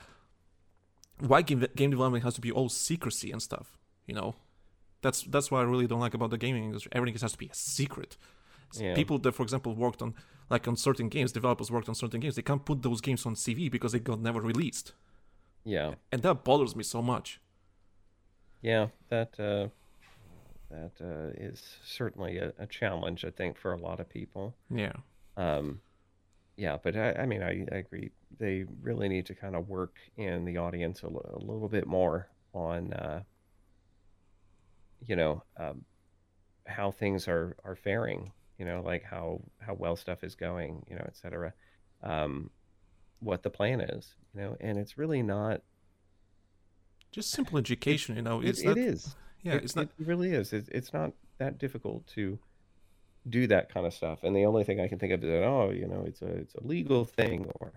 Why 1.19 1.41
game, 1.41 1.65
game 1.75 1.91
development 1.91 2.23
has 2.25 2.35
to 2.35 2.41
be 2.41 2.51
all 2.51 2.69
secrecy 2.69 3.31
and 3.31 3.41
stuff? 3.41 3.77
You 4.05 4.15
know, 4.15 4.35
that's 5.01 5.23
that's 5.23 5.49
what 5.49 5.59
I 5.59 5.63
really 5.63 5.87
don't 5.87 6.01
like 6.01 6.13
about 6.13 6.29
the 6.29 6.37
gaming 6.37 6.65
industry. 6.65 6.91
Everything 6.93 7.19
has 7.19 7.31
to 7.31 7.37
be 7.37 7.47
a 7.47 7.53
secret. 7.53 8.17
Yeah. 8.77 8.93
People 8.93 9.19
that, 9.19 9.31
for 9.31 9.43
example, 9.43 9.73
worked 9.73 10.01
on 10.01 10.13
like 10.49 10.67
on 10.67 10.75
certain 10.75 11.07
games, 11.07 11.31
developers 11.31 11.71
worked 11.71 11.87
on 11.87 11.95
certain 11.95 12.19
games. 12.19 12.35
They 12.35 12.41
can't 12.41 12.65
put 12.65 12.81
those 12.81 13.01
games 13.01 13.25
on 13.25 13.35
CV 13.35 13.71
because 13.71 13.93
they 13.93 13.99
got 13.99 14.19
never 14.19 14.41
released, 14.41 14.93
yeah. 15.63 15.95
and 16.11 16.21
that 16.23 16.43
bothers 16.43 16.75
me 16.75 16.83
so 16.83 17.01
much. 17.01 17.39
Yeah, 18.61 18.87
that 19.09 19.39
uh, 19.39 19.69
that 20.75 21.05
uh, 21.05 21.31
is 21.43 21.61
certainly 21.85 22.37
a, 22.37 22.53
a 22.59 22.67
challenge, 22.67 23.23
I 23.25 23.29
think, 23.29 23.57
for 23.57 23.73
a 23.73 23.77
lot 23.77 23.99
of 23.99 24.09
people. 24.09 24.55
Yeah, 24.69 24.93
Um, 25.37 25.79
yeah, 26.57 26.77
but 26.81 26.95
I, 26.95 27.13
I 27.13 27.25
mean, 27.25 27.41
I, 27.43 27.65
I 27.71 27.77
agree. 27.77 28.11
They 28.37 28.65
really 28.81 29.09
need 29.09 29.25
to 29.27 29.35
kind 29.35 29.55
of 29.55 29.67
work 29.67 29.95
in 30.17 30.45
the 30.45 30.57
audience 30.57 31.01
a, 31.03 31.07
little 31.07 31.69
bit 31.69 31.85
more 31.87 32.29
on, 32.53 32.93
uh, 32.93 33.23
you 35.05 35.15
know, 35.15 35.43
um, 35.57 35.83
how 36.67 36.91
things 36.91 37.27
are 37.27 37.55
are 37.63 37.75
faring. 37.75 38.31
You 38.57 38.65
know, 38.65 38.81
like 38.81 39.03
how 39.03 39.41
how 39.59 39.73
well 39.73 39.95
stuff 39.97 40.23
is 40.23 40.35
going. 40.35 40.85
You 40.89 40.95
know, 40.95 41.03
et 41.05 41.17
cetera. 41.17 41.53
Um, 42.01 42.49
what 43.19 43.43
the 43.43 43.49
plan 43.49 43.81
is. 43.81 44.15
You 44.33 44.41
know, 44.41 44.57
and 44.61 44.77
it's 44.77 44.97
really 44.97 45.21
not. 45.21 45.61
just 47.11 47.31
simple 47.31 47.57
education. 47.57 48.15
you 48.15 48.21
know, 48.21 48.41
It, 48.41 48.49
it's 48.49 48.61
it 48.63 48.77
is. 48.77 49.15
Yeah, 49.45 49.53
it, 49.53 49.63
it's 49.63 49.75
not. 49.75 49.85
It 49.99 50.07
really 50.07 50.31
is. 50.31 50.51
It's, 50.51 50.67
it's 50.69 50.91
not 50.91 51.13
that 51.37 51.57
difficult 51.57 52.05
to 52.07 52.39
do 53.29 53.47
that 53.47 53.73
kind 53.73 53.85
of 53.85 53.93
stuff. 53.93 54.23
And 54.23 54.35
the 54.35 54.45
only 54.45 54.63
thing 54.63 54.79
I 54.79 54.87
can 54.87 54.99
think 54.99 55.13
of 55.13 55.23
is 55.23 55.29
that 55.29 55.43
oh, 55.43 55.69
you 55.71 55.87
know, 55.87 56.03
it's 56.05 56.21
a 56.21 56.27
it's 56.27 56.55
a 56.55 56.63
legal 56.63 57.05
thing, 57.05 57.49
or 57.59 57.71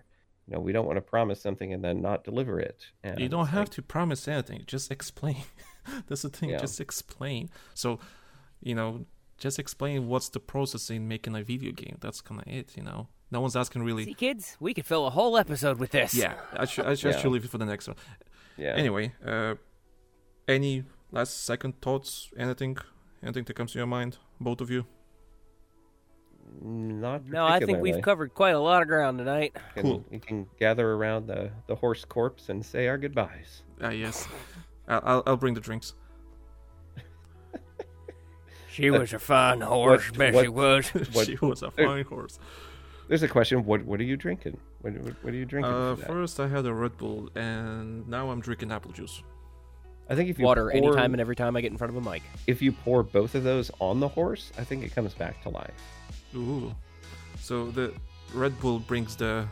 you 0.47 0.55
know, 0.55 0.59
we 0.61 0.71
don't 0.71 0.85
want 0.87 0.97
to 0.97 1.01
promise 1.01 1.39
something 1.39 1.71
and 1.71 1.83
then 1.83 2.01
not 2.01 2.23
deliver 2.23 2.59
it. 2.59 2.87
And 3.03 3.19
You 3.19 3.29
don't 3.29 3.47
have 3.47 3.67
like, 3.67 3.69
to 3.71 3.81
promise 3.83 4.27
anything. 4.27 4.63
Just 4.65 4.91
explain. 4.91 5.43
That's 6.07 6.23
the 6.23 6.29
thing. 6.29 6.49
Yeah. 6.49 6.57
Just 6.59 6.81
explain. 6.81 7.49
So, 7.75 7.99
you 8.61 8.73
know, 8.73 9.05
just 9.37 9.59
explain 9.59 10.07
what's 10.07 10.29
the 10.29 10.39
process 10.39 10.89
in 10.89 11.07
making 11.07 11.35
a 11.35 11.43
video 11.43 11.71
game. 11.71 11.97
That's 12.01 12.19
kind 12.21 12.41
of 12.41 12.47
it. 12.51 12.75
You 12.75 12.83
know, 12.83 13.09
no 13.29 13.41
one's 13.41 13.55
asking 13.55 13.83
really. 13.83 14.05
See, 14.05 14.13
kids, 14.15 14.57
we 14.59 14.73
could 14.73 14.87
fill 14.87 15.05
a 15.05 15.11
whole 15.11 15.37
episode 15.37 15.77
with 15.77 15.91
this. 15.91 16.15
Yeah, 16.15 16.33
I 16.53 16.65
should. 16.65 16.85
I 16.85 16.95
should, 16.95 17.11
I 17.11 17.15
should 17.15 17.25
Yeah. 17.25 17.29
leave 17.29 17.45
it 17.45 17.51
for 17.51 17.59
the 17.59 17.65
next 17.65 17.87
one. 17.87 17.97
Yeah. 18.57 18.73
Anyway, 18.75 19.13
uh, 19.23 19.55
any 20.47 20.83
last 21.11 21.43
second 21.43 21.81
thoughts? 21.81 22.29
Anything? 22.37 22.77
Anything 23.23 23.43
that 23.45 23.53
comes 23.55 23.71
to 23.73 23.77
your 23.79 23.87
mind? 23.87 24.17
Both 24.39 24.61
of 24.61 24.69
you. 24.69 24.85
Not 26.61 27.25
No, 27.27 27.45
I 27.45 27.59
think 27.59 27.79
we've 27.79 28.01
covered 28.01 28.33
quite 28.33 28.55
a 28.55 28.59
lot 28.59 28.81
of 28.81 28.87
ground 28.87 29.19
tonight. 29.19 29.55
Can- 29.75 29.83
Cool. 29.83 30.05
We 30.09 30.19
can 30.19 30.47
gather 30.59 30.91
around 30.93 31.27
the 31.27 31.51
the 31.67 31.75
horse 31.75 32.03
corpse 32.05 32.49
and 32.49 32.65
say 32.65 32.87
our 32.87 32.97
goodbyes. 32.97 33.61
Ah, 33.81 33.89
yes. 33.91 34.27
I'll, 34.87 35.01
I'll 35.03 35.23
I'll 35.27 35.37
bring 35.37 35.53
the 35.53 35.61
drinks. 35.61 35.93
She 38.71 38.89
was 38.91 39.11
a 39.13 39.19
fine 39.19 39.61
horse, 39.61 40.09
bet 40.11 40.33
she 40.35 40.47
was. 40.47 40.87
What- 40.89 41.27
she 41.27 41.35
was 41.41 41.61
a 41.69 41.71
fine 41.71 42.05
horse. 42.05 42.39
There's 43.07 43.23
a 43.23 43.27
question. 43.27 43.65
What 43.65 43.83
what 43.85 43.99
are 43.99 44.03
you 44.03 44.15
drinking? 44.17 44.57
What 44.81 44.93
what, 44.99 45.23
what 45.23 45.33
are 45.33 45.37
you 45.37 45.45
drinking? 45.45 45.71
Uh, 45.73 45.95
first 45.97 46.39
I 46.39 46.47
had 46.47 46.65
a 46.65 46.73
Red 46.73 46.97
Bull, 46.97 47.29
and 47.35 48.07
now 48.07 48.29
I'm 48.29 48.39
drinking 48.39 48.71
apple 48.71 48.91
juice. 48.91 49.21
I 50.09 50.15
think 50.15 50.29
if 50.29 50.39
you 50.39 50.45
Water 50.45 50.63
pour, 50.71 50.71
anytime 50.71 51.13
and 51.13 51.21
every 51.21 51.35
time 51.35 51.55
I 51.55 51.61
get 51.61 51.71
in 51.71 51.77
front 51.77 51.95
of 51.95 52.05
a 52.05 52.09
mic. 52.09 52.23
if 52.47 52.61
you 52.61 52.71
pour 52.71 53.03
both 53.03 53.35
of 53.35 53.43
those 53.43 53.69
on 53.79 53.99
the 53.99 54.07
horse, 54.07 54.51
I 54.57 54.63
think 54.63 54.83
it 54.83 54.93
comes 54.95 55.13
back 55.13 55.41
to 55.43 55.49
life. 55.49 55.73
Ooh. 56.35 56.73
So 57.39 57.69
the 57.71 57.93
Red 58.33 58.59
Bull 58.59 58.79
brings 58.79 59.15
the 59.15 59.45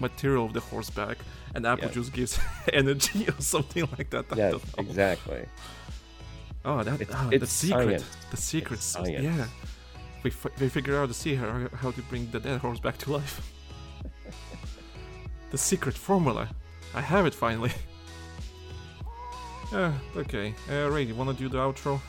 material 0.00 0.44
of 0.44 0.52
the 0.52 0.60
horse 0.60 0.90
back, 0.90 1.16
and 1.54 1.66
apple 1.66 1.86
Yeah. 1.86 1.92
juice 1.94 2.10
gives 2.10 2.38
energy 2.72 3.28
or 3.28 3.40
something 3.40 3.88
like 3.96 4.10
that. 4.10 4.26
I 4.30 4.36
Yes, 4.36 4.54
exactly. 4.76 5.44
Oh, 6.64 6.82
that 6.82 7.00
It's- 7.00 7.16
oh, 7.18 7.30
the 7.30 7.46
secret. 7.46 8.00
science. 8.00 8.16
The 8.30 8.36
secrets. 8.36 8.84
science. 8.84 9.24
Yeah. 9.24 9.46
We, 10.22 10.30
f- 10.30 10.60
we 10.60 10.68
figure 10.68 10.96
out 11.00 11.08
the 11.08 11.14
see 11.14 11.34
how, 11.36 11.68
how 11.74 11.92
to 11.92 12.02
bring 12.02 12.30
the 12.30 12.40
dead 12.40 12.60
horse 12.60 12.80
back 12.80 12.98
to 12.98 13.12
life. 13.12 13.40
the 15.50 15.58
secret 15.58 15.94
formula. 15.96 16.48
I 16.94 17.00
have 17.00 17.24
it 17.26 17.34
finally. 17.34 17.72
Yeah, 19.72 19.92
okay. 20.16 20.54
Uh, 20.70 20.88
Ray, 20.90 21.02
you 21.02 21.14
want 21.14 21.30
to 21.30 21.36
do 21.36 21.48
the 21.48 21.58
outro? 21.58 22.00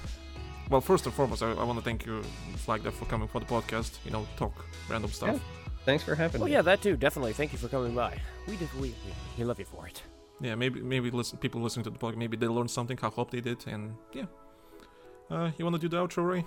Well, 0.70 0.82
first 0.82 1.06
and 1.06 1.14
foremost, 1.14 1.42
I, 1.44 1.52
I 1.52 1.64
want 1.64 1.78
to 1.80 1.84
thank 1.84 2.06
you, 2.06 2.22
Flagda, 2.66 2.92
for 2.92 3.06
coming 3.06 3.28
for 3.28 3.40
the 3.40 3.46
podcast. 3.46 3.98
You 4.06 4.12
know, 4.12 4.26
talk 4.38 4.54
random 4.90 5.12
stuff. 5.12 5.36
Yeah. 5.36 5.74
Thanks 5.86 6.04
for 6.04 6.16
having 6.16 6.42
me. 6.42 6.46
Oh 6.46 6.50
yeah, 6.50 6.62
that 6.62 6.82
too. 6.82 6.96
Definitely. 6.96 7.34
Thank 7.34 7.52
you 7.52 7.58
for 7.58 7.68
coming 7.68 7.96
by. 7.96 8.18
We 8.48 8.56
did. 8.58 8.72
We 8.76 8.90
we, 8.90 8.94
we 9.38 9.44
love 9.44 9.60
you 9.60 9.66
for 9.66 9.88
it. 9.88 10.04
yeah 10.42 10.56
maybe 10.56 10.80
maybe 10.82 11.10
listen 11.12 11.38
people 11.40 11.60
listening 11.62 11.84
to 11.84 11.90
the 11.90 12.00
podcast 12.00 12.18
maybe 12.18 12.38
they 12.38 12.48
learned 12.48 12.72
something 12.72 12.98
i 13.04 13.10
hope 13.18 13.30
they 13.30 13.42
did 13.50 13.60
and 13.74 13.82
yeah 14.20 14.28
uh 15.34 15.50
you 15.58 15.66
want 15.66 15.76
to 15.76 15.82
do 15.86 15.90
the 15.94 15.98
outro 16.04 16.24
ray 16.32 16.44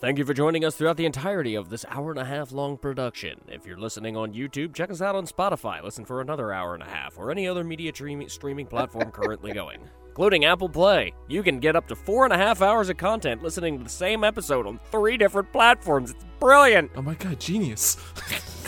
Thank 0.00 0.16
you 0.18 0.24
for 0.24 0.32
joining 0.32 0.64
us 0.64 0.76
throughout 0.76 0.96
the 0.96 1.06
entirety 1.06 1.56
of 1.56 1.70
this 1.70 1.84
hour 1.88 2.12
and 2.12 2.20
a 2.20 2.24
half 2.24 2.52
long 2.52 2.78
production. 2.78 3.40
If 3.48 3.66
you're 3.66 3.76
listening 3.80 4.16
on 4.16 4.32
YouTube, 4.32 4.72
check 4.72 4.92
us 4.92 5.02
out 5.02 5.16
on 5.16 5.26
Spotify. 5.26 5.82
Listen 5.82 6.04
for 6.04 6.20
another 6.20 6.52
hour 6.52 6.74
and 6.74 6.84
a 6.84 6.88
half, 6.88 7.18
or 7.18 7.32
any 7.32 7.48
other 7.48 7.64
media 7.64 7.92
stream- 7.92 8.28
streaming 8.28 8.66
platform 8.66 9.10
currently 9.10 9.52
going, 9.52 9.80
including 10.08 10.44
Apple 10.44 10.68
Play. 10.68 11.12
You 11.26 11.42
can 11.42 11.58
get 11.58 11.74
up 11.74 11.88
to 11.88 11.96
four 11.96 12.22
and 12.22 12.32
a 12.32 12.36
half 12.36 12.62
hours 12.62 12.88
of 12.90 12.96
content 12.96 13.42
listening 13.42 13.76
to 13.78 13.82
the 13.82 13.90
same 13.90 14.22
episode 14.22 14.68
on 14.68 14.78
three 14.92 15.16
different 15.16 15.52
platforms. 15.52 16.12
It's 16.12 16.24
brilliant. 16.38 16.92
oh 16.94 17.02
my 17.02 17.14
god 17.14 17.40
genius 17.40 17.96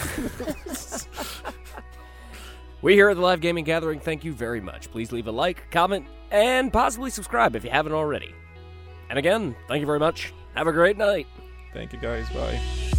We 2.83 2.95
here 2.95 3.11
at 3.11 3.17
the 3.17 3.23
Live 3.23 3.41
Gaming 3.41 3.65
Gathering 3.65 4.01
thank 4.01 4.25
you 4.25 4.33
very 4.33 4.61
much. 4.61 4.91
Please 4.91 5.13
leave 5.13 5.29
a 5.29 5.33
like, 5.33 5.71
comment, 5.71 6.07
and 6.33 6.73
possibly 6.73 7.11
subscribe 7.11 7.55
if 7.55 7.63
you 7.63 7.71
haven't 7.71 7.93
already. 7.93 8.35
And 9.11 9.19
again, 9.19 9.55
thank 9.69 9.81
you 9.81 9.87
very 9.87 9.99
much. 10.01 10.33
Have 10.61 10.67
a 10.67 10.73
great 10.73 10.99
night. 10.99 11.27
thank 11.73 11.91
you 11.95 11.99
guys 11.99 12.29
bye 12.29 12.90